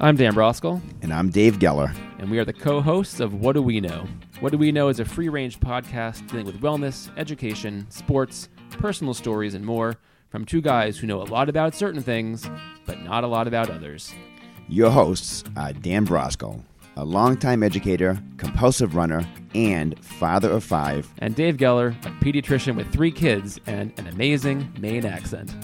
I'm 0.00 0.16
Dan 0.16 0.34
Brosgol, 0.34 0.80
And 1.02 1.12
I'm 1.12 1.30
Dave 1.30 1.58
Geller. 1.58 1.94
and 2.18 2.30
we 2.30 2.38
are 2.38 2.44
the 2.44 2.52
co 2.52 2.80
hosts 2.80 3.20
of 3.20 3.34
What 3.34 3.54
Do 3.54 3.62
We 3.62 3.80
Know? 3.80 4.06
What 4.40 4.52
Do 4.52 4.58
We 4.58 4.72
Know 4.72 4.88
is 4.88 5.00
a 5.00 5.04
free 5.04 5.28
range 5.28 5.60
podcast 5.60 6.28
dealing 6.28 6.46
with 6.46 6.60
wellness, 6.60 7.10
education, 7.16 7.86
sports, 7.90 8.48
personal 8.70 9.14
stories, 9.14 9.54
and 9.54 9.64
more 9.64 9.94
from 10.30 10.44
two 10.44 10.60
guys 10.60 10.98
who 10.98 11.06
know 11.06 11.22
a 11.22 11.24
lot 11.24 11.48
about 11.48 11.74
certain 11.74 12.02
things, 12.02 12.48
but 12.86 13.00
not 13.02 13.24
a 13.24 13.26
lot 13.28 13.46
about 13.46 13.70
others. 13.70 14.12
Your 14.68 14.90
hosts 14.90 15.44
are 15.56 15.72
Dan 15.72 16.06
Brosgol, 16.06 16.62
a 16.96 17.04
longtime 17.04 17.62
educator, 17.62 18.18
compulsive 18.36 18.96
runner, 18.96 19.24
and 19.54 19.98
father 20.04 20.50
of 20.50 20.64
five. 20.64 21.12
And 21.18 21.34
Dave 21.36 21.56
Geller, 21.56 21.90
a 22.04 22.10
pediatrician 22.24 22.74
with 22.74 22.92
three 22.92 23.12
kids 23.12 23.60
and 23.66 23.92
an 23.98 24.08
amazing 24.08 24.72
Maine 24.80 25.06
accent. 25.06 25.54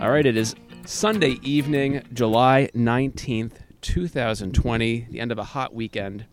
All 0.00 0.10
right, 0.10 0.26
it 0.26 0.36
is 0.36 0.54
Sunday 0.84 1.38
evening, 1.42 2.02
July 2.12 2.68
19th, 2.74 3.52
2020, 3.82 5.06
the 5.10 5.20
end 5.20 5.30
of 5.30 5.38
a 5.38 5.44
hot 5.44 5.72
weekend. 5.72 6.26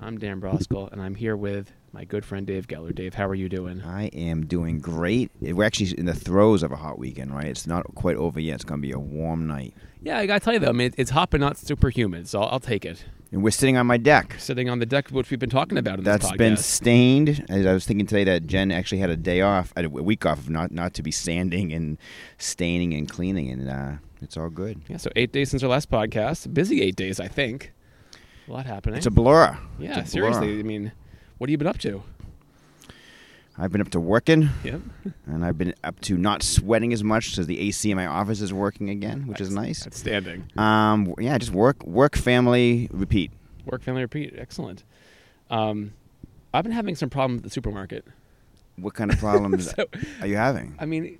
I'm 0.00 0.18
Dan 0.18 0.40
Brosgol, 0.40 0.90
and 0.92 1.00
I'm 1.00 1.14
here 1.14 1.36
with 1.36 1.70
my 1.96 2.04
good 2.04 2.26
friend 2.26 2.46
Dave 2.46 2.66
Geller. 2.66 2.94
Dave, 2.94 3.14
how 3.14 3.26
are 3.26 3.34
you 3.34 3.48
doing? 3.48 3.80
I 3.80 4.08
am 4.08 4.44
doing 4.44 4.80
great. 4.80 5.30
We're 5.40 5.64
actually 5.64 5.98
in 5.98 6.04
the 6.04 6.12
throes 6.12 6.62
of 6.62 6.70
a 6.70 6.76
hot 6.76 6.98
weekend, 6.98 7.34
right? 7.34 7.46
It's 7.46 7.66
not 7.66 7.86
quite 7.94 8.16
over 8.16 8.38
yet. 8.38 8.56
It's 8.56 8.64
going 8.64 8.82
to 8.82 8.86
be 8.86 8.92
a 8.92 8.98
warm 8.98 9.46
night. 9.46 9.72
Yeah, 10.02 10.18
I 10.18 10.26
gotta 10.26 10.40
tell 10.40 10.52
you 10.52 10.58
though, 10.58 10.68
I 10.68 10.72
mean, 10.72 10.92
it's 10.98 11.10
hot 11.10 11.30
but 11.30 11.40
not 11.40 11.56
super 11.56 11.88
humid, 11.88 12.28
so 12.28 12.42
I'll, 12.42 12.48
I'll 12.50 12.60
take 12.60 12.84
it. 12.84 13.06
And 13.32 13.42
we're 13.42 13.50
sitting 13.50 13.78
on 13.78 13.86
my 13.86 13.96
deck. 13.96 14.36
Sitting 14.38 14.68
on 14.68 14.78
the 14.78 14.84
deck, 14.84 15.08
which 15.08 15.30
we've 15.30 15.40
been 15.40 15.48
talking 15.50 15.78
about 15.78 15.98
in 15.98 16.04
That's 16.04 16.22
this 16.24 16.26
podcast. 16.26 16.30
That's 16.32 16.38
been 16.38 16.56
stained. 16.58 17.44
As 17.48 17.64
I 17.64 17.72
was 17.72 17.86
thinking 17.86 18.06
today 18.06 18.24
that 18.24 18.46
Jen 18.46 18.70
actually 18.70 18.98
had 18.98 19.08
a 19.08 19.16
day 19.16 19.40
off, 19.40 19.72
a 19.74 19.88
week 19.88 20.26
off, 20.26 20.38
of 20.40 20.50
not 20.50 20.70
not 20.70 20.92
to 20.94 21.02
be 21.02 21.10
sanding 21.10 21.72
and 21.72 21.96
staining 22.36 22.92
and 22.92 23.08
cleaning, 23.08 23.50
and 23.50 23.70
uh, 23.70 23.92
it's 24.20 24.36
all 24.36 24.50
good. 24.50 24.82
yeah, 24.86 24.98
so 24.98 25.10
eight 25.16 25.32
days 25.32 25.50
since 25.50 25.62
our 25.62 25.70
last 25.70 25.90
podcast. 25.90 26.52
Busy 26.52 26.82
eight 26.82 26.94
days, 26.94 27.18
I 27.18 27.26
think. 27.26 27.72
A 28.48 28.52
lot 28.52 28.66
happening. 28.66 28.98
It's 28.98 29.06
a 29.06 29.10
blur. 29.10 29.58
yeah, 29.78 30.00
It's 30.00 30.12
a 30.12 30.18
blur. 30.18 30.32
seriously. 30.32 30.60
I 30.60 30.62
mean, 30.62 30.92
what 31.38 31.48
have 31.48 31.52
you 31.52 31.58
been 31.58 31.66
up 31.66 31.78
to? 31.78 32.02
I've 33.58 33.72
been 33.72 33.80
up 33.80 33.90
to 33.90 34.00
working. 34.00 34.50
Yep. 34.64 34.80
And 35.26 35.44
I've 35.44 35.58
been 35.58 35.74
up 35.82 36.00
to 36.02 36.16
not 36.16 36.42
sweating 36.42 36.92
as 36.92 37.02
much 37.02 37.30
because 37.30 37.46
the 37.46 37.58
AC 37.60 37.90
in 37.90 37.96
my 37.96 38.06
office 38.06 38.40
is 38.40 38.52
working 38.52 38.90
again, 38.90 39.26
which 39.26 39.40
is 39.40 39.50
nice. 39.52 39.84
Outstanding. 39.86 40.50
Um, 40.56 41.14
yeah, 41.18 41.36
just 41.36 41.52
work, 41.52 41.84
work, 41.84 42.16
family, 42.16 42.88
repeat. 42.92 43.32
Work, 43.64 43.82
family, 43.82 44.02
repeat. 44.02 44.34
Excellent. 44.38 44.84
Um, 45.50 45.92
I've 46.54 46.62
been 46.62 46.72
having 46.72 46.94
some 46.94 47.10
problems 47.10 47.40
at 47.40 47.44
the 47.44 47.50
supermarket. 47.50 48.06
What 48.76 48.94
kind 48.94 49.12
of 49.12 49.18
problems 49.18 49.70
So, 49.76 49.86
are 50.20 50.26
you 50.26 50.36
having? 50.36 50.76
I 50.78 50.86
mean, 50.86 51.18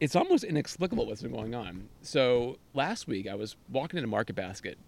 it's 0.00 0.16
almost 0.16 0.44
inexplicable 0.44 1.06
what's 1.06 1.22
been 1.22 1.32
going 1.32 1.54
on. 1.54 1.88
So 2.02 2.58
last 2.74 3.06
week 3.06 3.28
I 3.28 3.34
was 3.34 3.56
walking 3.70 3.98
into 3.98 4.08
Market 4.08 4.34
Basket 4.34 4.78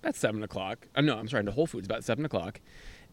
about 0.00 0.16
seven 0.16 0.42
o'clock. 0.42 0.86
Uh, 0.94 1.00
no, 1.00 1.16
I'm 1.16 1.28
sorry, 1.28 1.40
into 1.40 1.52
Whole 1.52 1.66
Foods 1.66 1.86
about 1.86 2.04
seven 2.04 2.24
o'clock, 2.24 2.60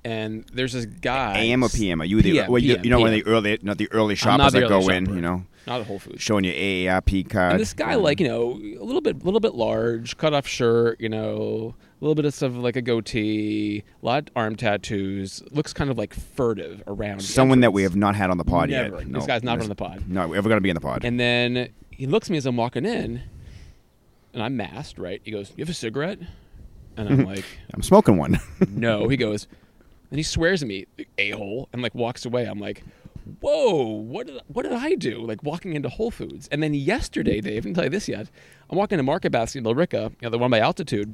and 0.04 0.46
there's 0.54 0.74
this 0.74 0.86
guy. 0.86 1.38
AM 1.38 1.64
or 1.64 1.70
PM? 1.70 2.02
Are 2.02 2.06
you 2.06 2.22
the 2.22 2.32
PM, 2.34 2.52
well, 2.52 2.62
you, 2.62 2.76
PM, 2.76 2.86
you 2.86 2.92
know 2.92 3.00
one 3.00 3.08
of 3.10 3.14
the 3.14 3.26
early, 3.26 3.60
not 3.62 3.78
the 3.78 3.92
early 3.92 4.16
shoppers 4.16 4.54
the 4.54 4.62
that 4.62 4.72
early 4.72 4.88
go 4.88 4.94
in, 4.94 5.06
you 5.14 5.22
know, 5.22 5.44
Not 5.66 5.82
at 5.82 5.88
Whole 5.88 6.00
Foods. 6.00 6.22
showing 6.22 6.44
your 6.44 6.54
AARP 6.54 7.30
card. 7.30 7.54
And 7.54 7.60
this 7.60 7.74
guy, 7.74 7.96
like 7.96 8.20
you 8.20 8.28
know, 8.28 8.52
a 8.54 8.84
little 8.84 9.02
bit, 9.02 9.22
a 9.22 9.26
little 9.26 9.40
bit 9.40 9.54
large, 9.56 10.18
cut 10.18 10.34
off 10.34 10.48
shirt, 10.48 11.00
you 11.02 11.10
know, 11.10 11.76
a 12.00 12.04
little 12.04 12.16
bit 12.16 12.26
of 12.26 12.34
stuff 12.34 12.54
like 12.56 12.76
a 12.76 12.82
goatee, 12.82 13.84
a 14.02 14.06
lot 14.06 14.30
of 14.30 14.30
arm 14.36 14.56
tattoos, 14.56 15.44
looks 15.52 15.74
kind 15.74 15.90
of 15.90 15.98
like 15.98 16.14
furtive 16.14 16.84
around. 16.88 17.22
someone 17.22 17.60
that 17.62 17.74
we 17.74 17.84
have 17.84 17.96
not 17.96 18.16
had 18.16 18.30
on 18.30 18.38
the 18.38 18.46
pod 18.46 18.70
Never. 18.70 19.00
yet. 19.00 19.12
This 19.12 19.26
guy's 19.26 19.44
not 19.44 19.60
on 19.62 19.68
the 19.68 19.76
pod. 19.76 20.04
No, 20.08 20.28
we're 20.28 20.38
ever 20.38 20.48
going 20.48 20.58
to 20.58 20.64
be 20.64 20.70
in 20.70 20.76
the 20.76 20.82
pod. 20.82 21.04
And 21.04 21.20
then 21.20 21.70
he 21.90 22.06
looks 22.06 22.28
at 22.28 22.32
me 22.32 22.38
as 22.38 22.46
I'm 22.46 22.56
walking 22.56 22.86
in, 22.86 23.24
and 24.34 24.44
I'm 24.44 24.56
masked, 24.56 25.00
right? 25.00 25.20
He 25.24 25.32
goes, 25.32 25.52
"You 25.58 25.64
have 25.64 25.70
a 25.70 25.74
cigarette?" 25.74 26.20
And 26.98 27.10
I'm 27.10 27.26
like, 27.34 27.46
I'm 27.74 27.84
smoking 27.84 28.18
one. 28.18 28.40
"No." 28.70 29.08
He 29.08 29.18
goes, 29.18 29.48
and 30.10 30.18
he 30.20 30.24
swears 30.24 30.62
at 30.64 30.68
me, 30.68 30.86
"A 31.18 31.32
hole," 31.32 31.70
and 31.74 31.82
like 31.82 31.94
walks 31.96 32.26
away. 32.26 32.46
I'm 32.46 32.60
like, 32.60 32.84
"Whoa, 33.40 33.84
what 33.84 34.28
did 34.28 34.42
what 34.48 34.64
did 34.64 34.74
I 34.74 34.96
do?" 34.96 35.20
Like 35.26 35.44
walking 35.44 35.74
into 35.74 35.90
Whole 35.90 36.12
Foods. 36.12 36.48
And 36.52 36.62
then 36.64 36.74
yesterday, 36.74 37.42
Dave, 37.42 37.58
I 37.58 37.60
didn't 37.62 37.76
tell 37.76 37.84
you 37.86 37.90
this 37.90 38.08
yet. 38.08 38.30
I'm 38.70 38.78
walking 38.78 38.98
to 38.98 39.04
Market 39.04 39.32
Basket 39.32 39.60
in 39.60 39.64
Billerica, 39.64 40.10
you 40.10 40.16
know, 40.24 40.30
the 40.30 40.38
one 40.38 40.52
by 40.52 40.60
Altitude. 40.60 41.14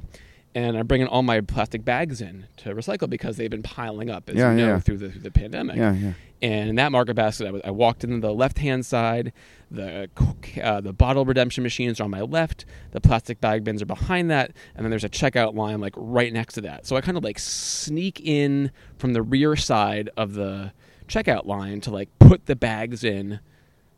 And 0.56 0.78
I'm 0.78 0.86
bringing 0.86 1.08
all 1.08 1.24
my 1.24 1.40
plastic 1.40 1.84
bags 1.84 2.20
in 2.20 2.46
to 2.58 2.72
recycle 2.76 3.10
because 3.10 3.36
they've 3.36 3.50
been 3.50 3.64
piling 3.64 4.08
up, 4.08 4.30
as 4.30 4.36
Yeah, 4.36 4.52
you 4.52 4.58
know, 4.58 4.66
yeah. 4.68 4.78
through 4.78 4.98
the 4.98 5.10
through 5.10 5.22
the 5.22 5.30
pandemic. 5.32 5.76
yeah, 5.76 5.92
yeah. 5.94 6.12
And 6.42 6.68
in 6.70 6.76
that 6.76 6.92
market 6.92 7.14
basket, 7.14 7.48
I, 7.48 7.50
was, 7.50 7.62
I 7.64 7.70
walked 7.72 8.04
in 8.04 8.20
the 8.20 8.32
left 8.32 8.58
hand 8.58 8.86
side. 8.86 9.32
The 9.74 10.08
uh, 10.62 10.80
the 10.80 10.92
bottle 10.92 11.24
redemption 11.24 11.62
machines 11.62 12.00
are 12.00 12.04
on 12.04 12.10
my 12.10 12.20
left. 12.22 12.64
The 12.92 13.00
plastic 13.00 13.40
bag 13.40 13.64
bins 13.64 13.82
are 13.82 13.86
behind 13.86 14.30
that, 14.30 14.52
and 14.74 14.84
then 14.84 14.90
there's 14.90 15.04
a 15.04 15.08
checkout 15.08 15.54
line 15.54 15.80
like 15.80 15.94
right 15.96 16.32
next 16.32 16.54
to 16.54 16.60
that. 16.62 16.86
So 16.86 16.96
I 16.96 17.00
kind 17.00 17.16
of 17.16 17.24
like 17.24 17.38
sneak 17.38 18.20
in 18.20 18.70
from 18.98 19.12
the 19.12 19.22
rear 19.22 19.56
side 19.56 20.10
of 20.16 20.34
the 20.34 20.72
checkout 21.08 21.46
line 21.46 21.80
to 21.82 21.90
like 21.90 22.08
put 22.18 22.46
the 22.46 22.56
bags 22.56 23.04
in 23.04 23.40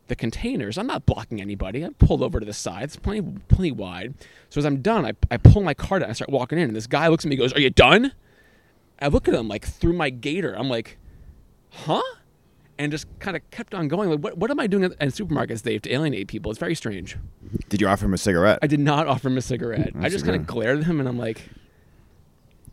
the 0.07 0.15
containers. 0.15 0.77
I'm 0.77 0.87
not 0.87 1.05
blocking 1.05 1.41
anybody. 1.41 1.85
I 1.85 1.89
pulled 1.99 2.21
over 2.21 2.39
to 2.39 2.45
the 2.45 2.53
side. 2.53 2.83
It's 2.83 2.95
plenty 2.95 3.21
plenty 3.47 3.71
wide. 3.71 4.13
So 4.49 4.59
as 4.59 4.65
I'm 4.65 4.81
done, 4.81 5.05
I, 5.05 5.13
I 5.29 5.37
pull 5.37 5.61
my 5.61 5.73
cart 5.73 6.01
out. 6.01 6.05
and 6.05 6.11
I 6.11 6.13
start 6.13 6.29
walking 6.29 6.57
in, 6.57 6.65
and 6.65 6.75
this 6.75 6.87
guy 6.87 7.07
looks 7.07 7.25
at 7.25 7.29
me. 7.29 7.35
and 7.35 7.41
goes, 7.41 7.53
"Are 7.53 7.59
you 7.59 7.69
done?" 7.69 8.13
I 8.99 9.07
look 9.07 9.27
at 9.27 9.33
him 9.33 9.47
like 9.47 9.65
through 9.65 9.93
my 9.93 10.09
gator. 10.09 10.53
I'm 10.53 10.69
like, 10.69 10.97
"Huh?" 11.69 12.01
And 12.79 12.91
just 12.91 13.07
kind 13.19 13.35
of 13.35 13.49
kept 13.49 13.73
on 13.73 13.87
going. 13.87 14.09
Like, 14.09 14.19
what, 14.19 14.37
what 14.37 14.51
am 14.51 14.59
I 14.59 14.67
doing 14.67 14.83
at, 14.83 14.91
at 14.99 15.09
supermarkets, 15.09 15.63
Dave, 15.63 15.81
to 15.83 15.91
alienate 15.91 16.27
people? 16.27 16.51
It's 16.51 16.59
very 16.59 16.75
strange. 16.75 17.17
Did 17.69 17.81
you 17.81 17.87
offer 17.87 18.05
him 18.05 18.13
a 18.13 18.17
cigarette? 18.19 18.59
I 18.61 18.67
did 18.67 18.79
not 18.79 19.07
offer 19.07 19.29
him 19.29 19.37
a 19.37 19.41
cigarette. 19.41 19.93
I 19.99 20.09
just 20.09 20.25
kind 20.25 20.35
of 20.39 20.45
glared 20.45 20.77
at 20.79 20.83
him, 20.85 20.99
and 20.99 21.09
I'm 21.09 21.17
like, 21.17 21.41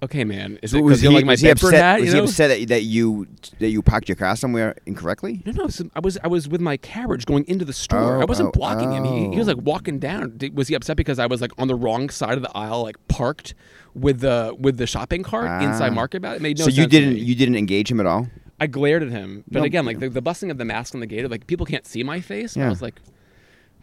"Okay, 0.02 0.24
man, 0.24 0.58
is 0.62 0.74
it 0.74 0.82
was 0.82 1.00
because 1.00 1.02
you 1.04 1.08
he, 1.10 1.16
like 1.16 1.24
my 1.24 1.32
was 1.32 1.40
he 1.40 1.48
upset? 1.48 1.72
hat?" 1.74 2.00
was 2.00 2.08
you 2.10 2.16
he 2.16 2.20
upset 2.20 2.50
that, 2.60 2.68
that 2.68 2.82
you 2.82 3.26
that 3.60 3.68
you 3.70 3.80
parked 3.80 4.08
your 4.08 4.16
car 4.16 4.36
somewhere 4.36 4.74
incorrectly? 4.84 5.42
No, 5.46 5.52
no. 5.52 5.68
So 5.68 5.88
I 5.94 6.00
was 6.00 6.18
I 6.22 6.28
was 6.28 6.48
with 6.48 6.60
my 6.60 6.76
carriage 6.76 7.24
going 7.24 7.44
into 7.48 7.64
the 7.64 7.72
store. 7.72 8.16
Oh, 8.16 8.20
I 8.20 8.24
wasn't 8.26 8.48
oh, 8.48 8.52
blocking 8.52 8.92
him. 8.92 9.04
He, 9.04 9.30
he 9.30 9.38
was 9.38 9.46
like 9.48 9.56
walking 9.58 9.98
down. 9.98 10.36
Did, 10.36 10.54
was 10.56 10.68
he 10.68 10.74
upset 10.74 10.96
because 10.98 11.18
I 11.18 11.26
was 11.26 11.40
like 11.40 11.52
on 11.56 11.68
the 11.68 11.74
wrong 11.76 12.10
side 12.10 12.34
of 12.36 12.42
the 12.42 12.54
aisle, 12.54 12.82
like 12.82 12.96
parked 13.08 13.54
with 13.94 14.20
the 14.20 14.54
with 14.58 14.76
the 14.76 14.86
shopping 14.86 15.22
cart 15.22 15.62
inside 15.62 15.92
Ah. 15.92 15.94
Market 15.94 16.20
Basket? 16.20 16.36
It 16.36 16.42
made 16.42 16.58
no 16.58 16.64
sense. 16.64 16.76
so 16.76 16.80
you 16.82 16.86
to 16.86 16.90
didn't 16.90 17.14
me. 17.14 17.20
you 17.20 17.34
didn't 17.34 17.56
engage 17.56 17.90
him 17.90 18.00
at 18.00 18.06
all? 18.06 18.28
I 18.64 18.66
glared 18.66 19.02
at 19.02 19.10
him, 19.10 19.44
but 19.50 19.60
No. 19.60 19.64
again, 19.64 19.84
like 19.84 19.98
the, 20.00 20.08
the 20.08 20.22
busting 20.22 20.50
of 20.50 20.56
the 20.58 20.64
mask 20.64 20.94
on 20.94 21.00
the 21.00 21.06
gate, 21.06 21.30
like 21.30 21.46
people 21.46 21.66
can't 21.66 21.86
see 21.86 22.02
my 22.02 22.20
face. 22.20 22.56
I 22.56 22.68
was 22.70 22.80
like, 22.80 22.94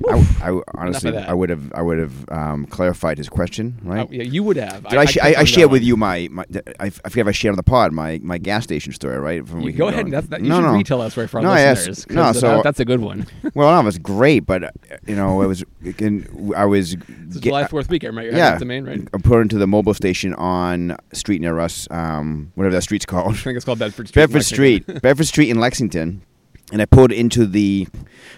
I, 0.09 0.49
I 0.49 0.61
honestly. 0.75 1.17
I 1.17 1.33
would 1.33 1.49
have, 1.49 1.71
I 1.73 1.81
would 1.81 1.99
have 1.99 2.29
um, 2.31 2.65
clarified 2.65 3.17
his 3.17 3.29
question, 3.29 3.79
right? 3.83 4.07
oh, 4.07 4.11
yeah, 4.11 4.23
you 4.23 4.43
would 4.43 4.57
have. 4.57 4.83
Did 4.89 4.97
I, 4.99 5.05
sh- 5.05 5.17
I, 5.21 5.27
I 5.27 5.31
kept 5.31 5.39
on 5.39 5.45
shared 5.45 5.71
with 5.71 5.83
you 5.83 5.97
my, 5.97 6.27
my 6.31 6.45
I, 6.79 6.87
f- 6.87 7.01
I 7.05 7.09
forget 7.09 7.25
if 7.25 7.27
I 7.27 7.31
shared 7.31 7.51
on 7.53 7.57
the 7.57 7.63
pod 7.63 7.91
my, 7.93 8.19
my 8.23 8.37
gas 8.37 8.63
station 8.63 8.93
story, 8.93 9.17
right? 9.19 9.47
From 9.47 9.69
go 9.71 9.87
ahead 9.87 10.05
and 10.05 10.13
that's 10.13 10.27
that. 10.27 10.41
You 10.41 10.49
no, 10.49 10.55
should 10.57 10.61
no. 10.63 10.73
retell 10.73 10.99
that 10.99 11.11
story 11.11 11.27
for 11.27 11.37
our 11.37 11.43
No, 11.43 11.51
listeners. 11.53 12.09
No, 12.09 12.31
that- 12.31 12.35
so- 12.39 12.61
that's 12.63 12.79
a 12.79 12.85
good 12.85 12.99
one. 12.99 13.25
Well, 13.53 13.73
no, 13.73 13.81
it 13.81 13.83
was 13.83 13.97
great, 13.97 14.45
but 14.45 14.63
uh, 14.63 14.71
you 15.05 15.15
know, 15.15 15.41
it 15.41 15.47
was. 15.47 15.63
Again, 15.85 16.53
I 16.55 16.65
was. 16.65 16.93
It's 16.93 17.35
get- 17.35 17.43
July 17.43 17.67
Fourth 17.67 17.89
weekend, 17.89 18.15
right? 18.15 18.25
You're 18.27 18.35
yeah, 18.35 18.57
to 18.57 18.63
Maine, 18.65 18.85
right? 18.85 19.07
I 19.13 19.17
put 19.17 19.41
into 19.41 19.57
the 19.57 19.65
Mobil 19.65 19.93
station 19.95 20.33
on 20.35 20.95
street 21.11 21.41
near 21.41 21.59
us, 21.59 21.87
um, 21.91 22.51
whatever 22.55 22.73
that 22.75 22.81
street's 22.83 23.05
called. 23.11 23.33
I 23.33 23.37
think 23.37 23.57
it's 23.57 23.65
called 23.65 23.79
Bedford 23.79 24.07
Street. 24.07 24.21
Bedford 24.21 24.43
Street, 24.45 25.01
Bedford 25.01 25.27
Street 25.27 25.49
in 25.49 25.59
Lexington, 25.59 26.21
and 26.71 26.81
I 26.81 26.85
pulled 26.85 27.11
into 27.11 27.45
the 27.45 27.87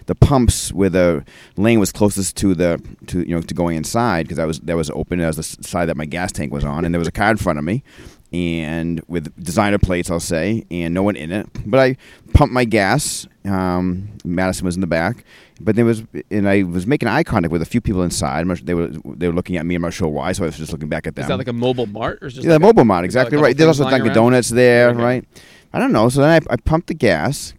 the 0.05 0.15
pumps 0.15 0.71
where 0.73 0.89
the 0.89 1.23
lane 1.57 1.79
was 1.79 1.91
closest 1.91 2.35
to 2.37 2.53
the 2.55 2.81
to 3.07 3.19
you 3.19 3.35
know 3.35 3.41
to 3.41 3.53
going 3.53 3.77
inside 3.77 4.23
because 4.23 4.39
I 4.39 4.45
was 4.45 4.59
that 4.61 4.75
was 4.75 4.89
open. 4.91 5.19
That 5.19 5.27
was 5.27 5.37
the 5.37 5.43
side 5.63 5.85
that 5.87 5.97
my 5.97 6.05
gas 6.05 6.31
tank 6.31 6.51
was 6.51 6.63
on, 6.63 6.85
and 6.85 6.93
there 6.93 6.99
was 6.99 7.07
a 7.07 7.11
car 7.11 7.31
in 7.31 7.37
front 7.37 7.59
of 7.59 7.65
me, 7.65 7.83
and 8.31 9.01
with 9.07 9.33
designer 9.43 9.77
plates, 9.77 10.09
I'll 10.09 10.19
say, 10.19 10.65
and 10.71 10.93
no 10.93 11.03
one 11.03 11.15
in 11.15 11.31
it. 11.31 11.47
But 11.65 11.79
I 11.79 11.97
pumped 12.33 12.53
my 12.53 12.65
gas. 12.65 13.27
Um, 13.45 14.07
Madison 14.23 14.63
was 14.65 14.75
in 14.75 14.81
the 14.81 14.87
back, 14.87 15.25
but 15.59 15.75
there 15.75 15.83
was, 15.83 16.03
and 16.31 16.47
I 16.47 16.63
was 16.63 16.87
making 16.87 17.09
eye 17.09 17.23
contact 17.23 17.51
with 17.51 17.61
a 17.61 17.65
few 17.65 17.81
people 17.81 18.01
inside. 18.03 18.39
I'm 18.39 18.47
not 18.47 18.59
sure- 18.59 18.65
They 18.65 18.73
were 18.73 18.87
they 18.87 19.27
were 19.27 19.33
looking 19.33 19.57
at 19.57 19.65
me. 19.65 19.75
I'm 19.75 19.81
not 19.81 19.93
sure 19.93 20.07
why, 20.07 20.31
so 20.31 20.43
I 20.43 20.45
was 20.47 20.57
just 20.57 20.71
looking 20.71 20.87
back 20.87 21.07
at 21.07 21.15
them. 21.15 21.23
Is 21.23 21.27
that 21.27 21.37
like 21.37 21.49
a 21.49 21.51
Mobil 21.51 21.91
mart 21.91 22.19
or 22.21 22.27
is 22.27 22.35
just 22.35 22.47
Yeah, 22.47 22.53
like 22.53 22.63
a- 22.63 22.73
Mobil 22.73 22.85
mod, 22.85 22.97
is 22.99 22.99
like, 22.99 23.05
exactly 23.05 23.37
right. 23.37 23.55
There's 23.57 23.67
also 23.79 23.83
Dunkin' 23.89 24.07
around? 24.07 24.15
Donuts 24.15 24.49
there, 24.49 24.89
Okay. 24.91 25.01
right? 25.03 25.25
I 25.73 25.79
don't 25.79 25.91
know. 25.91 26.07
So 26.07 26.21
then 26.21 26.29
I, 26.49 26.53
I 26.53 26.55
pumped 26.55 26.87
the 26.87 26.93
gas, 26.93 27.53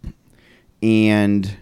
and 0.85 1.57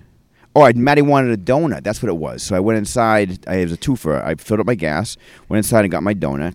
oh, 0.55 0.63
I, 0.63 0.73
Maddie 0.73 1.01
wanted 1.01 1.31
a 1.31 1.41
donut. 1.41 1.83
That's 1.83 2.03
what 2.03 2.09
it 2.09 2.17
was. 2.17 2.43
So 2.43 2.55
I 2.55 2.59
went 2.59 2.77
inside. 2.77 3.39
I, 3.47 3.55
it 3.57 3.63
was 3.63 3.71
a 3.73 3.77
twofer. 3.77 4.21
I 4.23 4.35
filled 4.35 4.59
up 4.59 4.65
my 4.65 4.75
gas, 4.75 5.15
went 5.49 5.57
inside 5.59 5.81
and 5.85 5.91
got 5.91 6.03
my 6.03 6.13
donut, 6.13 6.53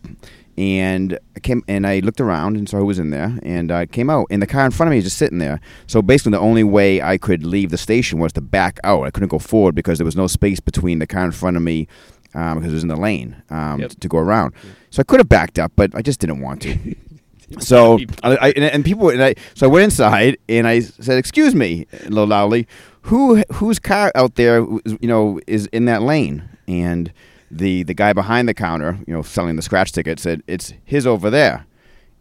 and 0.59 1.19
I 1.35 1.41
came 1.41 1.63
and 1.67 1.87
I 1.87 2.01
looked 2.01 2.21
around 2.21 2.57
and 2.57 2.69
saw 2.69 2.77
who 2.79 2.85
was 2.87 2.99
in 2.99 3.11
there, 3.11 3.39
and 3.43 3.73
I 3.73 3.87
came 3.87 4.11
out, 4.11 4.27
and 4.31 4.43
the 4.43 4.47
car 4.47 4.65
in 4.67 4.71
front 4.71 4.89
of 4.89 4.91
me 4.91 4.99
was 4.99 5.05
just 5.07 5.19
sitting 5.19 5.39
there. 5.39 5.61
So 5.87 6.03
basically, 6.03 6.33
the 6.33 6.41
only 6.41 6.65
way 6.65 7.01
I 7.01 7.17
could 7.17 7.45
leave 7.45 7.71
the 7.71 7.79
station 7.79 8.19
was 8.19 8.33
to 8.35 8.41
back 8.43 8.79
out. 8.85 9.05
I 9.05 9.11
couldn't 9.11 9.31
go 9.31 9.39
forward 9.39 9.75
because 9.75 9.99
there 9.99 10.05
was 10.05 10.17
no 10.17 10.27
space 10.27 10.61
between 10.61 10.99
the 10.99 11.07
car 11.07 11.25
in 11.25 11.33
front 11.33 11.57
of 11.57 11.63
me. 11.63 11.89
Um, 12.35 12.59
because 12.59 12.73
it 12.73 12.75
was 12.75 12.83
in 12.83 12.91
the 12.91 12.97
lane 12.97 13.43
um, 13.49 13.81
Yep. 13.81 13.91
to, 13.91 14.01
to 14.01 14.09
go 14.09 14.19
around, 14.19 14.53
so 14.91 15.01
I 15.01 15.03
could 15.05 15.19
have 15.19 15.31
backed 15.31 15.59
up, 15.59 15.73
but 15.77 15.95
I 15.95 16.03
just 16.03 16.21
didn't 16.21 16.41
want 16.43 16.61
to. 16.63 16.95
So 17.61 17.99
I, 18.23 18.37
I 18.37 18.51
and, 18.51 18.65
and 18.65 18.85
people 18.85 19.09
and 19.09 19.23
I 19.23 19.35
so 19.55 19.67
I 19.67 19.71
went 19.71 19.85
inside 19.85 20.37
and 20.49 20.67
I 20.67 20.81
said, 20.81 21.17
"Excuse 21.19 21.55
me," 21.55 21.87
a 22.05 22.11
little 22.11 22.27
loudly, 22.27 22.69
"Who 23.03 23.43
whose 23.55 23.79
car 23.79 24.13
out 24.15 24.35
there, 24.35 24.59
you 24.59 24.99
know, 25.09 25.41
is 25.47 25.67
in 25.69 25.87
that 25.87 26.03
lane?" 26.03 26.47
And 26.67 27.11
the 27.51 27.85
the 27.85 27.95
guy 27.95 28.13
behind 28.13 28.49
the 28.49 28.55
counter, 28.55 28.99
you 29.07 29.15
know, 29.15 29.23
selling 29.23 29.57
the 29.57 29.63
scratch 29.63 29.93
ticket, 29.93 30.21
said 30.21 30.43
it's 30.47 30.75
his 30.85 31.07
over 31.07 31.31
there, 31.31 31.67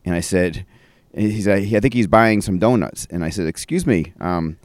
and 0.06 0.16
I 0.16 0.22
said, 0.22 0.66
he's 1.14 1.48
I 1.48 1.64
think 1.66 1.94
he's 1.94 2.08
buying 2.08 2.42
some 2.42 2.60
donuts, 2.60 3.08
and 3.10 3.24
I 3.24 3.30
said, 3.30 3.48
excuse 3.48 3.86
me, 3.86 4.14
um, 4.20 4.58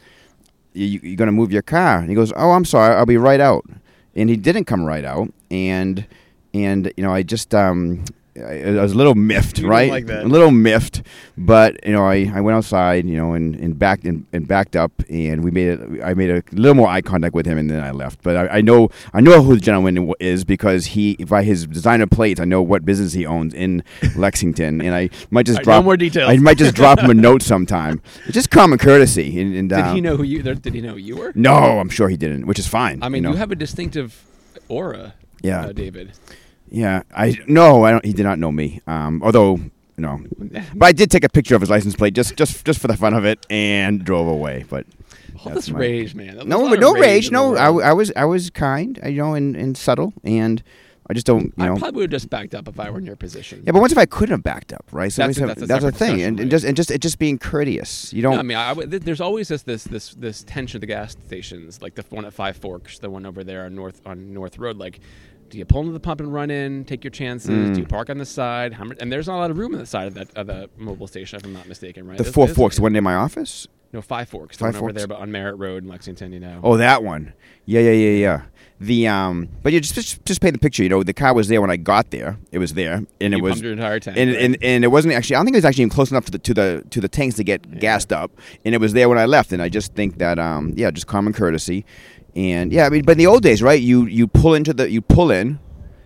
you, 0.73 1.01
you 1.03 1.17
gonna 1.17 1.33
move 1.33 1.53
your 1.53 1.63
car? 1.63 1.99
And 1.99 2.09
he 2.09 2.15
goes, 2.15 2.33
oh, 2.37 2.53
I'm 2.53 2.65
sorry, 2.65 2.95
I'll 2.95 3.07
be 3.07 3.17
right 3.17 3.41
out, 3.41 3.65
and 4.15 4.31
he 4.31 4.37
didn't 4.37 4.65
come 4.65 4.85
right 4.85 5.05
out, 5.05 5.33
and 5.51 6.07
and 6.55 6.93
you 6.97 7.03
know, 7.03 7.13
I 7.13 7.23
just 7.23 7.55
um, 7.55 8.05
I, 8.37 8.63
I 8.63 8.83
was 8.83 8.93
a 8.93 8.97
little 8.97 9.15
miffed, 9.15 9.59
You 9.59 9.69
right? 9.69 9.91
like. 9.91 10.09
A 10.09 10.25
little 10.25 10.51
miffed, 10.51 11.03
but 11.37 11.85
you 11.87 11.93
know, 11.93 12.05
I, 12.05 12.31
I 12.35 12.41
went 12.41 12.57
outside, 12.57 13.05
you 13.07 13.17
know, 13.17 13.35
and, 13.35 13.55
and 13.57 13.79
backed 13.79 14.05
and, 14.05 14.27
and 14.33 14.49
backed 14.49 14.75
up, 14.75 14.91
and 15.11 15.45
we 15.45 15.51
made 15.51 15.69
it. 15.69 16.03
I 16.03 16.15
made 16.15 16.31
a 16.31 16.43
little 16.53 16.75
more 16.75 16.89
eye 16.89 17.03
contact 17.03 17.35
with 17.35 17.45
him, 17.45 17.59
and 17.59 17.71
then 17.71 17.83
I 17.83 17.91
left. 17.91 18.23
But 18.23 18.37
I, 18.37 18.47
I 18.49 18.61
know 18.63 18.89
I 19.13 19.21
know 19.21 19.43
who 19.43 19.55
the 19.55 19.61
gentleman 19.61 20.15
is 20.19 20.45
because 20.45 20.87
he 20.87 21.17
by 21.17 21.43
his 21.43 21.67
designer 21.67 22.07
plates, 22.07 22.41
I 22.41 22.45
know 22.45 22.63
what 22.63 22.85
business 22.87 23.13
he 23.13 23.27
owns 23.27 23.53
in 23.53 23.85
Lexington, 24.17 24.81
and 24.81 24.95
I 24.95 25.11
might 25.31 25.45
just 25.45 25.59
right, 25.59 25.65
drop 25.65 25.83
no 25.83 25.85
more 25.85 25.97
details. 25.99 26.31
I 26.31 26.37
might 26.39 26.57
just 26.57 26.75
drop 26.75 27.01
him 27.01 27.11
a 27.11 27.15
note 27.29 27.43
sometime. 27.43 28.01
It's 28.25 28.35
just 28.35 28.51
common 28.51 28.79
courtesy. 28.79 29.41
And, 29.41 29.55
and 29.55 29.69
Did 29.69 29.79
um, 29.79 29.95
he 29.95 30.01
know 30.01 30.17
who 30.17 30.23
you? 30.23 30.43
Did 30.43 30.75
he 30.75 30.81
know 30.81 30.97
you 30.97 31.17
were? 31.17 31.33
No, 31.35 31.53
I'm 31.53 31.91
sure 31.91 32.09
he 32.09 32.17
didn't, 32.17 32.47
which 32.47 32.59
is 32.59 32.67
fine. 32.67 33.03
I 33.03 33.11
mean, 33.11 33.25
you, 33.25 33.31
you, 33.31 33.37
have 33.37 33.51
a 33.51 33.57
distinctive 33.57 34.25
aura. 34.69 35.15
Yeah. 35.43 35.67
uh, 35.67 35.73
David. 35.73 36.13
Yeah, 36.75 37.03
I 37.15 37.39
no, 37.47 37.85
I 37.85 37.91
don't. 37.93 38.05
He 38.05 38.13
did 38.13 38.23
not 38.25 38.39
know 38.39 38.51
me. 38.51 38.81
Um, 38.87 39.23
although 39.23 39.61
no, 39.99 40.21
but 40.75 40.87
I 40.87 40.93
did 40.93 41.11
take 41.11 41.23
a 41.23 41.29
picture 41.29 41.55
of 41.55 41.61
his 41.61 41.69
license 41.71 41.95
plate 41.95 42.15
just 42.15 42.35
just 42.37 42.65
just 42.65 42.81
for 42.81 42.89
the 42.89 42.97
fun 42.97 43.13
of 43.15 43.25
it 43.25 43.47
and 43.51 44.03
drove 44.05 44.27
away. 44.27 44.65
But 44.69 44.87
All 45.39 45.45
That's 45.53 45.67
this 45.67 45.71
my- 45.71 45.81
rage, 45.81 46.15
man. 46.15 46.39
A 46.39 46.45
no, 46.45 46.67
no 46.75 46.95
rage. 46.95 47.27
the 47.27 47.33
No, 47.33 47.57
I. 47.57 47.91
I 47.91 47.93
was 47.93 48.11
I 48.17 48.25
was 48.25 48.49
kind, 48.51 48.99
you 49.05 49.13
know, 49.23 49.35
and, 49.35 49.55
and 49.55 49.77
subtle, 49.77 50.15
and 50.25 50.63
I 51.11 51.15
just 51.15 51.27
don't, 51.27 51.53
you 51.59 51.65
I 51.65 51.79
probably 51.79 52.03
would 52.03 52.13
have 52.13 52.21
just 52.21 52.31
backed 52.31 52.55
up 52.55 52.69
if 52.69 52.79
I 52.81 52.89
were 52.89 52.99
in 52.99 53.05
your 53.05 53.17
position. 53.17 53.63
yeah, 53.67 53.73
but 53.73 53.81
what 53.81 53.93
if 53.93 53.99
I 53.99 54.07
couldn't 54.07 54.33
have 54.33 54.43
backed 54.45 54.73
up, 54.73 54.85
right? 54.93 55.13
So 55.13 55.27
That's 55.27 55.37
a- 55.37 55.41
have- 55.41 55.49
that's 55.51 55.63
a 55.63 55.67
that's 55.67 55.85
the 55.85 55.93
thing, 55.93 56.23
and, 56.23 56.41
and 56.41 56.51
just 56.51 56.65
and 56.65 56.75
just 56.75 56.91
it 56.91 57.03
just 57.03 57.19
being 57.19 57.39
courteous. 57.39 58.13
You 58.15 58.23
don't. 58.23 58.35
No, 58.35 58.39
I 58.39 58.43
mean, 58.43 58.57
I, 58.57 58.73
th- 58.73 59.03
there's 59.03 59.21
always 59.21 59.49
this 59.49 59.63
this 59.63 59.85
this 59.85 60.15
this 60.15 60.43
tension 60.45 60.79
at 60.79 60.81
the 60.81 60.87
gas 60.87 61.17
stations, 61.27 61.83
like 61.83 61.97
the 61.97 62.05
one 62.09 62.25
at 62.25 62.33
Five 62.33 62.57
Forks, 62.57 62.99
the 62.99 63.11
one 63.11 63.27
over 63.27 63.45
there 63.45 63.65
on 63.67 63.75
North 63.75 64.01
on 64.07 64.33
North 64.33 64.59
Road. 64.59 64.79
Like, 64.79 65.01
do 65.53 65.59
you 65.59 65.65
pull 65.67 65.81
into 65.83 65.93
the 65.93 66.01
pump 66.01 66.21
and 66.21 66.33
run 66.33 66.51
in, 66.51 66.85
take 66.87 67.05
your 67.05 67.11
chances? 67.11 67.51
Mm. 67.51 67.75
Do 67.75 67.81
you 67.81 67.87
park 67.87 68.09
on 68.09 68.17
the 68.17 68.25
side? 68.25 68.73
How 68.73 68.85
and 69.01 69.13
there's 69.13 69.27
not 69.27 69.37
a 69.37 69.41
lot 69.41 69.51
of 69.51 69.59
room 69.59 69.75
on 69.75 69.79
the 69.81 69.87
side 69.87 70.07
of 70.09 70.15
that 70.15 70.35
of 70.35 70.47
the 70.47 70.71
Mobil 70.81 71.07
station, 71.07 71.39
if 71.39 71.45
I'm 71.45 71.53
not 71.53 71.69
mistaken, 71.69 72.07
right? 72.07 72.17
the 72.17 72.25
There's- 72.25 72.35
Four 72.35 72.47
there's- 72.47 72.57
Forks, 72.57 72.77
the 72.77 72.83
one 72.83 72.93
near 72.95 73.03
my 73.03 73.15
office. 73.15 73.69
No, 73.93 74.01
Five 74.01 74.31
Forks, 74.31 74.57
the 74.57 74.65
Five 74.65 74.75
one 74.75 74.77
over 74.77 74.81
Forks? 74.89 74.95
there, 75.03 75.07
but 75.07 75.19
on 75.19 75.31
Merritt 75.31 75.59
Road 75.59 75.83
in 75.83 75.89
Lexington. 75.91 76.33
You 76.33 76.41
know. 76.41 76.61
Oh, 76.65 76.79
that 76.79 77.05
one. 77.05 77.35
Yeah, 77.67 77.81
yeah, 77.81 77.91
yeah, 77.91 78.11
yeah. 78.19 78.43
The 78.81 79.07
um, 79.07 79.49
but 79.63 79.75
you 79.75 79.81
just 79.81 79.95
just, 79.95 80.25
just 80.25 80.41
paint 80.41 80.55
the 80.55 80.59
picture. 80.59 80.83
You 80.83 80.89
know, 80.89 81.03
the 81.03 81.13
car 81.13 81.35
was 81.35 81.49
there 81.49 81.61
when 81.61 81.71
I 81.71 81.77
got 81.77 82.11
there. 82.11 82.39
It 82.53 82.59
was 82.59 82.73
there, 82.73 83.05
and 83.21 83.33
you 83.35 83.39
it 83.39 83.43
was 83.43 83.61
your 83.61 83.73
entire 83.73 84.01
tank. 84.01 84.17
and, 84.17 84.31
right? 84.31 84.41
and 84.41 84.57
and 84.63 84.83
it 84.83 84.89
wasn't 84.89 85.13
actually. 85.13 85.37
I 85.37 85.39
don't 85.41 85.45
think 85.47 85.57
it 85.57 85.59
was 85.59 85.67
actually 85.67 85.83
even 85.83 85.91
close 85.95 86.11
enough 86.11 86.25
to 86.25 86.31
the 86.33 86.39
to 86.39 86.55
the 86.55 86.85
to 86.89 87.01
the 87.03 87.07
tanks 87.09 87.37
to 87.37 87.45
get 87.45 87.65
Yeah. 87.71 87.79
gassed 87.81 88.13
up. 88.15 88.33
And 88.65 88.75
it 88.75 88.79
was 88.81 88.95
there 88.95 89.11
when 89.11 89.19
I 89.19 89.27
left. 89.27 89.53
And 89.53 89.61
I 89.63 89.69
just 89.69 89.93
think 89.95 90.17
that 90.19 90.39
um, 90.39 90.73
yeah, 90.75 90.91
just 90.91 91.07
common 91.07 91.35
courtesy. 91.35 91.85
And 92.35 92.73
yeah, 92.73 92.87
I 92.87 92.89
mean, 92.91 93.03
but 93.05 93.13
in 93.13 93.19
the 93.19 93.27
old 93.27 93.43
days, 93.43 93.63
right? 93.63 93.81
You 93.81 94.07
you 94.07 94.27
pull 94.27 94.55
into 94.55 94.73
the 94.73 94.91
you 94.91 95.01
pull 95.03 95.31
in, 95.31 95.59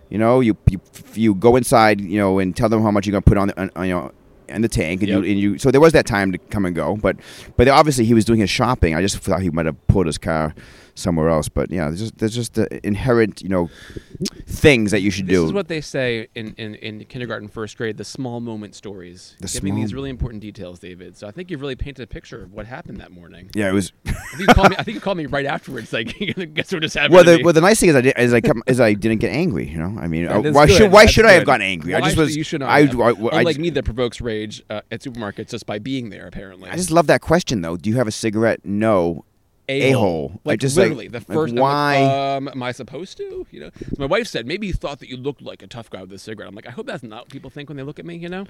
you 0.09 0.17
know, 0.17 0.39
you 0.41 0.57
you, 0.69 0.81
you 1.13 1.33
go 1.35 1.55
inside, 1.55 2.01
you 2.01 2.19
know, 2.19 2.39
and 2.39 2.55
tell 2.55 2.69
them 2.69 2.81
how 2.81 2.91
much 2.91 3.05
you're 3.07 3.11
gonna 3.13 3.21
put 3.21 3.37
on 3.37 3.47
the 3.49 3.61
on, 3.75 3.87
you 3.87 3.93
know. 3.93 4.11
And 4.49 4.63
the 4.63 4.69
tank, 4.69 5.01
and, 5.01 5.09
Yep. 5.09 5.23
you, 5.23 5.29
and 5.29 5.39
you. 5.41 5.57
So 5.57 5.71
there 5.71 5.81
was 5.81 5.91
that 5.91 6.05
time 6.05 6.31
to 6.31 6.37
come 6.37 6.65
and 6.65 6.73
go, 6.73 6.95
but, 6.95 7.17
but 7.57 7.67
obviously 7.67 8.05
he 8.05 8.13
was 8.13 8.23
doing 8.23 8.39
his 8.39 8.49
shopping. 8.49 8.95
I 8.95 9.01
just 9.01 9.17
thought 9.17 9.41
he 9.41 9.49
might 9.49 9.65
have 9.65 9.75
pulled 9.87 10.05
his 10.05 10.17
car 10.17 10.55
somewhere 10.97 11.29
else. 11.29 11.49
But 11.49 11.71
yeah, 11.71 11.87
there's 11.87 11.99
just, 11.99 12.17
there's 12.17 12.35
just 12.35 12.55
the 12.55 12.85
inherent, 12.85 13.41
you 13.41 13.49
know, 13.49 13.69
things 14.45 14.91
that 14.91 15.01
you 15.01 15.11
should 15.11 15.27
This 15.27 15.35
do. 15.35 15.41
This 15.41 15.47
is 15.47 15.53
what 15.53 15.67
they 15.67 15.81
say 15.81 16.27
in, 16.35 16.53
in, 16.57 16.75
in 16.75 17.05
kindergarten, 17.05 17.47
first 17.47 17.77
grade, 17.77 17.97
the 17.97 18.03
small 18.03 18.39
moment 18.39 18.75
stories. 18.75 19.35
The 19.39 19.47
Give 19.47 19.63
me 19.63 19.71
these 19.71 19.93
really 19.93 20.09
important 20.09 20.41
details, 20.41 20.79
David. 20.79 21.17
So 21.17 21.27
I 21.27 21.31
think 21.31 21.51
you've 21.51 21.61
really 21.61 21.75
painted 21.75 22.03
a 22.03 22.07
picture 22.07 22.43
of 22.43 22.53
what 22.53 22.65
happened 22.65 22.99
that 22.99 23.11
morning. 23.11 23.49
yeah, 23.53 23.69
it 23.69 23.73
was. 23.73 23.91
I 24.05 24.11
think 24.11 24.39
you 24.39 24.47
called 24.47 24.69
me, 24.69 24.75
I 24.77 24.83
think 24.83 24.95
you 24.95 25.01
called 25.01 25.17
me 25.17 25.25
right 25.25 25.45
afterwards, 25.45 25.93
like, 25.93 26.17
guess 26.53 26.71
what 26.71 26.81
just 26.81 26.95
happened 26.95 27.13
Well, 27.13 27.23
the 27.23 27.41
well, 27.43 27.53
the 27.53 27.61
nice 27.61 27.79
thing 27.79 27.89
is 27.89 27.95
I 27.95 28.01
did, 28.01 28.17
is 28.17 28.33
I 28.33 28.41
kept, 28.41 28.59
is 28.67 28.79
I 28.79 28.93
didn't 28.93 29.19
get 29.19 29.31
angry. 29.31 29.67
You 29.67 29.77
know, 29.77 29.97
I 29.99 30.07
mean, 30.07 30.23
Yeah, 30.23 30.37
uh, 30.37 30.51
why 30.51 30.65
good. 30.65 30.75
should 30.75 30.91
why 30.91 31.03
That's 31.03 31.13
should 31.13 31.25
I 31.25 31.33
have 31.33 31.45
gotten 31.45 31.65
angry? 31.65 31.93
I 31.95 32.01
just 32.01 32.17
was. 32.17 32.35
You 32.35 32.43
should 32.43 32.61
not 32.61 32.69
I, 32.69 32.81
have. 32.81 32.99
I, 32.99 33.09
I, 33.09 33.09
Unlike 33.09 33.47
just, 33.47 33.59
me, 33.59 33.69
that 33.71 33.83
provokes 33.83 34.21
rage 34.21 34.63
uh, 34.69 34.81
at 34.91 35.01
supermarkets 35.01 35.49
just 35.49 35.65
by 35.65 35.79
being 35.79 36.09
there. 36.09 36.27
Apparently, 36.27 36.69
I 36.69 36.75
just 36.75 36.91
love 36.91 37.07
that 37.07 37.21
question 37.21 37.61
though. 37.61 37.77
Do 37.77 37.89
you 37.89 37.97
have 37.97 38.07
a 38.07 38.11
cigarette? 38.11 38.61
No. 38.63 39.25
A-hole. 39.69 40.33
I 40.45 40.49
Like 40.49 40.59
just, 40.59 40.77
like- 40.77 40.85
literally, 40.85 41.07
the 41.07 41.21
first. 41.21 41.53
I'm 41.53 41.59
why- 41.59 42.03
um, 42.35 42.47
am 42.47 42.63
I 42.63 42.71
supposed 42.71 43.17
to? 43.17 43.45
You 43.51 43.59
know, 43.59 43.69
my 43.97 44.05
wife 44.05 44.27
said 44.27 44.45
maybe 44.47 44.67
you 44.67 44.73
thought 44.73 44.99
that 44.99 45.09
you 45.09 45.17
looked 45.17 45.41
like 45.41 45.61
a 45.61 45.67
tough 45.67 45.89
guy 45.89 46.01
with 46.01 46.11
a 46.13 46.19
cigarette. 46.19 46.47
I'm 46.49 46.55
like, 46.55 46.67
I 46.67 46.71
hope 46.71 46.87
that's 46.87 47.03
not 47.03 47.23
what 47.23 47.29
people 47.29 47.49
think 47.49 47.69
when 47.69 47.77
they 47.77 47.83
look 47.83 47.99
at 47.99 48.05
me. 48.05 48.15
You 48.15 48.29
know, 48.29 48.45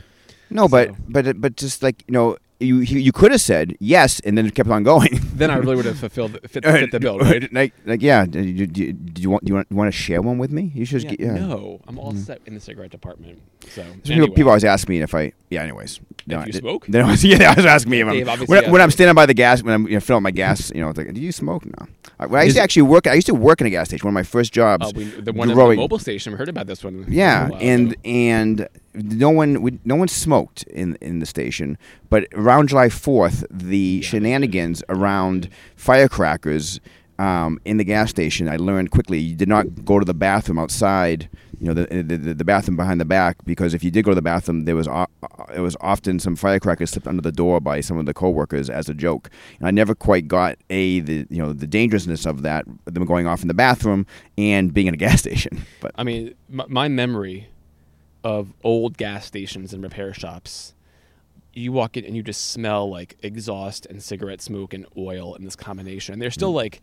No, 0.49 0.67
but 0.67 0.91
but 1.09 1.39
but 1.41 1.55
just 1.55 1.81
like 1.83 2.03
you 2.07 2.13
know, 2.13 2.37
you 2.59 2.79
you, 2.79 3.11
could 3.11 3.31
have 3.31 3.41
said 3.41 3.75
yes 3.79 4.19
and 4.21 4.37
then 4.37 4.45
it 4.45 4.55
kept 4.55 4.69
on 4.69 4.83
going. 4.83 5.19
then 5.35 5.51
I 5.51 5.57
really 5.57 5.75
would 5.75 5.85
have 5.85 5.99
fulfilled 5.99 6.39
fit, 6.49 6.65
fit 6.65 6.91
the 6.91 6.99
bill, 6.99 7.19
right? 7.19 7.51
like 7.53 7.73
like 7.85 8.01
yeah. 8.01 8.25
Do 8.25 8.41
you, 8.41 8.65
do 8.65 8.83
you, 8.83 8.93
do 8.93 9.21
you 9.21 9.29
want 9.29 9.45
do 9.45 9.49
you 9.49 9.55
want, 9.55 9.67
you 9.69 9.77
want 9.77 9.93
to 9.93 9.97
share 9.97 10.21
one 10.21 10.37
with 10.37 10.51
me? 10.51 10.71
You 10.73 10.85
should. 10.85 11.03
Yeah, 11.03 11.09
get- 11.11 11.19
yeah. 11.19 11.33
No, 11.33 11.81
I'm 11.87 11.99
all 11.99 12.11
mm-hmm. 12.11 12.21
set 12.21 12.41
in 12.45 12.55
the 12.55 12.59
cigarette 12.59 12.91
department. 12.91 13.41
So 13.61 13.69
So 13.69 13.83
people, 13.83 14.11
anyway. 14.11 14.27
people 14.29 14.49
always 14.49 14.65
ask 14.65 14.89
me 14.89 15.01
if 15.01 15.13
I. 15.13 15.33
Yeah. 15.49 15.63
Anyways. 15.63 15.99
No, 16.25 16.43
you 16.43 16.51
they- 16.51 16.59
smoke? 16.59 16.87
They 16.87 16.99
always, 16.99 17.23
yeah, 17.25 17.37
they 17.37 17.45
always 17.45 17.65
ask 17.65 17.87
me 17.87 18.01
if 18.01 18.07
Dave, 18.07 18.27
I'm, 18.27 18.39
when, 18.41 18.71
when 18.71 18.81
I'm 18.81 18.91
standing 18.91 19.15
by 19.15 19.25
the 19.25 19.33
gas 19.33 19.61
when 19.63 19.73
I'm 19.73 19.87
you 19.87 19.93
know, 19.93 19.99
filling 19.99 20.17
up 20.17 20.23
my 20.23 20.31
gas. 20.31 20.71
You 20.73 20.81
know, 20.81 20.89
it's 20.89 20.97
like, 20.97 21.13
do 21.13 21.21
you 21.21 21.31
smoke? 21.31 21.65
No. 21.65 21.87
I, 22.19 22.25
I 22.25 22.43
used 22.43 22.49
Is 22.49 22.55
to 22.55 22.61
actually 22.61 22.81
work. 22.83 23.05
I 23.07 23.13
used 23.13 23.27
to 23.27 23.35
work 23.35 23.61
in 23.61 23.67
a 23.67 23.69
gas 23.69 23.89
station. 23.89 24.05
One 24.05 24.11
of 24.11 24.15
my 24.15 24.23
first 24.23 24.51
jobs. 24.51 24.87
Oh, 24.87 24.91
we, 24.95 25.03
the 25.05 25.31
one 25.31 25.49
at 25.49 25.55
the 25.55 25.61
Mobil 25.61 26.01
station. 26.01 26.33
We 26.33 26.37
heard 26.37 26.49
about 26.49 26.67
this 26.67 26.83
one. 26.83 27.05
Yeah, 27.07 27.47
oh, 27.47 27.53
while 27.53 27.61
and 27.61 27.91
ago. 27.91 28.01
and 28.03 28.67
no 28.97 29.29
one 29.29 29.61
we, 29.61 29.79
no 29.85 29.95
one 29.95 30.07
smoked 30.07 30.63
in 30.63 30.97
in 31.01 31.19
the 31.19 31.25
station, 31.25 31.77
but 32.09 32.27
around 32.33 32.69
July 32.69 32.89
Fourth, 32.89 33.45
the 33.51 34.01
shenanigans 34.01 34.83
around 34.89 35.49
firecrackers 35.75 36.79
um, 37.19 37.59
in 37.65 37.77
the 37.77 37.83
gas 37.83 38.09
station, 38.09 38.47
I 38.47 38.57
learned 38.57 38.91
quickly 38.91 39.17
you 39.19 39.35
did 39.35 39.49
not 39.49 39.85
go 39.85 39.99
to 39.99 40.05
the 40.05 40.13
bathroom 40.13 40.59
outside. 40.59 41.29
You 41.59 41.67
know 41.67 41.73
the, 41.73 42.03
the 42.03 42.33
the 42.35 42.45
bathroom 42.45 42.77
behind 42.77 43.01
the 43.01 43.05
back 43.05 43.37
because 43.43 43.73
if 43.73 43.83
you 43.83 43.89
did 43.89 44.05
go 44.05 44.11
to 44.11 44.15
the 44.15 44.21
bathroom, 44.21 44.65
there 44.65 44.75
was 44.75 44.87
o- 44.87 45.07
it 45.55 45.59
was 45.59 45.75
often 45.81 46.19
some 46.19 46.35
firecrackers 46.35 46.91
slipped 46.91 47.07
under 47.07 47.21
the 47.21 47.31
door 47.31 47.59
by 47.59 47.81
some 47.81 47.97
of 47.97 48.05
the 48.05 48.13
coworkers 48.13 48.69
as 48.69 48.89
a 48.89 48.93
joke. 48.93 49.31
And 49.57 49.67
I 49.67 49.71
never 49.71 49.95
quite 49.95 50.27
got 50.27 50.57
a 50.69 50.99
the 50.99 51.25
you 51.31 51.41
know 51.41 51.53
the 51.53 51.65
dangerousness 51.65 52.27
of 52.27 52.43
that 52.43 52.65
them 52.85 53.05
going 53.05 53.25
off 53.25 53.41
in 53.41 53.47
the 53.47 53.55
bathroom 53.55 54.05
and 54.37 54.71
being 54.71 54.85
in 54.85 54.93
a 54.93 54.97
gas 54.97 55.19
station. 55.25 55.65
But 55.81 55.93
I 55.95 56.03
mean, 56.03 56.35
my, 56.47 56.65
my 56.67 56.87
memory 56.87 57.47
of 58.23 58.53
old 58.63 58.97
gas 58.97 59.25
stations 59.25 59.73
and 59.73 59.83
repair 59.83 60.13
shops. 60.13 60.73
You 61.53 61.71
walk 61.71 61.97
in 61.97 62.05
and 62.05 62.15
you 62.15 62.21
just 62.23 62.51
smell 62.51 62.89
like 62.89 63.17
exhaust 63.23 63.85
and 63.87 64.01
cigarette 64.03 64.41
smoke 64.41 64.73
and 64.73 64.85
oil 64.97 65.33
in 65.35 65.43
this 65.43 65.55
combination. 65.55 66.13
And 66.13 66.21
there's 66.21 66.33
still 66.33 66.51
Mm. 66.51 66.55
like 66.55 66.81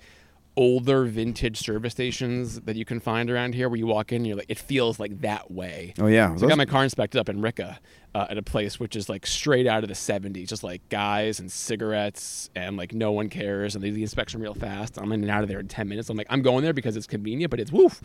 older 0.57 1.05
vintage 1.05 1.59
service 1.59 1.93
stations 1.93 2.61
that 2.61 2.77
you 2.77 2.85
can 2.85 3.01
find 3.01 3.29
around 3.29 3.57
here 3.57 3.69
where 3.69 3.77
you 3.77 3.89
walk 3.89 4.13
in 4.13 4.17
and 4.19 4.27
you're 4.29 4.37
like, 4.37 4.47
it 4.49 4.59
feels 4.59 5.01
like 5.01 5.21
that 5.23 5.51
way. 5.51 5.93
oh 5.99 6.07
yeah, 6.07 6.35
So 6.37 6.47
I 6.47 6.49
got 6.49 6.59
my 6.59 6.65
car 6.65 6.85
inspected 6.85 7.21
up 7.21 7.29
in 7.29 7.41
Ricca 7.41 7.79
uh, 8.15 8.27
at 8.31 8.39
a 8.39 8.43
place 8.43 8.79
which 8.79 8.95
is 8.95 9.09
like 9.09 9.27
straight 9.27 9.67
out 9.67 9.83
of 9.83 9.89
the 9.89 9.95
70s, 9.97 10.47
just 10.49 10.63
like 10.63 10.89
guys 10.91 11.41
and 11.41 11.51
cigarettes 11.51 12.51
and 12.55 12.77
like 12.77 12.95
no 12.95 13.11
one 13.11 13.29
cares 13.29 13.75
and 13.75 13.83
they 13.83 13.89
do 13.89 13.95
the 13.97 14.03
inspection 14.03 14.41
real 14.41 14.55
fast. 14.55 14.97
I'm 14.97 15.11
in 15.11 15.23
and 15.23 15.31
out 15.31 15.43
of 15.43 15.49
there 15.49 15.59
in 15.59 15.67
10 15.67 15.89
minutes. 15.89 16.09
I'm 16.09 16.17
like, 16.17 16.29
I'm 16.31 16.43
going 16.43 16.63
there 16.63 16.73
because 16.73 16.97
it's 16.97 17.07
convenient, 17.09 17.51
but 17.51 17.59
it's 17.59 17.73
woof. 17.73 18.01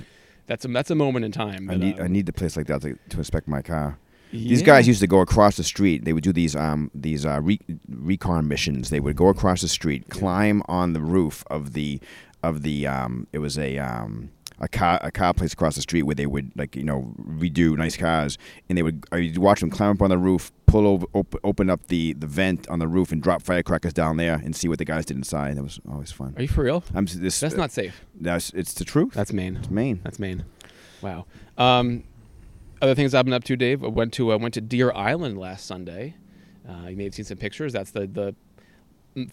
That's 0.48 0.66
a, 0.66 0.68
that's 0.68 0.90
a 0.92 0.96
moment 0.96 1.26
in 1.26 1.32
time. 1.32 1.70
I 1.70 1.76
need 1.76 2.00
uh, 2.00 2.04
I 2.04 2.08
need 2.08 2.26
the 2.26 2.34
place 2.34 2.58
like 2.58 2.68
that 2.68 2.82
to, 2.82 2.98
to 3.10 3.18
inspect 3.18 3.48
my 3.48 3.62
car. 3.62 3.98
yeah. 4.32 4.50
These 4.50 4.64
guys 4.64 4.88
used 4.88 5.02
to 5.02 5.08
go 5.08 5.20
across 5.22 5.58
the 5.58 5.64
street. 5.64 6.06
They 6.06 6.14
would 6.14 6.24
do 6.24 6.34
these 6.34 6.56
um 6.56 6.90
these 6.94 7.26
uh, 7.26 7.40
re- 7.42 7.60
recon 7.88 8.48
missions. 8.48 8.90
They 8.90 9.00
would 9.00 9.16
go 9.16 9.28
across 9.30 9.62
the 9.62 9.68
street, 9.68 10.10
climb 10.10 10.62
on 10.68 10.94
the 10.94 11.02
roof 11.02 11.44
of 11.50 11.74
the 11.74 12.00
of 12.44 12.62
the 12.64 12.88
um 12.88 13.28
it 13.34 13.40
was 13.40 13.58
a 13.58 13.78
um 13.78 14.32
a 14.60 14.68
car 14.68 15.00
a 15.02 15.12
car 15.12 15.34
place 15.34 15.54
across 15.54 15.76
the 15.76 15.82
street 15.82 16.04
where 16.04 16.16
they 16.16 16.26
would 16.26 16.52
like 16.58 16.76
you 16.76 16.84
know 16.84 17.14
redo 17.22 17.78
nice 17.78 17.96
cars 17.96 18.38
and 18.68 18.78
they 18.78 18.84
would 18.84 19.04
I 19.12 19.18
would 19.18 19.38
watch 19.38 19.60
them 19.62 19.70
climb 19.70 19.92
up 19.92 20.02
on 20.02 20.10
the 20.10 20.18
roof, 20.18 20.52
pull 20.66 20.86
over, 20.86 21.06
op- 21.14 21.40
open 21.44 21.70
up 21.70 21.88
the 21.88 22.14
the 22.14 22.28
vent 22.28 22.68
on 22.70 22.80
the 22.80 22.88
roof 22.88 23.12
and 23.12 23.22
drop 23.24 23.42
firecrackers 23.42 23.94
down 23.94 24.18
there 24.18 24.36
and 24.44 24.56
see 24.56 24.68
what 24.68 24.78
the 24.80 24.86
guys 24.86 25.06
did 25.06 25.18
inside. 25.18 25.56
That 25.58 25.64
was 25.64 25.80
always 25.90 26.12
fun. 26.12 26.34
Are 26.36 26.42
you 26.42 26.48
for 26.48 26.64
real? 26.64 26.84
I'm 26.94 27.06
this 27.06 27.40
That's 27.40 27.56
not 27.56 27.72
safe. 27.72 28.06
that's 28.20 28.50
it's 28.52 28.74
the 28.74 28.86
truth. 28.86 29.14
That's 29.14 29.32
Maine. 29.34 29.56
it's 29.58 29.70
Maine. 29.70 30.02
That's 30.04 30.20
Maine. 30.20 30.46
Wow. 31.02 31.26
Um, 31.58 32.04
other 32.82 32.96
things 32.96 33.14
I've 33.14 33.26
been 33.26 33.34
up 33.34 33.44
to, 33.46 33.56
Dave. 33.56 33.84
I 33.84 33.88
went 33.88 34.14
to 34.14 34.34
uh, 34.34 34.38
went 34.38 34.54
to 34.56 34.62
Deer 34.62 34.92
Island 34.94 35.38
last 35.38 35.66
Sunday. 35.66 36.16
Uh, 36.68 36.88
you 36.88 36.96
may 36.98 37.06
have 37.06 37.16
seen 37.16 37.26
some 37.26 37.38
pictures. 37.38 37.74
That's 37.74 37.92
the 37.92 38.06
the 38.08 38.36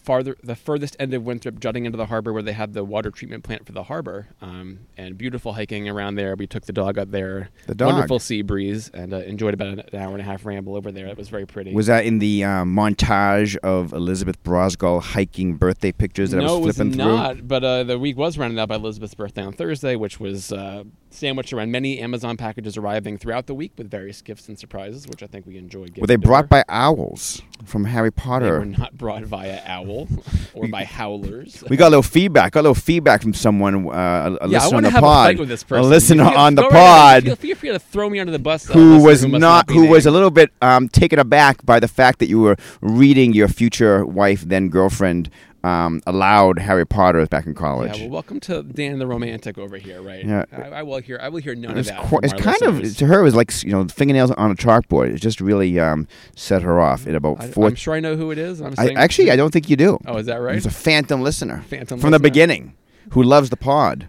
farther 0.03 0.35
the 0.43 0.55
furthest 0.55 0.95
end 0.99 1.13
of 1.13 1.23
Winthrop, 1.23 1.59
jutting 1.59 1.85
into 1.85 1.97
the 1.97 2.07
harbor 2.07 2.33
where 2.33 2.43
they 2.43 2.53
have 2.53 2.73
the 2.73 2.83
water 2.83 3.11
treatment 3.11 3.43
plant 3.43 3.65
for 3.65 3.71
the 3.71 3.83
harbor. 3.83 4.27
Um, 4.41 4.79
and 4.97 5.17
beautiful 5.17 5.53
hiking 5.53 5.87
around 5.87 6.15
there. 6.15 6.35
We 6.35 6.47
took 6.47 6.65
the 6.65 6.73
dog 6.73 6.97
up 6.97 7.11
there. 7.11 7.49
The 7.67 7.75
dog. 7.75 7.93
Wonderful 7.93 8.19
sea 8.19 8.41
breeze, 8.41 8.89
and 8.93 9.13
uh, 9.13 9.17
enjoyed 9.17 9.53
about 9.53 9.67
an 9.67 9.83
hour 9.93 10.11
and 10.11 10.21
a 10.21 10.23
half 10.23 10.45
ramble 10.45 10.75
over 10.75 10.91
there. 10.91 11.07
It 11.07 11.17
was 11.17 11.29
very 11.29 11.45
pretty. 11.45 11.73
Was 11.73 11.87
that 11.87 12.05
in 12.05 12.19
the 12.19 12.43
um, 12.43 12.75
montage 12.75 13.55
of 13.57 13.93
Elizabeth 13.93 14.41
Brosgol 14.43 15.01
hiking 15.01 15.55
birthday 15.55 15.91
pictures 15.91 16.31
that 16.31 16.37
no, 16.37 16.43
I 16.43 16.45
was 16.45 16.57
it 16.57 16.65
was 16.65 16.75
flipping 16.75 16.93
through? 16.93 17.05
not. 17.05 17.47
But 17.47 17.63
uh, 17.63 17.83
the 17.83 17.99
week 17.99 18.17
was 18.17 18.37
rounded 18.37 18.59
out 18.59 18.69
by 18.69 18.75
Elizabeth's 18.75 19.13
birthday 19.13 19.43
on 19.43 19.53
Thursday, 19.53 19.95
which 19.95 20.19
was 20.19 20.51
uh, 20.51 20.83
sandwiched 21.09 21.53
around 21.53 21.71
many 21.71 21.99
Amazon 21.99 22.37
packages 22.37 22.77
arriving 22.77 23.17
throughout 23.17 23.47
the 23.47 23.53
week 23.55 23.71
with 23.77 23.89
various 23.89 24.21
gifts 24.21 24.47
and 24.47 24.59
surprises, 24.59 25.07
which 25.07 25.23
I 25.23 25.27
think 25.27 25.45
we 25.45 25.57
enjoyed. 25.57 25.97
Were 25.97 26.07
they 26.07 26.15
brought 26.15 26.49
by 26.49 26.63
owls 26.69 27.41
from 27.65 27.85
Harry 27.85 28.11
Potter? 28.11 28.45
They 28.59 28.59
were 28.59 28.65
not 28.65 28.97
brought 28.97 29.23
via 29.23 29.61
owl 29.65 30.07
or 30.53 30.67
by 30.67 30.83
howlers. 30.83 31.63
We 31.69 31.77
got 31.77 31.87
a 31.87 31.89
little 31.89 32.03
feedback. 32.03 32.51
Got 32.53 32.61
a 32.61 32.63
little 32.63 32.75
feedback 32.75 33.21
from 33.21 33.33
someone, 33.33 33.87
uh, 33.87 34.37
a, 34.41 34.49
yeah, 34.49 34.59
I 34.59 34.63
listener 34.63 34.77
on 34.77 34.83
the 34.83 34.89
pod, 34.91 35.01
a 35.01 35.01
fight 35.33 35.39
with 35.39 35.49
this 35.49 35.63
person. 35.63 35.85
a 35.85 35.87
listener 35.87 36.29
feel- 36.29 36.37
on 36.37 36.55
the 36.55 36.63
right 36.63 36.71
pod, 36.71 37.23
Feel, 37.23 37.35
feel 37.35 37.55
free 37.55 37.69
to 37.69 37.79
throw 37.79 38.09
me 38.09 38.19
under 38.19 38.31
the 38.31 38.39
bus. 38.39 38.65
who 38.67 39.01
was 39.01 39.25
must 39.25 39.39
not, 39.41 39.67
be 39.67 39.73
who 39.75 39.87
was 39.87 40.05
a 40.05 40.11
little 40.11 40.31
bit 40.31 40.51
um, 40.61 40.89
taken 40.89 41.19
aback 41.19 41.65
by 41.65 41.79
the 41.79 41.87
fact 41.87 42.19
that 42.19 42.27
you 42.27 42.39
were 42.39 42.57
reading 42.81 43.33
your 43.33 43.47
future 43.47 44.05
wife, 44.05 44.41
then 44.41 44.69
girlfriend, 44.69 45.29
um, 45.67 46.01
aloud 46.07 46.59
Harry 46.59 46.85
Potter 46.85 47.25
back 47.27 47.45
in 47.45 47.53
college. 47.53 47.97
Yeah, 47.97 48.03
well, 48.03 48.11
welcome 48.11 48.39
to 48.41 48.63
Dan 48.63 48.99
the 48.99 49.07
Romantic 49.07 49.57
over 49.57 49.77
here, 49.77 50.01
right? 50.01 50.23
Yeah. 50.25 50.45
I, 50.51 50.61
I 50.61 50.83
will 50.83 50.99
hear. 50.99 51.19
I 51.21 51.29
will 51.29 51.41
hear 51.41 51.55
none 51.55 51.77
It's, 51.77 51.89
of 51.89 51.95
that. 51.95 52.05
qu- 52.05 52.19
it's 52.23 52.33
kind 52.33 52.57
listeners. 52.61 52.91
of 52.91 52.97
to 52.97 53.05
her 53.07 53.19
it 53.19 53.23
was 53.23 53.35
like 53.35 53.63
you 53.63 53.71
know 53.71 53.85
fingernails 53.87 54.31
on 54.31 54.51
a 54.51 54.55
chalkboard. 54.55 55.13
It 55.13 55.19
just 55.19 55.41
really 55.41 55.79
um, 55.79 56.07
set 56.35 56.61
her 56.61 56.79
off 56.79 57.05
in 57.05 57.15
about 57.15 57.41
I, 57.41 57.47
four. 57.49 57.67
I'm 57.67 57.75
sure 57.75 57.93
I 57.93 57.99
know 57.99 58.15
who 58.15 58.31
it 58.31 58.37
is. 58.37 58.61
I'm 58.61 58.73
I, 58.77 58.91
actually, 58.93 59.29
I 59.31 59.35
don't 59.35 59.51
think 59.51 59.69
you 59.69 59.75
do. 59.75 59.99
Oh, 60.05 60.17
is 60.17 60.25
that 60.27 60.37
right? 60.37 60.55
It's 60.55 60.65
a 60.65 60.71
phantom 60.71 61.21
listener 61.21 61.63
Phantom 61.67 61.99
from 61.99 62.11
the 62.11 62.19
beginning 62.19 62.75
who 63.11 63.21
loves 63.23 63.49
the 63.49 63.57
pod 63.57 64.07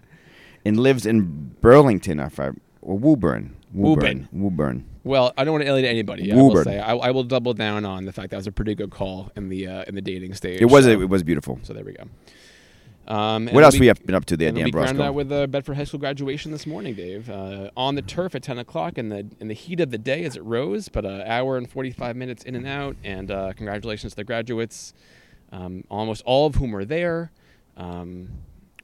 and 0.64 0.78
lives 0.78 1.06
in 1.06 1.54
Burlington, 1.60 2.20
if 2.20 2.38
I 2.38 2.50
or 2.82 2.98
Woburn. 2.98 3.54
Woburn. 3.72 4.28
Woburn. 4.32 4.84
Well, 5.04 5.32
I 5.38 5.44
don't 5.44 5.52
want 5.52 5.62
to 5.64 5.68
alienate 5.68 5.90
anybody. 5.90 6.32
I 6.32 6.36
will 6.36 6.48
Woburn. 6.48 6.64
say 6.64 6.78
I, 6.78 6.94
I 6.96 7.10
will 7.10 7.24
double 7.24 7.54
down 7.54 7.84
on 7.84 8.04
the 8.04 8.12
fact 8.12 8.30
that 8.30 8.36
was 8.36 8.46
a 8.46 8.52
pretty 8.52 8.74
good 8.74 8.90
call 8.90 9.30
in 9.36 9.48
the 9.48 9.66
uh, 9.66 9.84
in 9.86 9.94
the 9.94 10.02
dating 10.02 10.34
stage. 10.34 10.60
It 10.60 10.66
was 10.66 10.84
so, 10.84 10.90
it 10.90 11.08
was 11.08 11.22
beautiful. 11.22 11.58
so 11.62 11.72
there 11.72 11.84
we 11.84 11.92
go. 11.92 12.04
Um, 13.06 13.48
and 13.48 13.54
What 13.54 13.64
else 13.64 13.74
we 13.74 13.80
we 13.80 13.86
have 13.86 14.04
been 14.04 14.14
up 14.14 14.26
to 14.26 14.36
there, 14.36 14.48
And 14.48 14.56
Dan 14.58 14.66
we 14.66 14.70
rounded 14.70 15.00
out 15.00 15.12
Brosgol? 15.12 15.14
with 15.14 15.28
the 15.30 15.48
Bedford 15.48 15.76
High 15.78 15.84
School 15.84 15.98
graduation 16.00 16.52
this 16.52 16.66
morning, 16.66 16.92
Dave. 16.94 17.30
Uh, 17.30 17.70
on 17.74 17.94
the 17.94 18.02
turf 18.02 18.34
at 18.34 18.42
10 18.42 18.58
o'clock 18.58 18.98
in 18.98 19.08
the 19.08 19.26
in 19.40 19.48
the 19.48 19.54
heat 19.54 19.80
of 19.80 19.90
the 19.90 19.96
day 19.96 20.24
as 20.24 20.36
it 20.36 20.44
rose, 20.44 20.90
but 20.90 21.06
an 21.06 21.22
hour 21.22 21.56
and 21.56 21.70
45 21.70 22.16
minutes 22.16 22.44
in 22.44 22.54
and 22.54 22.66
out. 22.66 22.96
And 23.02 23.30
uh, 23.30 23.54
congratulations 23.54 24.12
to 24.12 24.16
the 24.16 24.24
graduates, 24.24 24.92
um, 25.52 25.84
almost 25.90 26.22
all 26.26 26.46
of 26.46 26.56
whom 26.56 26.70
were 26.72 26.84
there. 26.84 27.32
Um, 27.78 28.28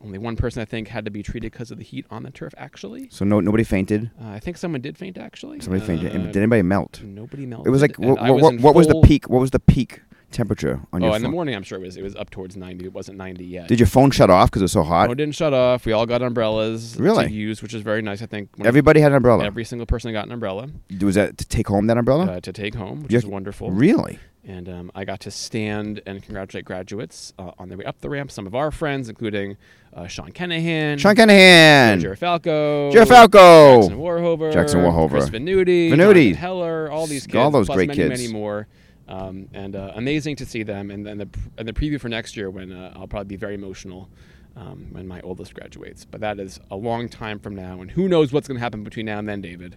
only 0.04 0.18
one 0.18 0.36
person 0.36 0.60
I 0.62 0.64
think 0.64 0.88
had 0.88 1.04
to 1.06 1.10
be 1.10 1.22
treated 1.22 1.50
because 1.52 1.70
of 1.70 1.78
the 1.78 1.84
heat 1.84 2.06
on 2.10 2.22
the 2.22 2.30
turf. 2.30 2.52
Actually, 2.58 3.08
So 3.10 3.24
no 3.24 3.40
nobody 3.40 3.64
fainted. 3.64 4.10
uh, 4.22 4.28
I 4.28 4.38
think 4.40 4.56
someone 4.56 4.80
did 4.80 4.98
faint. 4.98 5.18
Actually, 5.18 5.60
Somebody 5.60 5.84
fainted. 5.84 6.12
Uh, 6.14 6.18
Did 6.26 6.36
anybody 6.36 6.62
melt? 6.62 7.00
Nobody 7.02 7.46
melted. 7.46 7.66
It 7.68 7.70
was 7.70 7.82
like 7.82 7.98
and 7.98 8.10
what, 8.10 8.20
I 8.20 8.30
was 8.30 8.42
what, 8.42 8.54
what 8.60 8.74
was 8.74 8.86
the 8.86 9.00
peak? 9.02 9.28
What 9.30 9.40
was 9.40 9.50
the 9.50 9.60
peak 9.60 10.02
temperature 10.30 10.80
on 10.92 11.02
Oh, 11.02 11.06
your 11.06 11.12
Oh, 11.12 11.16
in 11.16 11.22
the 11.22 11.28
morning, 11.28 11.54
I'm 11.54 11.62
sure 11.62 11.78
it 11.78 11.82
was. 11.86 11.96
It 11.96 12.02
was 12.02 12.16
up 12.16 12.28
towards 12.30 12.56
90. 12.56 12.84
It 12.86 12.92
wasn't 12.92 13.18
90 13.18 13.44
yet. 13.44 13.68
Did 13.68 13.78
your 13.78 13.86
phone 13.86 14.10
shut 14.10 14.30
off 14.30 14.50
because 14.50 14.62
it 14.62 14.64
was 14.64 14.72
so 14.72 14.82
hot? 14.82 15.08
Oh, 15.08 15.12
it 15.12 15.14
didn't 15.14 15.36
shut 15.36 15.54
off. 15.54 15.86
We 15.86 15.92
all 15.92 16.06
got 16.06 16.22
umbrellas 16.22 16.96
Really? 16.98 17.26
to 17.28 17.32
use, 17.32 17.62
which 17.62 17.72
is 17.72 17.82
very 17.82 18.02
nice. 18.02 18.20
I 18.20 18.26
think 18.26 18.50
Everybody 18.64 19.00
had 19.00 19.12
an 19.12 19.16
umbrella. 19.16 19.44
every 19.44 19.64
single 19.64 19.86
person 19.86 20.12
got 20.12 20.26
an 20.26 20.32
umbrella 20.32 20.68
was 21.00 21.14
that 21.14 21.38
to 21.38 21.46
take 21.46 21.68
home 21.68 21.86
that 21.86 21.96
umbrella? 21.98 22.26
uh, 22.26 22.40
to 22.40 22.52
take 22.52 22.74
home, 22.74 23.02
which 23.04 23.12
You- 23.12 23.18
is 23.18 23.26
wonderful. 23.26 23.70
really? 23.70 24.18
And 24.46 24.68
um, 24.68 24.90
I 24.94 25.04
got 25.04 25.20
to 25.20 25.30
stand 25.30 26.02
and 26.04 26.22
congratulate 26.22 26.66
graduates 26.66 27.32
uh, 27.38 27.52
on 27.58 27.70
their 27.70 27.78
way 27.78 27.84
up 27.84 28.00
the 28.00 28.10
ramp. 28.10 28.30
Some 28.30 28.46
of 28.46 28.54
our 28.54 28.70
friends, 28.70 29.08
including 29.08 29.56
uh, 29.94 30.06
Sean 30.06 30.32
Kenahan, 30.32 30.98
Sean 30.98 31.16
Canahan, 31.16 31.98
Jared 32.00 32.18
Falco, 32.18 32.90
Jeff 32.92 33.08
Falco. 33.08 33.80
Jackson 33.80 33.98
Warhover, 33.98 34.52
Jackson 34.52 34.80
Warhover. 34.80 35.10
Chris 35.10 35.30
Venuti, 35.30 35.88
Venuti. 35.90 35.96
Jonathan 35.96 36.34
Heller, 36.34 36.90
all 36.90 37.06
these 37.06 37.26
kids, 37.26 37.36
All 37.36 37.50
those 37.50 37.68
great 37.70 37.88
many, 37.88 37.96
kids. 37.96 38.20
many 38.20 38.32
more. 38.32 38.66
Um, 39.08 39.48
and 39.54 39.76
uh, 39.76 39.92
amazing 39.94 40.36
to 40.36 40.46
see 40.46 40.62
them, 40.62 40.90
and, 40.90 41.06
and 41.06 41.20
the 41.20 41.28
and 41.58 41.66
the 41.68 41.72
preview 41.72 42.00
for 42.00 42.08
next 42.08 42.36
year 42.36 42.50
when 42.50 42.70
uh, 42.72 42.92
I'll 42.96 43.06
probably 43.06 43.28
be 43.28 43.36
very 43.36 43.54
emotional 43.54 44.08
um, 44.56 44.88
when 44.92 45.06
my 45.06 45.20
oldest 45.22 45.54
graduates. 45.54 46.04
But 46.04 46.20
that 46.20 46.38
is 46.38 46.60
a 46.70 46.76
long 46.76 47.08
time 47.08 47.38
from 47.38 47.54
now, 47.54 47.80
and 47.80 47.90
who 47.90 48.08
knows 48.08 48.32
what's 48.32 48.48
going 48.48 48.56
to 48.56 48.62
happen 48.62 48.82
between 48.84 49.06
now 49.06 49.18
and 49.18 49.28
then, 49.28 49.40
David? 49.40 49.76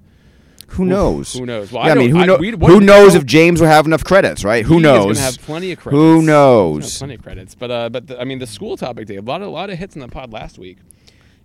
Who 0.72 0.86
knows? 0.86 1.34
Who 1.34 1.46
knows? 1.46 1.72
Well, 1.72 1.86
yeah, 1.86 1.94
I, 1.94 1.96
mean, 1.96 2.12
don't- 2.12 2.20
who, 2.22 2.26
know, 2.28 2.36
we- 2.38 2.54
what 2.56 2.72
who 2.72 2.80
knows 2.82 3.16
if 3.16 3.26
James 3.26 3.60
will 3.62 3.68
have 3.68 3.86
enough 3.86 4.04
credits, 4.04 4.44
right? 4.44 4.66
Who 4.66 4.76
He 4.76 4.82
knows? 4.82 5.20
have 5.20 5.40
plenty 5.42 5.72
of 5.72 5.80
credits. 5.80 5.98
Who 6.02 6.22
knows? 6.22 6.98
plenty 6.98 7.16
of 7.16 7.24
credits. 7.24 7.56
But 7.56 7.72
uh, 7.72 7.90
but 7.90 8.08
the, 8.08 8.20
I 8.20 8.26
mean, 8.26 8.40
the 8.40 8.48
school 8.48 8.78
topic, 8.78 9.08
Dave. 9.08 9.20
A 9.26 9.30
lot 9.30 9.42
of 9.42 9.48
a 9.48 9.52
lot 9.52 9.70
of 9.70 9.78
hits 9.80 9.96
in 9.96 10.02
the 10.02 10.08
pod 10.08 10.32
last 10.34 10.60
week, 10.60 10.78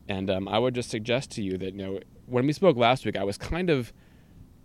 and 0.08 0.28
um, 0.30 0.48
I 0.48 0.58
would 0.58 0.74
just 0.74 0.90
suggest 0.90 1.30
to 1.32 1.42
you 1.42 1.56
that 1.58 1.74
you 1.74 1.82
know 1.82 2.00
when 2.26 2.46
we 2.46 2.52
spoke 2.52 2.76
last 2.76 3.04
week, 3.06 3.16
I 3.16 3.24
was 3.24 3.38
kind 3.38 3.70
of 3.70 3.92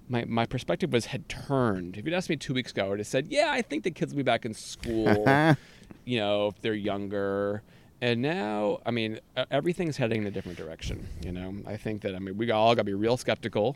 my 0.09 0.25
my 0.25 0.45
perspective 0.45 0.91
was 0.91 1.07
had 1.07 1.29
turned. 1.29 1.97
If 1.97 2.05
you'd 2.05 2.13
asked 2.13 2.29
me 2.29 2.35
two 2.35 2.53
weeks 2.53 2.71
ago, 2.71 2.85
I 2.85 2.89
would 2.89 2.99
have 2.99 3.07
said, 3.07 3.27
yeah, 3.29 3.49
I 3.51 3.61
think 3.61 3.83
the 3.83 3.91
kids 3.91 4.13
will 4.13 4.17
be 4.17 4.23
back 4.23 4.45
in 4.45 4.53
school. 4.53 5.25
you 6.05 6.19
know, 6.19 6.47
if 6.47 6.61
they're 6.61 6.73
younger. 6.73 7.61
And 7.99 8.21
now, 8.21 8.79
I 8.85 8.91
mean, 8.91 9.19
everything's 9.49 9.97
heading 9.97 10.21
in 10.21 10.27
a 10.27 10.31
different 10.31 10.57
direction. 10.57 11.07
You 11.25 11.31
know, 11.31 11.55
I 11.65 11.77
think 11.77 12.01
that 12.03 12.15
I 12.15 12.19
mean 12.19 12.37
we 12.37 12.49
all 12.51 12.75
got 12.75 12.81
to 12.81 12.85
be 12.85 12.93
real 12.93 13.17
skeptical, 13.17 13.75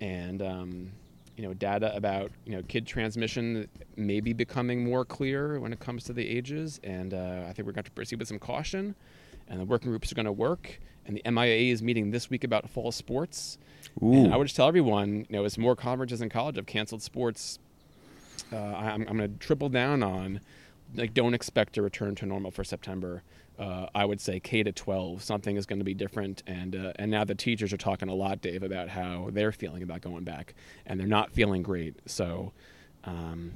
and 0.00 0.42
um, 0.42 0.92
you 1.36 1.46
know, 1.46 1.54
data 1.54 1.94
about 1.94 2.30
you 2.44 2.56
know 2.56 2.62
kid 2.68 2.86
transmission 2.86 3.68
may 3.96 4.20
be 4.20 4.32
becoming 4.32 4.84
more 4.84 5.04
clear 5.04 5.60
when 5.60 5.72
it 5.72 5.80
comes 5.80 6.04
to 6.04 6.12
the 6.12 6.26
ages, 6.28 6.80
and 6.82 7.14
uh, 7.14 7.44
I 7.48 7.52
think 7.52 7.66
we're 7.66 7.72
going 7.72 7.84
to 7.84 7.90
proceed 7.92 8.18
with 8.18 8.28
some 8.28 8.38
caution. 8.38 8.94
And 9.50 9.60
the 9.60 9.64
working 9.64 9.90
groups 9.90 10.12
are 10.12 10.14
going 10.14 10.26
to 10.26 10.32
work, 10.32 10.78
and 11.06 11.16
the 11.16 11.22
MIAA 11.22 11.72
is 11.72 11.82
meeting 11.82 12.10
this 12.10 12.28
week 12.28 12.44
about 12.44 12.68
fall 12.68 12.92
sports. 12.92 13.56
And 14.24 14.34
I 14.34 14.36
would 14.36 14.44
just 14.44 14.56
tell 14.56 14.68
everyone, 14.68 15.26
you 15.30 15.36
know, 15.36 15.44
as 15.44 15.56
more 15.56 15.74
conferences 15.74 16.20
in 16.20 16.28
college 16.28 16.56
have 16.56 16.66
canceled 16.66 17.00
sports, 17.00 17.58
uh, 18.52 18.56
I'm, 18.56 19.06
I'm 19.08 19.16
going 19.16 19.32
to 19.32 19.38
triple 19.38 19.70
down 19.70 20.02
on, 20.02 20.40
like, 20.94 21.14
don't 21.14 21.32
expect 21.32 21.78
a 21.78 21.82
return 21.82 22.14
to 22.16 22.26
normal 22.26 22.50
for 22.50 22.62
September. 22.62 23.22
Uh, 23.58 23.86
I 23.94 24.04
would 24.04 24.20
say 24.20 24.38
K 24.38 24.62
to 24.62 24.70
12, 24.70 25.22
something 25.22 25.56
is 25.56 25.66
going 25.66 25.80
to 25.80 25.84
be 25.84 25.94
different, 25.94 26.44
and 26.46 26.76
uh, 26.76 26.92
and 26.96 27.10
now 27.10 27.24
the 27.24 27.34
teachers 27.34 27.72
are 27.72 27.76
talking 27.76 28.08
a 28.08 28.14
lot, 28.14 28.40
Dave, 28.40 28.62
about 28.62 28.88
how 28.88 29.30
they're 29.32 29.50
feeling 29.50 29.82
about 29.82 30.00
going 30.00 30.22
back, 30.24 30.54
and 30.86 31.00
they're 31.00 31.08
not 31.08 31.32
feeling 31.32 31.62
great. 31.62 31.96
So, 32.06 32.52
um, 33.04 33.50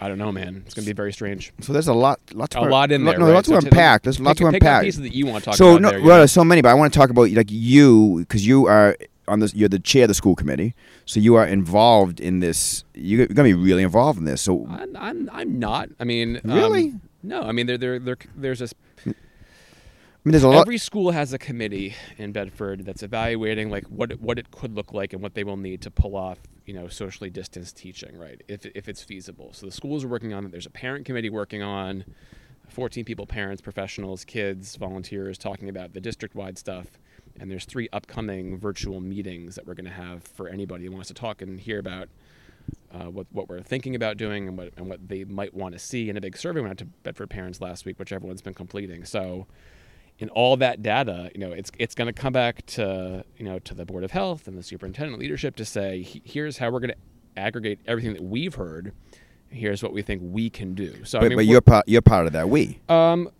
I 0.00 0.08
don't 0.08 0.18
know, 0.18 0.32
man. 0.32 0.62
It's 0.64 0.74
going 0.74 0.84
to 0.84 0.90
be 0.90 0.96
very 0.96 1.12
strange. 1.12 1.52
So 1.60 1.72
there's 1.72 1.88
a 1.88 1.92
lot, 1.94 2.20
lot 2.32 2.50
to 2.50 2.60
A 2.60 2.62
lot 2.62 2.90
in 2.92 3.04
there. 3.04 3.18
No, 3.18 3.26
right? 3.26 3.34
lots 3.34 3.48
So 3.48 3.58
to 3.60 3.66
unpack. 3.66 4.02
There's 4.02 4.18
a 4.18 4.22
lot 4.22 4.36
pick- 4.36 4.38
to 4.38 4.46
unpack. 4.54 4.82
pieces 4.84 5.00
that 5.02 5.14
you 5.14 5.26
want 5.26 5.44
to 5.44 5.50
talk 5.50 5.56
So 5.56 5.70
about. 5.70 5.82
no, 5.82 5.90
there, 5.90 5.98
well, 6.00 6.08
know? 6.08 6.18
there's 6.18 6.32
so 6.32 6.44
many, 6.44 6.60
but 6.62 6.68
I 6.70 6.74
want 6.74 6.92
to 6.92 6.98
talk 6.98 7.10
about 7.10 7.30
like 7.30 7.50
you 7.50 8.16
because 8.20 8.46
you 8.46 8.66
are 8.66 8.96
on 9.28 9.40
this. 9.40 9.54
You're 9.54 9.68
the 9.68 9.78
chair 9.78 10.04
of 10.04 10.08
the 10.08 10.14
school 10.14 10.34
committee, 10.34 10.74
so 11.04 11.20
you 11.20 11.34
are 11.36 11.46
involved 11.46 12.20
in 12.20 12.40
this. 12.40 12.82
You're 12.94 13.26
gonna 13.26 13.48
be 13.48 13.54
really 13.54 13.82
involved 13.82 14.18
in 14.18 14.24
this. 14.24 14.40
So 14.40 14.66
I'm, 14.68 14.96
I'm, 14.96 15.30
I'm 15.32 15.58
not. 15.58 15.88
I 16.00 16.04
mean, 16.04 16.40
um, 16.44 16.52
Really? 16.52 16.94
No. 17.22 17.42
I 17.42 17.52
mean, 17.52 17.66
there, 17.66 17.78
there, 17.78 17.98
there, 17.98 18.16
there's 18.36 18.58
this. 18.60 18.74
Mm. 19.04 19.14
I 19.14 19.14
mean, 20.24 20.32
there's 20.32 20.42
a 20.42 20.48
lot. 20.48 20.60
Every 20.62 20.78
school 20.78 21.10
has 21.12 21.32
a 21.32 21.38
committee 21.38 21.94
in 22.18 22.32
Bedford 22.32 22.84
that's 22.84 23.02
evaluating 23.02 23.70
like 23.70 23.86
what 23.86 24.12
it, 24.12 24.20
what 24.20 24.38
it 24.38 24.50
could 24.50 24.74
look 24.74 24.92
like 24.92 25.12
and 25.12 25.22
what 25.22 25.34
they 25.34 25.44
will 25.44 25.56
need 25.56 25.80
to 25.82 25.90
pull 25.90 26.16
off, 26.16 26.38
you 26.66 26.74
know, 26.74 26.88
socially 26.88 27.30
distanced 27.30 27.76
teaching, 27.76 28.18
right? 28.18 28.42
If 28.48 28.66
if 28.66 28.88
it's 28.88 29.02
feasible. 29.02 29.52
So 29.52 29.66
the 29.66 29.72
schools 29.72 30.04
are 30.04 30.08
working 30.08 30.34
on 30.34 30.44
it. 30.44 30.50
There's 30.50 30.66
a 30.66 30.70
parent 30.70 31.06
committee 31.06 31.30
working 31.30 31.62
on. 31.62 32.04
14 32.68 33.04
people, 33.04 33.26
parents, 33.26 33.62
professionals, 33.62 34.26
kids, 34.26 34.76
volunteers, 34.76 35.38
talking 35.38 35.68
about 35.70 35.94
the 35.94 36.00
district-wide 36.00 36.58
stuff. 36.58 36.86
And 37.40 37.50
there's 37.50 37.64
three 37.64 37.88
upcoming 37.92 38.58
virtual 38.58 39.00
meetings 39.00 39.54
that 39.54 39.66
we're 39.66 39.74
going 39.74 39.86
to 39.86 39.90
have 39.90 40.22
for 40.22 40.48
anybody 40.48 40.84
who 40.84 40.92
wants 40.92 41.08
to 41.08 41.14
talk 41.14 41.40
and 41.40 41.58
hear 41.58 41.78
about 41.78 42.08
uh, 42.92 43.10
what 43.10 43.26
what 43.32 43.48
we're 43.48 43.62
thinking 43.62 43.94
about 43.94 44.16
doing 44.16 44.48
and 44.48 44.56
what 44.56 44.72
and 44.76 44.88
what 44.88 45.08
they 45.08 45.24
might 45.24 45.54
want 45.54 45.72
to 45.74 45.78
see. 45.78 46.08
In 46.08 46.16
a 46.16 46.20
big 46.20 46.36
survey 46.36 46.60
went 46.60 46.72
out 46.72 46.78
to 46.78 46.84
Bedford 46.84 47.30
parents 47.30 47.60
last 47.60 47.84
week, 47.84 47.98
which 47.98 48.12
everyone's 48.12 48.42
been 48.42 48.54
completing. 48.54 49.04
So, 49.04 49.46
in 50.18 50.28
all 50.30 50.56
that 50.56 50.82
data, 50.82 51.30
you 51.34 51.40
know, 51.40 51.52
it's 51.52 51.70
it's 51.78 51.94
going 51.94 52.06
to 52.06 52.12
come 52.12 52.32
back 52.32 52.64
to 52.66 53.24
you 53.36 53.44
know 53.44 53.58
to 53.60 53.74
the 53.74 53.84
board 53.84 54.04
of 54.04 54.10
health 54.10 54.48
and 54.48 54.56
the 54.56 54.62
superintendent 54.62 55.18
leadership 55.18 55.56
to 55.56 55.64
say, 55.64 56.02
here's 56.24 56.58
how 56.58 56.70
we're 56.70 56.80
going 56.80 56.90
to 56.90 57.40
aggregate 57.40 57.80
everything 57.86 58.14
that 58.14 58.22
we've 58.22 58.54
heard. 58.54 58.92
Here's 59.50 59.82
what 59.82 59.92
we 59.94 60.02
think 60.02 60.20
we 60.24 60.50
can 60.50 60.74
do. 60.74 61.04
So, 61.04 61.20
but, 61.20 61.26
I 61.26 61.28
mean, 61.30 61.38
but 61.38 61.46
you're 61.46 61.60
part. 61.62 61.88
You're 61.88 62.02
part 62.02 62.26
of 62.26 62.32
that. 62.34 62.48
We. 62.48 62.80
um, 62.88 63.30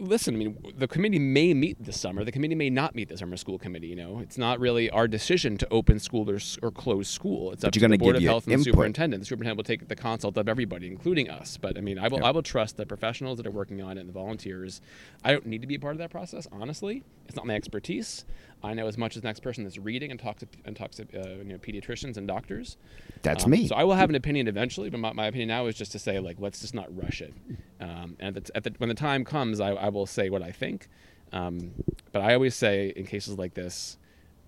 listen, 0.00 0.34
I 0.34 0.38
mean, 0.38 0.56
the 0.76 0.88
committee 0.88 1.18
may 1.18 1.54
meet 1.54 1.82
this 1.84 2.00
summer. 2.00 2.24
The 2.24 2.32
committee 2.32 2.54
may 2.54 2.70
not 2.70 2.94
meet 2.94 3.08
the 3.08 3.16
summer 3.16 3.36
school 3.36 3.58
committee. 3.58 3.88
You 3.88 3.96
know, 3.96 4.18
it's 4.20 4.38
not 4.38 4.58
really 4.58 4.90
our 4.90 5.06
decision 5.06 5.56
to 5.58 5.68
open 5.70 5.98
school 6.00 6.28
or, 6.30 6.38
or 6.62 6.70
close 6.70 7.08
school. 7.08 7.52
It's 7.52 7.64
up 7.64 7.72
to 7.72 7.80
the 7.80 7.98
board 7.98 8.16
of 8.16 8.22
health 8.22 8.46
and 8.46 8.58
the 8.58 8.64
superintendent. 8.64 9.22
The 9.22 9.26
superintendent 9.26 9.56
will 9.58 9.64
take 9.64 9.88
the 9.88 9.96
consult 9.96 10.36
of 10.36 10.48
everybody, 10.48 10.86
including 10.86 11.28
us. 11.30 11.56
But 11.56 11.76
I 11.76 11.80
mean, 11.80 11.98
I 11.98 12.08
will, 12.08 12.18
Yep. 12.18 12.26
I 12.26 12.30
will 12.32 12.42
trust 12.42 12.76
the 12.76 12.86
professionals 12.86 13.38
that 13.38 13.46
are 13.46 13.50
working 13.50 13.80
on 13.82 13.96
it 13.96 14.00
and 14.00 14.08
the 14.08 14.12
volunteers. 14.12 14.80
I 15.24 15.32
don't 15.32 15.46
need 15.46 15.60
to 15.60 15.66
be 15.66 15.76
a 15.76 15.80
part 15.80 15.92
of 15.92 15.98
that 15.98 16.10
process. 16.10 16.46
Honestly, 16.52 17.02
it's 17.26 17.36
not 17.36 17.46
my 17.46 17.54
expertise. 17.54 18.24
I 18.62 18.74
know 18.74 18.86
as 18.86 18.98
much 18.98 19.16
as 19.16 19.22
the 19.22 19.28
next 19.28 19.40
person 19.40 19.64
that's 19.64 19.78
reading 19.78 20.10
and 20.10 20.20
talks 20.20 20.40
to 20.40 20.48
and 20.64 20.76
talks 20.76 20.96
to 20.96 21.02
uh, 21.14 21.36
you 21.38 21.44
know 21.44 21.58
pediatricians 21.58 22.16
and 22.16 22.26
doctors. 22.28 22.76
That's 23.22 23.44
Um, 23.44 23.50
me. 23.50 23.66
So 23.68 23.74
I 23.74 23.84
will 23.84 23.94
have 23.94 24.08
an 24.10 24.14
opinion 24.16 24.48
eventually, 24.48 24.90
but 24.90 24.98
my, 25.00 25.12
my 25.12 25.26
opinion 25.26 25.48
now 25.48 25.66
is 25.66 25.76
just 25.76 25.92
to 25.92 25.98
say 25.98 26.18
like 26.20 26.36
let's 26.38 26.60
just 26.60 26.74
not 26.74 26.94
rush 26.96 27.22
it. 27.22 27.32
Um, 27.80 28.16
and 28.20 28.36
at 28.36 28.44
the, 28.44 28.56
at 28.56 28.64
the, 28.64 28.74
when 28.78 28.88
the 28.88 28.94
time 28.94 29.24
comes, 29.24 29.60
I, 29.60 29.70
I 29.70 29.88
will 29.88 30.06
say 30.06 30.28
what 30.30 30.42
I 30.42 30.52
think. 30.52 30.88
Um, 31.32 31.72
but 32.12 32.22
I 32.22 32.34
always 32.34 32.54
say 32.54 32.92
in 32.96 33.06
cases 33.06 33.38
like 33.38 33.54
this, 33.54 33.96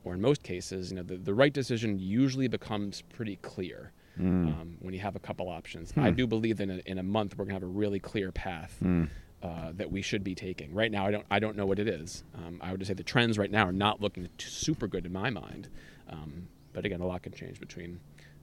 or 0.05 0.15
in 0.15 0.21
most 0.21 0.43
cases, 0.43 0.91
you 0.91 0.97
know, 0.97 1.03
the, 1.05 1.17
the 1.17 1.33
right 1.33 1.53
decision 1.53 1.99
usually 1.99 2.49
becomes 2.49 3.03
pretty 3.03 3.37
clear 3.37 3.93
Mm. 4.21 4.47
um, 4.49 4.77
when 4.81 4.93
you 4.93 5.01
have 5.01 5.17
a 5.17 5.19
couple 5.19 5.49
options. 5.49 5.91
I 5.97 6.11
do 6.11 6.27
believe 6.27 6.59
that 6.59 6.65
in 6.65 6.71
a, 6.71 6.83
in 6.85 6.99
a 6.99 7.03
month 7.03 7.39
we're 7.39 7.47
gonna 7.47 7.55
have 7.55 7.63
a 7.63 7.67
really 7.67 7.99
clear 7.99 8.31
path. 8.31 8.77
Mm. 8.85 9.09
Uh, 9.43 9.73
that 9.75 9.91
we 9.91 10.03
should 10.03 10.23
be 10.23 10.35
taking. 10.35 10.73
Right 10.73 10.91
now, 10.91 11.07
I 11.07 11.11
don't 11.11 11.27
I 11.31 11.39
don't 11.39 11.57
know 11.57 11.67
what 11.67 11.79
it 11.79 11.89
is. 11.89 12.23
Um, 12.37 12.59
I 12.63 12.71
would 12.71 12.81
just 12.81 12.89
say 12.89 12.95
the 12.95 13.03
trends 13.03 13.39
right 13.39 13.51
now 13.51 13.67
are 13.67 13.73
not 13.73 14.01
looking 14.01 14.29
super 14.39 14.87
good 14.87 15.05
in 15.07 15.13
my 15.13 15.31
mind. 15.31 15.69
Um, 16.09 16.49
but 16.73 16.85
again, 16.85 17.01
a 17.01 17.07
lot 17.07 17.23
can 17.23 17.33
change 17.33 17.59
between 17.59 18.01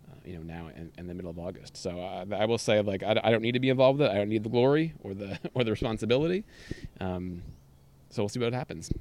uh, 0.10 0.16
you 0.26 0.36
know 0.36 0.44
now 0.44 0.70
and, 0.76 0.92
and 0.98 1.10
the 1.10 1.14
middle 1.14 1.32
of 1.32 1.40
August. 1.40 1.78
So 1.78 2.02
uh, 2.02 2.26
I 2.36 2.46
will 2.46 2.58
say 2.58 2.82
like 2.82 3.04
I, 3.04 3.20
I 3.24 3.32
don't 3.32 3.42
need 3.42 3.54
to 3.54 3.60
be 3.60 3.70
involved 3.70 4.00
with 4.00 4.10
it. 4.10 4.12
I 4.12 4.16
don't 4.16 4.30
need 4.30 4.44
the 4.44 4.50
glory 4.50 4.94
or 5.00 5.14
the 5.14 5.40
or 5.54 5.64
the 5.64 5.72
responsibility. 5.72 6.44
Um, 7.00 7.44
so 8.10 8.24
we'll 8.24 8.30
see 8.30 8.40
what 8.40 8.54
happens. 8.54 8.92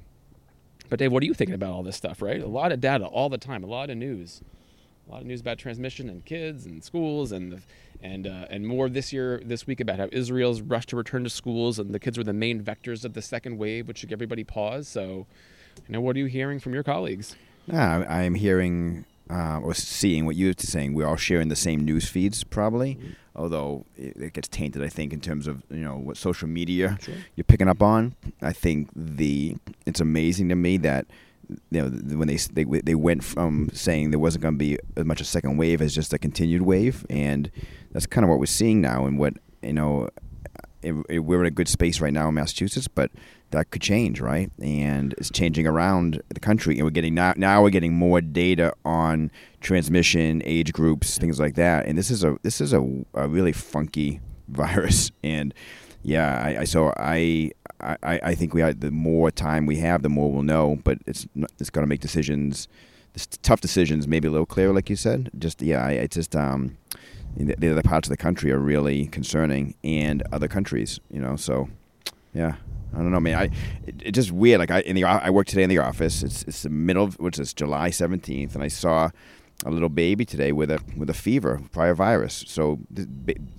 But 0.89 0.99
Dave, 0.99 1.11
what 1.11 1.21
are 1.21 1.25
you 1.25 1.33
thinking 1.33 1.55
about 1.55 1.71
all 1.71 1.83
this 1.83 1.95
stuff? 1.97 2.21
Right, 2.21 2.41
a 2.41 2.47
lot 2.47 2.71
of 2.71 2.79
data 2.79 3.05
all 3.05 3.29
the 3.29 3.37
time, 3.37 3.63
a 3.63 3.67
lot 3.67 3.89
of 3.89 3.97
news, 3.97 4.41
a 5.09 5.11
lot 5.11 5.21
of 5.21 5.27
news 5.27 5.41
about 5.41 5.57
transmission 5.57 6.07
and 6.09 6.23
kids 6.23 6.65
and 6.65 6.83
schools 6.83 7.31
and 7.31 7.51
the, 7.51 7.61
and 8.01 8.27
uh, 8.27 8.45
and 8.49 8.67
more 8.67 8.89
this 8.89 9.11
year 9.11 9.41
this 9.43 9.65
week 9.65 9.79
about 9.79 9.97
how 9.97 10.07
Israel's 10.11 10.61
rushed 10.61 10.89
to 10.89 10.95
return 10.95 11.23
to 11.23 11.29
schools 11.29 11.79
and 11.79 11.93
the 11.93 11.99
kids 11.99 12.17
were 12.17 12.23
the 12.23 12.33
main 12.33 12.63
vectors 12.63 13.03
of 13.03 13.13
the 13.13 13.21
second 13.21 13.57
wave, 13.57 13.87
which 13.87 13.99
should 13.99 14.09
give 14.09 14.17
everybody 14.17 14.43
pause. 14.43 14.87
So, 14.87 15.25
you 15.87 15.93
know, 15.93 16.01
what 16.01 16.15
are 16.15 16.19
you 16.19 16.27
hearing 16.27 16.59
from 16.59 16.73
your 16.73 16.83
colleagues? 16.83 17.35
Yeah, 17.65 18.05
I'm 18.07 18.35
hearing 18.35 19.05
uh, 19.29 19.59
or 19.59 19.73
seeing 19.73 20.25
what 20.25 20.35
you're 20.35 20.53
saying. 20.57 20.93
We're 20.93 21.07
all 21.07 21.15
sharing 21.15 21.49
the 21.49 21.55
same 21.55 21.85
news 21.85 22.07
feeds, 22.07 22.43
probably. 22.43 22.95
Mm-hmm. 22.95 23.09
Although 23.35 23.85
it, 23.95 24.17
it, 24.17 24.33
gets 24.33 24.47
tainted, 24.47 24.83
I 24.83 24.89
think, 24.89 25.13
in 25.13 25.21
terms 25.21 25.47
of 25.47 25.63
you 25.69 25.83
know 25.83 25.95
what 25.95 26.17
social 26.17 26.47
media 26.47 26.97
Sure. 27.01 27.15
you're 27.35 27.45
picking 27.45 27.67
up 27.67 27.81
on. 27.81 28.15
I 28.41 28.53
think 28.53 28.89
the 28.95 29.55
it's 29.85 30.01
amazing 30.01 30.49
to 30.49 30.55
me 30.55 30.77
that 30.77 31.07
you 31.71 31.81
know 31.81 31.89
when 32.17 32.27
they 32.27 32.37
they 32.37 32.63
they 32.63 32.95
went 32.95 33.23
from 33.23 33.69
saying 33.73 34.11
there 34.11 34.19
wasn't 34.19 34.41
going 34.41 34.55
to 34.55 34.57
be 34.57 34.77
as 34.95 35.05
much 35.05 35.21
a 35.21 35.25
second 35.25 35.57
wave 35.57 35.81
as 35.81 35.95
just 35.95 36.13
a 36.13 36.17
continued 36.17 36.61
wave, 36.61 37.05
and 37.09 37.51
that's 37.91 38.05
kind 38.05 38.23
of 38.23 38.29
what 38.29 38.39
we're 38.39 38.45
seeing 38.45 38.81
now. 38.81 39.05
And 39.05 39.17
what 39.17 39.33
you 39.61 39.73
know, 39.73 40.09
it, 40.81 40.95
it, 41.09 41.19
we're 41.19 41.41
in 41.41 41.47
a 41.47 41.51
good 41.51 41.67
space 41.67 41.99
right 41.99 42.13
now 42.13 42.29
in 42.29 42.35
Massachusetts, 42.35 42.87
but 42.87 43.11
that 43.51 43.71
could 43.71 43.81
change, 43.81 44.21
right? 44.21 44.51
And 44.61 45.13
it's 45.13 45.31
changing 45.31 45.65
around 45.65 46.21
the 46.29 46.39
country, 46.39 46.75
and 46.75 46.83
we're 46.83 46.91
getting 46.91 47.15
now 47.15 47.33
now 47.35 47.63
we're 47.63 47.71
getting 47.71 47.93
more 47.93 48.21
data 48.21 48.73
on 48.85 49.31
transmission, 49.61 50.41
age 50.45 50.71
groups, 50.71 51.17
things 51.17 51.39
like 51.39 51.55
that. 51.55 51.85
And 51.85 51.97
this 51.97 52.11
is 52.11 52.23
a 52.23 52.37
this 52.43 52.61
is 52.61 52.73
a, 52.73 52.87
a 53.13 53.27
really 53.27 53.53
funky 53.53 54.21
virus, 54.47 55.11
and 55.23 55.53
yeah, 56.01 56.41
I, 56.43 56.61
I 56.61 56.63
so 56.63 56.93
I, 56.97 57.51
I 57.81 58.19
I 58.23 58.35
think 58.35 58.53
we 58.53 58.61
the 58.61 58.91
more 58.91 59.31
time 59.31 59.65
we 59.65 59.77
have, 59.77 60.03
the 60.03 60.09
more 60.09 60.31
we'll 60.31 60.43
know. 60.43 60.79
But 60.83 60.99
it's 61.05 61.27
it's 61.59 61.69
got 61.69 61.81
to 61.81 61.87
make 61.87 62.01
decisions, 62.01 62.67
tough 63.41 63.61
decisions, 63.61 64.07
maybe 64.07 64.27
a 64.27 64.31
little 64.31 64.45
clearer, 64.45 64.73
like 64.73 64.89
you 64.89 64.95
said. 64.95 65.29
Just 65.37 65.61
yeah, 65.61 65.87
it's 65.87 66.15
just 66.15 66.35
um, 66.35 66.77
the 67.35 67.71
other 67.71 67.81
parts 67.83 68.07
of 68.07 68.11
the 68.11 68.17
country 68.17 68.51
are 68.51 68.59
really 68.59 69.07
concerning, 69.07 69.75
and 69.83 70.23
other 70.31 70.47
countries, 70.47 70.99
you 71.09 71.21
know. 71.21 71.35
So 71.35 71.69
yeah. 72.33 72.55
I 72.91 72.97
don't 72.97 73.11
know, 73.11 73.19
man. 73.19 73.37
I 73.37 73.43
it, 73.85 73.95
it's 74.01 74.15
just 74.15 74.31
weird. 74.31 74.59
Like 74.59 74.71
I 74.71 74.79
in 74.81 74.95
the 74.95 75.03
I 75.03 75.29
work 75.29 75.45
today 75.45 75.61
in 75.61 75.69
the 75.69 75.77
office. 75.77 76.23
It's 76.23 76.41
it's 76.43 76.63
the 76.63 76.69
middle 76.69 77.03
of 77.03 77.19
which 77.19 77.37
is 77.37 77.53
July 77.53 77.91
seventeenth, 77.91 78.55
and 78.55 78.63
I 78.63 78.67
saw 78.67 79.11
a 79.65 79.69
little 79.69 79.89
baby 79.89 80.25
today 80.25 80.51
with 80.51 80.71
a 80.71 80.79
with 80.97 81.09
a 81.09 81.13
fever, 81.13 81.61
prior 81.71 81.93
virus. 81.93 82.43
So 82.47 82.79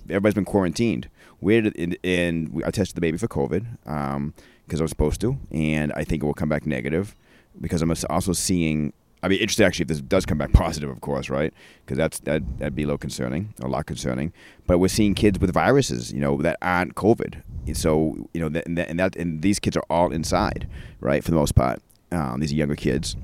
everybody's 0.09 0.33
been 0.33 0.45
quarantined. 0.45 1.07
We 1.41 1.57
and, 1.57 1.97
and 2.03 2.63
I 2.65 2.71
tested 2.71 2.95
the 2.95 3.01
baby 3.01 3.17
for 3.17 3.27
COVID 3.27 3.65
because 3.83 4.15
um, 4.15 4.33
I 4.69 4.81
was 4.81 4.91
supposed 4.91 5.19
to, 5.21 5.37
and 5.51 5.91
I 5.95 6.03
think 6.03 6.23
it 6.23 6.25
will 6.25 6.33
come 6.33 6.49
back 6.49 6.65
negative 6.65 7.15
because 7.59 7.81
I'm 7.81 7.93
also 8.09 8.33
seeing. 8.33 8.93
I 9.23 9.27
mean, 9.27 9.35
it's 9.35 9.43
interesting 9.43 9.67
actually 9.67 9.83
if 9.83 9.87
this 9.89 10.01
does 10.01 10.25
come 10.25 10.39
back 10.39 10.51
positive, 10.53 10.89
of 10.89 11.01
course, 11.01 11.29
right? 11.29 11.53
Because 11.85 11.97
that's 11.97 12.19
that 12.21 12.43
that'd 12.59 12.75
be 12.75 12.83
a 12.83 12.85
little 12.85 12.97
concerning, 12.97 13.53
a 13.61 13.67
lot 13.67 13.85
concerning. 13.85 14.33
But 14.67 14.77
we're 14.77 14.87
seeing 14.87 15.13
kids 15.15 15.39
with 15.39 15.53
viruses, 15.53 16.13
you 16.13 16.19
know, 16.19 16.37
that 16.37 16.57
aren't 16.61 16.95
COVID. 16.95 17.41
So 17.73 18.27
you 18.33 18.41
know, 18.41 18.49
that, 18.49 18.65
and, 18.65 18.77
that, 18.77 18.89
and 18.89 18.99
that 18.99 19.15
and 19.15 19.41
these 19.41 19.59
kids 19.59 19.75
are 19.75 19.83
all 19.89 20.11
inside, 20.11 20.67
right, 20.99 21.23
for 21.23 21.31
the 21.31 21.37
most 21.37 21.55
part. 21.55 21.81
Um, 22.11 22.41
these 22.41 22.51
are 22.51 22.55
younger 22.55 22.75
kids 22.75 23.15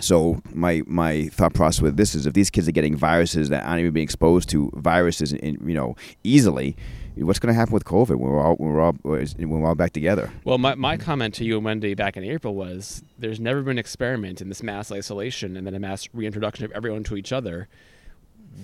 so 0.00 0.40
my 0.52 0.82
my 0.86 1.28
thought 1.28 1.54
process 1.54 1.82
with 1.82 1.96
this 1.96 2.14
is 2.14 2.26
if 2.26 2.32
these 2.32 2.50
kids 2.50 2.68
are 2.68 2.72
getting 2.72 2.96
viruses 2.96 3.48
that 3.50 3.64
aren't 3.64 3.80
even 3.80 3.92
being 3.92 4.04
exposed 4.04 4.48
to 4.50 4.70
viruses 4.74 5.32
in, 5.32 5.58
you 5.66 5.74
know 5.74 5.96
easily 6.24 6.76
what's 7.26 7.38
going 7.38 7.52
to 7.52 7.58
happen 7.58 7.72
with 7.72 7.84
covid 7.84 8.16
when 8.16 8.30
we're 8.30 8.40
all 8.40 8.54
when 8.56 8.72
we're 8.72 8.80
all 8.80 8.92
when 9.02 9.48
we're 9.48 9.68
all 9.68 9.74
back 9.74 9.92
together 9.92 10.32
well 10.44 10.58
my, 10.58 10.74
my 10.74 10.96
comment 10.96 11.34
to 11.34 11.44
you 11.44 11.56
and 11.56 11.64
wendy 11.64 11.94
back 11.94 12.16
in 12.16 12.24
april 12.24 12.54
was 12.54 13.02
there's 13.18 13.40
never 13.40 13.62
been 13.62 13.72
an 13.72 13.78
experiment 13.78 14.40
in 14.40 14.48
this 14.48 14.62
mass 14.62 14.90
isolation 14.90 15.56
and 15.56 15.66
then 15.66 15.74
a 15.74 15.78
mass 15.78 16.08
reintroduction 16.12 16.64
of 16.64 16.72
everyone 16.72 17.04
to 17.04 17.16
each 17.16 17.32
other 17.32 17.68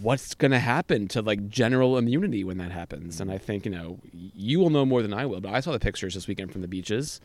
what's 0.02 0.34
going 0.34 0.50
to 0.50 0.58
happen 0.58 1.06
to 1.08 1.22
like 1.22 1.48
general 1.48 1.96
immunity 1.96 2.44
when 2.44 2.58
that 2.58 2.72
happens 2.72 3.20
and 3.20 3.30
i 3.30 3.38
think 3.38 3.64
you 3.64 3.70
know 3.70 3.98
you 4.12 4.58
will 4.58 4.70
know 4.70 4.84
more 4.84 5.02
than 5.02 5.12
i 5.12 5.24
will 5.24 5.40
but 5.40 5.52
i 5.52 5.60
saw 5.60 5.72
the 5.72 5.78
pictures 5.78 6.14
this 6.14 6.26
weekend 6.26 6.52
from 6.52 6.62
the 6.62 6.68
beaches 6.68 7.20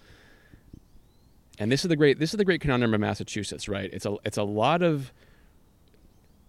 and 1.61 1.71
this 1.71 1.83
is 1.85 1.89
the 1.89 1.95
great 1.95 2.17
this 2.17 2.33
is 2.33 2.37
the 2.37 2.45
great 2.45 2.59
conundrum 2.59 2.91
of 2.93 2.99
Massachusetts, 2.99 3.69
right? 3.69 3.87
It's 3.93 4.05
a 4.05 4.15
it's 4.25 4.37
a 4.37 4.43
lot 4.43 4.81
of 4.81 5.13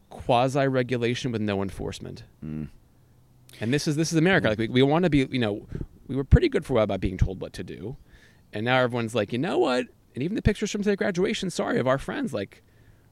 quasi 0.09 0.66
regulation 0.66 1.33
with 1.33 1.42
no 1.42 1.62
enforcement. 1.62 2.23
Mm. 2.42 2.68
And 3.61 3.73
this 3.73 3.87
is 3.87 3.97
this 3.97 4.12
is 4.12 4.19
America. 4.19 4.49
Like 4.49 4.59
we, 4.59 4.69
we 4.69 4.83
want 4.83 5.05
to 5.05 5.11
be, 5.11 5.29
you 5.31 5.38
know, 5.38 5.67
we 6.09 6.17
were 6.17 6.25
pretty 6.25 6.49
good 6.49 6.65
for 6.65 6.73
a 6.73 6.77
while 6.77 6.85
about 6.85 7.01
being 7.01 7.19
told 7.19 7.41
what 7.41 7.53
to 7.55 7.65
do, 7.65 7.97
and 8.53 8.65
now 8.65 8.79
everyone's 8.79 9.15
like, 9.15 9.33
you 9.33 9.38
know 9.38 9.59
what? 9.59 9.87
And 10.15 10.23
even 10.23 10.35
the 10.37 10.43
pictures 10.43 10.71
from 10.71 10.83
say 10.83 10.97
graduation, 10.97 11.51
sorry, 11.51 11.79
of 11.79 11.87
our 11.87 11.99
friends, 11.99 12.35
like 12.35 12.62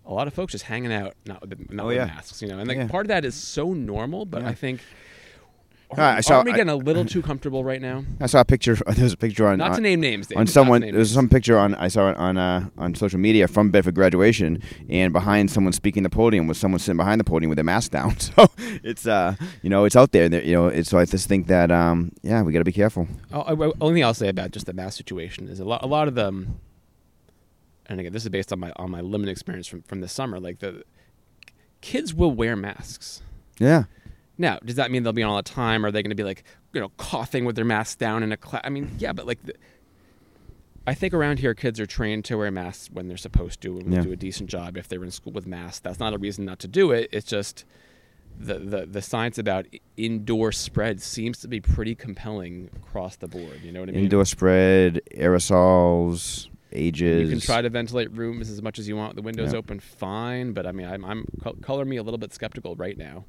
a 0.04 0.12
lot 0.12 0.26
of 0.26 0.34
folks 0.34 0.52
just 0.52 0.64
hanging 0.64 0.92
out, 0.92 1.14
not 1.26 1.40
with, 1.40 1.70
not 1.70 1.86
oh, 1.86 1.90
yeah. 1.90 2.06
masks, 2.06 2.42
you 2.42 2.48
know. 2.48 2.58
And 2.58 2.68
like 2.68 2.76
yeah. 2.76 2.88
part 2.88 3.06
of 3.06 3.08
that 3.08 3.24
is 3.24 3.34
so 3.34 3.72
normal, 3.72 4.26
but 4.26 4.42
yeah. 4.42 4.48
I 4.48 4.54
think 4.54 4.80
are, 5.98 6.16
I 6.16 6.20
saw, 6.20 6.36
aren't 6.36 6.46
we 6.46 6.52
getting 6.52 6.68
a 6.68 6.76
little 6.76 7.04
too 7.04 7.22
comfortable 7.22 7.64
right 7.64 7.80
now? 7.80 8.04
I 8.20 8.26
saw 8.26 8.40
a 8.40 8.44
picture. 8.44 8.76
There's 8.86 9.12
a 9.12 9.16
picture 9.16 9.46
on 9.46 9.58
not 9.58 9.70
on, 9.70 9.76
to 9.76 9.82
name 9.82 10.00
names 10.00 10.28
Dave, 10.28 10.38
on 10.38 10.46
someone. 10.46 10.82
There's 10.82 10.94
names. 10.94 11.12
some 11.12 11.28
picture 11.28 11.58
on 11.58 11.74
I 11.74 11.88
saw 11.88 12.10
it 12.10 12.16
on 12.16 12.36
uh, 12.36 12.68
on 12.78 12.94
social 12.94 13.18
media 13.18 13.48
from 13.48 13.70
Bedford 13.70 13.94
graduation, 13.94 14.62
and 14.88 15.12
behind 15.12 15.50
someone 15.50 15.72
speaking 15.72 16.02
the 16.02 16.10
podium 16.10 16.46
was 16.46 16.58
someone 16.58 16.78
sitting 16.78 16.96
behind 16.96 17.18
the 17.20 17.24
podium 17.24 17.48
with 17.48 17.56
their 17.56 17.64
mask 17.64 17.92
down. 17.92 18.16
So 18.36 18.48
it's 18.84 19.06
uh 19.06 19.34
you 19.62 19.70
know 19.70 19.84
it's 19.84 19.96
out 19.96 20.12
there. 20.12 20.32
You 20.44 20.52
know 20.54 20.66
it's 20.68 20.90
so 20.90 20.98
I 20.98 21.04
just 21.04 21.28
think 21.28 21.48
that 21.48 21.70
um 21.70 22.12
yeah 22.22 22.42
we 22.42 22.52
got 22.52 22.58
to 22.60 22.64
be 22.64 22.72
careful. 22.72 23.08
Oh, 23.32 23.40
I, 23.40 23.72
only 23.80 23.94
thing 23.94 24.04
I'll 24.04 24.14
say 24.14 24.28
about 24.28 24.52
just 24.52 24.66
the 24.66 24.72
mask 24.72 24.96
situation 24.96 25.48
is 25.48 25.58
a 25.58 25.64
lot 25.64 25.82
a 25.82 25.86
lot 25.86 26.06
of 26.06 26.14
them. 26.14 26.60
And 27.86 27.98
again, 27.98 28.12
this 28.12 28.22
is 28.22 28.28
based 28.28 28.52
on 28.52 28.60
my 28.60 28.72
on 28.76 28.90
my 28.90 29.00
limited 29.00 29.32
experience 29.32 29.66
from 29.66 29.82
from 29.82 30.00
the 30.00 30.08
summer. 30.08 30.38
Like 30.38 30.60
the 30.60 30.84
kids 31.80 32.14
will 32.14 32.30
wear 32.30 32.56
masks. 32.56 33.22
Yeah. 33.58 33.84
Now, 34.40 34.58
does 34.64 34.76
that 34.76 34.90
mean 34.90 35.02
they'll 35.02 35.12
be 35.12 35.22
on 35.22 35.30
all 35.30 35.36
the 35.36 35.42
time? 35.42 35.84
Are 35.84 35.90
they 35.90 36.02
going 36.02 36.10
to 36.10 36.16
be 36.16 36.24
like, 36.24 36.44
you 36.72 36.80
know, 36.80 36.88
coughing 36.96 37.44
with 37.44 37.56
their 37.56 37.64
masks 37.64 37.94
down 37.94 38.22
in 38.22 38.32
a 38.32 38.36
class? 38.38 38.62
I 38.64 38.70
mean, 38.70 38.90
yeah, 38.98 39.12
but 39.12 39.26
like, 39.26 39.44
the, 39.44 39.54
I 40.86 40.94
think 40.94 41.12
around 41.12 41.40
here, 41.40 41.52
kids 41.54 41.78
are 41.78 41.84
trained 41.86 42.24
to 42.24 42.36
wear 42.38 42.50
masks 42.50 42.88
when 42.90 43.06
they're 43.06 43.18
supposed 43.18 43.60
to, 43.60 43.76
and 43.76 43.88
will 43.88 43.94
Yeah. 43.96 44.02
do 44.02 44.12
a 44.12 44.16
decent 44.16 44.48
job 44.48 44.78
if 44.78 44.88
they're 44.88 45.04
in 45.04 45.10
school 45.10 45.32
with 45.34 45.46
masks. 45.46 45.80
That's 45.80 46.00
not 46.00 46.14
a 46.14 46.18
reason 46.18 46.46
not 46.46 46.58
to 46.60 46.68
do 46.68 46.90
it. 46.90 47.10
It's 47.12 47.26
just 47.26 47.64
the 48.38 48.54
the 48.58 48.86
the 48.86 49.02
science 49.02 49.36
about 49.36 49.66
indoor 49.98 50.52
spread 50.52 51.02
seems 51.02 51.38
to 51.40 51.48
be 51.48 51.60
pretty 51.60 51.94
compelling 51.94 52.70
across 52.76 53.16
the 53.16 53.28
board. 53.28 53.60
You 53.62 53.72
know 53.72 53.80
what 53.80 53.90
I 53.90 53.92
mean? 53.92 54.04
Indoor 54.04 54.24
spread, 54.24 55.02
aerosols, 55.14 56.48
ages. 56.72 57.22
You 57.28 57.28
can 57.28 57.40
try 57.40 57.60
to 57.60 57.68
ventilate 57.68 58.10
rooms 58.12 58.48
as 58.48 58.62
much 58.62 58.78
as 58.78 58.88
you 58.88 58.96
want. 58.96 59.16
The 59.16 59.22
windows 59.22 59.52
Yeah. 59.52 59.58
open, 59.58 59.80
fine. 59.80 60.52
But 60.52 60.66
I 60.66 60.72
mean, 60.72 60.86
I'm, 60.86 61.04
I'm 61.04 61.26
color 61.60 61.84
me 61.84 61.98
a 61.98 62.02
little 62.02 62.18
bit 62.18 62.32
skeptical 62.32 62.74
right 62.76 62.96
now. 62.96 63.26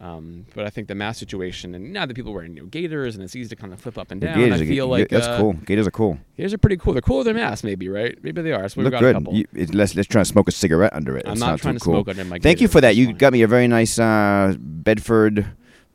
Um, 0.00 0.46
but 0.54 0.64
I 0.64 0.70
think 0.70 0.88
the 0.88 0.94
mask 0.94 1.18
situation, 1.20 1.74
and 1.74 1.92
now 1.92 2.06
that 2.06 2.14
people 2.14 2.32
are 2.32 2.34
wearing 2.36 2.54
new 2.54 2.66
gaiters, 2.66 3.16
and 3.16 3.22
it's 3.22 3.36
easy 3.36 3.50
to 3.50 3.56
kind 3.56 3.70
of 3.74 3.80
flip 3.80 3.98
up 3.98 4.10
and 4.10 4.18
down. 4.18 4.38
Gators 4.38 4.62
I 4.62 4.64
feel 4.66 4.86
like 4.86 5.10
that's 5.10 5.26
uh, 5.26 5.36
cool. 5.38 5.52
Gators 5.52 5.86
are 5.86 5.90
cool. 5.90 6.18
Gators 6.38 6.54
are 6.54 6.58
pretty 6.58 6.78
cool. 6.78 6.94
They're 6.94 7.02
cooler 7.02 7.22
than 7.24 7.36
their 7.36 7.44
masks, 7.44 7.64
maybe, 7.64 7.86
right? 7.90 8.16
Maybe 8.24 8.40
they 8.40 8.52
are. 8.52 8.66
So 8.70 8.80
we've 8.80 8.84
Look 8.86 8.92
got 8.92 9.02
a 9.02 9.06
good. 9.06 9.14
couple. 9.16 9.34
You, 9.34 9.44
it, 9.52 9.74
let's 9.74 9.94
let's 9.94 10.08
try 10.08 10.22
to 10.22 10.24
smoke 10.24 10.48
a 10.48 10.52
cigarette 10.52 10.94
under 10.94 11.18
it. 11.18 11.26
I'm 11.26 11.32
It's 11.32 11.40
not, 11.40 11.60
trying 11.60 11.74
too 11.74 11.80
to 11.80 11.84
cool. 11.84 11.94
smoke 11.96 12.08
under 12.08 12.24
my. 12.24 12.38
Thank 12.38 12.62
you 12.62 12.68
for 12.68 12.80
that. 12.80 12.90
it's 12.90 12.98
You 12.98 13.06
fine. 13.08 13.16
got 13.18 13.32
me 13.34 13.42
a 13.42 13.46
very 13.46 13.68
nice 13.68 13.98
uh, 13.98 14.54
Bedford 14.58 15.44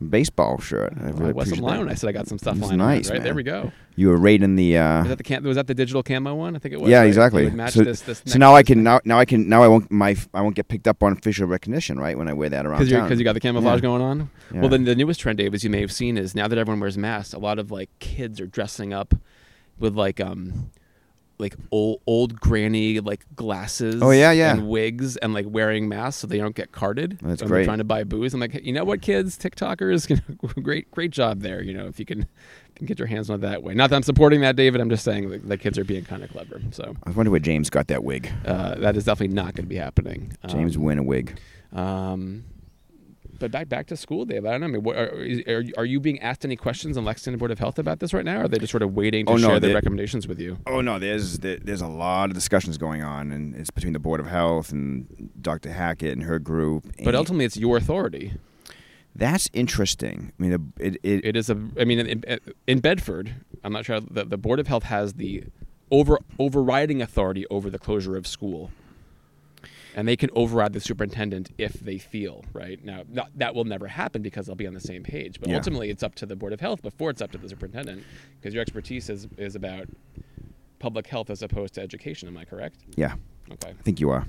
baseball 0.07 0.59
shirt. 0.59 0.93
I 0.99 1.05
Well, 1.05 1.13
really 1.13 1.29
I 1.29 1.33
wasn't 1.33 1.61
lying 1.61 1.77
that. 1.79 1.85
when 1.85 1.89
I 1.91 1.95
said 1.95 2.09
I 2.09 2.11
got 2.11 2.27
some 2.27 2.37
stuff 2.37 2.57
It's 2.57 2.65
lying 2.67 2.77
nice, 2.77 3.09
right? 3.09 3.23
There 3.23 3.33
we 3.33 3.43
go. 3.43 3.71
You 3.97 4.09
were 4.09 4.17
rating 4.17 4.55
the. 4.55 4.77
Uh, 4.77 4.99
Was 5.01 5.09
that 5.09 5.17
the 5.17 5.23
cam- 5.23 5.43
was 5.43 5.55
that 5.55 5.67
the 5.67 5.73
digital 5.73 6.03
camo 6.03 6.35
one? 6.35 6.55
I 6.55 6.59
think 6.59 6.73
it 6.73 6.81
was. 6.81 6.89
yeah, 6.89 6.99
right? 6.99 7.07
exactly. 7.07 7.43
It 7.43 7.45
would 7.45 7.53
match 7.55 7.73
So, 7.73 7.83
this, 7.83 8.01
this 8.01 8.21
so 8.25 8.37
now 8.37 8.53
I 8.55 8.61
can 8.63 8.83
now 8.83 8.99
now 9.05 9.17
I 9.19 9.25
can 9.25 9.47
now 9.47 9.63
I 9.63 9.67
won't 9.69 9.89
my 9.91 10.15
I 10.33 10.41
won't 10.41 10.55
get 10.55 10.67
picked 10.67 10.87
up 10.87 11.01
on 11.01 11.15
facial 11.15 11.47
recognition 11.47 11.97
right 11.97 12.17
when 12.17 12.27
I 12.27 12.33
wear 12.33 12.49
that 12.49 12.65
around 12.65 12.79
because 12.79 12.91
because 12.91 13.19
you 13.19 13.23
got 13.25 13.33
the 13.33 13.39
camouflage 13.39 13.77
Yeah. 13.77 13.81
going 13.81 14.01
on. 14.01 14.29
Yeah. 14.53 14.59
Well, 14.61 14.69
then 14.69 14.83
the 14.83 14.95
newest 14.95 15.19
trend, 15.21 15.37
Dave, 15.37 15.53
as 15.53 15.63
you 15.63 15.69
may 15.69 15.81
have 15.81 15.91
seen, 15.93 16.17
is 16.17 16.35
now 16.35 16.47
that 16.47 16.57
everyone 16.57 16.79
wears 16.81 16.97
masks, 16.97 17.33
a 17.33 17.39
lot 17.39 17.57
of 17.57 17.71
like 17.71 17.89
kids 17.99 18.41
are 18.41 18.47
dressing 18.47 18.93
up 18.93 19.13
with 19.79 19.95
like 19.95 20.19
um 20.19 20.71
like 21.37 21.53
old 21.71 21.99
old 22.07 22.39
granny 22.39 22.99
like 23.01 23.25
glasses. 23.35 24.01
Oh, 24.01 24.11
yeah, 24.11 24.31
yeah. 24.31 24.53
and 24.53 24.69
wigs 24.69 25.17
and 25.17 25.33
like 25.33 25.45
wearing 25.49 25.89
masks 25.89 26.21
so 26.21 26.27
they 26.27 26.37
don't 26.37 26.55
get 26.55 26.71
carded. 26.71 27.19
That's 27.21 27.41
when 27.41 27.49
great. 27.49 27.65
Trying 27.65 27.79
to 27.79 27.83
buy 27.83 28.03
booze. 28.05 28.33
I'm 28.33 28.39
like, 28.39 28.53
you 28.63 28.71
know 28.71 28.85
what, 28.85 29.01
kids, 29.01 29.37
TikTokers, 29.37 30.21
great 30.63 30.89
great 30.91 31.11
job 31.11 31.41
there. 31.41 31.61
You 31.61 31.73
know, 31.73 31.87
if 31.87 31.99
you 31.99 32.05
can. 32.05 32.27
Can 32.75 32.85
get 32.87 32.99
your 32.99 33.07
hands 33.07 33.29
on 33.29 33.37
it 33.37 33.41
that 33.41 33.63
way. 33.63 33.73
Not 33.73 33.89
that 33.89 33.95
I'm 33.95 34.03
supporting 34.03 34.41
that, 34.41 34.55
David. 34.57 34.81
I'm 34.81 34.89
just 34.89 35.03
saying 35.05 35.29
that 35.29 35.47
the 35.47 35.57
kids 35.57 35.79
are 35.79 35.85
being 35.85 36.03
kind 36.03 36.23
of 36.23 36.29
clever. 36.29 36.61
So 36.71 36.95
I 37.05 37.11
wonder 37.11 37.31
where 37.31 37.39
James 37.39 37.69
got 37.69 37.87
that 37.87 38.03
wig. 38.03 38.29
uh, 38.45 38.75
that 38.75 38.97
is 38.97 39.05
definitely 39.05 39.33
not 39.33 39.55
going 39.55 39.65
to 39.65 39.69
be 39.69 39.77
happening. 39.77 40.33
James 40.47 40.75
Um, 40.75 40.83
win 40.83 40.97
a 40.99 41.03
wig. 41.03 41.39
um, 41.71 42.43
But 43.39 43.51
back 43.51 43.67
back 43.69 43.87
to 43.87 43.97
school, 43.97 44.23
Dave. 44.25 44.45
I 44.45 44.51
don't 44.51 44.61
know. 44.61 44.67
I 44.67 44.69
mean, 44.71 44.83
what, 44.83 44.95
are, 44.97 45.09
are 45.47 45.63
are 45.77 45.85
you 45.85 45.99
being 45.99 46.19
asked 46.21 46.43
any 46.45 46.55
questions 46.55 46.97
on 46.97 47.03
Lexington 47.05 47.37
Board 47.37 47.51
of 47.51 47.59
Health 47.59 47.77
about 47.79 47.99
this 47.99 48.13
right 48.13 48.23
now? 48.25 48.39
Or 48.39 48.43
are 48.43 48.47
they 48.47 48.59
just 48.59 48.71
sort 48.71 48.83
of 48.83 48.93
waiting 48.93 49.25
to 49.25 49.31
Oh, 49.33 49.35
no, 49.37 49.47
share 49.49 49.59
their 49.59 49.73
recommendations 49.73 50.25
with 50.27 50.39
you? 50.39 50.57
Oh 50.67 50.79
no, 50.81 50.99
there's 50.99 51.39
there, 51.39 51.57
there's 51.57 51.81
a 51.81 51.87
lot 51.87 52.29
of 52.29 52.33
discussions 52.33 52.77
going 52.77 53.03
on, 53.03 53.31
and 53.33 53.53
it's 53.55 53.69
between 53.71 53.91
the 53.93 53.99
Board 53.99 54.19
of 54.21 54.27
Health 54.27 54.71
and 54.71 55.29
Dr. 55.41 55.71
Hackett 55.71 56.13
and 56.13 56.23
her 56.23 56.39
group. 56.39 56.85
But 57.03 57.13
ultimately, 57.15 57.45
it's 57.45 57.57
your 57.57 57.75
authority. 57.77 58.33
That's 59.15 59.49
interesting. 59.53 60.31
I 60.39 60.43
mean, 60.43 60.73
it, 60.79 60.97
it, 61.03 61.25
It 61.25 61.35
is 61.37 61.49
a. 61.49 61.53
I 61.79 61.85
mean, 61.85 61.99
in, 61.99 62.23
in 62.67 62.79
Bedford, 62.79 63.33
I'm 63.63 63.73
not 63.73 63.85
sure. 63.85 63.99
The, 64.01 64.25
the 64.25 64.37
Board 64.37 64.59
of 64.59 64.67
Health 64.67 64.83
has 64.83 65.13
the 65.13 65.43
over 65.91 66.19
overriding 66.39 67.01
authority 67.01 67.45
over 67.49 67.69
the 67.69 67.79
closure 67.79 68.17
of 68.17 68.27
school, 68.27 68.71
and 69.95 70.07
they 70.07 70.15
can 70.17 70.29
override 70.33 70.73
the 70.73 70.79
superintendent 70.81 71.51
if 71.57 71.73
they 71.73 71.97
feel 71.97 72.43
right. 72.53 72.83
Now, 72.83 73.03
not, 73.09 73.29
that 73.35 73.55
will 73.55 73.63
never 73.65 73.87
happen 73.87 74.21
because 74.21 74.47
they'll 74.47 74.55
be 74.55 74.67
on 74.67 74.73
the 74.73 74.79
same 74.81 75.03
page. 75.03 75.39
But 75.39 75.49
Yeah. 75.49 75.55
ultimately, 75.57 75.89
it's 75.89 76.03
up 76.03 76.15
to 76.15 76.25
the 76.25 76.35
Board 76.35 76.53
of 76.53 76.59
Health 76.59 76.81
before 76.81 77.09
it's 77.09 77.21
up 77.21 77.31
to 77.31 77.37
the 77.37 77.47
superintendent 77.49 78.03
because 78.39 78.53
your 78.53 78.61
expertise 78.61 79.09
is 79.09 79.27
is 79.37 79.55
about 79.55 79.87
public 80.79 81.07
health 81.07 81.29
as 81.29 81.41
opposed 81.41 81.73
to 81.75 81.81
education. 81.81 82.27
Am 82.27 82.35
I 82.37 82.45
correct? 82.45 82.77
yeah, 82.95 83.15
Okay. 83.51 83.69
I 83.69 83.83
think 83.83 83.99
you 83.99 84.09
are. 84.09 84.25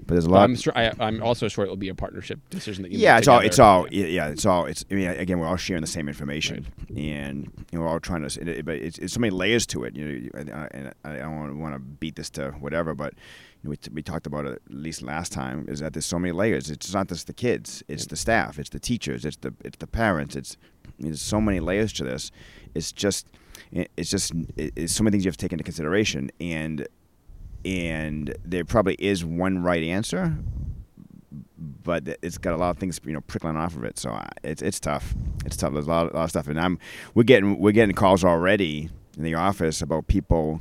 But 0.00 0.08
there's 0.14 0.26
a 0.26 0.28
Well, 0.28 0.40
lot. 0.40 0.44
I'm 0.50 0.56
sure. 0.56 0.72
I, 0.76 0.92
I'm 0.98 1.22
also 1.22 1.48
sure 1.48 1.64
it 1.64 1.68
will 1.68 1.76
be 1.76 1.88
a 1.88 1.94
partnership 1.94 2.38
decision 2.50 2.82
that 2.82 2.92
you. 2.92 2.98
yeah, 2.98 3.14
make 3.14 3.18
it's 3.20 3.28
all. 3.28 3.40
It's 3.40 3.58
all. 3.58 3.88
Yeah, 3.90 4.28
it's 4.28 4.44
all. 4.44 4.66
It's. 4.66 4.84
I 4.90 4.94
mean, 4.94 5.08
again, 5.08 5.38
we're 5.38 5.46
all 5.46 5.56
sharing 5.56 5.80
the 5.82 5.86
same 5.86 6.08
information, 6.08 6.66
and 6.96 7.44
you 7.70 7.78
know, 7.78 7.80
we're 7.84 7.88
all 7.88 8.00
trying 8.00 8.26
to. 8.28 8.40
It, 8.40 8.48
it, 8.48 8.64
but 8.64 8.74
it's, 8.76 8.98
it's 8.98 9.12
so 9.14 9.20
many 9.20 9.30
layers 9.30 9.66
to 9.68 9.84
it. 9.84 9.94
You 9.96 10.30
know, 10.34 10.38
uh, 10.38 10.40
and 10.40 10.50
I, 10.52 10.68
and 10.72 10.94
I 11.04 11.16
don't 11.18 11.58
want 11.60 11.74
to 11.74 11.78
beat 11.78 12.16
this 12.16 12.28
to 12.30 12.50
whatever, 12.52 12.94
but 12.94 13.14
you 13.14 13.68
know, 13.68 13.70
we, 13.70 13.76
t- 13.76 13.90
we 13.94 14.02
talked 14.02 14.26
about 14.26 14.46
it 14.46 14.60
at 14.66 14.74
least 14.74 15.00
last 15.02 15.32
time. 15.32 15.64
Is 15.68 15.80
that 15.80 15.92
there's 15.92 16.06
so 16.06 16.18
many 16.18 16.32
layers. 16.32 16.70
It's 16.70 16.92
not 16.92 17.08
just 17.08 17.26
the 17.28 17.32
kids. 17.34 17.82
It's 17.88 18.06
the 18.06 18.16
staff. 18.16 18.58
It's 18.58 18.70
the 18.70 18.80
teachers. 18.80 19.24
It's 19.24 19.36
the 19.38 19.54
it's 19.64 19.78
the 19.78 19.86
parents. 19.86 20.34
It's 20.34 20.56
I 20.86 20.88
mean, 21.02 21.12
there's 21.12 21.22
so 21.22 21.40
many 21.40 21.60
layers 21.60 21.92
to 21.94 22.04
this. 22.04 22.30
It's 22.74 22.90
just. 22.92 23.26
It's 23.72 24.10
just. 24.10 24.32
it- 24.56 24.72
It's 24.76 24.92
so 24.92 25.04
many 25.04 25.12
things 25.12 25.24
you 25.24 25.28
have 25.28 25.36
to 25.36 25.44
take 25.44 25.52
into 25.52 25.64
consideration, 25.64 26.30
and 26.40 26.86
and 27.64 28.34
there 28.44 28.64
probably 28.64 28.94
is 28.98 29.24
one 29.24 29.62
right 29.62 29.82
answer, 29.82 30.36
but 31.58 32.18
it's 32.22 32.38
got 32.38 32.54
a 32.54 32.56
lot 32.56 32.70
of 32.70 32.78
things 32.78 33.00
you 33.04 33.12
know 33.12 33.20
prickling 33.22 33.56
off 33.56 33.76
of 33.76 33.84
it. 33.84 33.98
So 33.98 34.18
it's 34.42 34.62
it's 34.62 34.80
tough. 34.80 35.14
It's 35.44 35.56
tough. 35.56 35.72
There's 35.72 35.86
a 35.86 35.90
lot, 35.90 36.12
a 36.12 36.16
lot 36.16 36.24
of 36.24 36.30
stuff, 36.30 36.48
and 36.48 36.58
I'm 36.58 36.78
we're 37.14 37.24
getting 37.24 37.58
we're 37.58 37.72
getting 37.72 37.94
calls 37.94 38.24
already 38.24 38.90
in 39.16 39.22
the 39.22 39.34
office 39.34 39.80
about 39.82 40.06
people 40.06 40.60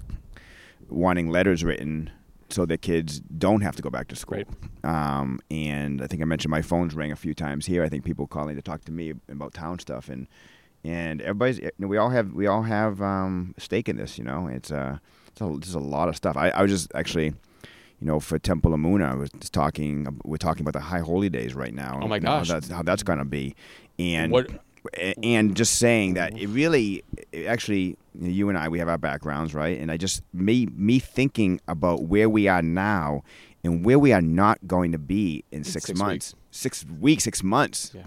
wanting 0.90 1.30
letters 1.30 1.64
written 1.64 2.12
so 2.50 2.66
that 2.68 2.82
kids 2.82 3.20
don't 3.20 3.62
have 3.62 3.76
to 3.76 3.82
go 3.82 3.90
back 3.90 4.08
to 4.10 4.16
school. 4.16 4.44
Right. 4.84 4.86
Um, 4.86 5.40
and 5.50 6.02
I 6.02 6.08
think 6.08 6.22
I 6.22 6.26
mentioned 6.26 6.52
my 6.52 6.62
phone's 6.62 6.94
rang 6.94 7.12
a 7.12 7.16
few 7.16 7.34
times 7.34 7.66
here. 7.66 7.84
I 7.84 7.90
think 7.90 8.06
people 8.06 8.28
calling 8.28 8.56
to 8.56 8.62
talk 8.62 8.86
to 8.86 8.92
me 8.92 9.14
about 9.30 9.54
town 9.54 9.80
stuff 9.80 10.10
and 10.10 10.28
and 10.84 11.22
everybody's 11.22 11.60
you 11.60 11.72
know, 11.80 11.88
we 11.88 11.98
all 11.98 12.10
have 12.10 12.34
we 12.34 12.46
all 12.46 12.64
have 12.64 13.02
um, 13.02 13.56
stake 13.58 13.90
in 13.90 13.98
this. 13.98 14.18
You 14.18 14.24
know, 14.26 14.48
it's 14.48 14.72
uh 14.72 14.98
there's 15.36 15.76
a 15.76 15.80
lot 15.80 16.10
of 16.10 16.16
stuff. 16.16 16.38
I, 16.38 16.50
I 16.50 16.62
was 16.62 16.72
just 16.72 16.92
actually. 16.96 17.34
You 18.00 18.08
know, 18.08 18.20
for 18.20 18.38
Temple 18.38 18.72
Emunah, 18.72 19.12
I 19.12 19.16
was 19.16 19.30
just 19.40 19.54
talking. 19.54 20.20
We're 20.26 20.36
talking 20.36 20.62
about 20.64 20.74
the 20.74 20.82
High 20.82 21.00
Holy 21.00 21.30
Days 21.30 21.54
right 21.56 21.74
now. 21.74 22.00
Oh 22.04 22.08
my 22.10 22.18
and 22.18 22.28
how 22.28 22.40
gosh. 22.40 22.50
that's 22.50 22.68
how 22.68 22.82
that's 22.84 23.02
going 23.02 23.20
to 23.20 23.24
be, 23.24 23.56
and 23.98 24.30
What- 24.34 24.50
and 25.24 25.56
just 25.56 25.78
saying 25.78 26.16
that 26.16 26.38
it 26.38 26.48
really 26.48 27.02
it 27.32 27.46
actually 27.46 27.96
you, 28.20 28.50
and 28.50 28.58
I 28.58 28.68
we 28.68 28.80
have 28.80 28.90
our 28.90 28.98
backgrounds 28.98 29.54
right 29.54 29.80
and 29.80 29.90
I 29.90 29.96
just 29.96 30.22
me 30.34 30.68
me 30.76 31.00
thinking 31.00 31.62
about 31.70 32.04
where 32.04 32.28
we 32.30 32.50
are 32.50 32.62
now 32.62 33.24
and 33.64 33.86
where 33.86 33.98
we 33.98 34.12
are 34.12 34.22
not 34.22 34.58
going 34.68 34.92
to 34.92 34.98
be 34.98 35.46
in 35.54 35.64
six, 35.64 35.86
six 35.86 35.98
months 35.98 36.36
six 36.52 36.86
weeks 37.00 37.24
six 37.24 37.42
months 37.42 37.92
Yeah. 37.96 38.02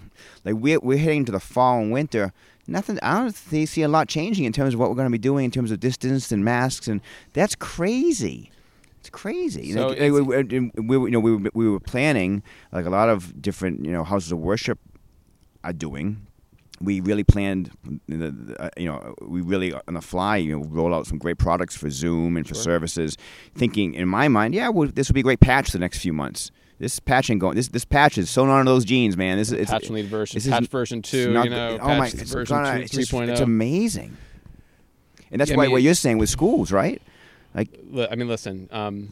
like 0.45 0.55
we're, 0.57 0.79
we're 0.79 0.99
heading 0.99 1.25
to 1.25 1.31
the 1.31 1.39
fall 1.39 1.79
and 1.79 1.91
winter 1.91 2.31
nothing 2.67 2.99
I 3.01 3.19
don't 3.19 3.35
see 3.35 3.65
see 3.65 3.81
a 3.81 3.87
lot 3.87 4.07
changing 4.07 4.45
in 4.45 4.53
terms 4.53 4.73
of 4.73 4.79
what 4.79 4.89
we're 4.89 4.95
going 4.95 5.07
to 5.07 5.11
be 5.11 5.17
doing 5.17 5.45
in 5.45 5.51
terms 5.51 5.71
of 5.71 5.79
distance 5.79 6.31
and 6.31 6.43
masks 6.43 6.87
and 6.87 7.01
that's 7.33 7.55
crazy 7.55 8.51
it's 8.99 9.09
crazy. 9.11 9.71
So 9.73 9.87
Like, 9.89 9.97
it's- 9.97 10.11
we, 10.11 10.21
we, 10.81 10.95
you 11.05 11.11
know, 11.11 11.19
we 11.19 11.35
were, 11.37 11.49
we 11.53 11.69
were 11.69 11.79
planning 11.79 12.43
like 12.73 12.85
a 12.85 12.89
lot 12.89 13.07
of 13.07 13.41
different, 13.41 13.85
you 13.85 13.91
know, 13.91 14.03
houses 14.03 14.31
of 14.33 14.39
worship 14.39 14.79
are 15.63 15.71
doing. 15.71 16.25
We 16.81 16.99
really 16.99 17.23
planned, 17.23 17.71
uh, 18.11 18.69
you 18.75 18.85
know, 18.87 19.15
we 19.21 19.39
really 19.41 19.73
on 19.73 19.93
the 19.93 20.01
fly, 20.01 20.37
you 20.37 20.57
know, 20.59 20.65
roll 20.65 20.93
out 20.93 21.07
some 21.07 21.19
great 21.19 21.37
products 21.37 21.75
for 21.77 21.89
Zoom 21.89 22.35
and 22.37 22.45
for 22.47 22.53
Sure. 22.55 22.63
services. 22.63 23.17
Thinking 23.55 23.93
in 23.93 24.09
my 24.09 24.27
mind, 24.27 24.53
yeah, 24.53 24.67
well, 24.69 24.89
this 24.93 25.07
will 25.07 25.13
be 25.13 25.21
a 25.21 25.23
great 25.23 25.39
patch 25.39 25.67
for 25.67 25.77
the 25.77 25.79
next 25.79 25.99
few 25.99 26.11
months. 26.11 26.51
This 26.79 26.99
patching 26.99 27.39
going. 27.39 27.55
This 27.55 27.69
this 27.69 27.85
patch 27.85 28.17
is 28.17 28.29
sewn 28.29 28.49
onto 28.49 28.69
those 28.69 28.85
jeans, 28.85 29.17
man. 29.17 29.37
This 29.37 29.47
is 29.51 29.53
it's, 29.59 29.71
patch 29.71 29.89
lead 29.89 30.05
version, 30.05 30.35
this 30.37 30.45
is- 30.45 30.51
patch 30.51 30.67
version 30.67 31.01
two, 31.01 31.33
not 31.33 31.45
you 31.45 31.49
know, 31.49 31.79
oh 31.81 31.87
my, 31.87 32.09
patch 32.09 32.21
it's 32.21 32.31
version 32.31 32.55
gonna- 32.55 32.77
two, 32.77 32.83
it's 32.83 32.91
just- 32.91 33.13
It's 33.13 33.41
amazing. 33.41 34.15
And 35.31 35.41
that's 35.41 35.49
Yeah, 35.49 35.55
I 35.55 35.57
why 35.57 35.63
mean, 35.65 35.71
what 35.73 35.81
you're 35.81 35.93
saying 35.95 36.19
with 36.19 36.29
schools, 36.29 36.71
right? 36.71 37.01
Like, 37.53 37.69
I 38.11 38.15
mean, 38.15 38.27
listen. 38.27 38.69
Um, 38.71 39.11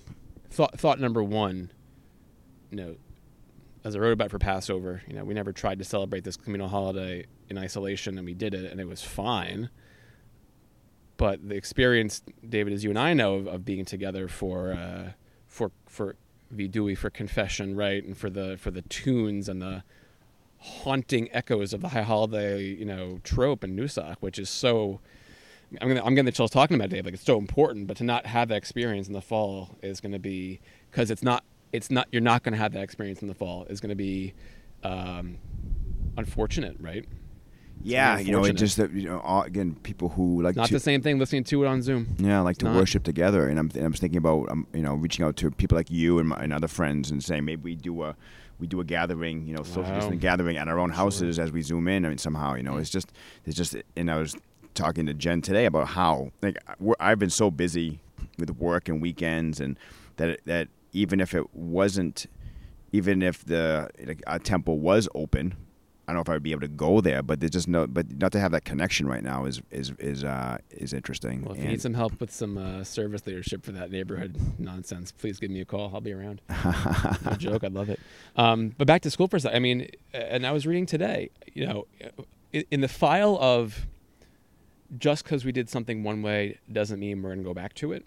thought 0.51 0.80
thought 0.80 0.99
number 0.99 1.23
one. 1.23 1.71
You 2.69 2.78
know, 2.78 2.95
as 3.84 3.95
I 3.95 3.99
wrote 3.99 4.12
about 4.13 4.32
for 4.32 4.39
Passover, 4.39 5.01
you 5.08 5.15
know, 5.15 5.23
we 5.23 5.34
never 5.34 5.51
tried 5.51 5.80
to 5.80 5.86
celebrate 5.86 6.23
this 6.23 6.38
communal 6.38 6.67
holiday 6.67 7.25
in 7.49 7.58
isolation, 7.58 8.17
and 8.17 8.25
we 8.25 8.34
did 8.34 8.54
it, 8.54 8.71
and 8.71 8.80
it 8.80 8.88
was 8.88 9.01
fine. 9.01 9.69
But 11.17 11.47
the 11.47 11.56
experience, 11.56 12.21
David, 12.47 12.73
as 12.73 12.84
you 12.84 12.89
and 12.89 12.99
I 12.99 13.13
know, 13.13 13.36
of, 13.36 13.47
of 13.47 13.65
being 13.65 13.86
together 13.86 14.28
for 14.28 14.73
uh, 14.73 15.12
for 15.47 15.71
for 15.88 16.15
vidui 16.53 16.97
for 16.97 17.10
confession, 17.10 17.75
right, 17.75 18.03
and 18.03 18.17
for 18.17 18.29
the 18.29 18.58
for 18.58 18.71
the 18.71 18.81
tunes 18.84 19.47
and 19.49 19.62
the 19.62 19.84
haunting 20.60 21.31
echoes 21.31 21.73
of 21.73 21.81
the 21.81 21.89
high 21.89 22.01
holiday, 22.01 22.63
you 22.63 22.86
know, 22.86 23.19
trope 23.23 23.63
and 23.63 23.77
Nusach, 23.77 24.17
which 24.19 24.39
is 24.39 24.49
so. 24.49 24.99
I'm 25.81 25.88
gonna 25.88 26.03
I'm 26.03 26.15
the 26.25 26.31
chills 26.31 26.51
talking 26.51 26.75
about 26.75 26.86
it, 26.86 26.95
Dave. 26.95 27.05
Like 27.05 27.15
it's 27.15 27.23
so 27.23 27.38
important, 27.38 27.88
but 27.88 27.97
to 27.97 28.03
not 28.03 28.27
have 28.27 28.49
that 28.49 28.58
experience 28.58 29.08
in 29.08 29.13
the 29.13 29.21
fall 29.21 29.75
is 29.81 29.99
to 30.13 30.19
be 30.19 30.62
because 30.91 31.10
it's 31.10 31.23
not 31.23 31.43
it's 31.73 31.89
not 31.89 32.08
you're 32.12 32.21
not 32.21 32.43
to 32.53 32.60
have 32.60 32.71
that 32.73 32.84
experience 32.84 33.21
in 33.21 33.27
the 33.27 33.34
fall 33.34 33.65
is 33.69 33.81
to 33.89 33.95
be 33.95 34.34
um, 34.84 35.38
unfortunate, 36.17 36.77
right? 36.79 37.05
Yeah, 37.86 38.17
you 38.17 38.32
know, 38.32 38.43
it 38.45 38.54
just 38.54 38.78
that 38.78 38.91
you 38.91 39.08
know, 39.08 39.19
all, 39.19 39.43
again, 39.43 39.76
people 39.84 40.10
who 40.10 40.41
like 40.41 40.56
Not 40.56 40.67
to, 40.67 40.74
the 40.74 40.80
same 40.80 41.02
thing 41.02 41.19
listening 41.19 41.43
to 41.45 41.63
it 41.63 41.67
on 41.67 41.82
Zoom. 41.82 42.15
Yeah, 42.17 42.41
like 42.41 42.58
to 42.58 42.65
not. 42.65 42.76
worship 42.76 43.04
together, 43.04 43.48
and 43.48 43.60
I'm 43.60 43.69
and 43.76 43.86
I'm 43.86 43.93
thinking 43.93 44.17
about 44.17 44.50
um, 44.50 44.67
you 44.74 44.82
know 44.82 44.95
reaching 44.95 45.24
out 45.24 45.36
to 45.38 45.52
people 45.52 45.78
like 45.78 45.91
you 45.91 46.19
and, 46.19 46.30
my, 46.30 46.38
and 46.43 46.52
other 46.52 46.67
friends 46.67 47.12
and 47.12 47.24
saying 47.24 47.45
maybe 47.45 47.62
we 47.62 47.76
do 47.76 48.04
a 48.04 48.15
we 48.60 48.67
do 48.67 48.80
a 48.80 48.84
gathering, 48.86 49.45
you 49.45 49.54
know, 49.56 49.63
social 49.63 49.84
Wow. 49.84 49.95
distancing 49.95 50.19
gathering 50.19 50.58
at 50.58 50.67
our 50.67 50.80
own 50.80 50.89
houses 50.89 51.38
as 51.39 51.52
we 51.52 51.62
zoom 51.62 51.88
in. 51.88 52.06
I 52.06 52.10
mean, 52.10 52.17
somehow, 52.17 52.56
you 52.56 52.63
know, 52.63 52.78
it's 52.78 52.89
just 52.89 53.12
it's 53.45 53.56
just. 53.58 53.76
And 53.95 54.10
I 54.10 54.17
was 54.17 54.36
talking 54.74 55.06
to 55.06 55.13
Jen 55.13 55.41
today 55.41 55.65
about 55.65 55.89
how 55.89 56.32
like 56.41 56.58
I've 57.00 57.19
been 57.19 57.30
so 57.30 57.52
busy 57.52 58.00
with 58.39 58.50
work 58.52 58.89
and 58.89 59.02
weekends, 59.02 59.60
and 59.60 59.78
that 60.17 60.39
that 60.45 60.69
even 60.93 61.19
if 61.19 61.34
it 61.34 61.54
wasn't, 61.54 62.26
even 62.93 63.21
if 63.21 63.43
the 63.45 63.89
like, 64.06 64.24
our 64.26 64.39
temple 64.39 64.80
was 64.80 65.08
open. 65.13 65.56
I 66.08 66.12
don't 66.12 66.18
know 66.18 66.22
if 66.22 66.30
I 66.30 66.34
would 66.34 66.44
be 66.44 66.52
able 66.52 66.62
to 66.62 66.68
go 66.68 67.02
there, 67.02 67.24
but 67.24 67.39
there's 67.39 67.52
just 67.52 67.68
no, 67.68 67.88
but 67.88 68.12
not 68.12 68.32
to 68.34 68.39
have 68.39 68.52
that 68.52 68.63
connection 68.63 69.08
right 69.08 69.24
now 69.24 69.46
is 69.46 69.62
is 69.72 69.91
is 69.98 70.24
uh, 70.24 70.60
is 70.70 70.94
interesting. 70.94 71.44
Well, 71.44 71.56
if 71.56 71.63
you 71.63 71.68
need 71.68 71.82
some 71.82 71.96
help 71.96 72.20
with 72.20 72.32
some 72.32 72.58
uh, 72.58 72.84
service 72.84 73.26
leadership 73.26 73.63
for 73.65 73.72
that 73.72 73.89
neighborhood 73.89 74.38
nonsense, 74.60 75.12
please 75.12 75.39
give 75.39 75.50
me 75.50 75.62
a 75.62 75.65
call. 75.65 75.91
I'll 75.94 76.02
be 76.02 76.13
around. 76.13 76.41
no 77.26 77.32
joke. 77.38 77.63
I'd 77.63 77.74
love 77.74 77.89
it. 77.89 78.00
Um, 78.36 78.76
but 78.78 78.86
back 78.86 79.02
to 79.04 79.10
school 79.12 79.28
for 79.28 79.38
a 79.38 79.39
second. 79.39 79.56
I 79.56 79.60
mean, 79.60 79.89
and 80.13 80.46
I 80.46 80.52
was 80.52 80.68
reading 80.68 80.86
today, 80.86 81.32
you 81.54 81.65
know, 81.65 81.88
in, 82.54 82.65
in 82.70 82.82
the 82.82 82.88
file 82.88 83.38
of 83.41 83.88
just 84.98 85.24
because 85.24 85.44
we 85.44 85.52
did 85.52 85.70
something 85.70 86.04
one 86.04 86.22
way 86.22 86.60
doesn't 86.72 87.00
mean 87.00 87.24
we're 87.24 87.30
going 87.30 87.39
to 87.39 87.46
go 87.46 87.54
back 87.54 87.74
to 87.76 87.91
it. 87.94 88.06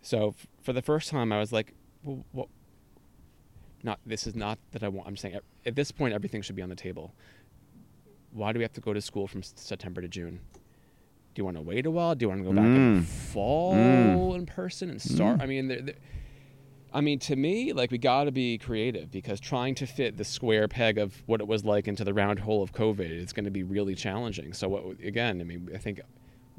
So 0.00 0.28
f- 0.28 0.46
for 0.62 0.72
the 0.72 0.80
first 0.82 1.10
time, 1.10 1.32
I 1.32 1.38
was 1.38 1.52
like, 1.52 1.74
well, 2.02 2.24
what? 2.32 2.48
Not 3.82 4.00
this 4.04 4.26
is 4.26 4.34
not 4.34 4.58
that 4.72 4.82
I 4.82 4.88
want. 4.88 5.06
I'm 5.08 5.16
saying 5.16 5.34
at- 5.36 5.44
at 5.66 5.74
this 5.76 5.90
point, 5.92 6.12
everything 6.14 6.42
should 6.42 6.56
be 6.56 6.62
on 6.62 6.68
the 6.68 6.74
table. 6.76 7.12
Why 8.32 8.52
do 8.52 8.58
we 8.58 8.64
have 8.64 8.72
to 8.74 8.80
go 8.80 8.92
to 8.92 9.00
school 9.00 9.26
from 9.26 9.42
September 9.42 10.00
to 10.02 10.08
June? 10.08 10.40
Do 11.34 11.40
you 11.40 11.44
want 11.44 11.56
to 11.56 11.62
wait 11.62 11.86
a 11.86 11.90
while? 11.90 12.14
Do 12.14 12.24
you 12.24 12.28
want 12.28 12.40
to 12.40 12.44
go 12.44 12.52
back 12.52 12.64
in 12.64 13.00
Mm. 13.00 13.04
fall 13.04 13.74
Mm. 13.74 14.34
in 14.36 14.46
person 14.46 14.90
and 14.90 15.00
start? 15.00 15.38
Mm. 15.38 15.42
I 15.42 15.46
mean, 15.46 15.68
there, 15.68 15.80
there, 15.82 15.94
I 16.92 17.00
mean, 17.00 17.18
to 17.20 17.36
me, 17.36 17.72
like 17.72 17.90
we 17.90 17.98
got 17.98 18.24
to 18.24 18.32
be 18.32 18.58
creative 18.58 19.10
because 19.10 19.38
trying 19.40 19.74
to 19.76 19.86
fit 19.86 20.16
the 20.16 20.24
square 20.24 20.66
peg 20.68 20.98
of 20.98 21.22
what 21.26 21.40
it 21.40 21.46
was 21.46 21.64
like 21.64 21.86
into 21.86 22.02
the 22.02 22.12
round 22.14 22.40
hole 22.40 22.62
of 22.62 22.72
COVID 22.72 23.10
is 23.10 23.32
going 23.32 23.44
to 23.44 23.50
be 23.50 23.62
really 23.62 23.94
challenging. 23.94 24.52
So, 24.52 24.68
what, 24.68 25.00
again, 25.02 25.40
I 25.40 25.44
mean, 25.44 25.68
I 25.74 25.78
think 25.78 26.00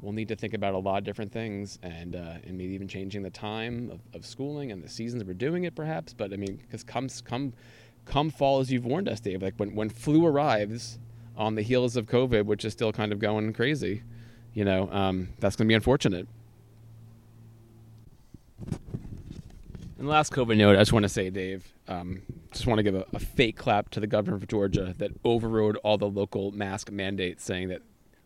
we'll 0.00 0.12
need 0.12 0.28
to 0.28 0.36
think 0.36 0.54
about 0.54 0.74
a 0.74 0.78
lot 0.78 0.98
of 0.98 1.04
different 1.04 1.32
things 1.32 1.78
and 1.82 2.16
uh, 2.16 2.34
and 2.44 2.56
maybe 2.56 2.72
even 2.74 2.88
changing 2.88 3.22
the 3.22 3.30
time 3.30 3.90
of, 3.90 4.00
of 4.14 4.26
schooling 4.26 4.72
and 4.72 4.82
the 4.82 4.88
seasons 4.88 5.24
we're 5.24 5.34
doing 5.34 5.64
it, 5.64 5.74
perhaps. 5.74 6.12
But 6.12 6.32
I 6.32 6.36
mean, 6.36 6.56
because 6.56 6.82
comes 6.82 7.20
come 7.20 7.52
come 8.04 8.30
fall, 8.30 8.60
as 8.60 8.70
you've 8.72 8.84
warned 8.84 9.08
us, 9.08 9.20
Dave, 9.20 9.42
like 9.42 9.54
when 9.56 9.74
when 9.74 9.88
flu 9.88 10.26
arrives 10.26 10.98
on 11.36 11.54
the 11.54 11.62
heels 11.62 11.96
of 11.96 12.06
COVID, 12.06 12.44
which 12.44 12.64
is 12.64 12.72
still 12.72 12.92
kind 12.92 13.12
of 13.12 13.18
going 13.18 13.52
crazy, 13.52 14.02
you 14.52 14.64
know, 14.64 14.90
um, 14.90 15.28
that's 15.38 15.56
going 15.56 15.66
to 15.66 15.68
be 15.68 15.74
unfortunate. 15.74 16.26
And 19.98 20.08
last 20.08 20.32
COVID 20.32 20.56
note, 20.56 20.76
I 20.76 20.80
just 20.80 20.92
want 20.94 21.02
to 21.02 21.10
say, 21.10 21.28
Dave, 21.28 21.74
um, 21.86 22.22
just 22.52 22.66
want 22.66 22.78
to 22.78 22.82
give 22.82 22.94
a, 22.94 23.04
a 23.12 23.18
fake 23.18 23.56
clap 23.56 23.90
to 23.90 24.00
the 24.00 24.06
governor 24.06 24.36
of 24.36 24.48
Georgia 24.48 24.94
that 24.98 25.10
overrode 25.24 25.76
all 25.78 25.98
the 25.98 26.08
local 26.08 26.52
mask 26.52 26.90
mandates, 26.90 27.44
saying 27.44 27.68
that 27.68 27.82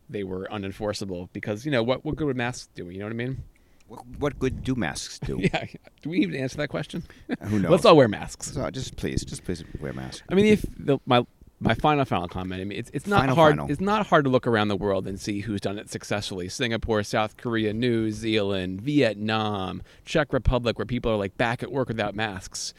they 0.09 0.23
were 0.23 0.47
unenforceable. 0.51 1.29
Because 1.33 1.65
you 1.65 1.71
know 1.71 1.83
what? 1.83 2.05
What 2.05 2.15
good 2.15 2.25
would 2.27 2.37
masks 2.37 2.69
do? 2.75 2.89
You 2.89 2.99
know 2.99 3.05
what 3.05 3.11
I 3.13 3.15
mean? 3.15 3.43
What, 3.87 4.05
what 4.17 4.39
good 4.39 4.63
do 4.63 4.73
masks 4.75 5.19
do? 5.19 5.39
Yeah. 5.53 5.65
Do 6.01 6.09
we 6.09 6.19
even 6.19 6.35
answer 6.35 6.57
that 6.57 6.69
question? 6.69 7.03
Uh, 7.29 7.45
who 7.45 7.59
knows? 7.59 7.71
Let's 7.71 7.85
all 7.85 7.95
wear 7.95 8.07
masks. 8.07 8.51
So 8.51 8.69
just 8.71 8.95
please, 8.95 9.23
just 9.23 9.43
please 9.43 9.63
wear 9.79 9.93
masks. 9.93 10.23
I 10.29 10.33
mean, 10.33 10.45
if 10.47 10.65
the, 10.77 10.97
my 11.05 11.25
my 11.59 11.73
final 11.73 12.03
final 12.05 12.27
comment. 12.27 12.61
I 12.61 12.65
mean, 12.65 12.77
it's 12.77 12.89
it's 12.93 13.07
not 13.07 13.21
Final, 13.21 13.35
hard. 13.35 13.51
final. 13.53 13.71
It's 13.71 13.79
not 13.81 14.07
hard 14.07 14.25
to 14.25 14.29
look 14.29 14.45
around 14.45 14.67
the 14.67 14.75
world 14.75 15.07
and 15.07 15.19
see 15.19 15.39
who's 15.41 15.61
done 15.61 15.77
it 15.79 15.89
successfully. 15.89 16.49
Singapore, 16.49 17.01
South 17.03 17.37
Korea, 17.37 17.73
New 17.73 18.11
Zealand, 18.11 18.81
Vietnam, 18.81 19.81
Czech 20.03 20.33
Republic, 20.33 20.77
where 20.77 20.85
people 20.85 21.11
are 21.11 21.17
like 21.17 21.37
back 21.37 21.63
at 21.63 21.71
work 21.71 21.87
without 21.87 22.13
masks. 22.15 22.73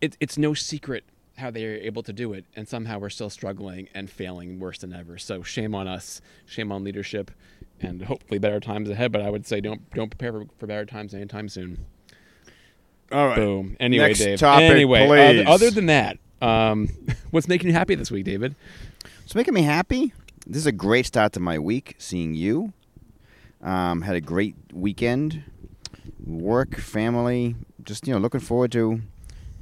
It's 0.00 0.16
it's 0.18 0.36
no 0.36 0.52
secret 0.52 1.04
how 1.36 1.50
they 1.50 1.64
are 1.64 1.74
able 1.76 2.02
to 2.02 2.12
do 2.12 2.32
it, 2.32 2.44
and 2.54 2.68
somehow 2.68 2.98
we're 2.98 3.10
still 3.10 3.30
struggling 3.30 3.88
and 3.94 4.10
failing 4.10 4.60
worse 4.60 4.78
than 4.78 4.92
ever. 4.92 5.18
So 5.18 5.42
shame 5.42 5.74
on 5.74 5.88
us, 5.88 6.20
shame 6.46 6.70
on 6.70 6.84
leadership, 6.84 7.30
and 7.80 8.02
hopefully 8.02 8.38
better 8.38 8.60
times 8.60 8.90
ahead. 8.90 9.12
But 9.12 9.22
I 9.22 9.30
would 9.30 9.46
say 9.46 9.60
don't 9.60 9.88
don't 9.90 10.10
prepare 10.10 10.32
for, 10.32 10.46
for 10.58 10.66
better 10.66 10.84
times 10.84 11.14
anytime 11.14 11.48
soon. 11.48 11.84
All 13.10 13.26
right. 13.26 13.36
Boom. 13.36 13.76
Anyway, 13.78 14.08
Next 14.08 14.20
Dave. 14.20 14.38
topic, 14.38 14.70
anyway, 14.70 15.06
please. 15.06 15.46
Other, 15.46 15.70
than 15.70 15.86
that, 15.86 16.18
um, 16.40 16.88
what's 17.30 17.46
making 17.46 17.68
you 17.68 17.74
happy 17.74 17.94
this 17.94 18.10
week, 18.10 18.24
David? 18.24 18.54
It's 19.24 19.34
making 19.34 19.54
me 19.54 19.62
happy. 19.62 20.14
This 20.46 20.58
is 20.58 20.66
a 20.66 20.72
great 20.72 21.06
start 21.06 21.32
to 21.34 21.40
my 21.40 21.58
week. 21.58 21.94
Seeing 21.98 22.34
you, 22.34 22.72
um, 23.62 24.02
had 24.02 24.16
a 24.16 24.20
great 24.20 24.54
weekend, 24.72 25.44
work, 26.24 26.76
family. 26.76 27.54
Just 27.84 28.06
you 28.06 28.14
know, 28.14 28.20
looking 28.20 28.40
forward 28.40 28.72
to. 28.72 29.02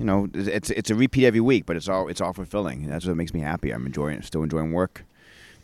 You 0.01 0.07
know, 0.07 0.29
it's 0.33 0.71
it's 0.71 0.89
a 0.89 0.95
repeat 0.95 1.27
every 1.27 1.41
week, 1.41 1.67
but 1.67 1.77
it's 1.77 1.87
all 1.87 2.09
it's 2.09 2.23
all 2.23 2.33
fulfilling. 2.33 2.87
That's 2.87 3.05
what 3.07 3.17
makes 3.17 3.35
me 3.35 3.41
happy. 3.41 3.71
I'm 3.71 3.85
enjoying. 3.85 4.23
Still 4.23 4.43
enjoying 4.43 4.73
work. 4.73 5.05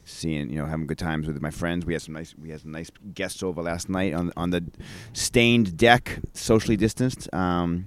Seeing 0.05 0.51
you 0.51 0.59
know, 0.59 0.67
having 0.67 0.87
good 0.87 0.99
times 0.99 1.27
with 1.27 1.41
my 1.41 1.51
friends. 1.51 1.87
We 1.87 1.95
had 1.95 2.03
some 2.03 2.13
nice 2.13 2.35
we 2.41 2.51
had 2.51 2.61
some 2.61 2.71
nice 2.71 2.91
guests 3.15 3.43
over 3.43 3.63
last 3.63 3.89
night 3.89 4.13
on 4.13 4.33
on 4.37 4.51
the 4.51 4.63
stained 5.15 5.79
deck, 5.79 6.19
socially 6.35 6.77
distanced. 6.77 7.33
Um, 7.35 7.87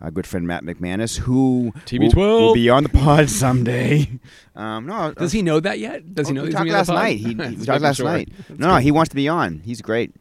our 0.00 0.10
good 0.10 0.26
friend 0.26 0.48
Matt 0.48 0.64
McManus, 0.64 1.16
who 1.18 1.72
TB12. 1.86 2.14
will, 2.16 2.40
will 2.48 2.54
be 2.54 2.68
on 2.68 2.82
the 2.82 2.88
pod 2.88 3.30
someday. 3.44 4.10
Um, 4.56 4.86
no, 4.86 5.12
Does 5.14 5.30
he 5.30 5.42
know 5.42 5.60
that 5.60 5.78
yet? 5.78 6.12
Does 6.12 6.26
he 6.28 6.32
Oh, 6.32 6.34
know 6.34 6.42
we 6.42 6.48
he's 6.48 6.54
talked 6.56 6.68
gonna 6.68 6.84
be 6.84 6.90
on 6.90 6.96
last 6.96 7.02
night. 7.04 7.18
He, 7.18 7.54
he 7.60 7.64
talked 7.64 7.80
last 7.82 7.96
sure. 7.98 8.06
night. 8.06 8.32
That's 8.48 8.58
No, 8.58 8.68
no, 8.70 8.76
he 8.78 8.90
wants 8.90 9.10
to 9.10 9.16
be 9.16 9.28
on. 9.28 9.60
He's 9.64 9.80
great. 9.80 10.12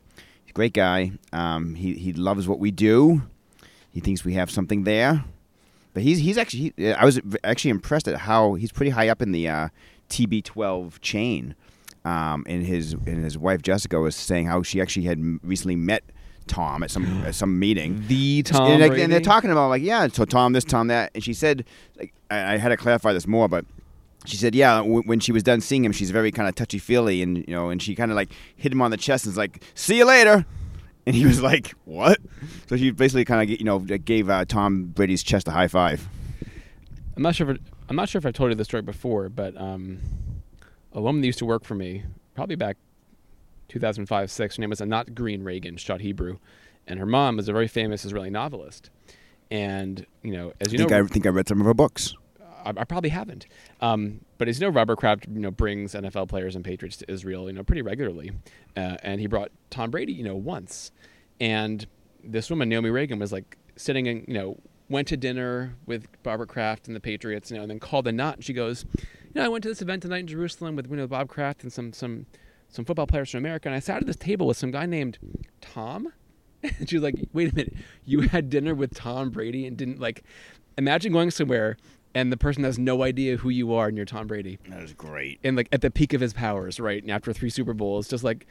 He's 0.43 0.51
a 0.51 0.53
great 0.53 0.73
guy. 0.73 1.13
Um, 1.33 1.73
he 1.73 1.93
he 1.95 2.13
loves 2.13 2.47
what 2.47 2.59
we 2.59 2.69
do. 2.69 3.23
He 3.91 3.99
thinks 3.99 4.23
we 4.23 4.36
have 4.36 4.51
something 4.51 4.83
there. 4.83 5.25
But 5.93 6.03
he's 6.03 6.19
he's 6.19 6.38
actually 6.38 6.73
he, 6.75 6.91
I 6.91 7.06
was 7.06 7.19
actually 7.43 7.71
impressed 7.71 8.08
at 8.08 8.17
how 8.19 8.56
he's 8.56 8.71
pretty 8.71 8.91
high 8.91 9.10
up 9.10 9.21
in 9.21 9.32
the 9.32 9.47
uh, 9.47 9.69
TB12 10.10 10.99
chain. 11.01 11.56
Um, 12.06 12.43
and 12.47 12.65
his 12.65 12.93
and 12.93 13.23
his 13.23 13.38
wife 13.38 13.62
Jessica 13.62 13.99
was 13.99 14.15
saying 14.15 14.47
how 14.47 14.62
she 14.62 14.82
actually 14.82 15.06
had 15.06 15.39
recently 15.41 15.77
met 15.77 16.03
Tom 16.47 16.84
at 16.84 16.91
some 16.91 17.06
at 17.23 17.36
some 17.36 17.60
meeting. 17.60 18.03
the 18.08 18.43
Tom 18.43 18.71
and, 18.71 18.82
like, 18.82 18.99
and 18.99 19.12
they're 19.12 19.21
talking 19.21 19.51
about 19.51 19.69
like 19.69 19.82
yeah, 19.82 20.08
so 20.08 20.25
Tom 20.25 20.53
this, 20.53 20.65
Tom 20.65 20.88
that, 20.88 21.12
and 21.15 21.23
she 21.23 21.34
said, 21.34 21.65
like, 21.97 22.13
I, 22.29 22.53
I 22.53 22.58
had 22.58 22.69
to 22.69 22.77
clarify 22.77 23.13
this 23.13 23.27
more, 23.27 23.47
but 23.47 23.65
she 24.25 24.38
said, 24.38 24.56
yeah, 24.56 24.77
w- 24.77 25.03
when 25.06 25.19
she 25.19 25.32
was 25.32 25.43
done 25.43 25.62
seeing 25.62 25.84
him, 25.86 25.91
she's 25.91 26.12
very 26.12 26.32
kind 26.32 26.47
of 26.47 26.56
touchy 26.56 26.79
feely, 26.79 27.21
and 27.21 27.38
you 27.38 27.53
know, 27.53 27.69
and 27.69 27.82
she 27.82 27.95
kind 27.95 28.12
of 28.12 28.15
like 28.15 28.32
hit 28.56 28.71
him 28.71 28.82
on 28.82 28.91
the 28.91 28.97
chest 28.97 29.25
and 29.25 29.32
was 29.32 29.38
like, 29.38 29.63
see 29.75 29.97
you 29.97 30.06
later, 30.06 30.45
and 31.05 31.15
he 31.15 31.25
was 31.25 31.41
like, 31.41 31.73
what? 31.85 32.19
So 32.67 32.77
she 32.77 32.91
basically 32.91 33.25
kind 33.25 33.41
of 33.41 33.59
you 33.59 33.65
know 33.65 33.79
gave 33.79 34.29
uh, 34.29 34.45
Tom 34.45 34.85
Brady's 34.85 35.23
chest 35.23 35.47
a 35.47 35.51
high 35.51 35.67
five. 35.67 36.07
I'm 37.15 37.23
not 37.23 37.35
sure. 37.35 37.49
If 37.49 37.57
it, 37.57 37.61
I'm 37.89 37.95
not 37.95 38.09
sure 38.09 38.19
if 38.19 38.25
I've 38.25 38.33
told 38.33 38.51
you 38.51 38.55
this 38.55 38.67
story 38.67 38.81
before, 38.81 39.29
but 39.29 39.55
um, 39.59 39.99
a 40.93 41.01
woman 41.01 41.21
that 41.21 41.27
used 41.27 41.39
to 41.39 41.45
work 41.45 41.63
for 41.63 41.75
me, 41.75 42.03
probably 42.33 42.55
back 42.55 42.77
2005, 43.69 44.31
six. 44.31 44.55
Her 44.55 44.61
name 44.61 44.69
was 44.69 44.81
Anat 44.81 45.13
Green 45.13 45.43
Reagan, 45.43 45.77
shot 45.77 46.01
Hebrew, 46.01 46.37
and 46.87 46.99
her 46.99 47.05
mom 47.05 47.37
was 47.37 47.49
a 47.49 47.53
very 47.53 47.67
famous 47.67 48.05
Israeli 48.05 48.29
novelist. 48.29 48.89
And 49.51 50.05
you 50.23 50.31
know, 50.31 50.53
as 50.59 50.69
I 50.69 50.71
you 50.71 50.77
think 50.79 50.91
know, 50.91 51.03
I 51.03 51.07
think 51.07 51.25
I 51.25 51.29
read 51.29 51.47
some 51.47 51.59
of 51.59 51.65
her 51.65 51.73
books. 51.73 52.15
I, 52.63 52.69
I 52.78 52.84
probably 52.84 53.10
haven't. 53.10 53.45
Um, 53.82 54.21
but 54.38 54.47
as 54.47 54.60
you 54.60 54.67
know, 54.67 54.73
Robert 54.73 54.97
Kraft, 54.97 55.28
you 55.32 55.39
know, 55.39 55.52
brings 55.52 55.93
NFL 55.93 56.30
players 56.30 56.56
and 56.56 56.63
Patriots 56.63 56.97
to 56.97 57.12
Israel, 57.12 57.47
you 57.47 57.54
know, 57.54 57.63
pretty 57.63 57.82
regularly. 57.82 58.32
Uh, 58.76 58.97
and 59.04 59.19
he 59.19 59.28
brought 59.28 59.52
Tom 59.69 59.91
Brady, 59.91 60.13
you 60.13 60.23
know, 60.23 60.36
once. 60.36 60.91
And 61.39 61.86
this 62.23 62.49
woman, 62.49 62.69
Naomi 62.69 62.89
Ragen, 62.89 63.19
was 63.19 63.32
like 63.32 63.58
sitting 63.76 64.08
and, 64.08 64.26
you 64.28 64.34
know, 64.34 64.58
went 64.89 65.08
to 65.10 65.17
dinner 65.17 65.76
with 65.86 66.08
Robert 66.23 66.49
Kraft 66.49 66.88
and 66.88 66.95
the 66.95 66.99
Patriots, 66.99 67.52
you 67.52 67.58
know, 67.58 67.63
and 67.63 67.71
then 67.71 67.80
called 67.80 68.08
Anat. 68.08 68.36
And 68.36 68.43
she 68.43 68.54
goes, 68.54 68.86
you 68.95 69.06
know, 69.36 69.45
I 69.45 69.47
went 69.47 69.63
to 69.63 69.69
this 69.69 69.82
event 69.82 70.02
tonight 70.04 70.19
in 70.19 70.28
Jerusalem 70.28 70.76
with, 70.76 70.89
you 70.89 70.95
know, 70.95 71.08
Bob 71.08 71.28
Kraft 71.28 71.63
and 71.63 71.71
some, 71.71 71.93
some, 71.93 72.26
some 72.69 72.86
football 72.86 73.08
players 73.08 73.32
from 73.32 73.39
America. 73.39 73.67
And 73.67 73.76
I 73.76 73.80
sat 73.80 73.97
at 73.97 74.08
this 74.08 74.15
table 74.15 74.47
with 74.47 74.58
some 74.58 74.71
guy 74.71 74.86
named 74.86 75.17
Tom. 75.62 76.13
And 76.80 76.89
she 76.89 76.95
was 76.95 77.04
like, 77.04 77.15
wait 77.34 77.52
a 77.52 77.56
minute, 77.56 77.73
you 78.06 78.21
had 78.21 78.49
dinner 78.49 78.73
with 78.73 78.93
Tom 78.93 79.32
Brady 79.32 79.67
and 79.67 79.76
didn't 79.76 79.99
like, 79.99 80.23
imagine 80.78 81.12
going 81.12 81.30
somewhere 81.30 81.76
and 82.15 82.32
the 82.32 82.38
person 82.38 82.63
has 82.63 82.78
no 82.78 83.04
idea 83.04 83.38
who 83.38 83.49
you 83.49 83.73
are 83.73 83.88
and 83.88 83.97
you're 83.97 84.06
Tom 84.06 84.28
Brady. 84.28 84.60
That 84.69 84.82
was 84.82 84.93
great. 84.93 85.39
And 85.43 85.58
like 85.58 85.67
at 85.71 85.82
the 85.82 85.91
peak 85.91 86.13
of 86.13 86.21
his 86.21 86.34
powers, 86.34 86.80
right? 86.80 87.02
And 87.02 87.12
after 87.12 87.34
three 87.34 87.49
Super 87.49 87.73
Bowls, 87.73 88.08
just 88.08 88.23
like, 88.23 88.45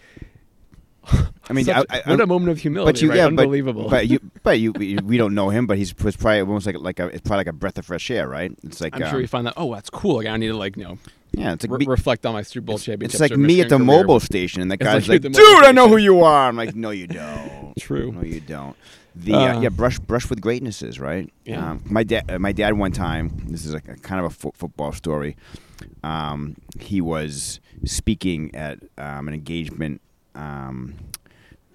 I 1.49 1.53
mean, 1.53 1.65
such- 1.65 1.87
I, 1.91 2.03
I, 2.05 2.11
what 2.11 2.21
a 2.21 2.27
moment 2.27 2.51
of 2.53 2.59
humility, 2.59 2.93
but 2.93 3.03
you, 3.03 3.09
right? 3.11 3.17
yeah, 3.17 3.27
Unbelievable. 3.27 3.89
But, 3.89 4.09
but 4.43 4.59
you, 4.59 4.73
but 4.73 4.87
you, 4.87 4.99
we 5.05 5.17
don't 5.17 5.35
know 5.35 5.51
him. 5.51 5.67
But 5.67 5.79
he's 5.79 5.97
was 5.99 6.17
probably 6.17 6.41
almost 6.41 6.67
like 6.67 6.77
like 6.79 7.01
a, 7.01 7.07
it's 7.07 7.23
probably 7.23 7.39
like 7.39 7.47
a 7.49 7.53
breath 7.53 7.79
of 7.79 7.87
fresh 7.87 8.11
air, 8.11 8.29
right? 8.29 8.53
It's 8.63 8.81
like 8.81 8.95
I'm 8.95 9.03
sure 9.03 9.17
um, 9.17 9.21
you 9.21 9.27
find 9.27 9.47
that, 9.47 9.55
oh, 9.57 9.75
that's 9.75 9.91
cool. 9.91 10.17
Like, 10.17 10.27
I 10.29 10.37
need 10.37 10.49
to 10.49 10.57
like, 10.57 10.77
you 10.77 10.85
know, 10.85 10.99
yeah, 11.33 11.55
it's 11.55 11.65
like 11.65 11.73
re- 11.73 11.79
me- 11.79 11.87
reflect 11.87 12.27
on 12.27 12.35
my 12.35 12.43
Super 12.43 12.67
Bowl 12.67 12.79
championship. 12.79 13.21
It's 13.21 13.21
like 13.21 13.37
me 13.39 13.61
at 13.61 13.69
the 13.69 13.79
Mobil 13.79 14.21
station, 14.21 14.63
and 14.63 14.71
the 14.71 14.77
guy's 14.77 15.09
like 15.09 15.25
like, 15.25 15.33
"Dude, 15.33 15.65
I 15.65 15.73
know 15.73 15.89
who 15.89 15.97
you 15.97 16.23
are." 16.23 16.49
I'm 16.49 16.57
like, 16.57 16.75
"No, 16.75 16.91
you 16.91 17.07
don't. 17.09 17.75
True. 17.79 18.13
No, 18.13 18.23
you 18.23 18.41
don't." 18.41 18.77
The 19.15 19.35
uh, 19.35 19.57
Uh, 19.57 19.61
yeah, 19.61 19.69
brush 19.69 19.99
brush 19.99 20.29
with 20.31 20.41
greatnesses, 20.41 20.99
right? 20.99 21.31
Yeah. 21.45 21.71
Um, 21.73 21.83
my 21.85 22.03
dad, 22.03 22.31
uh, 22.31 22.39
my 22.39 22.53
dad, 22.53 22.75
one 22.75 22.93
time. 22.93 23.31
This 23.47 23.65
is 23.67 23.75
like 23.75 23.89
a 23.89 23.97
kind 23.97 24.21
of 24.21 24.27
a 24.27 24.31
fo- 24.31 24.53
football 24.55 24.93
story. 24.93 25.37
Um, 26.03 26.57
he 26.81 27.01
was 27.01 27.61
speaking 27.85 28.55
at 28.55 28.79
um, 28.99 29.29
an 29.29 29.35
engagement 29.35 30.01
um, 30.35 30.95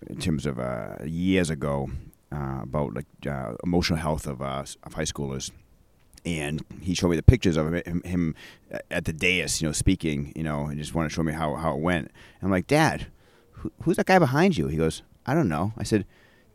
in 0.07 0.19
terms 0.19 0.45
of 0.45 0.59
uh, 0.59 0.95
years 1.05 1.49
ago 1.49 1.89
uh, 2.31 2.59
about 2.63 2.93
like 2.95 3.05
uh, 3.29 3.53
emotional 3.63 3.99
health 3.99 4.25
of 4.27 4.41
uh, 4.41 4.63
of 4.83 4.93
high 4.93 5.03
schoolers 5.03 5.51
and 6.25 6.65
he 6.81 6.93
showed 6.93 7.09
me 7.09 7.15
the 7.15 7.23
pictures 7.23 7.55
of 7.55 7.71
him, 7.73 8.01
him 8.03 8.35
at 8.91 9.05
the 9.05 9.13
dais, 9.13 9.61
you 9.61 9.67
know, 9.67 9.71
speaking, 9.71 10.33
you 10.35 10.43
know, 10.43 10.65
and 10.65 10.77
just 10.77 10.93
wanted 10.93 11.07
to 11.09 11.15
show 11.15 11.23
me 11.23 11.31
how, 11.31 11.55
how 11.55 11.71
it 11.73 11.79
went. 11.79 12.05
And 12.07 12.43
I'm 12.43 12.51
like, 12.51 12.67
Dad, 12.67 13.07
who, 13.53 13.71
who's 13.83 13.95
that 13.95 14.07
guy 14.07 14.19
behind 14.19 14.57
you? 14.57 14.67
He 14.67 14.75
goes, 14.75 15.03
I 15.25 15.33
don't 15.33 15.47
know. 15.47 15.71
I 15.77 15.83
said, 15.83 16.05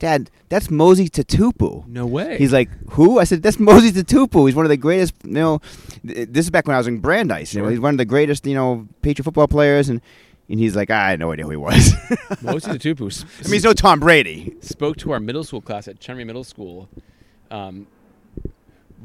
Dad, 0.02 0.32
that's 0.48 0.66
Mosi 0.66 1.08
Tatupu. 1.08 1.86
No 1.86 2.06
way. 2.06 2.36
He's 2.36 2.52
like, 2.52 2.68
who? 2.90 3.20
I 3.20 3.24
said, 3.24 3.40
that's 3.40 3.58
Mosi 3.58 3.92
Tatupu. 3.92 4.46
He's 4.46 4.56
one 4.56 4.64
of 4.64 4.68
the 4.68 4.76
greatest, 4.76 5.14
you 5.22 5.30
know, 5.30 5.60
th- 6.04 6.28
this 6.28 6.46
is 6.46 6.50
back 6.50 6.66
when 6.66 6.74
I 6.74 6.78
was 6.78 6.88
in 6.88 6.98
Brandeis. 6.98 7.54
You 7.54 7.62
know, 7.62 7.68
he's 7.68 7.78
one 7.78 7.94
of 7.94 7.98
the 7.98 8.04
greatest, 8.04 8.44
you 8.44 8.56
know, 8.56 8.88
Patriot 9.02 9.22
football 9.22 9.46
players. 9.46 9.88
And, 9.88 10.00
and 10.48 10.58
he's 10.58 10.74
like, 10.74 10.90
I 10.90 11.10
had 11.10 11.20
no 11.20 11.30
idea 11.30 11.44
who 11.44 11.52
he 11.52 11.56
was. 11.56 11.94
Mostly 12.42 12.78
the 12.78 12.78
Tupu. 12.80 13.24
I 13.38 13.44
mean, 13.44 13.52
he's 13.52 13.62
no 13.62 13.74
Tom 13.74 14.00
Brady. 14.00 14.56
spoke 14.60 14.96
to 14.96 15.12
our 15.12 15.20
middle 15.20 15.44
school 15.44 15.60
class 15.60 15.86
at 15.86 16.00
Chenery 16.00 16.24
Middle 16.24 16.42
School, 16.42 16.88
um, 17.52 17.86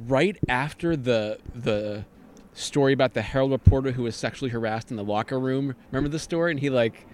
right 0.07 0.35
after 0.49 0.95
the 0.97 1.37
the 1.53 2.05
story 2.53 2.91
about 2.91 3.13
the 3.13 3.21
Herald 3.21 3.51
reporter 3.51 3.91
who 3.91 4.01
was 4.01 4.15
sexually 4.15 4.49
harassed 4.49 4.89
in 4.89 4.97
the 4.97 5.03
locker 5.03 5.39
room. 5.39 5.75
Remember 5.91 6.09
the 6.09 6.17
story? 6.17 6.49
And 6.49 6.59
he 6.59 6.71
like 6.71 7.05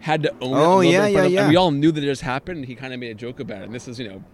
had 0.00 0.22
to 0.24 0.30
own 0.32 0.36
it. 0.40 0.42
Oh, 0.42 0.76
little 0.78 0.84
yeah, 0.84 1.00
bit 1.02 1.08
in 1.08 1.12
front 1.14 1.14
yeah, 1.14 1.26
of- 1.26 1.32
yeah. 1.32 1.40
And 1.42 1.48
we 1.50 1.56
all 1.56 1.70
knew 1.70 1.92
that 1.92 2.02
it 2.02 2.06
just 2.06 2.22
happened. 2.22 2.58
And 2.58 2.66
he 2.66 2.74
kind 2.74 2.92
of 2.92 3.00
made 3.00 3.10
a 3.10 3.14
joke 3.14 3.40
about 3.40 3.62
it. 3.62 3.64
And 3.66 3.74
this 3.74 3.86
is 3.88 3.98
you 3.98 4.08
know 4.08 4.24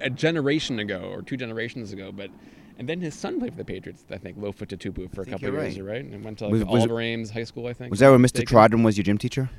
a 0.00 0.10
generation 0.10 0.78
ago 0.78 1.00
or 1.12 1.22
two 1.22 1.36
generations 1.36 1.92
ago, 1.92 2.12
but. 2.12 2.30
And 2.78 2.88
then 2.88 2.98
his 3.02 3.14
son 3.14 3.38
played 3.38 3.52
for 3.52 3.58
the 3.58 3.64
Patriots, 3.66 4.06
I 4.10 4.16
think, 4.16 4.38
Lofa 4.38 4.66
Tatupu, 4.66 5.14
for 5.14 5.20
a 5.20 5.26
couple 5.26 5.48
of 5.48 5.52
you're 5.52 5.62
years, 5.64 5.78
right. 5.80 5.96
right? 5.96 6.04
And 6.06 6.24
went 6.24 6.38
to 6.38 6.44
like 6.44 6.52
Was- 6.52 6.64
was 6.64 6.68
it- 6.84 6.88
Oliver 6.88 7.00
Ames 7.02 7.28
High 7.30 7.44
School, 7.44 7.66
I 7.66 7.74
think. 7.74 7.90
Was 7.90 8.00
that 8.00 8.08
when 8.08 8.22
Mr. 8.22 8.42
Trodden 8.42 8.82
was 8.82 8.96
your 8.96 9.04
gym 9.04 9.18
teacher? 9.18 9.50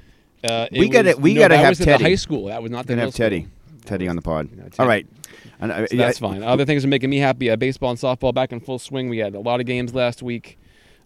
Uh, 0.43 0.65
We 0.71 0.89
gotta- 0.89 1.09
was- 1.09 1.17
we 1.19 1.35
no, 1.35 1.41
gotta 1.41 1.53
that 1.53 1.63
have 1.65 1.77
Teddy. 1.77 2.03
the 2.03 2.09
high 2.09 2.15
school. 2.15 2.45
That 2.45 2.63
was 2.63 2.71
not 2.71 2.87
the 2.87 2.95
have 2.95 3.13
Teddy. 3.13 3.45
Teddy 3.85 4.07
on 4.07 4.15
the 4.15 4.23
pod. 4.23 4.49
All. 4.79 4.89
And, 4.89 5.71
uh, 5.71 5.85
So 5.85 5.95
yeah, 5.95 6.05
that's 6.07 6.17
fine. 6.17 6.41
Other 6.41 6.65
things 6.65 6.83
are 6.83 6.87
making 6.87 7.11
me 7.11 7.17
happy. 7.17 7.51
Uh, 7.51 7.57
baseball 7.57 7.91
and 7.91 7.99
softball 7.99 8.33
back 8.33 8.51
in 8.51 8.59
full 8.59 8.79
swing. 8.79 9.07
We 9.07 9.19
had 9.19 9.35
a 9.35 9.39
lot 9.39 9.59
of 9.59 9.67
games 9.67 9.93
last 9.93 10.23
week. 10.23 10.57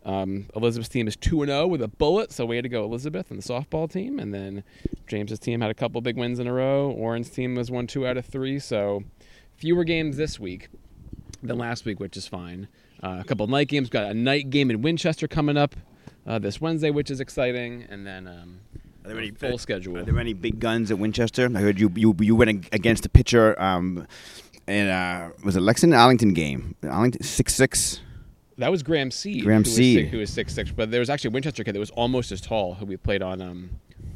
Um, 0.06 0.46
Elizabeth's 0.56 0.89
team 0.89 1.08
is 1.08 1.15
two 1.15 1.41
and 1.41 1.50
zero 1.50 1.65
with 1.68 1.82
a 1.82 1.88
bullet, 1.88 2.32
so 2.32 2.46
way 2.46 2.62
to 2.62 2.70
go, 2.70 2.84
Elizabeth 2.86 3.32
and 3.32 3.41
the 3.41 3.44
softball 3.44 3.91
team. 3.91 4.20
And 4.20 4.34
then 4.34 4.63
James's 5.08 5.39
team 5.39 5.62
had 5.62 5.72
a 5.72 5.74
couple 5.74 6.00
big 6.02 6.15
wins 6.15 6.39
in 6.39 6.46
a 6.48 6.54
row. 6.54 6.89
Warren's 6.89 7.30
team 7.30 7.56
was 7.56 7.72
won 7.72 7.88
two 7.88 8.06
out 8.06 8.15
of 8.15 8.26
three, 8.26 8.60
so 8.60 9.04
fewer 9.56 9.84
games 9.84 10.15
this 10.18 10.39
week 10.39 10.70
than 11.41 11.58
last 11.58 11.86
week, 11.86 12.00
which 12.00 12.15
is 12.18 12.28
fine. 12.28 12.68
Uh, 13.04 13.18
a 13.20 13.24
couple 13.24 13.48
night 13.48 13.68
games. 13.68 13.89
Got 13.89 14.12
a 14.12 14.13
night 14.13 14.50
game 14.52 14.70
in 14.70 14.82
Winchester 14.82 15.28
coming 15.28 15.58
up 15.58 15.76
uh, 16.28 16.38
this 16.39 16.62
Wednesday, 16.62 16.91
which 16.91 17.10
is 17.10 17.20
exciting. 17.20 17.86
And 17.89 18.06
then 18.06 18.28
um, 18.28 18.60
Are 19.04 19.10
there 19.10 19.18
any- 19.18 19.32
full 19.32 19.58
schedule. 19.58 19.98
Are 19.98 20.04
there 20.04 20.20
any 20.20 20.34
big 20.34 20.60
guns 20.60 20.91
at 20.91 21.00
Winchester? 21.00 21.50
I 21.54 21.60
heard 21.62 21.80
you 21.80 21.91
you 21.96 22.15
you 22.20 22.36
went 22.36 22.68
against 22.72 23.06
a 23.06 23.10
pitcher 23.10 23.60
um, 23.62 24.08
and 24.68 24.89
uh, 24.89 25.30
was 25.44 25.56
it 25.56 25.62
Lexington 25.62 25.98
Arlington 26.00 26.34
game? 26.34 26.76
Arlington 26.84 27.24
six 27.24 27.54
six. 27.56 28.02
That 28.58 28.72
was 28.72 28.84
Graham 28.84 29.12
Seed. 29.12 29.44
Graham 29.44 29.63
who 29.63 29.70
was 29.70 29.76
six- 29.76 30.12
who 30.12 30.18
was 30.20 30.30
six 30.30 30.54
six. 30.54 30.72
But 30.72 30.91
there 30.91 31.00
was 31.00 31.10
actually 31.10 31.30
a 31.30 31.32
Winchester 31.32 31.63
kid 31.63 31.76
that 31.76 31.80
was 31.80 31.91
almost 31.91 32.32
as 32.32 32.41
tall 32.41 32.76
who 32.76 32.86
we 32.86 32.98
played 32.98 33.22
on 33.22 33.41
um, 33.41 33.70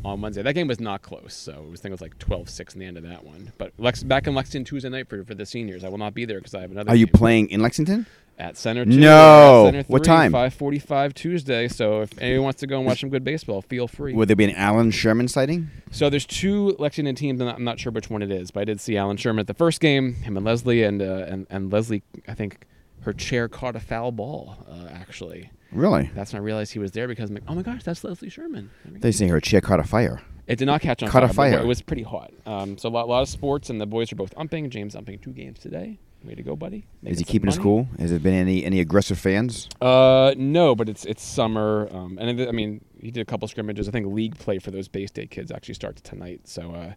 on 0.05 0.21
Wednesday. 0.21 0.41
That 0.41 0.53
game 0.53 0.67
was 0.67 0.79
not 0.79 1.01
close, 1.01 1.33
so 1.33 1.51
it 1.51 1.69
was 1.71 1.81
I 1.81 1.83
think 1.83 1.91
it 1.91 1.99
was 1.99 2.01
like 2.01 2.17
12-6 2.19 2.73
in 2.73 2.79
the 2.79 2.85
end 2.85 2.97
of 2.97 3.03
that 3.03 3.23
one. 3.25 3.51
But 3.57 3.73
Lex, 3.77 4.03
back 4.03 4.27
in 4.27 4.35
Lexington 4.35 4.63
Tuesday 4.65 4.89
night 4.89 5.09
for, 5.09 5.23
for 5.25 5.33
the 5.35 5.45
seniors. 5.45 5.83
I 5.83 5.89
will 5.89 5.97
not 5.97 6.13
be 6.13 6.25
there 6.25 6.37
because 6.37 6.55
I 6.55 6.61
have 6.61 6.71
another. 6.71 6.89
Are 6.91 6.95
you 6.95 7.05
game 7.07 7.13
playing 7.13 7.49
in 7.49 7.61
Lexington? 7.61 8.05
at 8.37 8.55
Center? 8.55 8.85
Two, 8.85 8.91
No. 8.91 9.65
Center 9.65 9.83
What 9.87 10.05
3, 10.05 10.07
time? 10.07 10.31
Five 10.31 10.53
forty-five 10.53 11.13
Tuesday. 11.13 11.67
So 11.67 12.01
if 12.01 12.11
anyone 12.21 12.45
wants 12.45 12.61
to 12.61 12.67
go 12.67 12.77
and 12.77 12.85
watch 12.85 13.01
some 13.01 13.09
good 13.09 13.25
baseball, 13.25 13.61
feel 13.61 13.87
free. 13.87 14.13
Would 14.13 14.29
there 14.29 14.35
be 14.37 14.45
an 14.45 14.55
Alan 14.55 14.91
Sherman 14.91 15.27
sighting? 15.27 15.69
So 15.91 16.09
there's 16.09 16.25
two 16.25 16.77
Lexington 16.79 17.15
teams, 17.15 17.41
and 17.41 17.49
I'm 17.49 17.65
not 17.65 17.79
sure 17.79 17.91
which 17.91 18.09
one 18.09 18.21
it 18.21 18.31
is, 18.31 18.51
but 18.51 18.61
I 18.61 18.63
did 18.63 18.79
see 18.79 18.95
Alan 18.95 19.17
Sherman 19.17 19.41
at 19.41 19.47
the 19.47 19.53
first 19.53 19.81
game. 19.81 20.13
Him 20.15 20.37
and 20.37 20.45
Leslie, 20.45 20.83
and 20.83 21.01
uh, 21.01 21.25
and 21.27 21.47
and 21.49 21.71
Leslie, 21.71 22.01
I 22.27 22.33
think 22.33 22.65
her 23.01 23.13
chair 23.13 23.47
caught 23.47 23.75
a 23.75 23.79
foul 23.79 24.11
ball. 24.11 24.57
Uh, 24.69 24.87
actually, 24.91 25.49
Really? 25.71 26.09
that's 26.15 26.33
when 26.33 26.41
I 26.41 26.45
realized 26.45 26.73
he 26.73 26.79
was 26.79 26.91
there 26.91 27.07
because 27.07 27.29
I'm 27.29 27.35
like, 27.35 27.43
oh 27.47 27.55
my 27.55 27.61
gosh, 27.61 27.83
that's 27.83 28.03
Leslie 28.03 28.29
Sherman. 28.29 28.69
They 28.85 29.11
say 29.11 29.27
her 29.27 29.39
chair 29.39 29.61
caught 29.61 29.79
a 29.79 29.83
fire. 29.83 30.21
It 30.47 30.57
did 30.57 30.65
not 30.65 30.81
catch 30.81 31.03
on 31.03 31.09
Caught 31.09 31.23
a 31.25 31.27
fire. 31.27 31.51
but 31.51 31.57
fire. 31.57 31.63
It 31.63 31.67
was 31.67 31.81
pretty 31.83 32.01
hot. 32.01 32.31
Um, 32.47 32.77
so 32.79 32.89
a 32.89 32.91
lot, 32.91 33.07
lot 33.07 33.21
of 33.21 33.29
sports, 33.29 33.69
and 33.69 33.79
the 33.79 33.85
boys 33.85 34.11
are 34.11 34.15
both 34.15 34.33
umping. 34.35 34.71
James 34.71 34.95
umping 34.95 35.21
two 35.21 35.31
games 35.31 35.59
today. 35.59 35.99
Way 36.23 36.33
to 36.35 36.41
go, 36.43 36.55
buddy! 36.57 36.85
Making 37.01 37.13
Is 37.13 37.19
he 37.19 37.23
keeping 37.23 37.49
money. 37.49 37.61
cool? 37.61 37.87
Has 37.99 38.09
there 38.09 38.19
been 38.19 38.33
any 38.33 38.65
any 38.65 38.79
aggressive 38.81 39.17
fans? 39.19 39.69
Uh, 39.79 40.33
no, 40.35 40.75
but 40.75 40.89
it's 40.89 41.05
it's 41.05 41.23
summer, 41.23 41.87
um, 41.91 42.17
and 42.19 42.41
it, 42.41 42.49
I 42.49 42.51
mean 42.51 42.83
he 42.99 43.09
did 43.11 43.21
a 43.21 43.25
couple 43.25 43.47
scrimmages. 43.47 43.87
I 43.87 43.91
think 43.91 44.07
league 44.07 44.37
play 44.37 44.57
for 44.59 44.71
those 44.71 44.87
Bay 44.89 45.05
State 45.05 45.29
kids 45.31 45.49
actually 45.51 45.75
starts 45.75 46.01
tonight, 46.01 46.41
so 46.45 46.71
uh, 46.71 46.93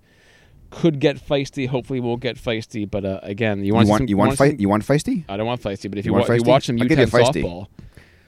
could 0.72 0.98
get 0.98 1.16
feisty. 1.24 1.68
Hopefully, 1.68 2.00
we'll 2.00 2.16
get 2.16 2.36
feisty. 2.36 2.90
But 2.90 3.04
uh, 3.04 3.20
again, 3.22 3.60
you 3.60 3.66
You 3.66 3.74
want 3.74 3.88
want 3.88 4.00
some, 4.00 4.08
you 4.08 4.16
want 4.16 4.30
some- 4.32 4.48
fight? 4.48 4.58
You 4.60 4.68
want 4.68 4.84
feisty? 4.84 5.24
I 5.28 5.36
don't 5.36 5.46
want 5.46 5.60
feisty, 5.62 5.88
but 5.88 5.98
if 5.98 6.04
You 6.04 6.10
you, 6.10 6.14
want 6.14 6.28
wa- 6.28 6.34
if 6.34 6.40
you 6.44 6.48
watch 6.50 6.66
some 6.66 6.78
you 6.78 6.84
U10 6.86 7.06
feisty. 7.10 7.42
softball, 7.44 7.66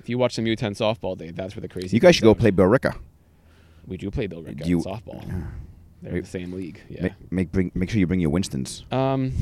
if 0.00 0.08
you 0.08 0.18
watch 0.18 0.34
some 0.34 0.44
U10 0.44 0.76
softball, 0.76 1.16
Dave, 1.18 1.34
that's 1.34 1.56
where 1.56 1.62
the 1.62 1.68
crazy. 1.68 1.96
You 1.96 2.00
guys 2.00 2.14
should 2.14 2.22
go 2.24 2.30
out. 2.30 2.38
play 2.38 2.50
Billerica. 2.52 2.96
We 3.86 3.96
do 3.96 4.10
play 4.10 4.26
Bill 4.28 4.42
Rick 4.42 4.58
Do 4.58 4.68
you- 4.70 4.78
in 4.78 4.84
softball. 4.84 5.24
They're 6.02 6.12
Make- 6.12 6.24
the 6.24 6.28
same 6.30 6.52
league. 6.52 6.80
Yeah. 6.90 7.02
Make, 7.02 7.12
make 7.32 7.52
bring 7.52 7.72
make 7.74 7.88
sure 7.90 7.98
you 7.98 8.06
bring 8.06 8.20
your 8.20 8.30
Winstons. 8.30 8.84
Um, 8.92 9.32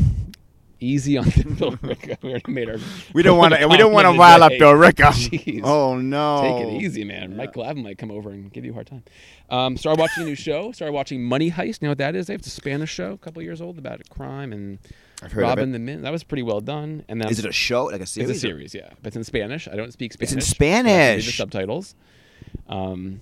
easy 0.82 1.16
on 1.16 1.24
the 1.24 1.44
Bill 1.58 1.78
Rick. 1.82 2.18
We 2.22 2.30
already 2.30 2.52
made 2.52 2.68
our. 2.68 2.76
We 3.14 3.22
don't 3.22 3.38
want 3.38 3.54
to. 3.54 3.66
We 3.66 3.76
don't 3.76 3.92
want 3.92 4.06
to 4.06 4.18
rile 4.18 4.42
up. 4.42 4.52
Billerica. 4.52 5.12
Jeez. 5.12 5.62
Oh 5.64 5.98
no! 5.98 6.42
Take 6.42 6.66
it 6.66 6.82
easy, 6.82 7.04
man. 7.04 7.36
Mike 7.36 7.54
Glavin 7.54 7.82
might 7.82 7.98
come 7.98 8.10
over 8.10 8.30
and 8.30 8.52
give 8.52 8.64
you 8.64 8.72
a 8.72 8.74
hard 8.74 8.86
time. 8.86 9.04
Um, 9.50 9.76
started 9.76 10.00
watching 10.00 10.24
a 10.24 10.26
new 10.26 10.34
show. 10.34 10.72
Started 10.72 10.92
watching 10.92 11.22
Money 11.22 11.50
Heist. 11.50 11.82
You 11.82 11.86
know 11.86 11.90
what 11.90 11.98
that 11.98 12.16
is? 12.16 12.26
Dave? 12.26 12.40
It's 12.40 12.48
a 12.48 12.50
Spanish 12.50 12.90
show, 12.90 13.12
a 13.12 13.18
couple 13.18 13.42
years 13.42 13.60
old, 13.60 13.78
about 13.78 14.08
crime 14.10 14.52
and 14.52 14.78
I've 15.22 15.32
heard 15.32 15.42
Robin 15.42 15.68
of 15.68 15.72
the 15.72 15.78
Mint. 15.78 16.02
That 16.02 16.10
was 16.10 16.24
pretty 16.24 16.42
well 16.42 16.60
done. 16.60 17.04
And 17.08 17.20
then. 17.20 17.30
Is 17.30 17.38
it 17.38 17.46
a 17.46 17.52
show 17.52 17.84
like 17.86 18.00
a 18.00 18.06
series? 18.06 18.30
It's 18.30 18.38
a 18.38 18.40
series, 18.40 18.74
yeah. 18.74 18.90
But 19.02 19.08
it's 19.08 19.16
in 19.16 19.24
Spanish. 19.24 19.68
I 19.68 19.76
don't 19.76 19.92
speak 19.92 20.12
Spanish. 20.12 20.32
It's 20.32 20.52
in 20.52 20.58
but 20.58 20.66
I 20.66 20.70
can 20.70 20.84
read 20.86 20.92
Spanish. 20.92 21.26
The 21.26 21.32
subtitles. 21.32 21.94
Um, 22.68 23.20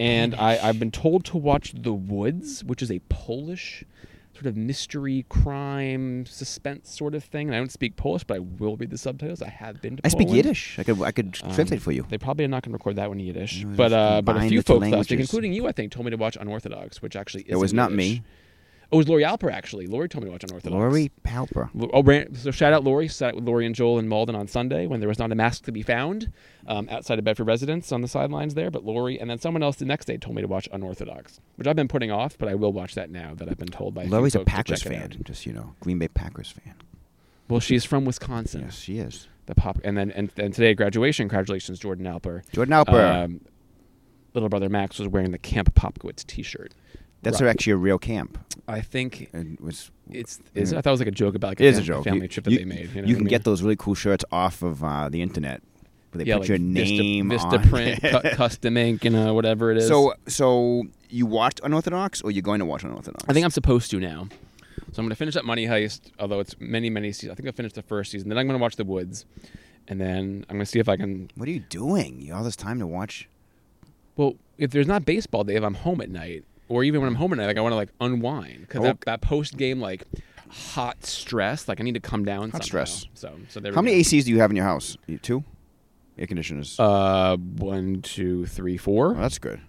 and 0.00 0.34
I, 0.34 0.58
I've 0.68 0.78
been 0.78 0.90
told 0.90 1.24
to 1.26 1.36
watch 1.36 1.74
The 1.76 1.92
Woods, 1.92 2.64
which 2.64 2.82
is 2.82 2.90
a 2.90 3.00
Polish 3.10 3.84
sort 4.34 4.46
of 4.46 4.56
mystery, 4.56 5.24
crime, 5.28 6.26
suspense 6.26 6.90
sort 6.94 7.14
of 7.14 7.22
thing. 7.24 7.48
And 7.48 7.54
I 7.54 7.58
don't 7.58 7.70
speak 7.72 7.96
Polish, 7.96 8.24
but 8.24 8.36
I 8.36 8.40
will 8.40 8.76
read 8.76 8.90
the 8.90 8.98
subtitles. 8.98 9.42
I 9.42 9.48
have 9.48 9.80
been 9.80 9.96
to 9.96 10.02
I 10.04 10.08
speak 10.08 10.28
Yiddish. 10.30 10.78
I 10.78 10.82
could 10.84 11.00
I 11.02 11.12
could 11.12 11.38
Um, 11.42 11.54
translate 11.54 11.80
for 11.82 11.92
you. 11.92 12.06
They 12.08 12.18
probably 12.18 12.44
are 12.44 12.48
not 12.48 12.62
going 12.62 12.72
to 12.72 12.74
record 12.74 12.96
that 12.96 13.08
one 13.08 13.20
in 13.20 13.26
Yiddish, 13.26 13.64
No, 13.64 13.76
but 13.76 13.92
uh, 13.92 14.22
but 14.22 14.36
a 14.36 14.48
few 14.48 14.62
folks 14.62 14.86
last 14.88 15.10
week, 15.10 15.20
including 15.20 15.52
you, 15.52 15.66
I 15.66 15.72
think, 15.72 15.92
told 15.92 16.04
me 16.04 16.10
to 16.10 16.16
watch 16.16 16.36
Unorthodox, 16.40 17.00
which 17.00 17.16
actually 17.16 17.44
is 17.44 17.52
It 17.52 17.56
was 17.56 17.72
not 17.72 17.92
me. 17.92 18.22
Oh, 18.94 18.98
it 18.98 18.98
was 18.98 19.08
Lori 19.08 19.24
Alper 19.24 19.52
actually. 19.52 19.88
Lori 19.88 20.08
told 20.08 20.22
me 20.22 20.28
to 20.28 20.32
watch 20.32 20.44
Unorthodox. 20.44 20.72
Lori 20.78 21.10
Palper. 21.24 21.68
Oh, 21.92 22.00
ran, 22.04 22.32
so 22.36 22.52
shout 22.52 22.72
out 22.72 22.84
Lori. 22.84 23.08
Sat 23.08 23.34
with 23.34 23.42
Lori 23.42 23.66
and 23.66 23.74
Joel 23.74 23.98
in 23.98 24.06
Malden 24.06 24.36
on 24.36 24.46
Sunday 24.46 24.86
when 24.86 25.00
there 25.00 25.08
was 25.08 25.18
not 25.18 25.32
a 25.32 25.34
mask 25.34 25.64
to 25.64 25.72
be 25.72 25.82
found 25.82 26.30
um, 26.68 26.88
outside 26.88 27.18
of 27.18 27.24
Bedford 27.24 27.48
residence 27.48 27.90
on 27.90 28.02
the 28.02 28.08
sidelines 28.08 28.54
there. 28.54 28.70
But 28.70 28.84
Lori 28.84 29.18
and 29.18 29.28
then 29.28 29.38
someone 29.40 29.64
else 29.64 29.76
the 29.76 29.84
next 29.84 30.04
day 30.04 30.16
told 30.16 30.36
me 30.36 30.42
to 30.42 30.48
watch 30.48 30.68
Unorthodox, 30.72 31.40
which 31.56 31.66
I've 31.66 31.74
been 31.74 31.88
putting 31.88 32.12
off, 32.12 32.38
but 32.38 32.48
I 32.48 32.54
will 32.54 32.72
watch 32.72 32.94
that 32.94 33.10
now 33.10 33.34
that 33.34 33.48
I've 33.48 33.58
been 33.58 33.66
told 33.66 33.94
by. 33.94 34.04
Lori's 34.04 34.36
a 34.36 34.44
Packers 34.44 34.84
fan. 34.84 35.10
Just 35.24 35.44
you 35.44 35.52
know, 35.52 35.74
Green 35.80 35.98
Bay 35.98 36.06
Packers 36.06 36.52
fan. 36.52 36.74
Well, 37.48 37.58
she's 37.58 37.84
from 37.84 38.04
Wisconsin. 38.04 38.60
Yes, 38.60 38.78
she 38.78 38.98
is. 38.98 39.26
The 39.46 39.56
pop, 39.56 39.80
and 39.82 39.98
then 39.98 40.12
and, 40.12 40.30
and 40.36 40.54
today 40.54 40.70
at 40.70 40.76
graduation, 40.76 41.28
congratulations, 41.28 41.80
Jordan 41.80 42.06
Alper. 42.06 42.48
Jordan 42.52 42.74
Alper. 42.74 43.24
Um, 43.24 43.40
little 44.34 44.48
brother 44.48 44.68
Max 44.68 45.00
was 45.00 45.08
wearing 45.08 45.32
the 45.32 45.38
Camp 45.38 45.74
Popkowitz 45.74 46.24
T-shirt. 46.26 46.74
That's 47.24 47.40
Right. 47.40 47.50
actually 47.50 47.72
a 47.72 47.76
real 47.76 47.98
camp. 47.98 48.38
I 48.68 48.80
think 48.80 49.28
It 49.34 49.60
was. 49.60 49.90
it's. 50.10 50.40
Is 50.54 50.72
it? 50.72 50.76
I 50.78 50.80
thought 50.80 50.90
it 50.90 50.92
was 50.92 51.00
like 51.00 51.08
a 51.08 51.12
joke 51.12 51.34
about 51.34 51.48
like 51.48 51.60
It 51.60 51.66
is 51.66 51.78
a 51.78 51.82
joke. 51.82 52.04
family 52.04 52.22
You- 52.22 52.28
trip 52.28 52.44
that 52.44 52.52
you, 52.52 52.58
they 52.58 52.64
made. 52.64 52.90
You, 52.94 53.02
know 53.02 53.08
you 53.08 53.16
can 53.16 53.26
I 53.26 53.30
get 53.30 53.44
those 53.44 53.62
really 53.62 53.76
cool 53.76 53.94
shirts 53.94 54.24
off 54.32 54.62
of 54.62 54.82
uh, 54.84 55.08
the 55.08 55.20
internet. 55.22 55.62
Where 56.12 56.24
they 56.24 56.28
yeah, 56.28 56.34
put 56.36 56.42
like 56.42 56.48
your 56.50 56.58
Vista, 56.58 57.02
name 57.02 57.28
Vista 57.30 57.46
on 57.58 57.68
print, 57.68 58.00
cu- 58.00 58.20
custom 58.36 58.76
ink, 58.76 59.02
you 59.04 59.10
know, 59.10 59.34
whatever 59.34 59.72
it 59.72 59.78
is. 59.78 59.88
So, 59.88 60.14
so 60.28 60.84
you 61.10 61.26
watched 61.26 61.60
Unorthodox, 61.64 62.22
or 62.22 62.30
you're 62.30 62.40
going 62.42 62.60
to 62.60 62.64
watch 62.64 62.84
Unorthodox? 62.84 63.24
I 63.28 63.32
think 63.32 63.42
I'm 63.44 63.50
supposed 63.50 63.90
to 63.90 63.98
now. 63.98 64.28
So 64.92 65.00
I'm 65.00 65.06
going 65.06 65.10
to 65.10 65.16
finish 65.16 65.34
up 65.34 65.44
Money 65.44 65.66
Heist, 65.66 66.12
although 66.20 66.38
it's 66.38 66.54
many, 66.60 66.88
many 66.88 67.10
seasons. 67.10 67.32
I 67.32 67.34
think 67.34 67.48
I 67.48 67.52
finished 67.52 67.74
the 67.74 67.82
first 67.82 68.12
season. 68.12 68.28
Then 68.28 68.38
I'm 68.38 68.46
going 68.46 68.56
to 68.56 68.62
watch 68.62 68.76
The 68.76 68.84
Woods, 68.84 69.24
and 69.88 70.00
then 70.00 70.46
I'm 70.48 70.54
going 70.56 70.60
to 70.60 70.66
see 70.66 70.78
if 70.78 70.88
I 70.88 70.96
can. 70.96 71.30
What 71.34 71.48
are 71.48 71.52
you 71.52 71.60
doing? 71.68 72.20
You 72.20 72.34
all 72.34 72.44
this 72.44 72.54
time 72.54 72.78
to 72.78 72.86
watch. 72.86 73.28
Well, 74.16 74.36
if 74.56 74.70
there's 74.70 74.86
not 74.86 75.04
baseball, 75.04 75.42
Dave, 75.42 75.64
I'm 75.64 75.74
home 75.74 76.00
at 76.00 76.10
night, 76.10 76.44
or 76.68 76.84
even 76.84 77.00
when 77.00 77.08
I'm 77.08 77.14
home 77.16 77.32
at 77.32 77.38
night, 77.38 77.46
like 77.46 77.58
I 77.58 77.60
want 77.60 77.72
to 77.72 77.76
like 77.76 77.90
unwind 78.00 78.60
because 78.60 78.82
that, 78.82 79.00
that 79.02 79.20
post 79.20 79.56
game 79.56 79.80
like 79.80 80.04
hot 80.48 81.04
stress, 81.04 81.68
like 81.68 81.80
I 81.80 81.82
need 81.84 81.94
to 81.94 82.00
come 82.00 82.24
down. 82.24 82.50
Hot 82.50 82.64
somehow. 82.64 82.84
stress. 82.84 83.06
So, 83.14 83.32
so 83.48 83.60
there. 83.60 83.72
How 83.72 83.80
we 83.80 83.86
many 83.86 84.02
go. 84.02 84.08
ACs 84.08 84.24
do 84.24 84.30
you 84.30 84.40
have 84.40 84.50
in 84.50 84.56
your 84.56 84.66
house? 84.66 84.96
You- 85.06 85.18
Two. 85.18 85.44
Air 86.16 86.28
conditioners. 86.28 86.78
Uh, 86.78 87.36
one, 87.36 88.00
two, 88.00 88.46
three, 88.46 88.76
four. 88.76 89.16
oh, 89.16 89.20
that's 89.20 89.38
good. 89.38 89.60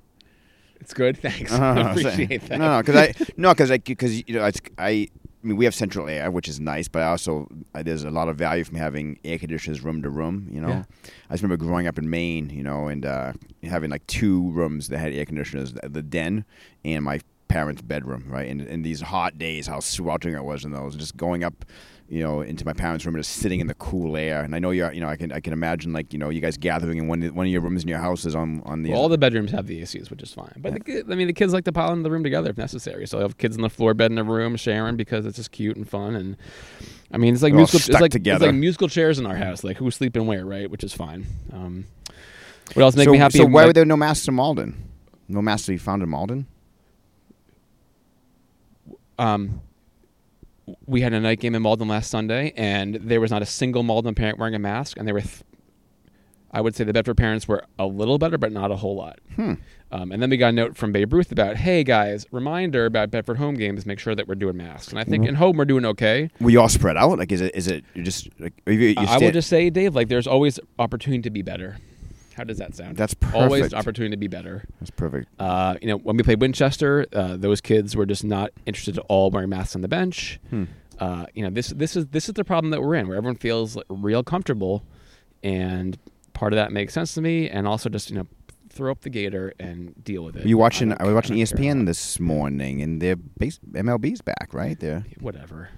It's 0.80 0.94
good. 0.94 1.18
Thanks. 1.22 1.52
Uh, 1.52 1.60
I 1.60 1.92
appreciate 1.92 2.42
that. 2.50 2.60
No, 2.60 2.76
no, 2.76 2.82
because 2.84 2.96
I 2.96 3.14
no, 3.36 3.52
because 3.52 3.72
I 3.72 3.78
because 3.80 4.16
you 4.28 4.36
know 4.36 4.46
it's, 4.46 4.62
I. 4.78 5.08
I 5.46 5.48
mean, 5.48 5.58
we 5.58 5.66
have 5.66 5.76
central 5.76 6.10
air, 6.10 6.32
which 6.32 6.48
is 6.48 6.60
nice, 6.60 6.88
but 6.88 7.04
I 7.04 7.10
also 7.10 7.48
uh, 7.76 7.84
there's 7.84 8.04
a 8.04 8.10
lot 8.10 8.30
of 8.30 8.36
value 8.36 8.64
from 8.64 8.78
having 8.78 9.20
air 9.24 9.38
conditioners 9.38 9.84
room 9.84 10.02
to 10.02 10.10
room. 10.10 10.50
You 10.52 10.60
know, 10.60 10.70
Yeah. 10.70 10.84
I 11.30 11.34
just 11.34 11.44
remember 11.44 11.64
growing 11.64 11.86
up 11.86 12.00
in 12.00 12.10
Maine, 12.10 12.50
you 12.50 12.64
know, 12.64 12.88
and 12.88 13.06
uh, 13.06 13.34
having 13.62 13.92
like 13.92 14.08
two 14.08 14.50
rooms 14.52 14.88
that 14.88 14.98
had 14.98 15.14
air 15.14 15.24
conditioners: 15.26 15.74
the, 15.84 16.02
den 16.02 16.46
and 16.84 17.04
my 17.06 17.20
parents' 17.48 17.84
bedroom. 17.84 18.26
Right, 18.28 18.50
and 18.50 18.60
in 18.62 18.82
these 18.82 19.02
hot 19.02 19.38
days, 19.38 19.68
how 19.68 19.82
sweltering 19.82 20.34
it 20.34 20.44
was 20.44 20.66
in 20.66 20.72
those, 20.72 20.96
just 20.96 21.16
going 21.16 21.44
up, 21.44 21.64
you 22.08 22.22
know, 22.22 22.42
into 22.42 22.64
my 22.66 22.74
parents' 22.74 23.04
room 23.04 23.16
and 23.16 23.24
just 23.24 23.38
sitting 23.38 23.60
in 23.60 23.66
the 23.68 23.74
cool 23.74 24.16
air. 24.16 24.42
And 24.44 24.54
I 24.54 24.60
know 24.60 24.70
you're, 24.70 24.92
you 24.94 25.02
know, 25.02 25.08
I 25.08 25.16
can 25.16 25.32
I 25.32 25.40
can 25.40 25.54
imagine 25.54 25.92
like 25.92 26.14
you 26.14 26.20
know 26.20 26.30
you 26.30 26.40
guys 26.40 26.56
gathering 26.56 27.00
in 27.00 27.08
one 27.08 27.24
of- 27.24 27.34
one 27.36 27.48
of 27.48 27.52
your 27.52 27.62
rooms 27.62 27.82
in 27.82 27.90
your 27.90 27.98
house 27.98 28.26
is 28.26 28.36
on 28.36 28.62
on 28.66 28.84
the 28.84 28.92
Well, 28.92 29.02
all 29.02 29.10
the 29.10 29.18
bedrooms 29.18 29.50
have 29.52 29.66
the 29.66 29.82
ACs, 29.82 30.10
which 30.12 30.22
is 30.22 30.32
fine. 30.32 30.54
But 30.58 30.74
the, 30.74 30.80
ki- 30.82 31.02
I 31.10 31.16
mean, 31.16 31.26
the 31.28 31.34
kids 31.34 31.52
like 31.52 31.66
to 31.66 31.72
pile 31.72 31.92
into 31.92 32.04
the 32.04 32.12
room 32.12 32.24
together 32.24 32.52
if 32.52 32.58
necessary. 32.58 33.08
So 33.08 33.18
I 33.18 33.22
have 33.24 33.38
kids 33.40 33.56
in 33.56 33.64
the 33.64 33.70
floor 33.72 33.94
bed 33.96 34.12
in 34.12 34.16
the 34.16 34.24
room 34.24 34.56
sharing 34.56 34.96
because 34.98 35.26
it's 35.26 35.38
just 35.38 35.52
cute 35.52 35.78
and 35.78 35.90
fun. 35.90 36.16
And 36.16 36.38
I 37.12 37.18
mean, 37.18 37.34
it's 37.34 37.42
like 37.42 37.54
They're 37.54 37.58
musical. 37.58 37.94
It's 37.94 38.02
like 38.02 38.12
together. 38.12 38.46
it's 38.46 38.52
like 38.52 38.60
musical 38.60 38.88
chairs 38.88 39.18
in 39.18 39.26
our 39.26 39.36
house. 39.38 39.64
Like 39.64 39.78
who's 39.78 39.96
sleeping 39.96 40.28
where, 40.28 40.46
right? 40.46 40.70
Which 40.70 40.84
is 40.84 40.94
fine. 40.94 41.26
Um, 41.52 41.86
what 42.76 42.84
else 42.84 42.96
make 42.96 43.06
so, 43.06 43.12
me 43.14 43.18
happy? 43.18 43.40
So 43.40 43.46
why 43.46 43.62
Like- 43.62 43.68
were 43.70 43.74
there 43.74 43.86
no 43.86 43.98
masks 43.98 44.28
in 44.28 44.36
Malden? 44.36 44.76
No 45.28 45.42
masks 45.42 45.66
to 45.66 45.72
be 45.72 45.78
found 45.80 46.04
in 46.04 46.10
Malden? 46.10 46.46
um, 49.18 49.62
we 50.86 51.02
had 51.02 51.14
a 51.14 51.20
night 51.20 51.40
game 51.40 51.56
in 51.56 51.62
Malden 51.62 51.88
last 51.88 52.10
Sunday, 52.10 52.54
and 52.58 52.96
there 52.96 53.22
was 53.22 53.32
not 53.32 53.42
a 53.42 53.46
single 53.46 53.84
Malden 53.84 54.16
parent 54.16 54.40
wearing 54.40 54.56
a 54.56 54.60
mask, 54.60 54.98
and 54.98 55.08
they 55.08 55.14
were. 55.14 55.22
Th- 55.22 55.44
I 56.52 56.62
would 56.62 56.74
say 56.74 56.86
the 56.86 56.94
Bedford 56.94 57.18
parents 57.18 57.50
were 57.50 57.66
a 57.78 57.86
little 57.86 58.18
better, 58.18 58.38
but 58.38 58.54
not 58.54 58.72
a 58.72 58.78
whole 58.78 58.96
lot. 58.96 59.20
Hmm. 59.36 59.56
Um, 59.92 60.14
and 60.14 60.22
then 60.22 60.30
we 60.30 60.38
got 60.38 60.50
a 60.50 60.52
note 60.54 60.78
from 60.78 60.94
Babe 60.94 61.12
Ruth 61.12 61.30
about, 61.34 61.58
hey 61.58 61.84
guys, 61.84 62.26
reminder 62.32 62.86
about 62.86 63.12
Bedford 63.12 63.38
home 63.38 63.56
games, 63.56 63.86
make 63.86 64.00
sure 64.00 64.16
that 64.16 64.26
we're 64.26 64.36
doing 64.36 64.56
masks. 64.56 64.88
And 64.90 64.98
I 64.98 65.04
think 65.04 65.26
Mhm. 65.26 65.30
in 65.30 65.36
home 65.36 65.58
we're 65.58 65.66
doing 65.66 65.84
okay. 65.86 66.30
Were 66.40 66.50
you 66.50 66.62
all 66.62 66.70
spread 66.70 66.96
out? 66.96 67.18
Like, 67.20 67.34
is 67.34 67.42
it 67.42 67.54
is 67.54 67.68
it 67.68 67.84
just 68.02 68.30
like 68.40 68.54
you, 68.68 68.74
you 68.74 68.94
I- 68.98 69.18
will 69.18 69.32
just 69.32 69.50
say, 69.50 69.70
Dave, 69.70 69.96
like 69.96 70.08
there's 70.08 70.28
always 70.28 70.58
opportunity 70.80 71.22
to 71.24 71.30
be 71.30 71.42
better. 71.42 71.78
How 72.36 72.44
does 72.44 72.58
that 72.58 72.76
sound? 72.76 72.98
That's 72.98 73.16
Always 73.34 73.74
opportunity 73.74 74.12
to 74.12 74.18
be 74.18 74.28
better. 74.28 74.66
That's 74.82 74.92
perfect. 74.92 75.30
Uh, 75.40 75.76
you 75.82 75.88
know, 75.88 75.98
when 75.98 76.18
we 76.18 76.24
played 76.24 76.42
Winchester, 76.42 77.06
uh, 77.14 77.38
those 77.38 77.62
kids 77.62 77.96
were 77.96 78.06
just 78.06 78.26
not 78.26 78.52
interested 78.66 78.98
at 78.98 79.06
all 79.08 79.32
wearing 79.32 79.50
masks 79.50 79.74
on 79.74 79.82
the 79.82 79.88
bench. 79.88 80.40
Hmm. 80.50 80.66
Uh, 81.00 81.26
you 81.34 81.44
know, 81.44 81.50
this 81.50 81.70
this 81.70 81.96
is 81.96 82.08
this 82.08 82.28
is 82.28 82.34
the 82.34 82.44
problem 82.44 82.72
that 82.72 82.82
we're 82.82 82.96
in, 82.96 83.08
where 83.08 83.16
everyone 83.18 83.38
feels 83.38 83.78
like, 83.78 83.86
real 83.90 84.22
comfortable, 84.22 84.84
and 85.44 85.98
part 86.34 86.52
of 86.52 86.58
that 86.58 86.74
makes 86.74 86.94
sense 86.94 87.14
to 87.14 87.22
me, 87.22 87.50
and 87.50 87.68
also 87.68 87.90
just 87.90 88.10
you 88.10 88.18
know, 88.18 88.28
throw 88.70 88.92
up 88.92 89.02
the 89.02 89.10
gator 89.10 89.54
and 89.58 90.04
deal 90.04 90.24
with 90.24 90.36
it. 90.36 90.46
You 90.46 90.58
watching? 90.58 90.92
I, 90.92 90.98
I, 91.00 91.04
was 91.06 91.14
watching 91.14 91.36
I 91.36 91.44
don't 91.44 91.58
care. 91.58 91.74
ESPN 91.74 91.86
this 91.86 92.20
morning, 92.20 92.82
and 92.82 93.02
their 93.02 93.16
base 93.16 93.60
MLB's 93.72 94.22
back, 94.22 94.50
right? 94.54 94.78
They're 94.78 95.06
Whatever. 95.20 95.70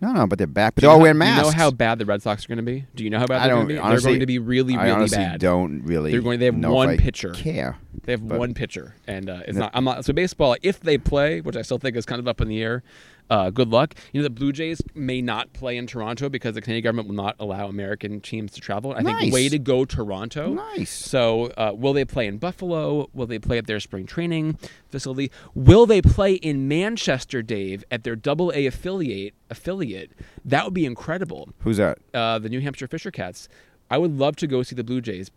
No, 0.00 0.12
no, 0.12 0.26
but 0.26 0.38
they're 0.38 0.46
back. 0.46 0.74
But 0.74 0.82
Do 0.82 0.86
they're 0.86 0.90
all 0.92 0.98
know- 0.98 1.02
wearing 1.02 1.18
do. 1.18 1.26
You 1.26 1.42
know 1.42 1.50
how 1.50 1.70
bad 1.70 1.98
the 1.98 2.04
Red 2.06 2.22
Sox 2.22 2.44
are 2.44 2.48
going 2.48 2.58
to 2.58 2.62
be? 2.62 2.84
Do 2.94 3.02
you 3.04 3.10
know 3.10 3.18
how 3.18 3.26
bad 3.26 3.42
they're 3.48 3.54
going 3.56 3.68
to 3.68 3.74
be? 3.74 3.78
honestly. 3.78 4.02
they're 4.04 4.10
going 4.12 4.20
to 4.20 4.26
be 4.26 4.38
really, 4.38 4.74
really 4.74 4.76
bad. 4.76 4.88
I 4.88 4.90
honestly 4.92 5.18
bad. 5.18 5.40
don't 5.40 5.82
really. 5.84 6.12
They're 6.12 6.20
going- 6.22 6.38
they 6.38 6.46
have 6.46 6.56
one 6.56 6.90
I 6.90 6.96
pitcher. 6.96 7.30
Care. 7.30 7.76
They 8.04 8.12
have 8.12 8.22
one 8.22 8.54
pitcher, 8.54 8.94
and 9.06 9.28
uh, 9.28 9.40
it's 9.46 9.54
No. 9.56 9.62
not. 9.64 9.70
I'm 9.74 9.84
not. 9.84 10.04
So 10.04 10.12
baseball, 10.12 10.56
if 10.62 10.80
they 10.80 10.98
play, 10.98 11.40
which 11.40 11.56
I 11.56 11.62
still 11.62 11.78
think 11.78 11.96
is 11.96 12.06
kind 12.06 12.20
of 12.20 12.28
up 12.28 12.40
in 12.40 12.48
the 12.48 12.62
air, 12.62 12.82
uh, 13.30 13.50
good 13.50 13.68
luck. 13.68 13.94
You 14.12 14.20
know, 14.20 14.24
the 14.24 14.30
Blue 14.30 14.52
Jays 14.52 14.80
may 14.94 15.20
not 15.20 15.52
play 15.52 15.76
in 15.76 15.86
Toronto 15.86 16.28
because 16.28 16.54
the 16.54 16.60
Canadian 16.62 16.84
government 16.84 17.08
will 17.08 17.14
not 17.16 17.36
allow 17.38 17.68
American 17.68 18.20
teams 18.20 18.52
to 18.52 18.60
travel. 18.60 18.92
I 18.96 19.00
Nice. 19.02 19.20
think 19.20 19.34
way 19.34 19.48
to 19.48 19.58
go, 19.58 19.84
Toronto. 19.84 20.54
Nice. 20.54 20.90
So, 20.90 21.46
uh, 21.56 21.72
will 21.74 21.92
they 21.92 22.04
play 22.04 22.26
in 22.26 22.38
Buffalo? 22.38 23.08
Will 23.12 23.26
they 23.26 23.38
play 23.38 23.58
at 23.58 23.66
their 23.66 23.80
spring 23.80 24.06
training 24.06 24.58
facility? 24.90 25.30
Will 25.54 25.86
they 25.86 26.00
play 26.02 26.34
in 26.34 26.68
Manchester, 26.68 27.42
Dave, 27.42 27.84
at 27.90 28.04
their 28.04 28.16
Double 28.16 28.52
A 28.54 28.66
affiliate? 28.66 29.34
Affiliate 29.50 30.10
that 30.44 30.64
would 30.64 30.74
be 30.74 30.84
incredible. 30.86 31.48
Who's 31.60 31.78
that? 31.78 31.98
Uh, 32.12 32.38
the 32.38 32.48
New 32.48 32.60
Hampshire 32.60 32.86
Fisher 32.86 33.10
Cats. 33.10 33.48
I 33.90 33.96
would 33.98 34.18
love 34.18 34.36
to 34.36 34.46
go 34.46 34.62
see 34.62 34.74
the 34.76 34.84
Blue 34.84 35.00
Jays, 35.00 35.30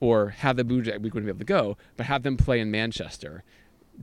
or 0.00 0.28
have 0.30 0.56
the 0.56 0.64
Blue 0.64 0.82
Jays. 0.82 0.94
We 1.00 1.10
wouldn't 1.10 1.24
be 1.26 1.30
able 1.30 1.38
to 1.40 1.44
go, 1.44 1.76
but 1.96 2.06
have 2.06 2.22
them 2.22 2.36
play 2.36 2.60
in 2.60 2.70
Manchester, 2.70 3.42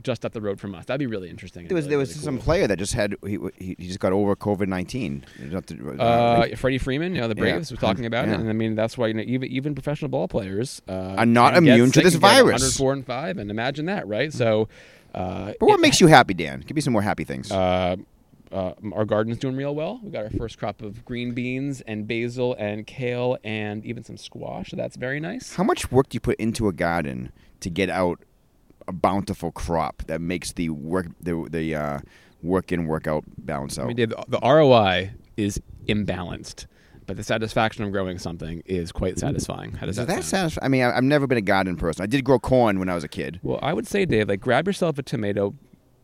just 0.02 0.24
up 0.24 0.32
the 0.32 0.40
road 0.40 0.60
from 0.60 0.74
us. 0.74 0.84
That'd 0.86 0.98
be 1.00 1.06
really 1.06 1.28
interesting. 1.30 1.66
There 1.68 1.74
was 1.74 1.84
really, 1.84 1.90
there 1.90 1.98
was 1.98 2.10
really 2.10 2.24
some 2.24 2.36
cool. 2.38 2.44
player 2.44 2.66
that 2.66 2.78
just 2.78 2.94
had 2.94 3.16
he, 3.26 3.38
he 3.58 3.74
just 3.76 4.00
got 4.00 4.12
over 4.12 4.34
COVID 4.36 4.68
nineteen. 4.68 5.24
Uh, 5.98 6.46
Freddie 6.56 6.78
Freeman, 6.78 7.14
you 7.14 7.20
know 7.20 7.28
the 7.28 7.34
Yeah. 7.36 7.40
Braves, 7.52 7.70
was 7.70 7.80
talking 7.80 8.06
about 8.06 8.26
Yeah. 8.28 8.34
it, 8.34 8.40
and 8.40 8.48
I 8.48 8.52
mean 8.52 8.74
that's 8.74 8.96
why 8.98 9.08
you 9.08 9.14
know 9.14 9.22
even 9.26 9.50
even 9.50 9.74
professional 9.74 10.08
ball 10.08 10.28
players 10.28 10.82
uh, 10.88 11.14
Are 11.18 11.26
not 11.26 11.56
immune 11.56 11.90
to 11.92 12.00
this 12.00 12.14
virus. 12.14 12.62
104 12.62 12.92
and 12.92 13.06
five, 13.06 13.38
and 13.38 13.50
imagine 13.50 13.86
that, 13.86 14.06
right? 14.06 14.32
So, 14.32 14.68
uh, 15.14 15.52
but 15.58 15.66
what 15.68 15.74
it- 15.78 15.80
makes 15.80 16.00
you 16.00 16.06
happy, 16.06 16.34
Dan? 16.34 16.62
Give 16.66 16.74
me 16.74 16.80
some 16.80 16.92
more 16.92 17.02
happy 17.02 17.24
things. 17.24 17.50
Uh, 17.50 17.96
uh, 18.50 18.72
our 18.94 19.04
garden's 19.04 19.36
doing 19.38 19.56
real 19.56 19.74
well. 19.74 20.00
We 20.02 20.10
got 20.10 20.24
our 20.24 20.30
first 20.30 20.58
crop 20.58 20.80
of 20.80 21.04
green 21.04 21.32
beans 21.32 21.82
and 21.82 22.06
basil 22.08 22.54
and 22.58 22.86
kale 22.86 23.36
and 23.44 23.84
even 23.84 24.04
some 24.04 24.16
squash. 24.16 24.70
So 24.70 24.76
that's 24.76 24.96
very 24.96 25.20
nice. 25.20 25.54
How 25.56 25.64
much 25.64 25.92
work 25.92 26.08
do 26.08 26.16
you 26.16 26.20
put 26.20 26.36
into 26.40 26.66
a 26.66 26.72
garden 26.72 27.30
to 27.60 27.68
get 27.68 27.90
out 27.90 28.20
a 28.88 28.92
bountiful 28.92 29.52
crop 29.52 30.02
that 30.06 30.20
makes 30.20 30.52
the 30.52 30.70
work 30.70 31.06
the 31.20 31.46
the 31.50 31.74
uh, 31.74 31.98
work 32.42 32.72
in 32.72 32.86
work 32.86 33.06
out 33.06 33.24
balance 33.38 33.78
out? 33.78 33.84
I 33.84 33.88
mean, 33.88 33.96
Dave, 33.96 34.10
the, 34.10 34.24
the 34.28 34.40
ROI 34.40 35.12
is 35.36 35.60
imbalanced, 35.86 36.66
but 37.06 37.16
the 37.16 37.22
satisfaction 37.22 37.84
of 37.84 37.92
growing 37.92 38.18
something 38.18 38.62
is 38.66 38.90
quite 38.90 39.18
satisfying. 39.18 39.72
How 39.72 39.86
does 39.86 39.96
that, 39.96 40.08
that 40.08 40.24
sound? 40.24 40.58
I 40.62 40.68
mean, 40.68 40.82
I, 40.82 40.96
I've 40.96 41.04
never 41.04 41.26
been 41.26 41.38
a 41.38 41.42
garden 41.42 41.76
person. 41.76 42.02
I 42.02 42.06
did 42.06 42.24
grow 42.24 42.38
corn 42.38 42.78
when 42.78 42.88
I 42.88 42.94
was 42.94 43.04
a 43.04 43.08
kid. 43.08 43.38
Well, 43.42 43.60
I 43.62 43.72
would 43.72 43.86
say, 43.86 44.04
Dave, 44.04 44.28
like 44.28 44.40
grab 44.40 44.66
yourself 44.66 44.98
a 44.98 45.02
tomato 45.02 45.54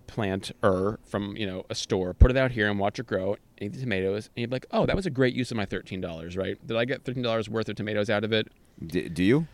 plant 0.07 0.53
or 0.62 1.01
from 1.05 1.37
you 1.37 1.47
know 1.47 1.64
a 1.70 1.74
store, 1.74 2.14
put 2.14 2.30
it 2.30 2.37
out 2.37 2.53
here 2.53 2.68
and 2.68 2.78
watch 2.78 2.99
it 2.99 3.07
grow. 3.07 3.37
Eat 3.61 3.72
the 3.72 3.80
tomatoes, 3.80 4.28
and 4.37 4.43
you'd 4.43 4.51
be 4.51 4.57
like, 4.57 4.66
"Oh, 4.70 4.87
that 4.87 4.97
was 4.97 5.07
a 5.07 5.11
great 5.11 5.35
use 5.35 5.51
of 5.51 5.57
my 5.57 5.64
thirteen 5.64 6.01
dollars, 6.01 6.37
right? 6.37 6.64
Did 6.66 6.76
I 6.76 6.85
get 6.85 7.05
thirteen 7.05 7.22
dollars 7.22 7.49
worth 7.49 7.68
of 7.68 7.76
tomatoes 7.76 8.11
out 8.11 8.24
of 8.24 8.32
it? 8.32 8.49
D- 8.85 9.09
do 9.09 9.22
you? 9.22 9.47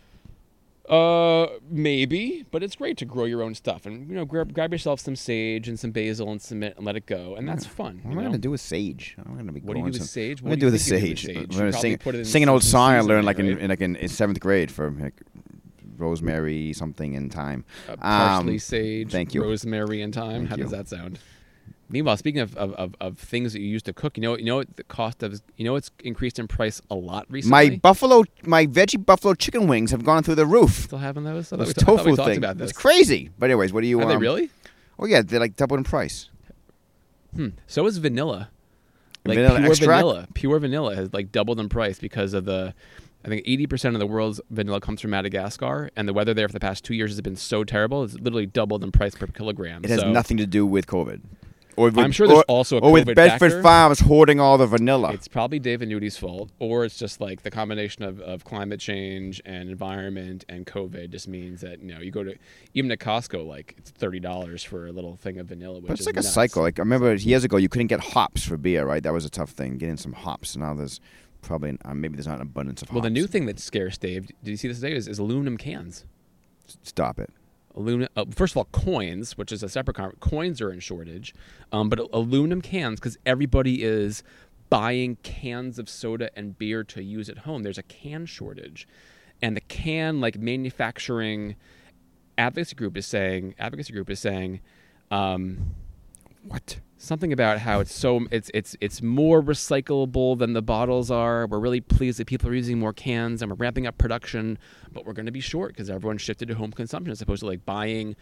Uh, 0.91 1.47
maybe, 1.69 2.45
but 2.51 2.61
it's 2.61 2.75
great 2.75 2.97
to 2.97 3.05
grow 3.05 3.23
your 3.23 3.41
own 3.41 3.55
stuff, 3.55 3.85
and 3.85 4.09
you 4.09 4.13
know, 4.15 4.25
grab 4.25 4.53
grab 4.53 4.73
yourself 4.73 4.99
some 4.99 5.15
sage 5.15 5.69
and 5.69 5.79
some 5.79 5.91
basil 5.91 6.29
and 6.29 6.41
some 6.41 6.59
mint 6.59 6.75
and 6.75 6.85
let 6.85 6.97
it 6.97 7.05
go, 7.05 7.35
and 7.35 7.47
that's 7.47 7.65
fun. 7.65 8.01
What 8.03 8.13
you 8.13 8.19
am 8.19 8.27
I 8.27 8.31
to 8.33 8.37
do 8.37 8.51
with 8.51 8.59
sage? 8.59 9.15
I'm 9.17 9.33
going 9.35 9.47
to 9.47 9.53
be 9.53 9.61
What 9.61 9.75
do 9.75 9.79
you 9.79 9.85
do 9.91 9.99
with 9.99 10.09
sage? 10.09 10.41
What 10.41 10.49
do 10.49 10.53
I 10.53 10.59
do 10.59 10.65
with 10.65 10.73
you 10.87 10.97
you 10.97 11.15
sage? 11.15 11.23
do 11.23 11.33
with 11.33 11.37
I'm 11.37 11.49
sage? 11.51 11.57
gonna 11.59 11.71
sing, 11.73 11.97
put 11.97 12.15
it 12.15 12.19
in 12.19 12.25
sing 12.25 12.43
an 12.43 12.49
old 12.49 12.63
song 12.63 12.91
I 12.93 12.99
learned 12.99 13.25
like 13.25 13.39
in, 13.39 13.67
like 13.69 13.79
in, 13.79 13.95
in 13.95 14.09
seventh 14.09 14.41
grade 14.41 14.69
for 14.69 14.91
like, 14.91 15.21
rosemary 15.97 16.73
something 16.73 17.13
in 17.13 17.29
time. 17.29 17.63
Uh, 17.87 17.95
parsley, 17.95 18.53
Um, 18.53 18.59
sage, 18.59 19.11
thank 19.11 19.33
you. 19.33 19.43
rosemary, 19.43 20.01
in 20.01 20.11
time. 20.11 20.47
Thank 20.47 20.49
How 20.49 20.55
you. 20.57 20.63
does 20.63 20.71
that 20.71 20.89
sound? 20.89 21.19
Meanwhile, 21.91 22.17
speaking 22.17 22.41
of, 22.41 22.55
of, 22.57 22.73
of, 22.73 22.95
of 23.01 23.17
things 23.17 23.53
that 23.53 23.59
you 23.61 23.67
used 23.67 23.85
to 23.85 23.93
cook, 23.93 24.17
you 24.17 24.21
know, 24.21 24.37
you 24.37 24.45
know 24.45 24.57
what 24.57 24.75
the 24.77 24.83
cost 24.83 25.23
of, 25.23 25.41
you 25.57 25.65
know, 25.65 25.75
it's 25.75 25.91
increased 26.03 26.39
in 26.39 26.47
price 26.47 26.81
a 26.89 26.95
lot 26.95 27.25
recently. 27.29 27.69
My 27.71 27.75
buffalo, 27.77 28.23
my 28.45 28.65
veggie 28.65 29.03
buffalo 29.05 29.33
chicken 29.33 29.67
wings 29.67 29.91
have 29.91 30.03
gone 30.03 30.23
through 30.23 30.35
the 30.35 30.45
roof. 30.45 30.83
still 30.83 30.99
having 30.99 31.23
those. 31.23 31.49
Those 31.49 31.67
we, 31.67 31.73
ta- 31.73 31.91
I 31.91 31.91
we 31.91 31.97
tofu 31.97 32.15
talked 32.15 32.29
thing. 32.29 32.37
about 32.37 32.57
this. 32.57 32.69
It's 32.71 32.79
crazy. 32.79 33.29
But 33.37 33.49
anyways, 33.49 33.73
what 33.73 33.81
do 33.81 33.87
you? 33.87 33.99
Are 34.01 34.05
they 34.05 34.15
um, 34.15 34.21
really? 34.21 34.49
Oh 34.97 35.05
yeah, 35.05 35.21
they're 35.21 35.39
like 35.39 35.55
doubled 35.55 35.79
in 35.79 35.83
price. 35.83 36.29
Hmm. 37.35 37.49
So 37.67 37.85
is 37.87 37.97
vanilla. 37.97 38.49
Like 39.23 39.35
Vanilla 39.37 39.59
pure 39.59 39.69
extract? 39.69 40.01
vanilla, 40.01 40.27
pure 40.33 40.59
vanilla 40.59 40.95
has 40.95 41.13
like 41.13 41.31
doubled 41.31 41.59
in 41.59 41.69
price 41.69 41.99
because 41.99 42.33
of 42.33 42.45
the. 42.45 42.73
I 43.23 43.27
think 43.27 43.43
eighty 43.45 43.67
percent 43.67 43.95
of 43.95 43.99
the 43.99 44.07
world's 44.07 44.41
vanilla 44.49 44.81
comes 44.81 44.99
from 44.99 45.11
Madagascar, 45.11 45.91
and 45.95 46.07
the 46.07 46.13
weather 46.13 46.33
there 46.33 46.47
for 46.47 46.53
the 46.53 46.59
past 46.59 46.83
two 46.83 46.95
years 46.95 47.11
has 47.11 47.21
been 47.21 47.35
so 47.35 47.63
terrible. 47.63 48.03
It's 48.03 48.15
literally 48.15 48.47
doubled 48.47 48.83
in 48.83 48.91
price 48.91 49.13
per 49.13 49.27
kilogram. 49.27 49.83
It 49.83 49.91
has 49.91 49.99
So 50.01 50.11
nothing 50.11 50.37
to 50.37 50.47
do 50.47 50.65
with 50.65 50.87
COVID. 50.87 51.21
Or 51.77 51.85
with, 51.85 51.97
I'm 51.97 52.11
sure 52.11 52.27
there's 52.27 52.39
or, 52.39 52.45
also 52.47 52.77
a 52.77 52.81
or 52.81 52.91
with 52.91 53.07
COVID 53.07 53.15
Bedford 53.15 53.51
factor. 53.51 53.61
Farms 53.61 53.99
hoarding 54.01 54.39
all 54.39 54.57
the 54.57 54.67
vanilla. 54.67 55.13
It's 55.13 55.27
probably 55.27 55.59
Dave 55.59 55.81
and 55.81 56.13
fault, 56.13 56.51
or 56.59 56.85
it's 56.85 56.97
just 56.97 57.21
like 57.21 57.43
the 57.43 57.51
combination 57.51 58.03
of, 58.03 58.19
of 58.21 58.43
climate 58.43 58.79
change 58.79 59.41
and 59.45 59.69
environment 59.69 60.45
and 60.49 60.65
COVID 60.65 61.09
just 61.09 61.27
means 61.27 61.61
that 61.61 61.81
you 61.81 61.93
know 61.93 61.99
you 61.99 62.11
go 62.11 62.23
to 62.23 62.35
even 62.73 62.91
at 62.91 62.99
Costco 62.99 63.45
like 63.45 63.75
it's 63.77 63.91
thirty 63.91 64.19
dollars 64.19 64.63
for 64.63 64.87
a 64.87 64.91
little 64.91 65.15
thing 65.15 65.39
of 65.39 65.47
vanilla. 65.47 65.75
Which 65.75 65.87
But 65.87 65.93
it's 65.93 66.01
is 66.01 66.07
like 66.07 66.17
a 66.17 66.23
cycle. 66.23 66.61
Like 66.61 66.79
I 66.79 66.81
remember 66.81 67.13
years 67.13 67.43
ago, 67.43 67.57
you 67.57 67.69
couldn't 67.69 67.87
get 67.87 67.99
hops 67.99 68.43
for 68.43 68.57
beer, 68.57 68.85
right? 68.85 69.01
That 69.03 69.13
was 69.13 69.25
a 69.25 69.29
tough 69.29 69.51
thing, 69.51 69.77
getting 69.77 69.97
some 69.97 70.13
hops. 70.13 70.57
Now 70.57 70.73
there's 70.73 70.99
probably 71.41 71.77
uh, 71.85 71.93
maybe 71.93 72.15
there's 72.15 72.27
not 72.27 72.35
an 72.35 72.43
abundance 72.43 72.81
of 72.81 72.89
hops. 72.89 72.95
Well, 72.95 73.03
the 73.03 73.09
new 73.09 73.27
thing 73.27 73.45
that's 73.45 73.63
scarce, 73.63 73.97
Dave. 73.97 74.27
Did 74.27 74.51
you 74.51 74.57
see 74.57 74.67
this 74.67 74.79
today? 74.79 74.95
Is, 74.95 75.07
is 75.07 75.19
aluminum 75.19 75.57
cans. 75.57 76.05
Stop 76.83 77.19
it. 77.19 77.29
Aluminum. 77.75 78.09
Uh, 78.15 78.25
first 78.29 78.53
of 78.53 78.57
all, 78.57 78.65
coins, 78.65 79.37
which 79.37 79.51
is 79.51 79.63
a 79.63 79.69
separate 79.69 79.95
con- 79.95 80.15
coins 80.19 80.61
are 80.61 80.71
in 80.71 80.79
shortage, 80.79 81.33
um, 81.71 81.89
but 81.89 81.99
aluminum 82.13 82.61
cans 82.61 82.99
because 82.99 83.17
everybody 83.25 83.83
is 83.83 84.23
buying 84.69 85.17
cans 85.23 85.79
of 85.79 85.89
soda 85.89 86.29
and 86.35 86.57
beer 86.57 86.83
to 86.83 87.03
use 87.03 87.29
at 87.29 87.39
home. 87.39 87.63
There's 87.63 87.77
a 87.77 87.83
can 87.83 88.25
shortage, 88.25 88.87
and 89.41 89.55
the 89.55 89.61
can 89.61 90.19
like 90.19 90.37
manufacturing 90.37 91.55
advocacy 92.37 92.75
group 92.75 92.97
is 92.97 93.05
saying 93.05 93.55
advocacy 93.59 93.93
group 93.93 94.09
is 94.09 94.19
saying 94.19 94.61
um, 95.09 95.75
What? 96.43 96.79
Something 97.01 97.33
about 97.33 97.59
how 97.59 97.79
it's 97.79 97.93
so 97.93 98.25
it's 98.31 98.51
it's 98.53 98.75
it's 98.79 99.01
more 99.01 99.41
recyclable 99.41 100.37
than 100.37 100.53
the 100.53 100.61
bottles 100.61 101.09
are. 101.11 101.47
We're 101.47 101.59
really 101.59 101.81
pleased 101.81 102.19
that 102.19 102.27
people 102.27 102.49
are 102.49 102.53
using 102.53 102.79
more 102.79 102.93
cans 102.93 103.41
and 103.41 103.51
we're 103.51 103.57
ramping 103.57 103.87
up 103.87 103.97
production, 103.97 104.57
but 104.91 105.05
we're 105.05 105.13
going 105.13 105.25
to 105.25 105.31
be 105.31 105.39
short 105.39 105.73
because 105.73 105.89
everyone 105.89 106.17
shifted 106.17 106.47
to 106.49 106.55
home 106.55 106.71
consumption 106.71 107.11
as 107.11 107.21
opposed 107.21 107.41
to 107.41 107.47
like 107.47 107.65
buying, 107.65 108.15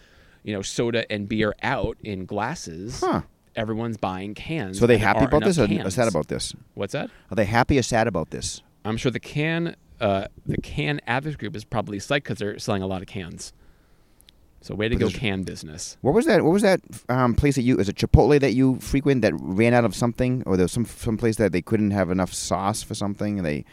you 0.43 0.53
know, 0.53 0.61
soda 0.61 1.11
and 1.11 1.27
beer 1.27 1.53
out 1.61 1.97
in 2.03 2.25
glasses. 2.25 3.01
Huh. 3.01 3.21
Everyone's 3.55 3.97
buying 3.97 4.35
cans. 4.35 4.79
So 4.79 4.85
are 4.85 4.87
they 4.87 4.97
happy 4.97 5.25
about 5.25 5.43
this, 5.43 5.59
or 5.59 5.89
sad 5.89 6.07
about 6.07 6.27
this? 6.27 6.53
What's 6.75 6.93
that? 6.93 7.09
Are 7.29 7.35
they 7.35 7.45
happy 7.45 7.77
or 7.77 7.83
sad 7.83 8.07
about 8.07 8.29
this? 8.29 8.61
I'm 8.85 8.95
sure 8.95 9.11
the 9.11 9.19
can 9.19 9.75
uh, 9.99 10.27
the 10.45 10.57
can 10.57 11.01
advocacy 11.05 11.37
group 11.37 11.55
is 11.55 11.65
probably 11.65 11.97
psyched 11.97 12.23
because 12.23 12.37
they're 12.37 12.57
selling 12.59 12.81
a 12.81 12.87
lot 12.87 13.01
of 13.01 13.07
cans. 13.07 13.51
So 14.61 14.75
way 14.75 14.89
to 14.89 14.95
But 14.95 14.99
go, 14.99 15.09
can 15.09 15.43
business. 15.43 15.97
What 16.01 16.13
was 16.13 16.25
that? 16.25 16.43
What 16.43 16.51
was 16.51 16.63
that 16.63 16.81
um, 17.07 17.33
place 17.33 17.55
that 17.55 17.61
you? 17.61 17.77
Is 17.77 17.87
it 17.87 17.95
Chipotle 17.95 18.39
that 18.39 18.53
you 18.53 18.77
frequent 18.79 19.21
that 19.21 19.33
ran 19.39 19.73
out 19.73 19.85
of 19.85 19.95
something, 19.95 20.43
or 20.45 20.57
there 20.57 20.65
was 20.65 20.71
some 20.73 20.85
some 20.85 21.17
place 21.17 21.37
that 21.37 21.51
they 21.53 21.61
couldn't 21.61 21.91
have 21.91 22.09
enough 22.11 22.33
sauce 22.33 22.83
for 22.83 22.93
something, 22.93 23.37
and 23.37 23.45
they 23.45 23.63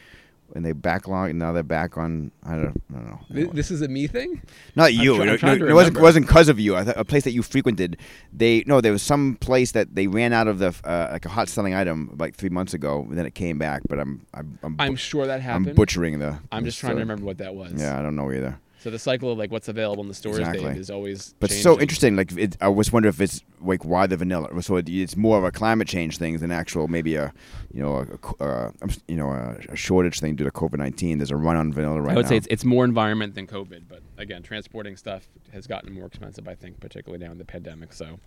and 0.54 0.64
they 0.64 0.70
backlog, 0.70 1.30
and 1.30 1.40
now 1.40 1.50
they're 1.50 1.64
back 1.64 1.98
on. 1.98 2.30
I 2.44 2.54
don't, 2.54 2.80
I 2.94 2.98
don't 2.98 3.06
know. 3.10 3.18
Th- 3.34 3.50
This 3.50 3.72
is 3.72 3.82
a 3.82 3.88
me 3.88 4.06
thing. 4.06 4.40
Not 4.76 4.94
you. 4.94 5.16
try- 5.16 5.50
I'm 5.54 5.58
No, 5.58 5.64
no, 5.66 5.70
it 5.72 5.74
wasn't 5.74 5.96
remember. 5.96 6.00
wasn't 6.02 6.26
because 6.28 6.48
of 6.48 6.60
you. 6.60 6.76
I 6.76 6.84
thought 6.84 6.96
a 6.96 7.04
place 7.04 7.24
that 7.24 7.32
you 7.32 7.42
frequented. 7.42 7.96
They 8.32 8.62
no, 8.64 8.80
there 8.80 8.92
was 8.92 9.02
some 9.02 9.34
place 9.40 9.72
that 9.72 9.96
they 9.96 10.06
ran 10.06 10.32
out 10.32 10.46
of 10.46 10.60
the 10.60 10.72
uh, 10.84 11.08
like 11.10 11.26
a 11.26 11.28
hot 11.30 11.48
selling 11.48 11.74
item 11.74 12.14
like 12.16 12.36
three 12.36 12.48
months 12.48 12.74
ago, 12.74 13.00
and 13.08 13.18
then 13.18 13.26
it 13.26 13.34
came 13.34 13.58
back. 13.58 13.82
But 13.88 13.98
I'm 13.98 14.24
I'm 14.34 14.56
I'm, 14.62 14.76
I'm 14.78 14.96
sure 14.96 15.26
that 15.26 15.40
happened. 15.40 15.66
I'm 15.70 15.74
butchering 15.74 16.20
the. 16.20 16.38
I'm 16.52 16.62
the 16.62 16.68
just 16.68 16.78
trying 16.78 16.94
to 16.94 17.00
remember 17.00 17.24
what 17.24 17.38
that 17.38 17.56
was. 17.56 17.72
Yeah, 17.76 17.98
I 17.98 18.02
don't 18.02 18.14
know 18.14 18.30
either. 18.30 18.56
So 18.86 18.90
the 18.90 19.00
cycle 19.00 19.32
of 19.32 19.36
like 19.38 19.50
what's 19.50 19.66
available 19.66 20.00
in 20.04 20.08
the 20.08 20.14
stores, 20.14 20.38
Exactly. 20.38 20.78
is 20.78 20.90
always. 20.90 21.34
But 21.40 21.50
it's 21.50 21.60
so 21.60 21.80
interesting. 21.80 22.14
Like 22.14 22.30
it, 22.38 22.56
I 22.60 22.68
was 22.68 22.92
wondering 22.92 23.12
if 23.12 23.20
it's 23.20 23.42
like 23.60 23.84
why 23.84 24.06
the 24.06 24.16
vanilla. 24.16 24.62
So 24.62 24.76
it, 24.76 24.88
it's 24.88 25.16
more 25.16 25.36
of 25.38 25.42
a 25.42 25.50
climate 25.50 25.88
change 25.88 26.18
thing 26.18 26.38
than 26.38 26.52
actual 26.52 26.86
maybe 26.86 27.16
a 27.16 27.32
you 27.74 27.82
know 27.82 27.96
a, 27.96 28.02
a 28.02 28.18
co- 28.18 28.36
uh, 28.38 28.70
you 29.08 29.16
know 29.16 29.30
a, 29.30 29.56
a 29.72 29.74
shortage 29.74 30.20
thing 30.20 30.36
due 30.36 30.44
to 30.44 30.52
COVID 30.52 30.78
nineteen. 30.78 31.18
There's 31.18 31.32
a 31.32 31.36
run 31.36 31.56
on 31.56 31.72
vanilla 31.72 32.00
right 32.00 32.06
now. 32.06 32.12
I 32.12 32.14
would 32.14 32.26
now. 32.26 32.28
say 32.28 32.36
it's, 32.36 32.46
it's 32.48 32.64
more 32.64 32.84
environment 32.84 33.34
than 33.34 33.48
COVID, 33.48 33.86
but 33.88 34.02
again, 34.18 34.44
transporting 34.44 34.96
stuff 34.96 35.26
has 35.52 35.66
gotten 35.66 35.92
more 35.92 36.06
expensive. 36.06 36.46
I 36.46 36.54
think, 36.54 36.78
particularly 36.78 37.24
now 37.24 37.32
in 37.32 37.38
the 37.38 37.44
pandemic. 37.44 37.92
So, 37.92 38.20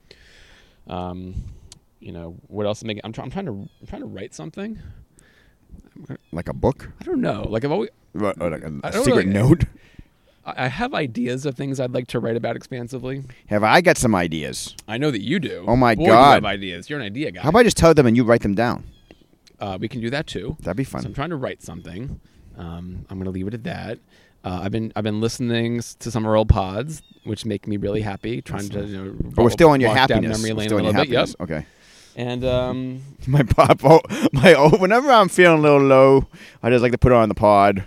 um, 0.88 1.36
you 2.01 2.12
know, 2.12 2.36
what 2.49 2.66
else 2.66 2.80
is 2.80 2.84
making? 2.84 3.03
I'm, 3.05 3.14
try, 3.14 3.24
I'm 3.24 3.32
trying 3.32 3.45
to 3.45 3.51
I'm 3.53 3.88
trying 3.88 4.01
to 4.01 4.10
write 4.10 4.34
something. 4.36 4.78
like 6.34 6.49
a 6.49 6.53
book, 6.53 6.91
I 6.99 7.05
don't 7.05 7.22
know. 7.22 7.43
Like 7.43 7.64
I've 7.64 7.72
always 7.72 7.91
or 8.14 8.34
or 8.41 8.49
like 8.49 8.64
a, 8.64 8.74
I 8.84 8.89
a 8.89 8.91
don't 8.91 9.05
secret 9.05 9.26
really- 9.26 9.26
note. 9.26 9.64
I 10.46 10.68
have 10.68 10.94
ideas 10.94 11.46
of 11.46 11.56
things 11.56 11.80
I'd 11.80 11.92
like 11.94 12.08
to 12.08 12.20
write 12.20 12.36
about 12.36 12.56
expansively. 12.56 13.24
Have 13.48 13.64
I 13.64 13.82
got 13.82 13.98
some 13.98 14.16
ideas? 14.16 14.76
I 14.88 14.98
know 14.98 15.12
that 15.12 15.22
you 15.22 15.40
do. 15.40 15.64
Oh 15.68 15.76
my 15.76 15.94
Boy, 15.96 16.04
You 16.04 16.08
God. 16.10 16.34
have 16.36 16.46
ideas. 16.46 16.90
You're 16.90 17.00
an 17.00 17.06
idea 17.06 17.32
guy. 17.32 17.42
How 17.42 17.50
about 17.50 17.60
I 17.60 17.64
just 17.64 17.78
tell 17.78 17.94
them 17.94 18.08
and 18.08 18.16
you 18.18 18.24
write 18.24 18.42
them 18.42 18.56
down? 18.56 18.84
uh, 19.60 19.78
we 19.80 19.88
can 19.90 20.00
do 20.02 20.10
that 20.10 20.26
too. 20.26 20.56
That'd 20.62 20.78
be 20.78 20.84
So 20.86 20.98
I'm 21.00 21.14
trying 21.14 21.30
to 21.32 21.36
write 21.36 21.62
something. 21.62 22.20
Um, 22.58 23.06
I'm 23.10 23.18
going 23.18 23.26
to 23.26 23.32
leave 23.32 23.48
it 23.48 23.54
at 23.54 23.64
that. 23.66 24.00
Uh, 24.44 24.62
I've 24.64 24.72
been 24.72 24.92
I've 24.96 25.04
been 25.04 25.20
listening 25.20 25.82
to 26.00 26.10
some 26.12 26.24
of 26.24 26.30
our 26.30 26.36
old 26.38 26.48
pods, 26.50 27.02
which 27.26 27.46
make 27.46 27.68
me 27.68 27.76
really 27.78 28.02
happy. 28.02 28.42
Trying 28.42 28.70
to 28.70 28.86
you 28.86 28.98
know, 29.04 29.16
But 29.36 29.44
we're 29.44 29.50
still 29.50 29.70
on 29.72 29.82
your 29.82 29.94
happiness. 29.94 30.38
memory 30.42 30.54
lane 30.54 30.70
still 30.70 30.78
on 30.78 30.86
your 30.86 30.94
bit. 30.94 31.10
Yep. 31.10 31.30
Okay. 31.42 31.66
And 32.16 32.44
um, 32.46 33.02
My 33.28 33.44
pop. 33.44 33.82
Oh, 33.84 34.00
my. 34.32 34.54
Oh, 34.54 34.78
whenever 34.78 35.12
I'm 35.12 35.28
feeling 35.28 35.60
a 35.60 35.62
little 35.62 35.82
low, 35.82 36.28
I 36.64 36.70
just 36.70 36.82
like 36.82 36.94
to 36.94 36.98
put 36.98 37.12
it 37.12 37.16
on 37.16 37.28
the 37.28 37.36
pod. 37.36 37.84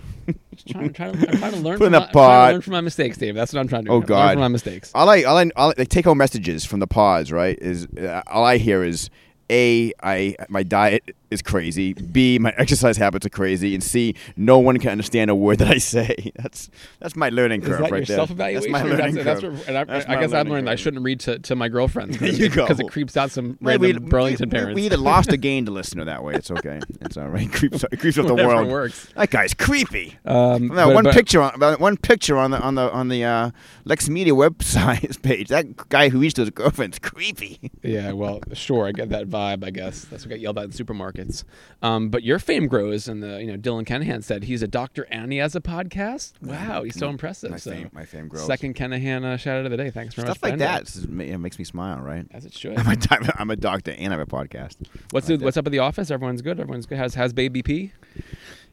Trying, 0.69 0.93
trying 0.93 1.13
to, 1.19 1.31
I'm 1.31 1.39
trying 1.39 1.53
to 1.53 1.59
learn. 1.59 1.79
Put 1.79 1.79
from 1.79 1.87
in 1.87 1.93
the 1.93 2.01
my, 2.01 2.05
trying 2.05 2.09
to 2.09 2.13
pot. 2.13 2.53
learn 2.53 2.61
from 2.61 2.73
my 2.73 2.81
mistakes, 2.83 3.17
Dave. 3.19 3.35
That's 3.35 3.53
what 3.53 3.61
I'm 3.61 3.69
trying 3.69 3.85
to 3.85 3.89
do. 3.89 3.93
Oh, 3.93 3.99
Learn 3.99 4.07
God. 4.07 4.33
from 4.33 4.41
my 4.41 4.49
mistakes. 4.49 4.91
All 4.95 5.09
I, 5.09 5.23
all 5.23 5.39
I, 5.39 5.51
all 5.57 5.71
I 5.71 5.75
like 5.79 5.89
take 5.89 6.05
home 6.05 6.19
messages 6.19 6.65
from 6.65 6.81
the 6.81 6.87
pods, 6.87 7.33
right? 7.33 7.59
Is 7.61 7.87
uh, 7.87 8.23
all 8.27 8.45
I 8.45 8.59
hear 8.59 8.85
is 8.85 9.09
a, 9.53 9.93
I 10.03 10.35
my 10.49 10.63
diet 10.63 11.15
is 11.31 11.43
crazy. 11.43 11.93
B, 11.95 12.39
my 12.39 12.51
exercise 12.59 12.97
habits 12.97 13.25
are 13.27 13.31
crazy, 13.31 13.75
and 13.75 13.83
C, 13.83 14.15
no 14.37 14.59
one 14.59 14.79
can 14.79 14.91
understand 14.91 15.31
a 15.31 15.35
word 15.35 15.59
that 15.59 15.69
I 15.69 15.79
say. 15.79 16.33
That's 16.37 16.71
that's 17.01 17.15
my 17.17 17.29
learning 17.29 17.61
curve 17.63 17.81
right 17.81 18.07
there. 18.07 18.17
self-evaluation? 18.17 18.73
That's 18.73 18.85
my 18.85 18.89
learning 18.91 19.15
that's, 19.17 19.41
curve. 19.41 19.57
that's 19.67 19.69
I, 19.69 19.85
That's 19.85 20.07
I 20.07 20.21
guess 20.21 20.33
I've 20.33 20.49
learned 20.49 20.69
I 20.71 20.75
shouldn't 20.77 21.03
read 21.05 21.21
to, 21.21 21.39
to 21.39 21.55
my 21.57 21.69
girlfriends 21.69 22.19
There 22.23 22.31
you 22.31 22.49
go. 22.49 22.65
because 22.65 22.81
it 22.81 22.89
creeps 22.91 23.17
out 23.17 23.31
some 23.31 23.59
Right, 23.61 23.79
random 23.81 24.05
we- 24.05 24.11
Burlington 24.11 24.49
we, 24.49 24.59
parents. 24.59 24.75
We 24.77 24.87
either 24.87 24.97
lost 24.97 25.33
or 25.33 25.37
gained 25.37 25.69
a 25.69 25.71
listener 25.71 26.05
that 26.07 26.23
way. 26.25 26.35
It's 26.35 26.51
okay. 26.51 26.81
It's 27.03 27.17
all 27.17 27.29
right. 27.29 27.51
Creeps, 27.53 27.85
it 27.85 27.99
creeps 28.01 28.19
up 28.19 28.27
the 28.27 28.35
world. 28.35 28.69
works. 28.69 29.09
That 29.17 29.31
guy's 29.31 29.55
creepy. 29.55 30.19
Um, 30.25 30.69
That 30.69 30.87
but- 30.87 30.95
one 30.95 31.05
but- 31.05 31.15
picture 31.15 31.41
on 31.43 31.61
one 31.79 31.97
picture 31.97 32.37
on 32.39 32.51
the 32.53 32.61
on 32.61 32.75
the 32.75 32.91
on 32.93 33.09
the 33.09 33.25
uh, 33.25 33.51
Lex 33.85 34.09
Media 34.09 34.33
website 34.35 35.21
page. 35.23 35.49
That 35.49 35.89
guy 35.89 36.09
who 36.09 36.19
reached 36.21 36.37
to 36.37 36.43
his 36.43 36.51
girlfriend's 36.51 36.99
creepy. 36.99 37.71
Yeah, 37.83 38.13
well, 38.13 38.41
sure, 38.55 38.87
I 38.87 38.93
get 38.93 39.09
that 39.11 39.29
vibe. 39.29 39.42
I 39.43 39.57
guess 39.71 40.05
that's 40.07 40.25
what 40.25 40.31
got 40.31 40.41
yelled 40.41 40.59
at 40.59 40.65
in 40.65 40.71
supermarkets. 40.71 41.45
Um, 41.83 42.09
but 42.09 42.23
your 42.23 42.39
fame 42.39 42.67
grows, 42.67 43.09
and 43.09 43.23
the 43.23 43.41
you 43.41 43.47
know 43.47 43.57
Dylan 43.59 43.85
Kenahan 43.85 44.23
said 44.23 44.45
he's 44.45 44.63
a 44.63 44.69
doctor 44.69 45.03
and 45.11 45.33
he 45.33 45.39
has 45.39 45.55
a 45.57 45.61
podcast. 45.61 46.33
Wow, 46.43 46.83
he's 46.83 46.99
so 46.99 47.09
impressive. 47.09 47.51
My 47.51 47.57
so 47.59 47.71
fame, 47.73 47.91
my 47.93 48.05
fame 48.05 48.29
grows. 48.29 48.47
second 48.47 48.75
Kenahan 48.75 49.25
uh, 49.25 49.37
shout 49.37 49.59
out 49.59 49.65
of 49.65 49.71
the 49.71 49.77
day. 49.77 49.91
Thanks 49.91 50.15
very 50.15 50.27
Stuff 50.27 50.43
much. 50.43 50.51
like 50.53 50.59
Ben. 50.59 50.59
that 50.61 50.83
is- 50.83 51.05
it 51.05 51.39
makes 51.39 51.59
me 51.59 51.65
smile, 51.65 52.01
right? 52.01 52.27
as 52.33 52.45
it 52.45 52.55
should. 52.55 52.79
I'm 52.79 52.89
a, 52.89 53.33
I'm 53.39 53.51
a 53.51 53.57
doctor 53.57 53.93
and 53.93 54.13
I 54.13 54.19
have 54.19 54.27
a 54.27 54.31
podcast. 54.31 54.77
What's 55.11 55.29
like 55.29 55.39
the, 55.39 55.45
what's 55.45 55.57
up 55.57 55.67
at 55.67 55.73
the 55.73 55.79
office? 55.81 56.11
Everyone's 56.11 56.43
good. 56.43 56.59
Everyone's 56.61 56.87
good. 56.87 56.99
Has 56.99 57.15
has 57.15 57.33
baby 57.33 57.63
P? 57.63 57.93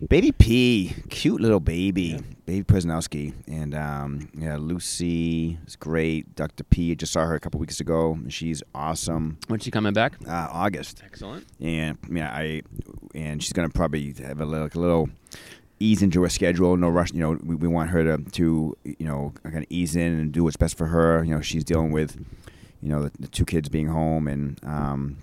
Baby 0.07 0.31
P, 0.31 0.93
cute 1.09 1.41
little 1.41 1.59
baby, 1.59 2.01
Yeah. 2.03 2.19
baby 2.45 2.63
Prisnowski, 2.63 3.33
and 3.47 3.75
um, 3.75 4.29
yeah, 4.33 4.55
Lucy 4.55 5.57
is 5.67 5.75
great. 5.75 6.35
Dr. 6.37 6.63
P, 6.63 6.95
just 6.95 7.11
saw 7.11 7.25
her 7.25 7.35
a 7.35 7.39
couple 7.39 7.59
weeks 7.59 7.81
ago. 7.81 8.17
She's 8.29 8.63
awesome. 8.73 9.37
When's 9.49 9.63
she 9.65 9.71
coming 9.71 9.91
back? 9.91 10.13
Uh, 10.25 10.47
August, 10.51 11.01
Excellent. 11.05 11.45
and 11.59 11.97
yeah, 12.09 12.31
I 12.33 12.61
and 13.13 13.43
she's 13.43 13.51
gonna 13.51 13.69
probably 13.69 14.13
have 14.23 14.39
a 14.39 14.45
little, 14.45 14.69
a 14.73 14.79
little 14.79 15.09
ease 15.81 16.01
into 16.01 16.21
her 16.23 16.29
schedule. 16.29 16.77
No 16.77 16.87
rush. 16.87 17.11
You 17.11 17.19
know, 17.19 17.37
we, 17.43 17.55
we 17.55 17.67
want 17.67 17.89
her 17.89 18.01
to 18.05 18.23
to 18.23 18.77
you 18.85 19.05
know 19.05 19.33
kind 19.43 19.57
of 19.57 19.65
ease 19.69 19.97
in 19.97 20.13
and 20.17 20.31
do 20.31 20.45
what's 20.45 20.55
best 20.55 20.77
for 20.77 20.85
her. 20.87 21.25
You 21.25 21.35
know, 21.35 21.41
she's 21.41 21.65
dealing 21.65 21.91
with 21.91 22.15
you 22.81 22.87
know 22.87 23.03
the, 23.03 23.11
the 23.19 23.27
two 23.27 23.43
kids 23.43 23.67
being 23.67 23.87
home 23.89 24.29
and 24.29 24.57
um 24.63 25.17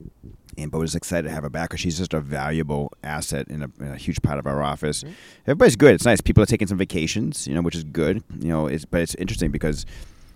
and 0.58 0.70
but 0.70 0.78
was 0.78 0.94
excited 0.94 1.28
to 1.28 1.34
have 1.34 1.42
her 1.42 1.50
back 1.50 1.70
because 1.70 1.80
she's 1.80 1.98
just 1.98 2.14
a 2.14 2.20
valuable 2.20 2.92
asset 3.04 3.48
in 3.48 3.62
a, 3.62 3.70
in 3.80 3.88
a 3.92 3.96
huge 3.96 4.22
part 4.22 4.38
of 4.38 4.46
our 4.46 4.62
office. 4.62 5.02
Mhm. 5.04 5.12
Everybody's 5.46 5.76
good. 5.76 5.94
It's 5.94 6.04
nice. 6.04 6.20
People 6.20 6.42
are 6.42 6.46
taking 6.46 6.68
some 6.68 6.78
vacations, 6.78 7.46
you 7.46 7.54
know, 7.54 7.62
which 7.62 7.76
is 7.76 7.84
good. 7.84 8.22
You 8.38 8.48
know, 8.48 8.66
it's 8.66 8.84
but 8.84 9.00
it's 9.00 9.14
interesting 9.16 9.50
because 9.50 9.84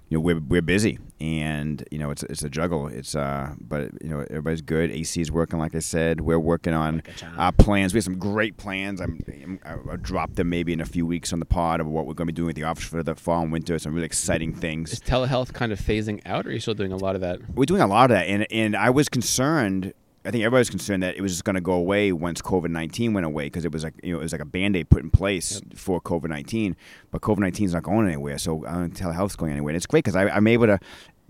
you 0.08 0.16
know 0.16 0.22
we're 0.22 0.40
we're 0.40 0.60
busy 0.60 0.98
and 1.20 1.84
you 1.92 1.98
know 2.00 2.10
it's 2.10 2.24
it's 2.24 2.42
a 2.42 2.50
juggle. 2.50 2.88
It's 2.88 3.14
uh 3.14 3.54
but 3.60 3.90
you 4.02 4.08
know 4.08 4.20
everybody's 4.22 4.60
good. 4.60 4.90
AC 4.90 5.20
is 5.20 5.30
working 5.30 5.60
like 5.60 5.72
I 5.74 5.78
said. 5.78 6.20
We're 6.20 6.38
working 6.40 6.74
on 6.74 6.96
Like 6.96 7.08
a 7.08 7.12
charm. 7.12 7.38
our 7.38 7.52
plans. 7.52 7.94
We 7.94 7.98
have 7.98 8.04
some 8.04 8.18
great 8.18 8.56
plans. 8.56 9.00
I'm, 9.00 9.20
I'm 9.28 9.60
I'll 9.88 9.96
drop 9.96 10.34
them 10.34 10.50
maybe 10.50 10.72
in 10.72 10.80
a 10.80 10.84
few 10.84 11.06
weeks 11.06 11.32
on 11.32 11.38
the 11.38 11.46
pod 11.46 11.80
of 11.80 11.86
what 11.86 12.06
we're 12.06 12.14
going 12.14 12.26
to 12.26 12.32
be 12.32 12.36
doing 12.36 12.46
with 12.48 12.56
the 12.56 12.64
office 12.64 12.84
for 12.84 13.04
the 13.04 13.14
fall 13.14 13.42
and 13.42 13.52
winter. 13.52 13.78
Some 13.78 13.94
really 13.94 14.06
exciting 14.06 14.52
things. 14.52 14.92
Is 14.94 15.00
telehealth 15.00 15.52
kind 15.52 15.70
of 15.70 15.78
phasing 15.80 16.20
out, 16.26 16.44
or 16.44 16.48
are 16.48 16.52
you 16.52 16.60
still 16.60 16.74
doing 16.74 16.90
a 16.92 16.96
lot 16.96 17.14
of 17.14 17.20
that? 17.20 17.38
We're 17.54 17.64
doing 17.66 17.80
a 17.82 17.86
lot 17.86 18.10
of 18.10 18.16
that, 18.16 18.26
and 18.26 18.46
and 18.50 18.74
I 18.76 18.90
was 18.90 19.08
concerned. 19.08 19.92
I 20.24 20.30
think 20.30 20.44
everybody 20.44 20.60
was 20.60 20.70
concerned 20.70 21.02
that 21.02 21.16
it 21.16 21.22
was 21.22 21.32
just 21.32 21.44
going 21.44 21.54
to 21.54 21.62
go 21.62 21.72
away 21.72 22.12
once 22.12 22.42
COVID 22.42 22.68
nineteen 22.68 23.14
went 23.14 23.24
away 23.24 23.46
because 23.46 23.64
it 23.64 23.72
was 23.72 23.84
like 23.84 23.94
you 24.02 24.12
know 24.12 24.20
it 24.20 24.22
was 24.22 24.32
like 24.32 24.42
a 24.42 24.46
band 24.46 24.76
aid 24.76 24.90
put 24.90 25.02
in 25.02 25.10
place 25.10 25.62
for 25.74 26.00
COVID 26.00 26.28
nineteen, 26.28 26.76
but 27.10 27.22
COVID 27.22 27.38
nineteen 27.38 27.66
is 27.66 27.72
not 27.74 27.84
going 27.84 28.06
anywhere. 28.06 28.36
So 28.36 28.66
I 28.66 28.72
don't 28.72 28.94
telehealth's 28.94 29.36
going 29.36 29.52
anywhere. 29.52 29.70
And 29.70 29.76
it's 29.76 29.86
great 29.86 30.04
because 30.04 30.16
I'm 30.16 30.46
able 30.46 30.66
to. 30.66 30.78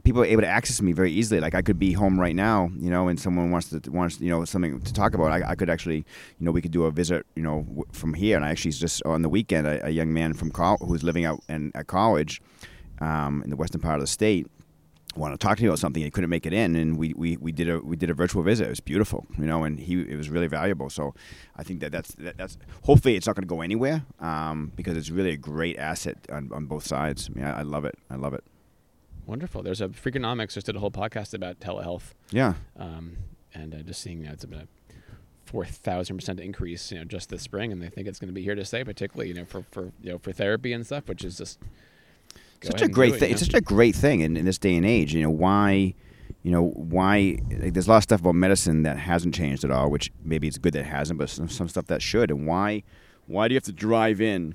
People 0.03 0.23
are 0.23 0.27
able 0.27 0.41
to 0.41 0.49
access 0.49 0.81
me 0.81 0.93
very 0.93 1.13
easily. 1.13 1.41
Like 1.41 1.55
I 1.55 1.61
could 1.61 1.79
be 1.79 1.93
home 1.93 2.19
right 2.19 2.35
now, 2.35 2.71
you 2.79 2.89
know, 2.89 3.09
and 3.09 3.21
someone 3.21 3.51
wants 3.51 3.69
to 3.69 3.91
wants 3.91 4.19
you 4.19 4.31
know 4.31 4.47
something 4.47 4.81
to 4.81 4.93
talk 4.95 5.13
about. 5.15 5.31
I, 5.31 5.51
I 5.51 5.55
could 5.55 5.69
actually, 5.69 5.97
you 5.97 6.05
know, 6.47 6.51
we 6.53 6.63
could 6.63 6.71
do 6.71 6.85
a 6.85 6.91
visit, 6.91 7.27
you 7.37 7.43
know, 7.43 7.65
w- 7.69 7.85
from 7.93 8.15
here. 8.15 8.35
And 8.37 8.45
I 8.45 8.49
actually 8.49 8.71
just 8.73 9.05
on 9.05 9.21
the 9.21 9.29
weekend, 9.29 9.67
a, 9.67 9.87
a 9.87 9.91
young 9.91 10.11
man 10.13 10.33
from 10.33 10.51
col- 10.53 10.79
who's 10.79 11.05
living 11.05 11.27
out 11.27 11.41
in 11.51 11.71
at 11.75 11.87
college, 11.87 12.41
um, 13.01 13.43
in 13.45 13.51
the 13.51 13.57
western 13.57 13.83
part 13.83 13.97
of 13.97 14.01
the 14.01 14.07
state, 14.07 14.47
wanted 15.17 15.41
to 15.41 15.47
talk 15.47 15.57
to 15.57 15.63
me 15.63 15.69
about 15.69 15.79
something. 15.79 16.03
He 16.03 16.11
couldn't 16.11 16.31
make 16.31 16.47
it 16.47 16.53
in, 16.53 16.77
and 16.77 16.97
we, 16.97 17.15
we, 17.17 17.37
we 17.37 17.53
did 17.53 17.69
a 17.69 17.81
we 17.81 17.97
did 17.97 18.11
a 18.11 18.15
virtual 18.15 18.43
visit. 18.43 18.67
It 18.67 18.71
was 18.71 18.81
beautiful, 18.81 19.27
you 19.39 19.45
know, 19.45 19.65
and 19.65 19.79
he 19.79 20.01
it 20.01 20.17
was 20.17 20.29
really 20.29 20.47
valuable. 20.47 20.89
So 20.91 21.15
I 21.57 21.63
think 21.63 21.81
that 21.81 21.93
that's 21.93 22.15
that, 22.17 22.37
that's 22.37 22.57
hopefully 22.85 23.17
it's 23.17 23.27
not 23.27 23.37
going 23.37 23.43
to 23.43 23.49
go 23.49 23.61
anywhere 23.61 24.05
um, 24.21 24.73
because 24.77 24.97
it's 24.97 25.11
really 25.11 25.31
a 25.31 25.37
great 25.37 25.79
asset 25.79 26.17
on, 26.33 26.51
on 26.53 26.67
both 26.67 26.87
sides. 26.87 27.29
I 27.31 27.39
mean, 27.39 27.45
I, 27.45 27.61
I 27.61 27.63
love 27.63 27.85
it. 27.85 27.97
I 28.09 28.17
love 28.17 28.35
it. 28.35 28.45
Wonderful. 29.27 29.63
There's 29.63 29.81
a 29.81 29.89
Freakonomics 29.89 30.55
just 30.55 30.67
did 30.67 30.77
a 30.77 30.81
whole 30.81 30.91
podcast 30.91 31.35
about 31.35 31.61
telehealth, 31.61 32.15
Yeah, 32.31 32.55
um, 32.79 33.17
and 33.55 33.75
uh, 33.75 33.79
just 33.79 34.01
seeing 34.01 34.23
that 34.23 34.33
it's 34.35 34.45
been 34.45 34.61
a 34.61 34.69
four 35.45 35.65
thousand 35.65 36.17
percent 36.17 36.41
increase, 36.41 36.93
you 36.93 36.99
know, 36.99 37.05
just 37.05 37.29
this 37.31 37.43
spring, 37.43 37.73
and 37.73 37.83
they 37.83 37.89
think 37.89 38.07
it's 38.07 38.19
going 38.19 38.29
to 38.29 38.35
be 38.35 38.43
here 38.43 38.55
to 38.55 38.65
stay, 38.65 38.85
particularly 38.85 39.29
you 39.29 39.35
know 39.35 39.45
for 39.45 39.63
for 39.71 39.93
you 40.03 40.13
know 40.13 40.19
for 40.19 40.33
therapy 40.33 40.73
and 40.73 40.87
stuff, 40.87 41.09
which 41.09 41.25
is 41.25 41.37
just 41.37 41.59
such 42.63 42.83
a 42.83 42.89
great 42.89 43.11
do 43.11 43.15
it, 43.17 43.19
thing. 43.21 43.33
It's 43.33 43.41
such 43.45 43.55
a 43.55 43.61
great 43.61 43.95
thing 43.95 44.21
in, 44.21 44.37
in 44.37 44.45
this 44.45 44.59
day 44.59 44.77
and 44.77 44.87
age. 44.87 45.15
You 45.15 45.23
know 45.23 45.31
why. 45.31 45.95
You 46.43 46.51
know 46.53 46.69
why? 46.69 47.39
Like, 47.51 47.75
there's 47.75 47.87
a 47.87 47.91
lot 47.91 47.99
of 47.99 48.03
stuff 48.05 48.21
about 48.21 48.35
medicine 48.35 48.83
that 48.85 48.97
hasn't 48.99 49.35
changed 49.35 49.63
at 49.65 49.71
all, 49.71 49.91
which 49.91 50.11
maybe 50.25 50.49
it's 50.49 50.57
good 50.59 50.73
that 50.73 50.81
it 50.81 50.87
hasn't, 50.87 51.19
but 51.19 51.29
some, 51.29 51.49
some 51.49 51.69
stuff 51.69 51.87
that 51.87 52.01
should. 52.01 52.31
And 52.31 52.47
why? 52.47 52.83
Why 53.27 53.47
do 53.47 53.53
you 53.53 53.57
have 53.57 53.65
to 53.65 53.73
drive 53.73 54.21
in? 54.23 54.55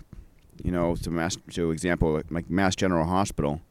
You 0.63 0.71
know, 0.71 0.95
to 0.95 1.11
mass, 1.11 1.37
to 1.51 1.71
example, 1.71 2.13
like, 2.13 2.31
like 2.31 2.49
Mass 2.49 2.75
General 2.75 3.05
Hospital. 3.05 3.61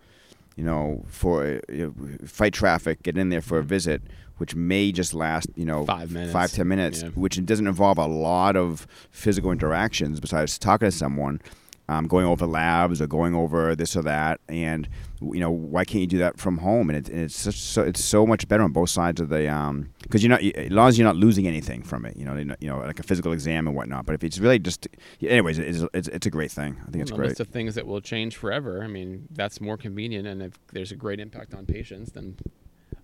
You 0.57 0.63
know, 0.63 1.05
for 1.09 1.45
uh, 1.45 1.61
you 1.73 1.93
know, 1.99 2.27
fight 2.27 2.53
traffic, 2.53 3.03
get 3.03 3.19
in 3.19 3.31
there 3.31 3.41
for 3.41 3.59
a 3.59 3.65
visit, 3.65 4.01
which 4.37 4.55
may 4.55 4.93
just 4.93 5.13
last, 5.13 5.49
you 5.57 5.65
know, 5.65 5.85
Five 5.85 6.13
minutes. 6.13 6.33
five 6.33 6.53
ten 6.53 6.69
minutes, 6.69 7.03
Yeah. 7.03 7.09
which 7.17 7.45
doesn't 7.45 7.67
involve 7.67 7.99
a 7.99 8.07
lot 8.07 8.55
of 8.55 8.87
physical 9.11 9.51
interactions 9.51 10.21
besides 10.21 10.57
talking 10.57 10.87
to 10.87 10.93
someone, 10.93 11.41
um, 11.89 12.07
going 12.07 12.25
over 12.25 12.47
labs 12.47 13.01
or 13.03 13.07
going 13.07 13.35
over 13.35 13.75
this 13.75 13.97
or 13.97 14.03
that, 14.03 14.41
and 14.49 14.89
you 15.21 15.41
know 15.41 15.51
why 15.51 15.85
can't 15.85 16.01
you 16.01 16.07
do 16.07 16.19
that 16.19 16.39
from 16.39 16.59
home? 16.59 16.89
And, 16.89 16.99
it, 16.99 17.09
and 17.13 17.23
it's 17.23 17.37
such, 17.37 17.61
so 17.61 17.83
it's 17.83 18.03
so 18.03 18.27
much 18.27 18.49
better 18.49 18.63
on 18.63 18.73
both 18.73 18.91
sides 18.91 19.21
of 19.21 19.29
the 19.29 19.87
because 20.03 20.23
you're 20.23 20.31
not 20.31 20.43
as 20.43 20.71
long 20.71 20.89
as 20.89 20.99
you're 20.99 21.07
not 21.07 21.17
losing 21.17 21.47
anything 21.47 21.83
from 21.83 22.07
it, 22.07 22.17
you 22.17 22.25
know, 22.25 22.37
you 22.37 22.69
know, 22.69 22.79
like 22.79 23.01
a 23.01 23.03
physical 23.03 23.33
exam 23.33 23.67
and 23.67 23.77
whatnot. 23.77 24.07
But 24.07 24.15
if 24.15 24.25
it's 24.25 24.39
really 24.39 24.59
just, 24.59 24.89
anyways, 25.21 25.59
it's 25.59 25.85
it's, 25.93 26.09
it's 26.09 26.27
a 26.27 26.31
great 26.31 26.51
thing. 26.51 26.77
I 26.87 26.91
think 26.91 27.03
it's 27.03 27.11
a 27.11 27.15
great. 27.15 27.29
list 27.29 27.41
of 27.41 27.49
things 27.49 27.75
that 27.75 27.87
will 27.87 28.01
change 28.01 28.37
forever. 28.37 28.83
I 28.83 28.87
mean, 28.87 29.29
that's 29.31 29.61
more 29.61 29.77
convenient, 29.77 30.27
and 30.27 30.43
if 30.43 30.55
there's 30.73 30.93
a 30.93 30.97
great 30.97 31.21
impact 31.21 31.55
on 31.55 31.67
patients, 31.67 32.13
then 32.13 32.37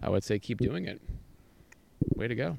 I 0.02 0.08
would 0.08 0.24
say 0.24 0.38
keep 0.38 0.58
doing 0.58 0.86
it. 0.86 1.00
Way 2.16 2.28
to 2.28 2.34
go! 2.34 2.56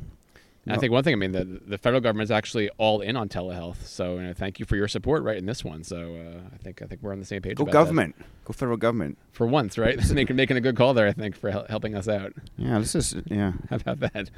And 0.65 0.75
I 0.75 0.77
think 0.77 0.91
one 0.91 1.03
thing. 1.03 1.13
I 1.13 1.17
mean, 1.17 1.31
the 1.31 1.43
the 1.65 1.77
federal 1.79 2.01
government 2.01 2.25
is 2.25 2.31
actually 2.31 2.69
all 2.77 3.01
in 3.01 3.17
on 3.17 3.29
telehealth. 3.29 3.83
So, 3.83 4.17
you 4.17 4.21
know, 4.21 4.33
thank 4.33 4.59
you 4.59 4.65
for 4.67 4.75
your 4.75 4.87
support, 4.87 5.23
right, 5.23 5.37
in 5.37 5.47
this 5.47 5.65
one. 5.65 5.83
So, 5.83 5.97
uh, 6.15 6.39
I 6.53 6.57
think 6.57 6.83
I 6.83 6.85
think 6.85 7.01
we're 7.01 7.13
on 7.13 7.19
the 7.19 7.25
same 7.25 7.41
page. 7.41 7.55
Go 7.57 7.63
about 7.63 7.71
that. 7.71 7.77
government, 7.79 8.15
go 8.45 8.53
federal 8.53 8.77
government. 8.77 9.17
for 9.31 9.47
once, 9.47 9.79
right? 9.79 9.97
making 10.13 10.35
making 10.35 10.57
a 10.57 10.61
good 10.61 10.75
call 10.75 10.93
there. 10.93 11.07
I 11.07 11.13
think 11.13 11.35
for 11.35 11.49
hel- 11.49 11.65
helping 11.67 11.95
us 11.95 12.07
out. 12.07 12.33
Yeah, 12.57 12.77
this 12.77 12.93
is 12.93 13.15
yeah. 13.25 13.53
How 13.71 13.77
about 13.77 14.01
that? 14.01 14.29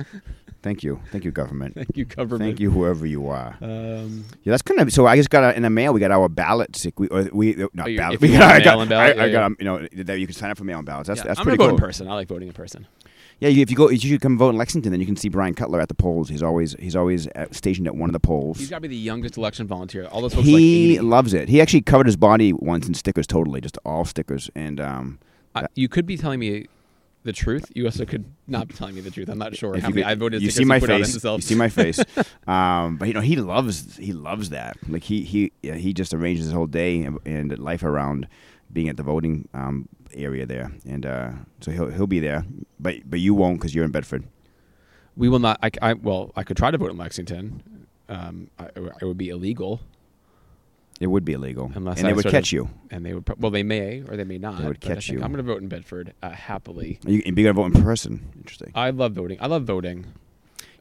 Thank 0.62 0.82
you, 0.82 1.02
thank 1.12 1.26
you, 1.26 1.32
government. 1.32 1.76
thank 1.76 1.98
you, 1.98 2.06
government. 2.06 2.42
Thank 2.52 2.62
you, 2.62 2.72
whoever 2.72 3.06
you 3.06 3.28
are. 3.28 3.58
Um, 3.62 4.24
Yeah, 4.44 4.52
that's 4.52 4.62
kind 4.62 4.80
of 4.80 4.94
so. 4.94 5.06
I 5.06 5.18
just 5.18 5.30
got 5.30 5.44
a, 5.44 5.54
in 5.58 5.64
the 5.64 5.70
mail. 5.70 5.92
We 5.92 6.00
got 6.00 6.12
our 6.12 6.30
ballots. 6.30 6.88
We 6.98 7.10
or 7.10 7.24
we 7.34 7.56
not 7.74 7.86
Oh, 7.86 7.90
you- 7.90 7.98
ballots. 7.98 8.16
if 8.16 8.22
We 8.30 8.38
got, 8.38 8.52
want 8.52 8.64
got, 8.64 8.90
ballot, 8.90 8.92
I, 8.94 9.24
I 9.24 9.26
yeah, 9.26 9.32
got 9.34 9.52
yeah. 9.52 9.56
you 9.60 9.66
know 9.66 10.04
that 10.06 10.20
you 10.20 10.26
can 10.26 10.34
sign 10.34 10.52
up 10.52 10.58
for 10.58 10.64
mail-in 10.64 10.86
ballots. 10.86 11.10
That's 11.10 11.18
yeah, 11.20 11.26
that's 11.28 11.40
I'm 11.42 11.44
pretty 11.44 11.58
gonna 11.58 11.72
vote 11.72 11.78
cool. 11.80 11.84
in 11.84 11.90
person. 11.90 12.08
I 12.08 12.14
like 12.14 12.30
voting 12.30 12.48
in 12.48 12.54
person. 12.54 12.88
Yeah, 13.44 13.62
if 13.62 13.70
you 13.70 13.76
go, 13.76 13.90
if 13.90 14.04
you 14.04 14.10
should 14.12 14.22
come 14.22 14.38
vote 14.38 14.52
in 14.52 14.58
Lexington. 14.58 14.92
Then 14.92 15.02
you 15.02 15.06
can 15.06 15.18
see 15.18 15.28
Brian 15.28 15.54
Cutler 15.54 15.82
at 15.82 15.90
the 15.90 15.94
polls. 15.94 16.30
He's 16.30 16.42
always 16.42 16.78
he's 16.80 16.96
always 16.96 17.28
at, 17.28 17.54
stationed 17.54 17.88
at 17.88 17.96
one 17.96 18.10
of 18.10 18.14
the 18.14 18.20
polls. 18.20 18.58
He's 18.58 18.70
got 18.70 18.78
to 18.78 18.82
be 18.82 18.88
the 18.88 18.96
youngest 18.96 19.36
election 19.36 19.68
volunteer. 19.68 20.06
All 20.06 20.22
those 20.22 20.34
folks 20.34 20.48
are 20.48 20.52
like 20.52 20.60
he 20.60 21.00
loves 21.00 21.34
it. 21.34 21.50
He 21.50 21.60
actually 21.60 21.82
covered 21.82 22.06
his 22.06 22.16
body 22.16 22.54
once 22.54 22.88
in 22.88 22.94
stickers, 22.94 23.28
totally, 23.28 23.60
just 23.60 23.78
all 23.84 24.06
stickers. 24.06 24.50
And 24.56 24.80
um, 24.80 25.20
I, 25.56 25.68
you 25.76 25.90
could 25.90 26.06
be 26.06 26.16
telling 26.16 26.40
me 26.40 26.68
the 27.24 27.34
truth. 27.34 27.70
You 27.76 27.86
also 27.86 28.06
could 28.06 28.24
not 28.48 28.70
be 28.70 28.76
telling 28.76 28.96
me 28.96 29.02
the 29.02 29.12
truth. 29.12 29.28
I'm 29.28 29.40
not 29.40 29.58
sure 29.58 29.76
if 29.76 29.82
how 29.82 29.90
you, 29.90 29.96
many 29.96 30.06
I 30.06 30.16
voted. 30.16 30.42
you 30.42 30.50
see 30.50 30.62
he 30.62 30.66
my 30.66 30.80
face. 30.80 31.22
You 31.22 31.42
see 31.42 31.56
my 31.56 31.70
face. 31.70 32.00
um, 32.48 32.96
but 32.96 33.10
you 33.10 33.14
know 33.14 33.20
he 33.20 33.36
loves 33.36 33.98
he 33.98 34.14
loves 34.14 34.52
that. 34.52 34.78
Like 34.88 35.04
he 35.04 35.24
he 35.24 35.52
yeah, 35.62 35.76
he 35.76 35.92
just 35.92 36.14
arranges 36.14 36.46
his 36.46 36.54
whole 36.54 36.68
day 36.68 37.02
and, 37.02 37.20
and 37.26 37.60
life 37.60 37.84
around 37.84 38.26
being 38.72 38.88
at 38.88 38.96
the 38.96 39.04
voting 39.04 39.50
um, 39.54 39.90
area 40.16 40.46
there, 40.46 40.72
and 40.88 41.06
uh, 41.06 41.32
so 41.62 41.72
he'll 41.72 41.90
he'll 41.90 42.08
be 42.08 42.20
there. 42.20 42.46
But 42.80 42.96
but 43.10 43.20
you 43.20 43.34
won't 43.34 43.60
because 43.60 43.74
you're 43.76 43.86
in 43.86 43.92
Bedford. 43.92 44.24
we 45.16 45.30
will 45.30 45.40
not. 45.40 45.60
I, 45.64 45.72
I 45.82 45.94
well, 45.94 46.32
I 46.36 46.44
could 46.44 46.58
try 46.58 46.72
to 46.72 46.78
vote 46.78 46.92
in 46.92 46.98
Lexington. 46.98 47.64
Um, 48.10 48.50
I, 48.60 48.66
it 49.02 49.06
would 49.06 49.18
be 49.18 49.30
illegal, 49.30 49.80
It 51.00 51.08
would 51.08 51.24
be 51.26 51.34
illegal, 51.34 51.72
Unless 51.74 51.98
and 52.00 52.06
they 52.08 52.12
I 52.12 52.14
would 52.14 52.26
catch 52.26 52.50
of- 52.50 52.54
you. 52.54 52.70
and 52.92 53.06
they 53.06 53.14
would. 53.14 53.24
Well, 53.40 53.50
they 53.52 53.64
may 53.64 54.02
or 54.08 54.18
they 54.18 54.26
may 54.26 54.38
not. 54.38 54.60
They 54.62 54.68
would 54.68 54.84
I 54.84 54.88
catch 54.88 55.08
you. 55.10 55.16
I'm 55.24 55.32
going 55.32 55.38
to 55.38 55.52
vote 55.54 55.62
in 55.62 55.68
Bedford 55.70 56.14
uh, 56.22 56.30
happily. 56.32 57.00
You 57.06 57.22
and 57.26 57.36
be 57.36 57.44
gonna 57.44 57.54
vote 57.54 57.74
in 57.76 57.82
person. 57.82 58.32
Interesting. 58.36 58.72
I 58.76 58.90
love 58.92 59.14
voting. 59.14 59.38
I 59.42 59.48
love 59.48 59.64
voting. 59.64 60.06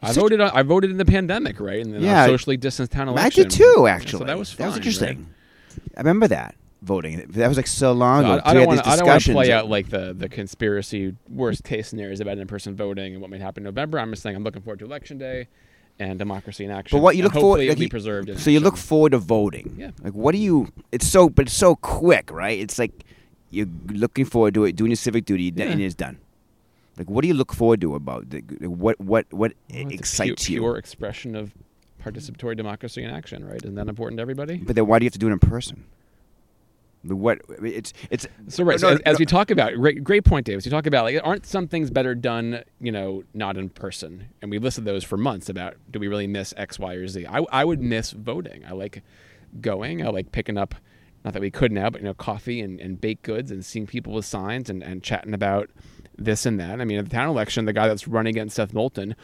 I 0.03 0.12
voted. 0.12 0.41
On, 0.41 0.51
I 0.53 0.62
voted 0.62 0.91
in 0.91 0.97
the 0.99 1.05
pandemic, 1.05 1.61
right? 1.61 1.80
And 1.80 1.95
the 1.95 2.01
Yeah. 2.01 2.26
socially 2.26 2.57
distanced 2.57 2.93
town 2.93 3.09
I 3.09 3.12
election. 3.12 3.45
did 3.45 3.53
too, 3.53 3.87
actually. 3.89 4.18
So 4.18 4.24
that 4.24 4.37
was 4.39 4.51
fun. 4.53 4.64
That 4.64 4.66
was 4.70 4.76
interesting. 4.78 5.18
right? 5.18 5.80
I 5.97 6.01
remember 6.01 6.26
that 6.28 6.57
voting. 6.83 7.24
That 7.30 7.49
was 7.49 7.57
like 7.57 7.66
so 7.66 7.93
long 7.93 8.24
ago. 8.24 8.41
I, 8.45 8.51
I 8.51 8.55
don't 8.55 8.66
want 8.66 8.80
to. 8.85 8.89
I 8.89 8.97
don't 8.97 9.07
want 9.07 9.22
to 9.24 9.33
play 9.33 9.53
out 9.53 9.68
like 9.68 9.89
the 9.91 10.12
the 10.12 10.28
conspiracy 10.28 11.16
worst 11.28 11.64
case 11.64 11.89
scenarios 11.89 12.20
about 12.20 12.39
in-person 12.39 12.76
voting 12.76 13.12
and 13.14 13.20
what 13.22 13.30
might 13.30 13.41
happen 13.41 13.62
in 13.62 13.64
November. 13.64 13.99
I'm 13.99 14.11
just 14.11 14.22
saying 14.22 14.37
I'm 14.37 14.45
looking 14.45 14.62
forward 14.62 14.80
to 14.80 14.85
election 14.85 15.18
day 15.18 15.49
and 15.99 16.18
democracy 16.18 16.64
in 16.64 16.70
action. 16.70 16.99
But 16.99 17.03
what 17.03 17.16
you 17.16 17.22
look 17.22 17.35
forward, 17.35 17.66
like 17.66 17.76
be 17.78 17.85
you- 17.85 17.89
preserved. 17.91 18.39
So 18.41 18.51
you 18.51 18.61
look 18.61 18.76
forward 18.76 19.12
to 19.12 19.18
voting. 19.18 19.74
Yeah. 19.78 19.91
Like, 20.03 20.14
what 20.14 20.33
do 20.33 20.39
you? 20.39 20.68
It's 20.91 21.07
so, 21.07 21.28
but 21.28 21.47
it's 21.47 21.55
so 21.57 21.76
quick, 21.76 22.30
right? 22.30 22.59
It's 22.59 22.78
like 22.78 23.05
you're 23.51 23.68
looking 23.89 24.24
forward 24.24 24.55
to 24.55 24.64
it, 24.64 24.76
doing 24.76 24.91
your 24.91 24.97
civic 24.97 25.24
duty, 25.24 25.53
Yeah. 25.55 25.66
and 25.66 25.80
it's 25.80 25.95
done. 25.95 26.18
Like, 26.99 27.09
what 27.09 27.22
do 27.22 27.28
you 27.28 27.35
look 27.35 27.53
forward 27.55 27.80
to 27.83 27.95
about 27.95 28.30
the, 28.30 28.41
what 28.68 29.01
what 29.01 29.26
what 29.33 29.53
Well, 29.72 29.87
excites 29.91 30.47
pu- 30.47 30.53
you? 30.55 30.61
Pure 30.61 30.76
expression 30.78 31.37
of 31.37 31.53
participatory 32.03 32.57
democracy 32.57 33.03
in 33.03 33.11
action, 33.11 33.45
right? 33.47 33.62
Isn't 33.62 33.76
that 33.76 33.89
important 33.89 34.18
to 34.18 34.22
everybody? 34.22 34.57
But 34.57 34.74
then, 34.76 34.87
why 34.87 34.99
do 34.99 35.05
you 35.05 35.07
have 35.07 35.12
to 35.12 35.18
do 35.18 35.28
it 35.28 35.33
in 35.33 35.39
person? 35.39 35.85
The 37.05 37.16
what? 37.16 37.40
It's 37.62 37.92
it's 38.11 38.26
So 38.48 38.64
right, 38.64 38.74
No, 38.74 38.76
so 38.76 38.88
as, 38.90 38.98
no, 38.98 39.03
as 39.07 39.18
we 39.18 39.26
talk 39.26 39.50
about 39.50 39.74
great, 39.74 40.05
great 40.05 40.24
point, 40.24 40.46
Dave. 40.46 40.59
As 40.59 40.64
we 40.64 40.70
talk 40.70 40.86
about 40.86 41.05
like, 41.05 41.20
aren't 41.24 41.46
some 41.46 41.66
things 41.66 41.90
better 41.90 42.14
done, 42.14 42.62
you 42.80 42.92
know, 42.92 43.24
not 43.34 43.57
in 43.57 43.70
person? 43.70 44.28
And 44.40 44.50
we 44.50 44.59
listed 44.59 44.84
those 44.84 45.03
for 45.03 45.16
months 45.16 45.48
about 45.48 45.74
do 45.90 45.98
we 45.98 46.07
really 46.07 46.28
miss 46.28 46.55
X, 46.57 46.78
Y, 46.78 46.94
or 46.94 47.09
Z? 47.09 47.26
I, 47.26 47.40
I 47.50 47.64
would 47.64 47.80
miss 47.80 48.12
voting. 48.12 48.64
I 48.64 48.72
like 48.72 49.03
going. 49.61 50.05
I 50.05 50.11
like 50.11 50.30
picking 50.30 50.57
up, 50.57 50.76
not 51.24 51.32
that 51.32 51.42
we 51.42 51.50
could 51.50 51.72
now, 51.72 51.90
but 51.90 52.00
you 52.00 52.07
know, 52.07 52.14
coffee 52.14 52.61
and, 52.61 52.80
and 52.80 53.00
baked 53.00 53.22
goods 53.22 53.50
and 53.50 53.64
seeing 53.64 53.86
people 53.86 54.12
with 54.12 54.24
signs 54.24 54.70
and, 54.70 54.82
and 54.82 55.03
chatting 55.03 55.34
about 55.34 55.70
this 56.16 56.46
and 56.46 56.61
that. 56.61 56.80
I 56.80 56.84
mean, 56.84 56.98
at 56.98 57.05
the 57.07 57.11
town 57.11 57.28
election, 57.28 57.64
the 57.64 57.72
guy 57.72 57.88
that's 57.88 58.07
running 58.07 58.30
against 58.30 58.57
Seth 58.57 58.72
Moulton, 58.72 59.16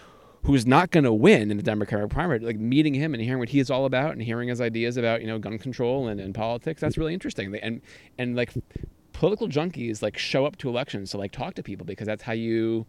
who's 0.45 0.67
not 0.67 0.91
going 0.91 1.05
to 1.05 1.13
win 1.13 1.51
in 1.51 1.57
the 1.57 1.63
Democratic 1.63 2.11
primary, 2.11 2.39
like 2.41 2.59
meeting 2.59 2.95
him 2.95 3.13
and 3.15 3.23
hearing 3.23 3.39
what 3.39 3.49
he 3.51 3.59
is 3.61 3.71
all 3.71 3.85
about 3.85 4.13
and 4.13 4.23
hearing 4.23 4.49
his 4.49 4.61
ideas 4.61 4.97
about 4.97 5.21
you 5.21 5.27
know 5.27 5.39
gun 5.39 5.59
control 5.59 6.09
and, 6.09 6.21
and 6.21 6.35
politics, 6.35 6.81
that's 6.81 6.97
really 6.97 7.13
interesting. 7.15 7.55
And 7.57 7.81
and 8.19 8.37
like 8.37 8.53
political 9.13 9.49
junkies 9.49 10.01
like 10.03 10.17
show 10.17 10.47
up 10.47 10.57
to 10.59 10.69
elections 10.69 11.11
to 11.11 11.19
like 11.19 11.33
talk 11.33 11.55
to 11.55 11.63
people 11.63 11.85
because 11.85 12.07
that's 12.07 12.23
how 12.23 12.33
you 12.33 12.87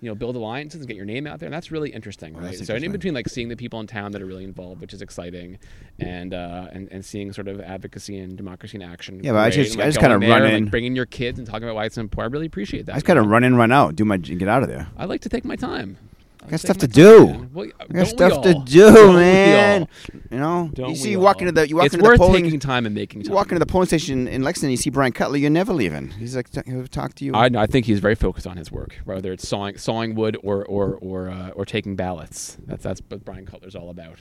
you 0.00 0.08
know 0.08 0.14
build 0.14 0.34
alliances 0.34 0.80
and 0.80 0.88
get 0.88 0.96
your 0.96 1.04
name 1.04 1.26
out 1.26 1.38
there 1.38 1.46
and 1.46 1.52
that's 1.52 1.70
really 1.70 1.90
interesting 1.90 2.34
Oh, 2.34 2.40
right 2.40 2.56
that's 2.56 2.66
so 2.66 2.74
in 2.74 2.90
between 2.90 3.12
like 3.12 3.28
seeing 3.28 3.48
the 3.50 3.56
people 3.56 3.78
in 3.80 3.86
town 3.86 4.12
that 4.12 4.22
are 4.22 4.26
really 4.26 4.44
involved 4.44 4.80
which 4.80 4.94
is 4.94 5.02
exciting 5.02 5.58
and 5.98 6.32
uh 6.32 6.68
and, 6.72 6.88
and 6.90 7.04
seeing 7.04 7.30
sort 7.34 7.46
of 7.48 7.60
advocacy 7.60 8.18
and 8.18 8.38
democracy 8.38 8.78
in 8.78 8.82
action 8.82 9.22
Yeah, 9.22 9.32
but 9.32 9.40
I 9.40 9.50
just- 9.50 9.74
and, 9.74 9.82
I 9.82 9.86
just 9.88 10.00
going 10.00 10.18
there 10.18 10.30
run 10.30 10.42
and, 10.44 10.56
in- 10.56 10.64
like, 10.64 10.70
bringing 10.70 10.96
your 10.96 11.04
kids 11.04 11.38
and 11.38 11.46
talking 11.46 11.64
about 11.64 11.74
why 11.74 11.84
it's 11.84 11.98
important 11.98 12.32
i 12.32 12.34
really 12.34 12.46
appreciate 12.46 12.86
that 12.86 12.92
I 12.92 12.96
just 12.96 13.04
kind 13.04 13.18
gotta 13.18 13.28
run 13.28 13.44
in, 13.44 13.56
run 13.56 13.70
out, 13.70 13.94
do 13.96 14.06
my, 14.06 14.16
get 14.16 14.48
out 14.48 14.62
of 14.62 14.70
there. 14.70 14.88
I 14.96 15.04
like 15.04 15.20
to 15.20 15.28
take 15.28 15.44
my 15.44 15.56
time. 15.56 15.98
I 16.42 16.48
got 16.50 16.60
stuff 16.60 16.78
to 16.78 16.88
do. 16.88 17.26
man. 17.26 17.50
Well, 17.52 17.66
I 17.78 17.92
got 17.92 18.06
stuff 18.06 18.42
to 18.44 18.54
do, 18.64 18.92
Don't 18.92 19.14
man. 19.16 19.88
You 20.30 20.38
know, 20.38 20.70
Don't 20.72 20.90
you 20.90 20.96
see, 20.96 21.10
you 21.10 21.20
walk 21.20 21.36
all? 21.36 21.40
into 21.48 21.52
the 21.52 21.68
you 21.68 21.76
walk 21.76 21.86
it's 21.86 21.94
into 21.94 22.02
the 22.02 22.08
worth 22.08 22.18
polling. 22.18 22.44
taking 22.44 22.60
time 22.60 22.86
and 22.86 22.94
making 22.94 23.22
time. 23.22 23.28
You 23.30 23.34
walk 23.34 23.48
into 23.48 23.58
the 23.58 23.66
polling 23.66 23.86
station 23.88 24.26
in 24.26 24.42
Lexington, 24.42 24.70
you 24.70 24.76
see 24.78 24.88
Brian 24.90 25.12
Cutler, 25.12 25.36
you're 25.36 25.50
never 25.50 25.72
leaving. 25.74 26.10
He's 26.12 26.34
like, 26.34 26.48
he'll 26.66 26.86
talk 26.86 27.14
to 27.16 27.24
you. 27.26 27.34
I, 27.34 27.50
I 27.54 27.66
think 27.66 27.84
he's 27.86 28.00
very 28.00 28.14
focused 28.14 28.46
on 28.46 28.56
his 28.56 28.72
work, 28.72 28.98
whether 29.04 29.32
it's 29.32 29.46
sawing, 29.46 29.76
sawing 29.76 30.14
wood 30.14 30.36
or 30.42 30.64
or 30.64 30.94
or, 31.02 31.28
uh, 31.28 31.50
or 31.50 31.64
taking 31.66 31.94
ballots. 31.94 32.56
That's 32.66 32.82
that's 32.82 33.02
what 33.08 33.24
Brian 33.24 33.44
Cutler's 33.44 33.76
all 33.76 33.90
about. 33.90 34.18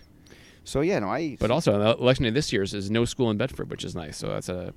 so 0.65 0.81
yeah, 0.81 0.99
no, 0.99 1.07
I. 1.07 1.37
But 1.39 1.51
also, 1.51 1.79
the 1.79 2.01
election 2.01 2.25
day 2.25 2.31
this 2.31 2.51
year 2.51 2.63
is, 2.63 2.73
is 2.73 2.91
no 2.91 3.05
school 3.05 3.29
in 3.31 3.37
Bedford, 3.37 3.69
which 3.71 3.85
is 3.85 3.95
nice. 3.95 4.17
So 4.17 4.27
that's 4.27 4.49
a 4.49 4.73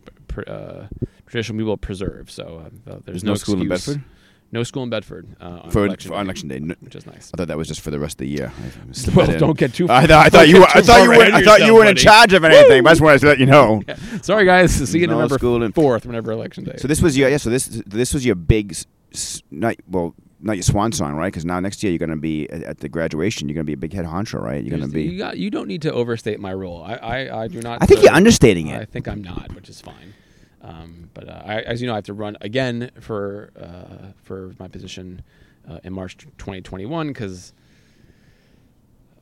uh, 0.47 0.87
tradition 1.27 1.57
we 1.57 1.65
will 1.65 1.77
preserve. 1.77 2.31
So 2.31 2.63
uh, 2.67 2.71
there's, 2.85 3.03
there's 3.05 3.25
no, 3.25 3.33
no 3.33 3.35
school 3.35 3.61
in 3.61 3.73
excuse- 3.73 3.97
Bedford 3.97 4.05
No 4.53 4.63
school 4.65 4.83
in 4.83 4.91
Bedford 4.91 5.27
uh, 5.41 5.61
on 5.65 5.71
for, 5.71 5.87
election 5.87 6.11
for 6.11 6.17
on 6.19 6.27
election 6.27 6.49
day. 6.49 6.59
No, 6.61 6.75
which 6.81 6.95
is 6.95 7.07
nice. 7.07 7.31
I 7.33 7.39
thought 7.39 7.49
that 7.49 7.57
was 7.57 7.69
just 7.69 7.81
for 7.81 7.91
the 7.91 7.99
rest 7.99 8.17
of 8.17 8.19
the 8.19 8.29
year. 8.29 8.53
I 8.55 9.11
Well, 9.17 9.39
don't 9.39 9.59
get 9.59 9.73
too. 9.73 9.89
I 9.89 10.07
thought, 10.07 10.27
I 10.27 10.29
thought 10.29 10.47
you 10.49 10.61
were. 10.61 10.67
I 10.75 10.83
thought 10.83 11.03
you 11.03 11.09
were. 11.09 11.25
I 11.25 11.43
thought 11.43 11.61
you 11.63 11.75
weren't 11.75 11.89
in 11.89 11.95
buddy. 11.95 12.05
charge 12.05 12.33
of 12.35 12.45
anything. 12.45 12.83
But 12.83 12.91
I 12.91 12.93
just 12.93 13.01
wanted 13.01 13.21
to 13.21 13.27
let 13.29 13.39
you 13.39 13.47
know. 13.47 13.83
Sorry, 14.23 14.45
guys. 14.45 14.73
See 14.91 14.99
you 14.99 15.07
No 15.07 15.15
November 15.15 15.39
school 15.39 15.63
in- 15.63 15.73
fourth, 15.73 16.05
whenever 16.05 16.33
election 16.33 16.65
day. 16.65 16.77
So 16.77 16.87
this 16.87 17.01
was 17.01 17.17
your 17.17 17.31
yeah. 17.31 17.39
So 17.39 17.49
this 17.49 17.67
this 17.87 18.13
was 18.13 18.27
your 18.27 18.35
big, 18.35 18.73
s- 18.73 18.85
s- 19.15 19.43
not 19.51 19.77
well, 19.89 20.15
not 20.41 20.57
your 20.57 20.65
swan 20.65 20.93
song, 20.93 21.15
right? 21.15 21.29
Because 21.33 21.47
now 21.47 21.59
next 21.59 21.83
year 21.83 21.91
you're 21.91 21.99
going 21.99 22.11
to 22.11 22.17
be 22.17 22.51
at, 22.51 22.63
at 22.63 22.79
the 22.81 22.91
graduation. 22.91 23.49
You're 23.49 23.55
going 23.55 23.65
to 23.65 23.71
be 23.71 23.73
a 23.73 23.77
big 23.79 23.95
head 23.95 24.05
honcho, 24.05 24.39
right? 24.39 24.63
You're 24.63 24.77
going 24.77 24.87
to 24.89 24.95
be. 24.95 25.05
You, 25.05 25.19
got, 25.19 25.39
you 25.39 25.49
don't 25.51 25.67
need 25.69 25.81
to 25.83 25.93
overstate 25.93 26.41
my 26.41 26.53
role. 26.53 26.83
I, 26.83 26.95
I, 26.97 27.43
I 27.45 27.49
do 27.49 27.63
not. 27.63 27.79
I 27.81 27.87
think 27.87 28.01
uh, 28.01 28.03
you're 28.05 28.13
understating 28.13 28.67
it. 28.67 28.83
I 28.83 28.85
think 28.85 29.09
I'm 29.09 29.23
not, 29.23 29.55
which 29.55 29.71
is 29.71 29.81
fine. 29.81 30.13
Um, 30.63 31.11
but 31.13 31.29
uh, 31.29 31.43
I, 31.45 31.61
as 31.63 31.81
you 31.81 31.89
know, 31.89 31.93
I 31.93 31.97
have 31.97 32.05
to 32.05 32.15
run 32.15 32.37
again 32.41 32.91
for 33.01 33.51
uh, 33.61 34.13
for 34.23 34.55
my 34.59 34.69
position 34.69 35.23
uh, 35.69 35.81
in 35.83 35.93
March 35.93 36.17
2021 36.17 37.09
because 37.09 37.53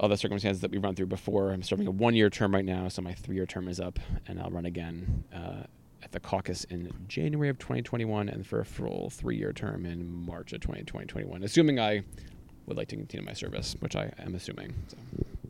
all 0.00 0.08
the 0.08 0.16
circumstances 0.16 0.62
that 0.62 0.70
we 0.70 0.78
run 0.78 0.94
through 0.94 1.06
before. 1.06 1.52
I'm 1.52 1.62
serving 1.62 1.86
a 1.86 1.90
one-year 1.90 2.30
term 2.30 2.54
right 2.54 2.64
now, 2.64 2.88
so 2.88 3.02
my 3.02 3.12
three-year 3.12 3.44
term 3.44 3.68
is 3.68 3.78
up, 3.78 3.98
and 4.26 4.40
I'll 4.40 4.50
run 4.50 4.64
again 4.64 5.24
uh, 5.32 5.64
at 6.02 6.12
the 6.12 6.20
caucus 6.20 6.64
in 6.64 6.90
January 7.06 7.50
of 7.50 7.58
2021, 7.58 8.30
and 8.30 8.46
for 8.46 8.60
a 8.60 8.64
full 8.64 9.10
three-year 9.10 9.52
term 9.52 9.84
in 9.84 10.10
March 10.10 10.54
of 10.54 10.62
2021, 10.62 11.42
assuming 11.42 11.78
I 11.78 12.02
would 12.64 12.78
like 12.78 12.88
to 12.88 12.96
continue 12.96 13.26
my 13.26 13.34
service, 13.34 13.76
which 13.80 13.94
I 13.94 14.10
am 14.18 14.34
assuming. 14.34 14.72
So, 14.88 14.96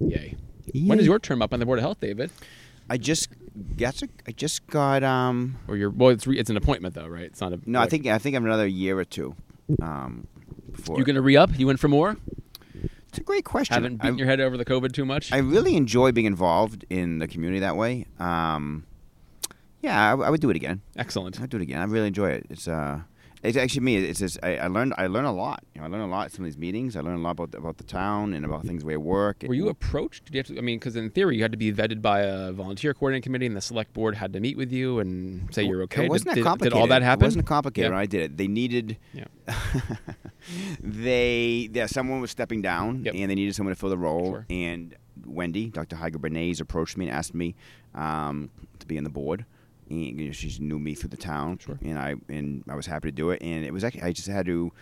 yay. 0.00 0.34
When 0.74 0.98
is 0.98 1.06
your 1.06 1.20
term 1.20 1.42
up 1.42 1.52
on 1.52 1.60
the 1.60 1.66
board 1.66 1.78
of 1.78 1.84
health, 1.84 2.00
David? 2.00 2.30
I 2.88 2.96
just 2.96 3.28
that's 3.54 4.02
a, 4.02 4.08
I 4.26 4.32
just 4.32 4.66
got 4.66 5.02
um. 5.02 5.56
Or 5.68 5.76
your 5.76 5.90
well, 5.90 6.10
it's 6.10 6.26
re, 6.26 6.38
it's 6.38 6.50
an 6.50 6.56
appointment 6.56 6.94
though, 6.94 7.06
right? 7.06 7.24
It's 7.24 7.40
not 7.40 7.52
a. 7.52 7.60
No, 7.66 7.80
I 7.80 7.86
think 7.86 8.06
I 8.06 8.18
think 8.18 8.36
I'm 8.36 8.44
another 8.44 8.66
year 8.66 8.98
or 8.98 9.04
two. 9.04 9.34
Um, 9.82 10.26
before 10.72 10.96
you're 10.96 11.04
gonna 11.04 11.22
re 11.22 11.36
up. 11.36 11.58
You 11.58 11.66
went 11.66 11.80
for 11.80 11.88
more? 11.88 12.16
It's 13.08 13.18
a 13.18 13.22
great 13.22 13.44
question. 13.44 13.74
Haven't 13.74 13.96
beaten 13.96 14.14
I, 14.14 14.18
your 14.18 14.26
head 14.26 14.40
over 14.40 14.56
the 14.56 14.64
COVID 14.64 14.92
too 14.92 15.04
much. 15.04 15.32
I 15.32 15.38
really 15.38 15.74
enjoy 15.74 16.12
being 16.12 16.26
involved 16.26 16.84
in 16.90 17.18
the 17.18 17.26
community 17.26 17.58
that 17.58 17.76
way. 17.76 18.06
Um, 18.20 18.86
yeah, 19.80 20.12
I, 20.12 20.16
I 20.16 20.30
would 20.30 20.40
do 20.40 20.48
it 20.50 20.56
again. 20.56 20.82
Excellent. 20.96 21.40
I'd 21.40 21.50
do 21.50 21.56
it 21.56 21.62
again. 21.62 21.80
I 21.80 21.84
really 21.84 22.06
enjoy 22.06 22.30
it. 22.30 22.46
It's 22.50 22.68
uh, 22.68 23.00
it's 23.42 23.56
actually 23.56 23.80
me. 23.82 23.96
It's 23.96 24.18
just 24.18 24.38
I, 24.42 24.56
I 24.58 24.66
learned 24.66 24.94
I 24.98 25.06
learn 25.06 25.24
a 25.24 25.32
lot. 25.32 25.62
You 25.74 25.80
know, 25.80 25.86
I 25.86 25.90
learn 25.90 26.02
a 26.02 26.06
lot 26.06 26.26
at 26.26 26.32
some 26.32 26.44
of 26.44 26.50
these 26.50 26.58
meetings. 26.58 26.94
I 26.96 27.00
learn 27.00 27.14
a 27.16 27.22
lot 27.22 27.32
about 27.32 27.54
about 27.54 27.78
the 27.78 27.84
town 27.84 28.34
and 28.34 28.44
about 28.44 28.64
things 28.66 28.84
where 28.84 28.94
I 28.94 28.98
work. 28.98 29.44
Were 29.46 29.54
you 29.54 29.68
approached? 29.68 30.26
Did 30.26 30.34
you 30.34 30.38
have 30.40 30.46
to? 30.48 30.58
I 30.58 30.60
mean, 30.60 30.78
because 30.78 30.94
in 30.96 31.10
theory, 31.10 31.36
you 31.36 31.42
had 31.42 31.52
to 31.52 31.58
be 31.58 31.72
vetted 31.72 32.02
by 32.02 32.20
a 32.20 32.52
volunteer 32.52 32.92
coordinating 32.92 33.22
committee, 33.22 33.46
and 33.46 33.56
the 33.56 33.60
select 33.60 33.92
board 33.94 34.14
had 34.16 34.32
to 34.34 34.40
meet 34.40 34.56
with 34.56 34.70
you 34.72 34.98
and 34.98 35.52
say 35.54 35.62
you're 35.62 35.82
okay. 35.82 36.04
It 36.04 36.10
wasn't 36.10 36.26
did, 36.26 36.30
that 36.30 36.34
did- 36.34 36.40
did 36.40 36.44
complicated. 36.48 36.78
all 36.78 36.86
that 36.88 37.02
happen? 37.02 37.24
It 37.24 37.26
wasn't 37.28 37.46
complicated 37.46 37.92
Yeah. 37.92 37.98
I 37.98 38.06
did 38.06 38.22
it. 38.22 38.36
They 38.36 38.48
needed. 38.48 38.98
Yeah. 39.14 39.24
they 40.80 41.68
yeah, 41.72 41.86
someone 41.86 42.20
was 42.20 42.30
stepping 42.30 42.62
down, 42.62 43.04
Yep. 43.04 43.14
and 43.14 43.30
they 43.30 43.34
needed 43.34 43.54
someone 43.54 43.74
to 43.74 43.78
fill 43.80 43.90
the 43.90 43.98
role. 43.98 44.32
Sure. 44.32 44.46
And 44.50 44.94
Wendy, 45.24 45.70
Dr. 45.70 45.96
Heiger 45.96 46.16
Bernays, 46.16 46.60
approached 46.60 46.96
me 46.96 47.06
and 47.06 47.14
asked 47.14 47.34
me 47.34 47.54
um, 47.94 48.50
to 48.78 48.86
be 48.86 48.96
on 48.98 49.04
the 49.04 49.10
board. 49.10 49.44
And, 49.90 50.20
you 50.20 50.26
know, 50.26 50.32
she 50.32 50.56
knew 50.60 50.78
me 50.78 50.94
through 50.94 51.10
the 51.10 51.16
town, 51.16 51.58
Sure. 51.58 51.78
and 51.82 51.98
I 51.98 52.14
and 52.28 52.62
I 52.68 52.74
was 52.76 52.86
happy 52.86 53.08
to 53.08 53.12
do 53.12 53.30
it. 53.30 53.42
And 53.42 53.64
it 53.64 53.72
was 53.72 53.84
actually 53.84 54.02
I 54.02 54.12
just 54.12 54.28
had 54.28 54.46
to. 54.46 54.72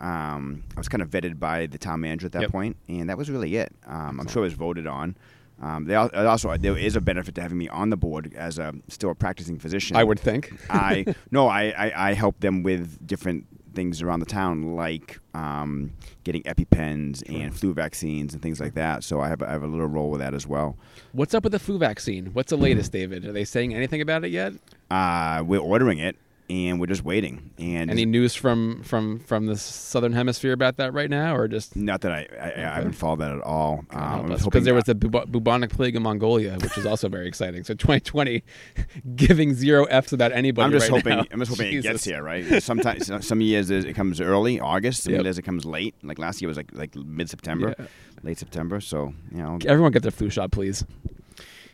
Um, 0.00 0.62
I 0.76 0.80
was 0.80 0.88
kind 0.88 1.02
of 1.02 1.10
vetted 1.10 1.38
by 1.38 1.66
the 1.66 1.76
town 1.76 2.00
manager 2.00 2.26
at 2.26 2.32
that 2.32 2.42
Yep. 2.42 2.50
point, 2.52 2.76
and 2.88 3.08
that 3.10 3.18
was 3.18 3.30
really 3.30 3.56
it. 3.56 3.72
Um, 3.86 4.18
I'm 4.20 4.28
sure 4.28 4.42
it 4.42 4.46
was 4.46 4.54
voted 4.54 4.86
on. 4.86 5.14
Um, 5.60 5.84
they 5.84 5.94
al- 5.94 6.10
also 6.26 6.56
there 6.56 6.76
is 6.78 6.96
a 6.96 7.02
benefit 7.02 7.34
to 7.34 7.42
having 7.42 7.58
me 7.58 7.68
on 7.68 7.90
the 7.90 7.96
board 7.98 8.32
as 8.34 8.58
a 8.58 8.72
still 8.88 9.10
a 9.10 9.14
practicing 9.14 9.58
physician. 9.58 9.96
I 9.96 10.04
would 10.04 10.18
think. 10.18 10.54
I 10.70 11.04
no, 11.30 11.48
I, 11.48 11.64
I 11.76 12.10
I 12.10 12.14
help 12.14 12.40
them 12.40 12.62
with 12.62 13.06
different 13.06 13.46
things 13.74 14.02
around 14.02 14.20
the 14.20 14.26
town, 14.26 14.74
like 14.74 15.18
um, 15.34 15.92
getting 16.24 16.42
EpiPens 16.42 17.22
and 17.28 17.54
flu 17.54 17.72
vaccines 17.72 18.32
and 18.34 18.42
things 18.42 18.60
like 18.60 18.74
that. 18.74 19.04
So 19.04 19.20
I 19.20 19.28
have 19.28 19.42
I 19.42 19.50
have 19.50 19.62
a 19.62 19.66
little 19.66 19.86
role 19.86 20.10
with 20.10 20.20
that 20.20 20.34
as 20.34 20.46
well. 20.46 20.76
What's 21.12 21.34
up 21.34 21.44
with 21.44 21.52
the 21.52 21.58
flu 21.58 21.78
vaccine? 21.78 22.26
What's 22.32 22.50
the 22.50 22.56
latest, 22.56 22.92
David? 22.92 23.24
Are 23.24 23.32
they 23.32 23.44
saying 23.44 23.74
anything 23.74 24.00
about 24.00 24.24
it 24.24 24.30
yet? 24.30 24.54
Uh, 24.90 25.42
we're 25.46 25.60
ordering 25.60 25.98
it, 25.98 26.16
and 26.50 26.80
we're 26.80 26.86
just 26.86 27.04
waiting. 27.04 27.50
And 27.58 27.90
Any 27.90 28.04
news 28.04 28.34
from 28.34 28.82
from 28.82 29.20
from 29.20 29.46
the 29.46 29.56
southern 29.56 30.12
hemisphere 30.12 30.52
about 30.52 30.76
that 30.78 30.92
right 30.92 31.08
now, 31.08 31.36
or 31.36 31.46
just? 31.48 31.76
not 31.76 32.00
that 32.00 32.12
I 32.12 32.26
I, 32.40 32.46
I 32.48 32.74
haven't 32.74 32.92
followed 32.92 33.20
that 33.20 33.32
at 33.32 33.40
all. 33.42 33.84
Um, 33.90 34.26
Because 34.26 34.42
hoping 34.42 34.64
there 34.64 34.74
was 34.74 34.84
the 34.84 34.94
bubonic 34.94 35.70
plague 35.70 35.94
in 35.96 36.02
Mongolia, 36.02 36.54
which 36.60 36.76
is 36.76 36.84
also 36.86 37.08
very 37.08 37.28
exciting. 37.28 37.62
So 37.64 37.74
2020, 37.74 38.42
giving 39.14 39.54
zero 39.54 39.84
Fs 39.86 40.12
about 40.12 40.32
anybody. 40.32 40.64
I'm 40.66 40.72
just 40.72 40.90
right 40.90 40.98
hoping. 41.02 41.18
now. 41.18 41.24
I'm 41.30 41.38
just 41.38 41.50
hoping 41.52 41.72
it 41.72 41.82
gets 41.82 42.04
here, 42.04 42.22
right? 42.22 42.62
Sometimes, 42.62 43.06
some- 43.06 43.22
some 43.22 43.40
years 43.40 43.70
it 43.70 43.94
comes 43.94 44.20
early, 44.20 44.58
August. 44.60 45.04
Some 45.04 45.14
Yep. 45.14 45.22
years 45.24 45.38
it 45.38 45.42
comes 45.42 45.64
late. 45.64 45.94
Like 46.02 46.18
last 46.18 46.42
year 46.42 46.48
was 46.48 46.56
like 46.56 46.70
like 46.74 46.94
mid 46.96 47.30
September, 47.30 47.74
Yeah. 47.78 47.86
late 48.22 48.38
September. 48.38 48.80
So 48.80 49.14
you 49.30 49.38
know, 49.38 49.58
Everyone 49.66 49.92
get 49.92 50.02
their 50.02 50.10
flu 50.10 50.30
shot, 50.30 50.50
please. 50.50 50.84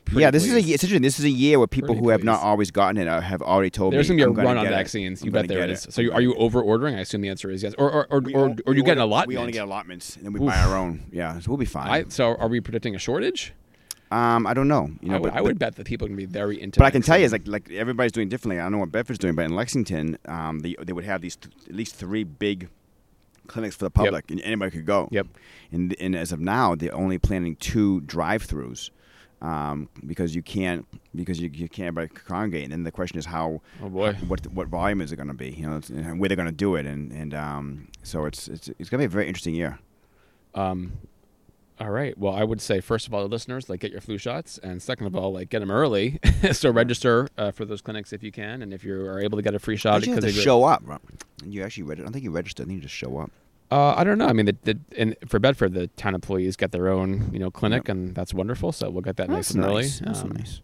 Pretty 0.07 0.21
yeah, 0.21 0.31
this 0.31 0.45
is 0.45 0.53
a 0.55 0.63
year- 0.63 0.75
it's 0.75 0.85
interesting. 0.85 1.03
This 1.03 1.19
is 1.19 1.25
a 1.25 1.31
year 1.31 1.59
where 1.59 1.67
people 1.67 1.89
Pretty 1.89 2.01
who 2.05 2.09
have 2.11 2.23
not 2.25 2.41
always 2.41 2.71
gotten 2.71 2.97
it 2.97 3.09
uh, 3.09 3.21
have 3.21 3.43
already 3.43 3.71
told 3.71 3.93
There's 3.93 4.09
me 4.09 4.17
gonna 4.17 4.17
be 4.17 4.23
a 4.23 4.29
I'm 4.29 4.35
gonna 4.37 4.49
run 4.49 4.59
on 4.59 4.65
get 4.65 4.73
it. 4.73 4.77
vaccines. 4.77 5.21
I'm 5.21 5.27
You 5.27 5.33
bet 5.33 5.49
gonna 5.49 5.59
there 5.59 5.67
get 5.67 5.85
it. 5.85 5.93
So 5.93 6.01
you, 6.01 6.13
are 6.13 6.21
you 6.23 6.35
over 6.37 6.63
ordering? 6.63 6.95
I 6.95 7.01
assume 7.01 7.21
the 7.23 7.29
answer 7.29 7.51
is 7.51 7.63
yes. 7.63 7.75
Or 7.77 7.91
or 7.93 8.07
or, 8.11 8.21
We 8.21 8.33
or, 8.35 8.47
o- 8.51 8.57
or 8.67 8.71
we 8.73 8.77
you 8.77 8.83
get 8.85 8.93
an 8.93 8.99
order- 8.99 9.01
allotment. 9.03 9.29
We 9.29 9.37
only 9.37 9.53
get 9.53 9.65
allotments, 9.65 10.17
and 10.17 10.25
then 10.25 10.33
we 10.33 10.41
Oof. 10.41 10.47
buy 10.47 10.59
our 10.61 10.77
own. 10.77 11.07
Yeah, 11.13 11.39
so 11.41 11.51
we'll 11.51 11.59
be 11.59 11.65
fine. 11.67 11.89
I, 11.91 12.05
so 12.09 12.37
are 12.37 12.49
we 12.49 12.61
predicting 12.61 12.95
a 12.95 12.99
shortage? 12.99 13.53
um, 14.13 14.47
I 14.47 14.55
don't 14.55 14.69
know. 14.69 14.89
You 15.03 15.09
know, 15.09 15.17
I 15.17 15.19
would, 15.19 15.33
but, 15.33 15.39
I 15.39 15.41
would 15.41 15.59
but, 15.59 15.67
bet 15.67 15.75
that 15.77 15.87
people 15.87 16.05
are 16.07 16.09
going 16.09 16.21
to 16.21 16.27
be 16.27 16.33
very 16.33 16.63
into. 16.63 16.79
but 16.79 16.87
I 16.87 16.91
can 16.93 17.03
tell 17.03 17.19
you, 17.19 17.29
vaccine. 17.29 17.41
is 17.43 17.49
like 17.53 17.69
like 17.69 17.77
everybody's 17.77 18.13
doing 18.13 18.29
differently. 18.29 18.61
I 18.61 18.63
don't 18.63 18.73
know 18.73 18.79
what 18.79 18.93
Bedford's 18.93 19.19
doing, 19.19 19.35
but 19.35 19.45
in 19.45 19.57
Lexington, 19.57 20.17
um, 20.27 20.61
they 20.61 20.77
they 20.85 20.93
would 20.93 21.05
have 21.05 21.21
these 21.21 21.35
th- 21.35 21.53
at 21.69 21.75
least 21.75 21.97
three 21.97 22.23
big 22.23 22.69
clinics 23.49 23.75
for 23.75 23.85
the 23.85 23.91
public, 23.91 24.31
and 24.31 24.41
anybody 24.43 24.71
could 24.71 24.87
go. 24.87 25.09
Yep. 25.11 25.27
And 25.73 25.97
and 25.99 26.15
as 26.15 26.31
of 26.31 26.39
now, 26.39 26.77
they're 26.77 26.95
only 26.95 27.19
planning 27.19 27.57
two 27.57 28.01
drive-throughs. 28.03 28.91
Um, 29.43 29.89
because 30.07 30.35
you 30.35 30.43
can't 30.43 30.87
because 31.15 31.41
you, 31.41 31.51
you 31.53 31.69
can't 31.69 31.95
congregate. 32.25 32.65
And 32.65 32.73
then 32.73 32.85
the 32.85 32.93
question 32.93 33.19
is 33.19 33.27
how 33.27 33.61
Oh 33.83 33.89
boy. 33.89 34.15
what 34.27 34.47
what 34.49 34.69
volume 34.69 35.01
is 35.01 35.13
it 35.13 35.17
going 35.17 35.29
to 35.29 35.35
be? 35.35 35.51
You 35.51 35.69
know, 35.69 35.81
and 35.89 36.19
where 36.19 36.29
they're 36.29 36.37
going 36.37 36.47
to 36.47 36.53
do 36.53 36.75
it, 36.77 36.87
and 36.87 37.13
and 37.13 37.35
um, 37.35 37.89
so 38.03 38.25
it's 38.27 38.49
it's 38.49 38.69
it's 38.79 38.89
going 38.89 38.99
to 39.01 39.03
be 39.03 39.05
a 39.05 39.09
very 39.09 39.27
interesting 39.27 39.55
year. 39.55 39.79
Um, 40.55 40.93
all 41.79 41.91
right. 41.91 42.17
Well, 42.17 42.35
I 42.35 42.43
would 42.43 42.63
say 42.63 42.81
first 42.81 43.07
of 43.07 43.13
all, 43.13 43.21
the 43.21 43.29
listeners, 43.29 43.69
like 43.69 43.81
get 43.81 43.93
your 43.93 44.01
flu 44.01 44.17
shots, 44.17 44.59
and 44.59 44.83
second 44.83 45.07
of 45.07 45.15
all, 45.15 45.33
like 45.35 45.51
get 45.51 45.59
them 45.59 45.71
early. 45.71 46.19
so 46.53 46.71
register 46.71 47.29
uh, 47.37 47.51
for 47.51 47.67
those 47.67 47.83
clinics 47.83 48.15
if 48.15 48.23
you 48.23 48.33
can, 48.33 48.63
and 48.63 48.73
if 48.73 48.83
you 48.83 48.95
are 49.07 49.21
able 49.21 49.37
to 49.37 49.43
get 49.43 49.55
a 49.55 49.59
free 49.59 49.77
shot 49.77 50.07
you 50.07 50.13
have 50.15 50.23
to 50.23 50.33
show 50.33 50.65
up. 50.65 50.83
You 51.45 51.63
actually 51.63 51.83
register. 51.83 52.05
I 52.05 52.07
don't 52.07 52.13
think 52.15 52.25
you 52.25 52.31
register. 52.31 52.63
I 52.63 52.67
think 52.67 52.77
you 52.77 52.83
just 52.83 52.95
show 52.95 53.19
up. 53.19 53.31
Uh, 53.71 53.95
I 53.97 54.05
don't 54.05 54.19
know. 54.19 54.27
I 54.29 54.33
mean, 54.33 54.47
the, 54.47 54.57
the 54.63 54.79
and 54.97 55.17
for 55.27 55.39
Bedford, 55.39 55.75
the 55.75 55.89
town 55.89 56.15
employees 56.15 56.57
get 56.57 56.71
their 56.73 56.89
own, 56.89 57.31
you 57.33 57.39
know, 57.39 57.51
clinic, 57.51 57.89
and 57.89 58.15
that's 58.15 58.33
wonderful. 58.33 58.71
So 58.73 58.91
we'll 58.91 59.03
get 59.03 59.17
that 59.17 59.29
nice 59.29 59.49
That's 59.49 59.55
and 59.57 59.65
early. 59.65 59.83
nice. 59.83 59.99
That's 60.01 60.23
Um, 60.23 60.31
nice. 60.31 60.61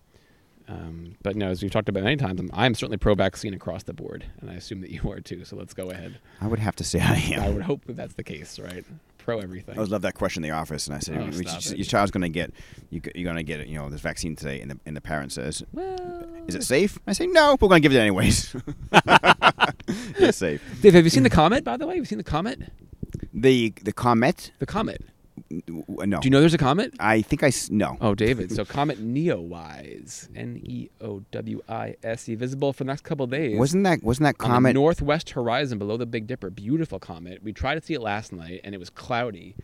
Um, 0.68 1.16
but 1.22 1.34
no, 1.36 1.48
as 1.48 1.60
we've 1.60 1.72
talked 1.72 1.88
about 1.88 2.04
many 2.04 2.16
times, 2.16 2.40
I'm, 2.40 2.48
I'm 2.54 2.74
certainly 2.74 2.96
pro-vaccine 2.96 3.52
across 3.52 3.82
the 3.82 3.92
board, 3.92 4.24
and 4.40 4.48
I 4.48 4.54
assume 4.54 4.80
that 4.82 4.90
you 4.90 5.10
are 5.10 5.20
too. 5.20 5.44
So 5.44 5.56
let's 5.56 5.74
go 5.74 5.90
ahead. 5.90 6.18
I 6.40 6.46
would 6.46 6.60
have 6.60 6.76
to 6.76 6.84
say 6.84 7.00
I 7.00 7.16
am. 7.34 7.42
I 7.42 7.50
would 7.50 7.62
hope 7.62 7.84
that 7.86 7.96
that's 7.96 8.14
the 8.14 8.22
case, 8.22 8.58
right? 8.60 8.84
Pro 9.18 9.40
everything. 9.40 9.74
I 9.74 9.78
always 9.78 9.90
love 9.90 10.02
that 10.02 10.14
question 10.14 10.42
in 10.44 10.48
the 10.50 10.54
office, 10.56 10.86
and 10.86 10.94
I 10.96 11.00
said, 11.00 11.18
Oh, 11.18 11.26
"We- 11.26 11.44
stop 11.44 11.76
your 11.76 11.84
child's 11.84 12.10
going 12.12 12.22
to 12.22 12.28
get 12.28 12.52
you, 12.90 13.00
you're 13.14 13.24
going 13.24 13.36
to 13.36 13.42
get 13.42 13.66
you 13.66 13.76
know 13.78 13.90
this 13.90 14.00
vaccine 14.00 14.34
today," 14.36 14.60
and 14.60 14.70
the 14.70 14.78
and 14.86 14.96
the 14.96 15.00
parent 15.00 15.32
says, 15.32 15.62
well, 15.72 16.26
"Is 16.46 16.54
it 16.54 16.62
safe?" 16.62 16.98
I 17.06 17.12
say, 17.12 17.26
"No, 17.26 17.56
we're 17.60 17.68
going 17.68 17.82
to 17.82 17.88
give 17.88 17.94
it 17.94 18.00
anyways." 18.00 18.54
it's 20.18 20.38
safe. 20.38 20.62
Dave, 20.80 20.94
have 20.94 21.04
you 21.04 21.10
seen 21.10 21.22
the 21.24 21.30
comet? 21.30 21.64
By 21.64 21.76
the 21.76 21.86
way, 21.86 21.94
have 21.96 22.02
you 22.02 22.06
seen 22.06 22.18
the 22.18 22.24
comet? 22.24 22.60
The 23.34 23.72
the 23.82 23.92
comet? 23.92 24.52
The 24.58 24.66
comet. 24.66 25.02
No. 25.50 26.20
Do 26.20 26.26
you 26.26 26.30
know 26.30 26.40
there's 26.40 26.52
a 26.54 26.58
comet? 26.58 26.92
I 27.00 27.22
think 27.22 27.42
I 27.42 27.46
s- 27.48 27.70
no. 27.70 27.96
Oh, 28.00 28.14
David. 28.14 28.52
So 28.54 28.64
Comet 28.66 28.98
Neowise, 29.02 30.28
N 30.36 30.60
E 30.62 30.88
O 31.00 31.22
W 31.30 31.62
I 31.68 31.96
S 32.02 32.28
E, 32.28 32.34
visible 32.34 32.72
for 32.72 32.84
the 32.84 32.88
next 32.88 33.02
couple 33.04 33.24
of 33.24 33.30
days. 33.30 33.58
Wasn't 33.58 33.84
that 33.84 34.02
wasn't 34.02 34.24
that 34.24 34.44
on 34.44 34.50
the 34.50 34.54
comet? 34.54 34.74
northwest 34.74 35.30
horizon 35.30 35.78
below 35.78 35.96
the 35.96 36.06
Big 36.06 36.26
Dipper. 36.26 36.50
Beautiful 36.50 36.98
comet. 36.98 37.42
We 37.42 37.52
tried 37.52 37.76
to 37.76 37.80
see 37.82 37.94
it 37.94 38.00
last 38.02 38.32
night, 38.32 38.60
and 38.64 38.74
it 38.74 38.78
was 38.78 38.90
cloudy. 38.90 39.54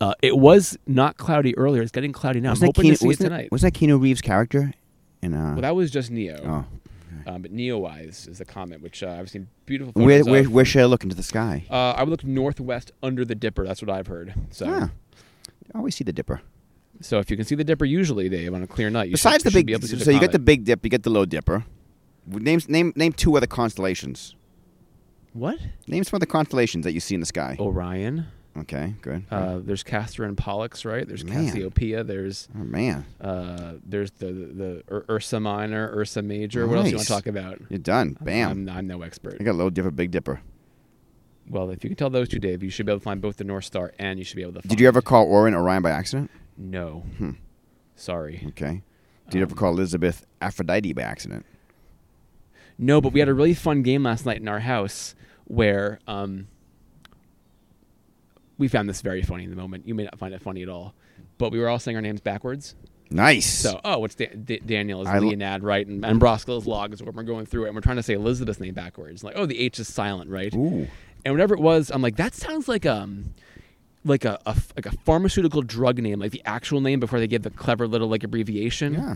Uh, 0.00 0.14
it 0.22 0.36
was 0.36 0.76
not 0.86 1.16
cloudy 1.16 1.56
earlier. 1.56 1.82
It's 1.82 1.92
getting 1.92 2.12
cloudy 2.12 2.40
now. 2.40 2.48
I'm 2.48 2.52
wasn't 2.52 2.74
that 2.74 2.80
hoping 2.82 2.90
Keanu, 2.90 2.94
to 2.94 2.98
see 2.98 3.04
it 3.04 3.08
wasn't, 3.08 3.30
tonight. 3.30 3.52
wasn't 3.52 3.74
that 3.74 3.80
Keanu 3.80 4.02
Reeves' 4.02 4.20
character? 4.20 4.72
In 5.22 5.34
uh, 5.34 5.52
well, 5.52 5.62
that 5.62 5.74
was 5.76 5.90
just 5.90 6.10
Neo. 6.10 6.38
oh. 6.44 6.64
Um, 7.26 7.42
but 7.42 7.52
Neowise 7.52 8.28
is 8.28 8.38
the 8.38 8.44
comet, 8.44 8.80
which 8.80 9.02
uh, 9.02 9.08
I've 9.18 9.28
seen 9.28 9.48
beautiful 9.66 9.92
Where 10.00 10.20
photos 10.20 10.30
where 10.30 10.40
of. 10.42 10.52
where 10.52 10.64
should 10.64 10.82
I 10.82 10.84
look 10.84 11.02
into 11.02 11.16
the 11.16 11.24
sky? 11.24 11.64
Uh, 11.68 11.90
I 11.96 12.02
would 12.04 12.10
look 12.10 12.22
northwest 12.24 12.92
under 13.02 13.24
the 13.24 13.34
Dipper. 13.34 13.64
That's 13.66 13.82
what 13.82 13.90
I've 13.90 14.06
heard. 14.06 14.32
So, 14.50 14.66
Ah, 14.68 14.90
I 15.74 15.78
always 15.78 15.96
see 15.96 16.04
the 16.04 16.12
Dipper. 16.12 16.40
so 17.00 17.18
if 17.18 17.28
you 17.30 17.36
can 17.36 17.44
see 17.44 17.56
the 17.56 17.64
Dipper 17.64 17.84
usually, 17.84 18.28
Dave, 18.28 18.54
on 18.54 18.62
a 18.62 18.66
clear 18.68 18.90
night, 18.90 19.08
you 19.08 19.12
Besides 19.14 19.42
should, 19.42 19.52
the 19.52 19.58
you 19.58 19.60
big, 19.60 19.66
be 19.66 19.72
able 19.72 19.80
to 19.82 19.88
see 19.88 19.98
so 19.98 20.04
the 20.04 20.12
you 20.14 20.20
get 20.20 20.30
the. 20.32 20.38
Big 20.38 20.64
Dip, 20.64 20.84
you 20.84 20.90
get 20.90 21.02
the 21.02 21.10
Low 21.10 21.24
Dipper. 21.24 21.64
Name 22.28 22.60
name 22.68 22.92
name 22.96 23.12
two 23.12 23.36
other 23.36 23.46
constellations. 23.48 24.36
what? 25.32 25.58
Name 25.88 26.04
some 26.04 26.16
other 26.18 26.26
constellations 26.26 26.84
that 26.84 26.92
you 26.92 27.00
see 27.00 27.14
in 27.14 27.20
the 27.20 27.26
sky. 27.26 27.56
Orion. 27.58 28.26
Okay, 28.60 28.94
good. 29.02 29.24
Uh, 29.30 29.58
there's 29.62 29.82
Castor 29.82 30.24
and 30.24 30.36
Pollux, 30.36 30.84
right? 30.84 31.06
There's 31.06 31.24
Man. 31.24 31.46
Cassiopeia. 31.46 32.02
There's 32.04 32.48
oh 32.54 32.64
man, 32.64 33.04
uh, 33.20 33.74
there's 33.84 34.10
the 34.12 34.26
the 34.32 34.82
Ur- 34.90 35.04
Ursa 35.10 35.40
Minor, 35.40 35.92
Ursa 35.94 36.22
Major. 36.22 36.66
What 36.66 36.78
else 36.78 36.84
do 36.86 36.90
you 36.92 36.96
want 36.96 37.06
to 37.06 37.12
talk 37.12 37.26
about? 37.26 37.60
you're 37.68 37.78
done. 37.78 38.16
Bam. 38.20 38.50
I'm, 38.50 38.68
I'm 38.70 38.86
no 38.86 39.02
expert. 39.02 39.36
I 39.38 39.44
got 39.44 39.56
Low 39.56 39.68
Dipper, 39.68 39.90
Big 39.90 40.10
Dipper. 40.10 40.40
Well, 41.48 41.70
if 41.70 41.84
you 41.84 41.90
can 41.90 41.96
tell 41.96 42.10
those 42.10 42.28
two, 42.28 42.38
Dave, 42.38 42.62
you 42.62 42.70
should 42.70 42.86
be 42.86 42.92
able 42.92 43.00
to 43.00 43.04
find 43.04 43.20
both 43.20 43.36
the 43.36 43.44
North 43.44 43.64
Star 43.66 43.92
and 43.98 44.18
you 44.18 44.24
should 44.24 44.36
be 44.36 44.42
able 44.42 44.54
to. 44.54 44.60
Find 44.62 44.70
Did 44.70 44.80
you 44.80 44.88
ever 44.88 45.02
call 45.02 45.26
Orion 45.30 45.54
Orion 45.54 45.82
by 45.82 45.90
accident? 45.90 46.30
No. 46.56 47.04
Hmm. 47.18 47.32
Sorry. 47.94 48.42
Okay. 48.48 48.82
Did 49.28 49.34
you 49.38 49.42
ever 49.42 49.52
Um, 49.52 49.58
call 49.58 49.72
Elizabeth 49.72 50.24
Aphrodite 50.40 50.92
by 50.92 51.02
accident? 51.02 51.44
No, 52.78 53.00
but 53.00 53.12
we 53.12 53.20
had 53.20 53.28
a 53.28 53.34
really 53.34 53.54
fun 53.54 53.82
game 53.82 54.02
last 54.04 54.26
night 54.26 54.38
in 54.40 54.48
our 54.48 54.60
house 54.60 55.14
where 55.44 56.00
um, 56.06 56.48
we 58.58 58.68
found 58.68 58.88
this 58.88 59.02
very 59.02 59.22
funny 59.22 59.44
in 59.44 59.50
the 59.50 59.56
moment. 59.56 59.86
You 59.86 59.94
may 59.94 60.04
not 60.04 60.18
find 60.18 60.34
it 60.34 60.42
funny 60.42 60.62
at 60.62 60.68
all, 60.68 60.94
but 61.38 61.52
we 61.52 61.58
were 61.58 61.68
all 61.68 61.78
saying 61.78 61.96
our 61.96 62.02
names 62.02 62.20
backwards. 62.20 62.74
Nice. 63.10 63.46
So, 63.46 63.80
oh, 63.84 64.04
it's 64.04 64.16
da- 64.16 64.34
D- 64.34 64.60
Daniel 64.64 65.02
is 65.02 65.08
I 65.08 65.18
Leonad, 65.18 65.62
right? 65.62 65.86
And, 65.86 66.04
and 66.04 66.20
Broskill's 66.20 66.66
log 66.66 66.92
is 66.92 67.02
when 67.02 67.14
we're 67.14 67.22
going 67.22 67.46
through 67.46 67.64
it, 67.64 67.68
and 67.68 67.74
we're 67.76 67.82
trying 67.82 67.96
to 67.96 68.02
say 68.02 68.14
Elizabeth's 68.14 68.58
name 68.58 68.74
backwards. 68.74 69.22
Like, 69.22 69.34
oh, 69.36 69.46
the 69.46 69.58
H 69.58 69.78
is 69.78 69.86
silent, 69.86 70.30
right? 70.30 70.52
Ooh. 70.54 70.88
And 71.24 71.34
whatever 71.34 71.54
it 71.54 71.60
was, 71.60 71.90
I'm 71.90 72.02
like, 72.02 72.16
that 72.16 72.34
sounds 72.34 72.68
like 72.68 72.84
um, 72.84 73.34
like 74.04 74.24
a, 74.24 74.38
a 74.46 74.56
like 74.76 74.86
a 74.86 74.92
pharmaceutical 75.04 75.62
drug 75.62 75.98
name, 75.98 76.18
like 76.20 76.32
the 76.32 76.42
actual 76.44 76.80
name 76.80 77.00
before 77.00 77.18
they 77.20 77.26
give 77.26 77.42
the 77.42 77.50
clever 77.50 77.86
little 77.86 78.08
like 78.08 78.24
abbreviation. 78.24 78.94
Yeah. 78.94 79.14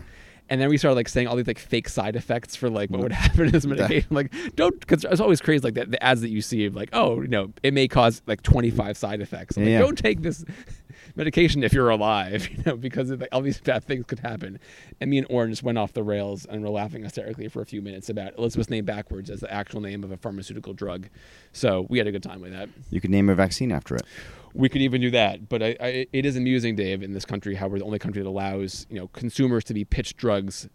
And 0.49 0.59
then 0.59 0.69
we 0.69 0.77
started 0.77 0.95
like 0.95 1.07
saying 1.07 1.27
all 1.27 1.35
these 1.37 1.47
like 1.47 1.59
fake 1.59 1.87
side 1.87 2.15
effects 2.15 2.55
for 2.55 2.69
like 2.69 2.89
what 2.89 3.01
would 3.01 3.11
mm. 3.11 3.15
happen 3.15 3.45
to 3.45 3.51
this 3.51 3.65
medication. 3.65 4.07
like, 4.13 4.33
don't 4.55 4.77
because 4.79 5.05
it's 5.05 5.21
always 5.21 5.39
crazy 5.39 5.63
like 5.63 5.75
that 5.75 5.91
the 5.91 6.03
ads 6.03 6.21
that 6.21 6.29
you 6.29 6.41
see 6.41 6.65
of 6.65 6.75
like, 6.75 6.89
oh, 6.93 7.21
you 7.21 7.27
know, 7.27 7.53
it 7.63 7.73
may 7.73 7.87
cause 7.87 8.21
like 8.27 8.43
25 8.43 8.97
side 8.97 9.21
effects. 9.21 9.57
I'm 9.57 9.63
like, 9.63 9.71
Yeah. 9.71 9.79
don't 9.79 9.97
take 9.97 10.21
this 10.21 10.43
medication 11.15 11.63
if 11.63 11.73
you're 11.73 11.89
alive, 11.89 12.49
you 12.57 12.63
know, 12.65 12.77
because 12.77 13.11
all 13.31 13.41
these 13.41 13.59
bad 13.59 13.83
things 13.83 14.05
could 14.07 14.19
happen. 14.19 14.59
And 14.99 15.09
me 15.09 15.17
and 15.17 15.27
Oren 15.29 15.49
just 15.49 15.63
went 15.63 15.77
off 15.77 15.93
the 15.93 16.03
rails 16.03 16.45
and 16.45 16.61
were 16.61 16.69
laughing 16.69 17.03
hysterically 17.03 17.47
for 17.47 17.61
a 17.61 17.65
few 17.65 17.81
minutes 17.81 18.09
about 18.09 18.37
Elizabeth's 18.37 18.69
name 18.69 18.85
backwards 18.85 19.29
as 19.29 19.39
the 19.41 19.51
actual 19.51 19.81
name 19.81 20.03
of 20.03 20.11
a 20.11 20.17
pharmaceutical 20.17 20.73
drug. 20.73 21.07
So 21.53 21.85
we 21.89 21.97
had 21.97 22.07
a 22.07 22.11
good 22.11 22.23
time 22.23 22.41
with 22.41 22.51
that. 22.51 22.69
You 22.89 23.01
could 23.01 23.11
name 23.11 23.29
a 23.29 23.35
vaccine 23.35 23.71
after 23.71 23.95
it. 23.95 24.03
We 24.53 24.67
could 24.67 24.81
even 24.81 24.99
do 24.99 25.11
that, 25.11 25.47
but 25.47 25.63
I, 25.63 25.77
I, 25.79 26.07
it 26.11 26.25
is 26.25 26.35
amusing, 26.35 26.75
Dave, 26.75 27.01
in 27.01 27.13
this 27.13 27.23
country 27.23 27.55
how 27.55 27.69
we're 27.69 27.79
the 27.79 27.85
only 27.85 27.99
country 27.99 28.21
that 28.21 28.27
allows 28.27 28.85
you 28.89 28.99
know 28.99 29.07
consumers 29.09 29.63
to 29.65 29.73
be 29.73 29.85
pitched 29.85 30.17
drugs. 30.17 30.67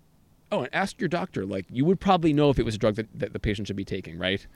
Oh, 0.51 0.61
and 0.61 0.75
ask 0.75 0.99
your 0.99 1.09
doctor. 1.09 1.45
Like 1.45 1.67
you 1.71 1.85
would 1.85 2.01
probably 2.01 2.33
know 2.33 2.49
if 2.49 2.59
it 2.59 2.65
was 2.65 2.77
a 2.77 2.79
drug 2.79 2.95
that, 2.95 3.09
that 3.19 3.33
the 3.35 3.39
patient 3.39 3.67
should 3.67 3.77
be 3.77 3.85
taking, 3.85 4.19
right? 4.19 4.47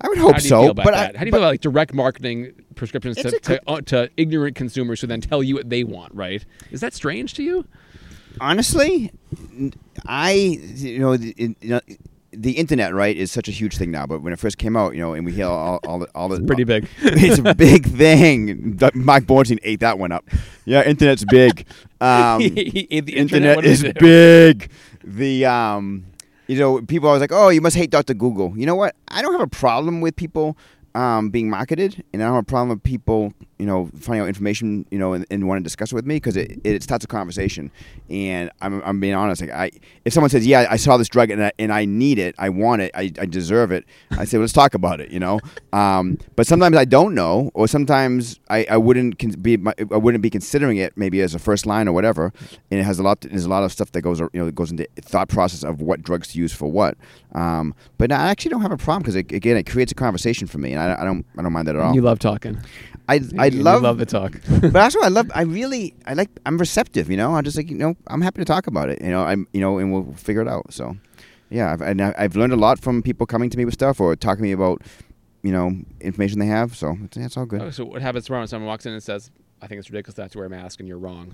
I 0.00 0.08
would 0.08 0.18
hope 0.18 0.32
How 0.32 0.38
do 0.38 0.44
you 0.44 0.48
so. 0.48 0.74
but? 0.74 0.92
I, 0.92 1.06
how 1.06 1.06
do 1.06 1.26
you 1.26 1.30
but 1.30 1.38
feel 1.38 1.38
about 1.38 1.48
like 1.52 1.60
direct 1.60 1.94
marketing 1.94 2.52
prescriptions 2.74 3.16
to, 3.16 3.30
to, 3.38 3.60
uh, 3.68 3.80
to 3.82 4.10
ignorant 4.16 4.56
consumers 4.56 5.00
who 5.00 5.06
then 5.06 5.20
tell 5.20 5.42
you 5.42 5.54
what 5.54 5.70
they 5.70 5.84
want, 5.84 6.14
right? 6.14 6.44
Is 6.70 6.80
that 6.80 6.94
strange 6.94 7.34
to 7.34 7.42
you? 7.42 7.66
honestly, 8.40 9.12
I 10.06 10.32
you 10.32 10.98
know 10.98 11.16
the, 11.16 11.34
you 11.38 11.56
know, 11.62 11.80
the 12.32 12.52
internet 12.52 12.94
right 12.94 13.16
is 13.16 13.30
such 13.30 13.48
a 13.48 13.50
huge 13.50 13.76
thing 13.76 13.90
now. 13.90 14.06
But 14.06 14.22
when 14.22 14.32
it 14.32 14.38
first 14.38 14.58
came 14.58 14.76
out, 14.76 14.94
you 14.94 15.00
know, 15.00 15.14
and 15.14 15.24
we 15.24 15.32
hear 15.32 15.46
all, 15.46 15.80
all 15.86 15.98
the 15.98 16.06
all 16.14 16.28
the 16.28 16.42
Pretty 16.46 16.64
big. 16.64 16.88
it's 17.02 17.38
a 17.38 17.54
big 17.54 17.86
thing. 17.86 18.78
Mike 18.94 19.24
Bornstein 19.24 19.58
ate 19.62 19.80
that 19.80 19.98
one 19.98 20.12
up. 20.12 20.24
Yeah, 20.64 20.82
internet's 20.82 21.24
big. 21.24 21.66
Um, 22.00 22.40
He 22.40 22.86
ate 22.90 23.06
the 23.06 23.16
internet, 23.16 23.56
what 23.56 23.62
did 23.64 23.70
is 23.70 23.92
big. 23.98 24.70
The 25.02 25.46
um, 25.46 26.04
you 26.46 26.58
know, 26.58 26.80
people 26.82 27.08
always 27.08 27.20
like, 27.20 27.32
oh, 27.32 27.48
you 27.48 27.60
must 27.60 27.76
hate 27.76 27.90
Dr. 27.90 28.14
Google. 28.14 28.56
You 28.56 28.66
know 28.66 28.74
what? 28.74 28.94
I 29.08 29.22
don't 29.22 29.32
have 29.32 29.40
a 29.40 29.46
problem 29.46 30.00
with 30.00 30.16
people 30.16 30.56
um, 30.94 31.30
being 31.30 31.50
marketed, 31.50 32.04
and 32.12 32.22
I 32.22 32.26
don't 32.26 32.34
have 32.34 32.42
a 32.42 32.46
problem 32.46 32.68
with 32.70 32.82
people, 32.82 33.32
you 33.58 33.66
know, 33.66 33.90
finding 33.98 34.22
out 34.22 34.28
information, 34.28 34.86
you 34.90 34.98
know, 34.98 35.12
and, 35.12 35.26
and 35.30 35.46
want 35.46 35.60
to 35.60 35.62
discuss 35.62 35.92
it 35.92 35.94
with 35.94 36.06
me 36.06 36.16
because 36.16 36.36
it, 36.36 36.60
it 36.64 36.82
starts 36.82 37.04
a 37.04 37.08
conversation. 37.08 37.70
And 38.10 38.50
I'm, 38.60 38.82
I'm 38.82 39.00
being 39.00 39.14
honest. 39.14 39.40
Like, 39.40 39.50
I 39.50 39.70
if 40.04 40.12
someone 40.12 40.30
says, 40.30 40.46
yeah, 40.46 40.66
I 40.70 40.76
saw 40.76 40.96
this 40.96 41.08
drug 41.08 41.30
and 41.30 41.44
I, 41.44 41.52
and 41.58 41.72
I 41.72 41.84
need 41.84 42.18
it, 42.18 42.34
I 42.38 42.48
want 42.48 42.82
it, 42.82 42.90
I, 42.94 43.12
I 43.18 43.26
deserve 43.26 43.72
it, 43.72 43.84
I 44.12 44.24
say, 44.24 44.36
well, 44.36 44.42
let's 44.42 44.52
talk 44.52 44.74
about 44.74 45.00
it. 45.00 45.10
You 45.10 45.20
know. 45.20 45.40
Um, 45.74 46.18
but 46.36 46.46
sometimes 46.46 46.76
I 46.76 46.84
don't 46.84 47.16
know, 47.16 47.50
or 47.52 47.66
sometimes 47.66 48.38
I, 48.48 48.64
I 48.70 48.76
wouldn't 48.76 49.18
con- 49.18 49.30
be 49.30 49.58
I 49.90 49.96
wouldn't 49.96 50.22
be 50.22 50.30
considering 50.30 50.76
it 50.76 50.96
maybe 50.96 51.20
as 51.20 51.34
a 51.34 51.40
first 51.40 51.66
line 51.66 51.88
or 51.88 51.92
whatever. 51.92 52.32
And 52.70 52.78
it 52.78 52.84
has 52.84 53.00
a 53.00 53.02
lot. 53.02 53.22
There's 53.22 53.44
a 53.44 53.48
lot 53.48 53.64
of 53.64 53.72
stuff 53.72 53.90
that 53.90 54.02
goes 54.02 54.20
you 54.20 54.30
know 54.34 54.46
that 54.46 54.54
goes 54.54 54.70
into 54.70 54.86
thought 55.00 55.28
process 55.28 55.64
of 55.64 55.80
what 55.80 56.02
drugs 56.02 56.28
to 56.28 56.38
use 56.38 56.52
for 56.52 56.70
what. 56.70 56.96
Um, 57.34 57.74
but 57.98 58.12
I 58.12 58.30
actually 58.30 58.50
don't 58.50 58.62
have 58.62 58.70
a 58.70 58.76
problem 58.76 59.02
because 59.02 59.16
again 59.16 59.56
it 59.56 59.64
creates 59.66 59.90
a 59.90 59.96
conversation 59.96 60.46
for 60.46 60.58
me, 60.58 60.72
and 60.72 60.80
I, 60.80 61.02
I 61.02 61.04
don't 61.04 61.26
I 61.36 61.42
don't 61.42 61.52
mind 61.52 61.66
that 61.66 61.74
at 61.74 61.82
all. 61.82 61.92
You 61.92 62.02
love 62.02 62.20
talking. 62.20 62.60
I 63.08 63.20
I 63.38 63.43
You 63.52 63.62
love, 63.62 63.82
love 63.82 63.98
the 63.98 64.06
talk. 64.06 64.40
but 64.48 64.76
also 64.76 65.00
I 65.00 65.08
love 65.08 65.30
I 65.34 65.42
really 65.58 65.94
I 66.06 66.14
like 66.14 66.30
I'm 66.46 66.56
receptive. 66.58 67.10
You 67.10 67.16
know, 67.16 67.34
I'm 67.34 67.44
just 67.44 67.56
like 67.56 67.68
you 67.70 67.76
know 67.76 67.96
I'm 68.06 68.20
happy 68.20 68.40
to 68.40 68.44
talk 68.44 68.66
about 68.66 68.88
it. 68.88 69.00
You 69.02 69.10
know 69.10 69.22
I'm 69.22 69.46
you 69.52 69.60
know 69.60 69.78
and 69.78 69.92
we'll 69.92 70.12
figure 70.14 70.42
it 70.42 70.48
out. 70.48 70.72
So 70.72 70.96
yeah, 71.50 71.72
I've 71.72 71.80
and 71.82 72.00
I- 72.00 72.14
I've 72.16 72.36
learned 72.36 72.52
a 72.52 72.56
lot 72.56 72.80
from 72.80 73.02
people 73.02 73.26
coming 73.26 73.50
to 73.50 73.58
me 73.58 73.64
with 73.64 73.74
stuff 73.74 74.00
or 74.00 74.16
talking 74.16 74.38
to 74.38 74.42
me 74.44 74.52
about 74.52 74.82
you 75.42 75.52
know 75.52 75.76
information 76.00 76.38
they 76.38 76.46
have. 76.46 76.74
So 76.76 76.96
it's, 77.04 77.16
it's 77.16 77.36
all 77.36 77.46
good. 77.46 77.60
Oh, 77.62 77.70
so 77.70 77.84
what 77.84 78.02
happens 78.02 78.24
tomorrow 78.26 78.40
when 78.42 78.48
someone 78.48 78.66
walks 78.66 78.86
in 78.86 78.92
and 78.92 79.02
says, 79.02 79.30
"I 79.60 79.66
think 79.66 79.78
it's 79.78 79.90
ridiculous 79.90 80.14
to 80.16 80.22
have 80.22 80.30
to 80.32 80.38
wear 80.38 80.46
a 80.46 80.50
mask," 80.50 80.80
and 80.80 80.88
you're 80.88 80.98
wrong? 80.98 81.32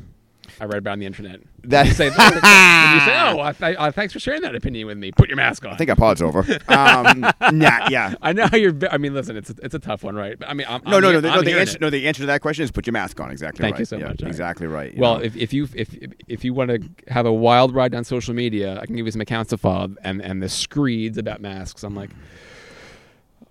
I 0.60 0.64
read 0.64 0.78
about 0.78 0.92
on 0.92 0.98
the 0.98 1.06
internet. 1.06 1.40
That- 1.64 1.86
you 1.86 1.92
say, 1.92 2.08
Did 2.08 2.14
you 2.14 2.20
say, 2.20 2.30
"Oh, 2.40 3.40
I 3.40 3.52
th- 3.52 3.76
uh, 3.78 3.92
thanks 3.92 4.12
for 4.12 4.18
sharing 4.18 4.42
that 4.42 4.54
opinion 4.54 4.86
with 4.86 4.98
me. 4.98 5.12
Put 5.12 5.28
your 5.28 5.36
mask 5.36 5.64
on." 5.64 5.72
I 5.72 5.76
think 5.76 5.90
our 5.90 5.96
pod's 5.96 6.20
over. 6.22 6.40
Um, 6.68 7.20
nah, 7.52 7.88
yeah. 7.88 8.14
I 8.22 8.32
know 8.32 8.46
how 8.46 8.56
you're. 8.56 8.74
I 8.90 8.98
mean, 8.98 9.14
listen, 9.14 9.36
it's 9.36 9.50
a, 9.50 9.54
it's 9.62 9.74
a 9.74 9.78
tough 9.78 10.02
one, 10.02 10.14
right? 10.16 10.38
But, 10.38 10.48
I 10.48 10.54
mean, 10.54 10.66
I'm, 10.68 10.82
No, 10.84 10.96
I'm 10.96 11.02
no, 11.02 11.12
no. 11.12 11.20
The, 11.20 11.30
no, 11.34 11.42
the 11.42 11.58
answer, 11.58 11.78
no, 11.80 11.90
the 11.90 12.08
answer 12.08 12.22
to 12.22 12.26
that 12.26 12.40
question 12.40 12.64
is 12.64 12.70
put 12.70 12.86
your 12.86 12.92
mask 12.92 13.20
on. 13.20 13.30
Exactly 13.30 13.62
Thank 13.62 13.74
right. 13.74 13.78
you 13.80 13.84
so 13.84 13.98
Yeah, 13.98 14.08
much. 14.08 14.22
Exactly 14.22 14.66
right. 14.66 14.96
Well, 14.98 15.18
know. 15.18 15.24
if, 15.24 15.36
if 15.36 15.52
you 15.52 15.64
if 15.74 15.94
if- 15.94 16.12
if 16.28 16.44
you 16.44 16.54
want 16.54 16.70
to 16.70 17.12
have 17.12 17.26
a 17.26 17.32
wild 17.32 17.74
ride 17.74 17.94
on 17.94 18.04
social 18.04 18.34
media, 18.34 18.78
I 18.80 18.86
can 18.86 18.96
give 18.96 19.06
you 19.06 19.12
some 19.12 19.20
accounts 19.20 19.50
to 19.50 19.58
follow 19.58 19.94
and 20.02 20.20
and 20.22 20.42
the 20.42 20.48
screeds 20.48 21.18
about 21.18 21.40
masks. 21.40 21.82
I'm 21.84 21.94
like, 21.94 22.10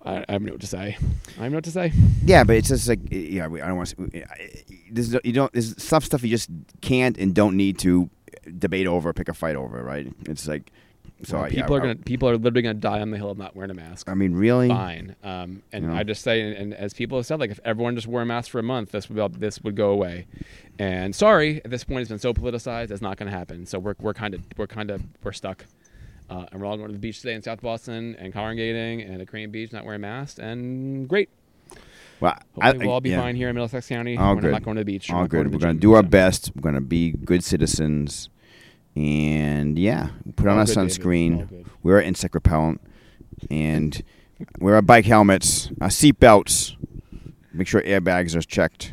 I, 0.04 0.24
I 0.28 0.32
have 0.32 0.42
no 0.42 0.52
what 0.52 0.60
to 0.62 0.66
say. 0.66 0.96
I 1.38 1.42
have 1.42 1.52
no 1.52 1.56
what 1.58 1.64
to 1.64 1.70
say. 1.70 1.92
yeah, 2.24 2.44
but 2.44 2.56
it's 2.56 2.68
just 2.68 2.88
like 2.88 3.00
yeah, 3.10 3.46
I 3.46 3.48
don't 3.48 3.76
want 3.76 3.88
to. 3.90 4.24
No- 5.12 5.20
you 5.24 5.32
don't. 5.32 5.52
There's 5.52 5.80
some 5.82 6.02
stuff 6.02 6.22
you 6.22 6.28
just 6.30 6.50
can't 6.80 7.16
and 7.18 7.34
don't 7.34 7.56
need 7.56 7.78
to 7.80 8.08
debate 8.58 8.86
over, 8.86 9.12
pick 9.12 9.28
a 9.28 9.34
fight 9.34 9.56
over, 9.56 9.82
right? 9.82 10.06
It's 10.26 10.48
like 10.48 10.72
so. 11.22 11.36
Well, 11.36 11.44
I- 11.44 11.48
yeah, 11.48 11.62
people 11.62 11.76
are 11.76 11.80
I- 11.80 11.82
gonna 11.82 11.94
people 11.96 12.28
are 12.30 12.36
literally 12.36 12.62
gonna 12.62 12.74
die 12.74 13.00
on 13.00 13.10
the 13.10 13.16
hill 13.18 13.30
of 13.30 13.38
not 13.38 13.54
wearing 13.54 13.70
a 13.70 13.74
mask. 13.74 14.08
I 14.08 14.14
mean, 14.14 14.34
really? 14.34 14.68
Fine. 14.68 15.16
Um, 15.22 15.62
and 15.72 15.84
Yeah. 15.84 15.94
I 15.94 16.02
just 16.02 16.22
say, 16.22 16.40
and, 16.40 16.54
and 16.56 16.74
as 16.74 16.94
people 16.94 17.18
have 17.18 17.26
said, 17.26 17.38
like 17.40 17.50
if 17.50 17.60
everyone 17.64 17.94
just 17.94 18.06
wore 18.06 18.22
a 18.22 18.26
mask 18.26 18.50
for 18.50 18.58
a 18.58 18.62
month, 18.62 18.92
this 18.92 19.08
would 19.10 19.34
this 19.34 19.60
would 19.62 19.76
go 19.76 19.90
away. 19.90 20.26
And 20.78 21.14
sorry, 21.14 21.60
at 21.62 21.70
this 21.70 21.84
point, 21.84 22.00
it's 22.00 22.08
been 22.08 22.18
so 22.18 22.32
politicized, 22.32 22.90
it's 22.90 23.02
not 23.02 23.18
going 23.18 23.30
to 23.30 23.36
happen. 23.36 23.66
So 23.66 23.78
we're 23.78 23.96
we're 24.00 24.14
kind 24.14 24.32
of 24.34 24.40
we're 24.56 24.66
kind 24.66 24.90
of 24.90 25.02
we're 25.22 25.32
stuck. 25.32 25.66
Uh, 26.30 26.46
and 26.52 26.60
we're 26.60 26.66
all 26.66 26.76
going 26.76 26.88
to 26.88 26.92
the 26.92 26.98
beach 26.98 27.20
today 27.20 27.34
in 27.34 27.42
South 27.42 27.60
Boston 27.60 28.14
and 28.18 28.32
congregating 28.32 29.02
and 29.02 29.20
at 29.20 29.28
Crane 29.28 29.50
Beach, 29.50 29.72
not 29.72 29.84
wearing 29.84 30.00
masks, 30.00 30.38
and 30.38 31.08
great. 31.08 31.28
Well, 32.20 32.38
Hopefully, 32.54 32.86
we'll 32.86 32.94
all 32.94 33.00
be 33.00 33.10
yeah. 33.10 33.20
fine 33.20 33.34
here 33.34 33.48
in 33.48 33.54
Middlesex 33.54 33.88
County. 33.88 34.16
All 34.16 34.34
we're 34.34 34.42
good. 34.42 34.52
not 34.52 34.62
going 34.62 34.76
to 34.76 34.82
the 34.82 34.84
beach. 34.84 35.08
We're 35.10 35.16
All 35.16 35.26
going 35.26 35.44
good. 35.44 35.50
to 35.52 35.56
We're 35.56 35.60
going 35.60 35.76
to 35.76 35.80
do 35.80 35.94
our 35.94 36.02
best. 36.02 36.52
We're 36.54 36.60
going 36.62 36.74
to 36.74 36.80
be 36.80 37.12
good 37.12 37.42
citizens. 37.42 38.28
And 38.94 39.78
yeah, 39.78 40.10
put 40.36 40.46
on 40.46 40.52
All 40.54 40.58
our 40.60 40.66
good, 40.66 40.76
sunscreen. 40.76 41.66
Wear 41.82 41.96
our 41.96 42.02
insect 42.02 42.34
repellent. 42.34 42.80
And 43.50 44.02
wear 44.58 44.74
our 44.74 44.82
bike 44.82 45.06
helmets, 45.06 45.70
our 45.80 45.90
seat 45.90 46.20
belts. 46.20 46.76
Make 47.54 47.66
sure 47.66 47.80
airbags 47.82 48.36
are 48.36 48.42
checked. 48.42 48.92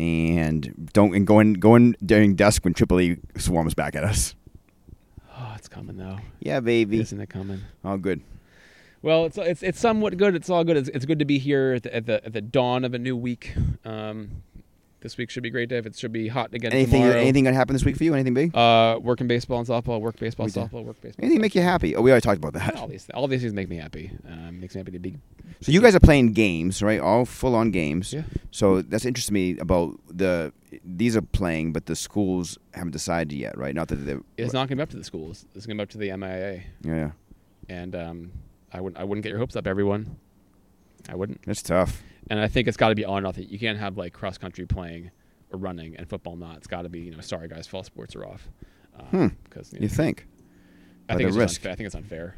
And 0.00 0.90
don't 0.92 1.14
and 1.14 1.26
go 1.26 1.38
in 1.38 1.54
go 1.54 1.74
in 1.76 1.96
during 2.04 2.34
dusk 2.34 2.64
when 2.64 2.74
Triple 2.74 3.00
E 3.00 3.16
swarms 3.38 3.72
back 3.74 3.94
at 3.94 4.04
us. 4.04 4.34
Coming 5.76 5.98
though. 5.98 6.16
Yeah, 6.40 6.60
baby. 6.60 7.00
Isn't 7.00 7.20
it 7.20 7.28
coming? 7.28 7.60
All 7.84 7.98
good. 7.98 8.22
Well, 9.02 9.26
it's 9.26 9.36
it's 9.36 9.62
it's 9.62 9.78
somewhat 9.78 10.16
good. 10.16 10.34
It's 10.34 10.48
all 10.48 10.64
good. 10.64 10.78
It's, 10.78 10.88
it's 10.88 11.04
good 11.04 11.18
to 11.18 11.26
be 11.26 11.38
here 11.38 11.74
at 11.74 11.82
the, 11.82 11.94
at 11.94 12.06
the 12.06 12.24
at 12.24 12.32
the 12.32 12.40
dawn 12.40 12.82
of 12.82 12.94
a 12.94 12.98
new 12.98 13.14
week. 13.14 13.52
Um, 13.84 14.42
this 15.06 15.16
week 15.16 15.30
should 15.30 15.44
be 15.44 15.50
great, 15.50 15.68
Dave. 15.68 15.86
It 15.86 15.94
should 15.96 16.10
be 16.12 16.26
hot 16.26 16.52
again 16.52 16.72
Anything 16.72 17.02
tomorrow. 17.02 17.20
anything 17.20 17.44
gonna 17.44 17.54
happen 17.54 17.74
this 17.74 17.84
week 17.84 17.96
for 17.96 18.02
you? 18.02 18.12
Anything 18.12 18.34
big? 18.34 18.54
Uh, 18.56 18.98
working 19.00 19.28
baseball 19.28 19.58
and 19.60 19.68
softball, 19.68 20.00
work 20.00 20.18
baseball, 20.18 20.46
We 20.46 20.52
did. 20.52 20.64
softball, 20.64 20.84
work 20.84 21.00
baseball. 21.00 21.24
Anything 21.24 21.40
make 21.40 21.54
you 21.54 21.62
happy? 21.62 21.94
Oh, 21.94 22.02
we 22.02 22.10
already 22.10 22.22
talked 22.24 22.38
about 22.38 22.54
that. 22.54 22.74
all 22.74 22.88
these 22.88 23.08
all 23.14 23.28
these 23.28 23.40
things 23.42 23.52
make 23.52 23.68
me 23.68 23.76
happy. 23.76 24.10
Um, 24.28 24.60
makes 24.60 24.74
me 24.74 24.80
happy 24.80 24.90
to 24.92 24.98
be. 24.98 25.16
So 25.60 25.70
you 25.70 25.80
guys 25.80 25.94
are 25.94 26.00
playing 26.00 26.32
games, 26.32 26.82
right? 26.82 26.98
All 27.00 27.24
full 27.24 27.54
on 27.54 27.70
games. 27.70 28.12
Yeah. 28.12 28.22
So 28.50 28.82
that's 28.82 29.04
interesting 29.04 29.34
to 29.34 29.40
me 29.40 29.58
about 29.58 29.94
the 30.10 30.52
these 30.84 31.16
are 31.16 31.22
playing, 31.22 31.72
but 31.72 31.86
the 31.86 31.94
schools 31.94 32.58
haven't 32.74 32.90
decided 32.90 33.32
yet, 33.32 33.56
right? 33.56 33.74
Not 33.74 33.86
that 33.88 33.96
they're 34.06 34.20
It's 34.36 34.52
not 34.52 34.68
going 34.68 34.70
to 34.70 34.76
be 34.76 34.82
up 34.82 34.90
to 34.90 34.96
the 34.96 35.04
schools. 35.04 35.46
It's 35.54 35.66
going 35.66 35.76
to 35.78 35.82
be 35.82 35.84
up 35.84 35.90
to 35.90 35.98
the 35.98 36.08
MIAA. 36.08 36.64
Yeah, 36.82 36.94
yeah. 36.96 37.10
And 37.68 37.94
um, 37.94 38.32
I 38.72 38.80
wouldn't 38.80 39.00
I 39.00 39.04
wouldn't 39.04 39.22
get 39.22 39.30
your 39.30 39.38
hopes 39.38 39.54
up, 39.54 39.66
everyone. 39.68 40.16
I 41.08 41.14
wouldn't. 41.14 41.40
It's 41.46 41.62
tough. 41.62 42.02
And 42.28 42.40
I 42.40 42.48
think 42.48 42.66
it's 42.68 42.76
got 42.76 42.88
to 42.88 42.94
be 42.94 43.04
on 43.04 43.24
or 43.24 43.28
off. 43.28 43.38
You 43.38 43.58
can't 43.58 43.78
have 43.78 43.96
like 43.96 44.12
cross 44.12 44.36
country 44.38 44.66
playing 44.66 45.10
or 45.52 45.58
running 45.58 45.96
and 45.96 46.08
football 46.08 46.36
not. 46.36 46.56
It's 46.56 46.66
got 46.66 46.82
to 46.82 46.88
be 46.88 47.00
you 47.00 47.12
know 47.12 47.20
sorry 47.20 47.48
guys, 47.48 47.66
fall 47.66 47.82
sports 47.84 48.16
are 48.16 48.26
off. 48.26 48.48
Hmm. 49.10 49.28
Because 49.44 49.72
You 49.78 49.88
think? 49.88 50.26
I 51.08 51.14
think 51.16 51.28
it's 51.28 51.36
risk. 51.36 51.60
unfair. 51.60 51.72
I 51.72 51.74
think 51.76 51.86
it's 51.86 51.94
unfair. 51.94 52.36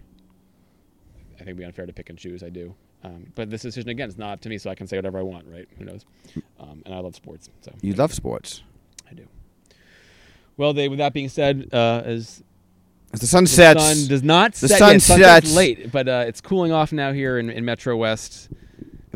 I 1.34 1.39
think 1.39 1.43
it'd 1.43 1.57
be 1.57 1.64
unfair 1.64 1.86
to 1.86 1.93
pick 1.93 2.11
and 2.11 2.18
choose. 2.18 2.43
I 2.43 2.49
do. 2.51 2.74
Um, 3.05 3.32
but 3.36 3.49
this 3.49 3.62
decision 3.62 3.89
again 3.91 4.09
is 4.09 4.18
not 4.18 4.32
up 4.32 4.41
to 4.41 4.49
me, 4.49 4.59
so 4.59 4.68
I 4.70 4.74
can 4.74 4.89
say 4.89 4.97
whatever 4.99 5.18
I 5.20 5.22
want, 5.22 5.47
right? 5.47 5.68
Who 5.78 5.84
knows? 5.84 6.05
Um, 6.59 6.82
and 6.84 6.93
I 6.93 6.99
love 6.99 7.14
sports, 7.14 7.49
so 7.61 7.72
You 7.80 7.93
love 7.95 8.12
sports. 8.12 8.64
I 9.09 9.14
do. 9.14 9.24
Well, 10.57 10.72
Dave. 10.72 10.91
With 10.91 10.99
that 10.99 11.12
being 11.14 11.28
said, 11.28 11.68
uh, 11.72 12.03
as 12.05 12.43
As 13.12 13.20
the 13.20 13.28
sun 13.28 13.45
the 13.45 13.49
sets, 13.51 13.82
sun 13.82 14.09
does 14.09 14.24
not 14.24 14.55
The 14.55 14.66
set 14.68 14.78
sun 15.01 15.20
yet, 15.20 15.45
sets. 15.45 15.55
late, 15.55 15.93
but 15.93 16.09
uh, 16.09 16.24
it's 16.26 16.41
cooling 16.41 16.72
off 16.72 16.93
now 16.93 17.12
here 17.12 17.39
in, 17.39 17.49
in 17.51 17.64
Metro 17.64 17.97
West. 17.97 18.49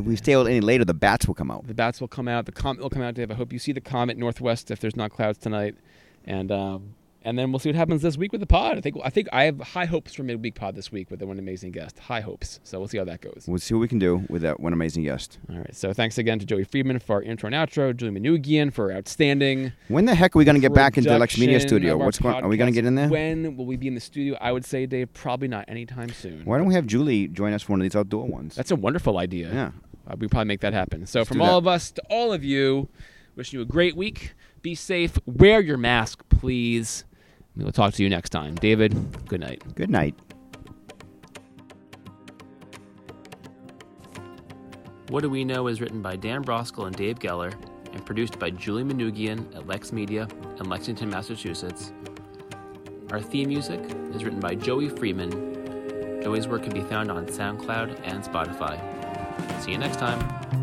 If 0.02 0.08
we 0.08 0.16
stay 0.16 0.34
out 0.34 0.46
any 0.46 0.60
later, 0.60 0.84
the 0.84 0.94
bats 0.94 1.26
will 1.26 1.34
come 1.34 1.50
out. 1.50 1.66
The 1.66 1.74
bats 1.74 2.00
will 2.00 2.08
come 2.08 2.28
out. 2.28 2.46
The 2.46 2.52
comet 2.52 2.82
will 2.82 2.90
come 2.90 3.02
out, 3.02 3.14
Dave. 3.14 3.30
I 3.30 3.34
hope 3.34 3.52
you 3.52 3.58
see 3.58 3.72
the 3.72 3.80
comet 3.80 4.16
northwest 4.16 4.70
if 4.70 4.80
there's 4.80 4.96
not 4.96 5.10
clouds 5.10 5.38
tonight, 5.38 5.76
and 6.24 6.50
um, 6.52 6.94
and 7.24 7.38
then 7.38 7.52
we'll 7.52 7.58
see 7.60 7.68
what 7.68 7.76
happens 7.76 8.02
this 8.02 8.16
week 8.16 8.32
with 8.32 8.40
the 8.40 8.46
pod. 8.46 8.76
I 8.76 8.80
think 8.80 8.96
I 9.04 9.10
think 9.10 9.28
I 9.32 9.44
have 9.44 9.60
high 9.60 9.84
hopes 9.84 10.14
for 10.14 10.22
midweek 10.22 10.54
pod 10.54 10.74
this 10.74 10.90
week 10.90 11.10
with 11.10 11.22
one 11.22 11.38
amazing 11.38 11.70
guest. 11.72 11.98
High 11.98 12.20
hopes. 12.20 12.60
So 12.64 12.78
we'll 12.78 12.88
see 12.88 12.98
how 12.98 13.04
that 13.04 13.20
goes. 13.20 13.44
We'll 13.46 13.58
see 13.58 13.74
what 13.74 13.80
we 13.80 13.88
can 13.88 13.98
do 13.98 14.24
with 14.28 14.42
that 14.42 14.60
one 14.60 14.72
amazing 14.72 15.04
guest. 15.04 15.38
All 15.50 15.56
right. 15.56 15.74
So 15.74 15.92
thanks 15.92 16.18
again 16.18 16.38
to 16.40 16.46
Joey 16.46 16.64
Friedman 16.64 16.98
for 16.98 17.16
our 17.16 17.22
intro 17.22 17.46
and 17.46 17.54
outro. 17.54 17.96
Julie 17.96 18.18
Manugian 18.18 18.72
for 18.72 18.92
outstanding. 18.92 19.72
When 19.88 20.04
the 20.04 20.14
heck 20.14 20.34
are 20.34 20.38
we 20.38 20.44
going 20.44 20.56
to 20.56 20.60
get 20.60 20.74
back 20.74 20.96
into 20.98 21.10
the 21.10 21.18
Lex 21.18 21.38
Media 21.38 21.60
studio? 21.60 21.96
What's 21.96 22.18
going? 22.18 22.42
Are 22.42 22.48
we 22.48 22.56
going 22.56 22.72
to 22.72 22.74
get 22.74 22.86
in 22.86 22.94
there? 22.94 23.08
When 23.08 23.56
will 23.56 23.66
we 23.66 23.76
be 23.76 23.88
in 23.88 23.94
the 23.94 24.00
studio? 24.00 24.36
I 24.40 24.50
would 24.52 24.64
say, 24.64 24.86
Dave, 24.86 25.12
probably 25.12 25.48
not 25.48 25.64
anytime 25.68 26.10
soon. 26.10 26.44
Why 26.44 26.58
don't 26.58 26.66
we 26.66 26.74
have 26.74 26.86
Julie 26.86 27.28
join 27.28 27.52
us 27.52 27.62
for 27.62 27.72
one 27.72 27.80
of 27.80 27.84
these 27.84 27.96
outdoor 27.96 28.26
ones? 28.26 28.56
That's 28.56 28.70
a 28.70 28.76
wonderful 28.76 29.18
idea. 29.18 29.52
yeah. 29.52 29.70
Uh, 30.06 30.16
we 30.18 30.28
probably 30.28 30.46
make 30.46 30.60
that 30.60 30.72
happen. 30.72 31.06
So 31.06 31.20
Let's 31.20 31.28
from 31.28 31.40
all 31.40 31.58
of 31.58 31.66
us 31.66 31.90
to 31.92 32.02
all 32.10 32.32
of 32.32 32.44
you, 32.44 32.88
wishing 33.36 33.58
you 33.58 33.62
a 33.62 33.66
great 33.66 33.96
week. 33.96 34.34
Be 34.62 34.74
safe. 34.74 35.18
Wear 35.26 35.60
your 35.60 35.76
mask, 35.76 36.22
please. 36.28 37.04
We 37.56 37.64
will 37.64 37.72
talk 37.72 37.94
to 37.94 38.02
you 38.02 38.08
next 38.08 38.30
time. 38.30 38.54
David, 38.54 39.26
good 39.28 39.40
night. 39.40 39.62
Good 39.74 39.90
night. 39.90 40.14
What 45.08 45.22
Do 45.22 45.28
We 45.28 45.44
Know 45.44 45.66
is 45.66 45.80
written 45.80 46.00
by 46.00 46.16
Dan 46.16 46.42
Brosgol 46.42 46.86
and 46.86 46.96
Dave 46.96 47.18
Geller 47.18 47.52
and 47.92 48.06
produced 48.06 48.38
by 48.38 48.50
Julie 48.50 48.84
Manugian 48.84 49.54
at 49.54 49.66
Lex 49.66 49.92
Media 49.92 50.26
in 50.58 50.68
Lexington, 50.68 51.10
Massachusetts. 51.10 51.92
Our 53.10 53.20
theme 53.20 53.48
music 53.48 53.80
is 54.14 54.24
written 54.24 54.40
by 54.40 54.54
Joey 54.54 54.88
Freeman. 54.88 56.22
Joey's 56.22 56.48
work 56.48 56.62
can 56.62 56.72
be 56.72 56.80
found 56.80 57.10
on 57.10 57.26
SoundCloud 57.26 58.00
and 58.04 58.24
Spotify. 58.24 58.91
See 59.60 59.72
you 59.72 59.78
next 59.78 59.98
time. 59.98 60.61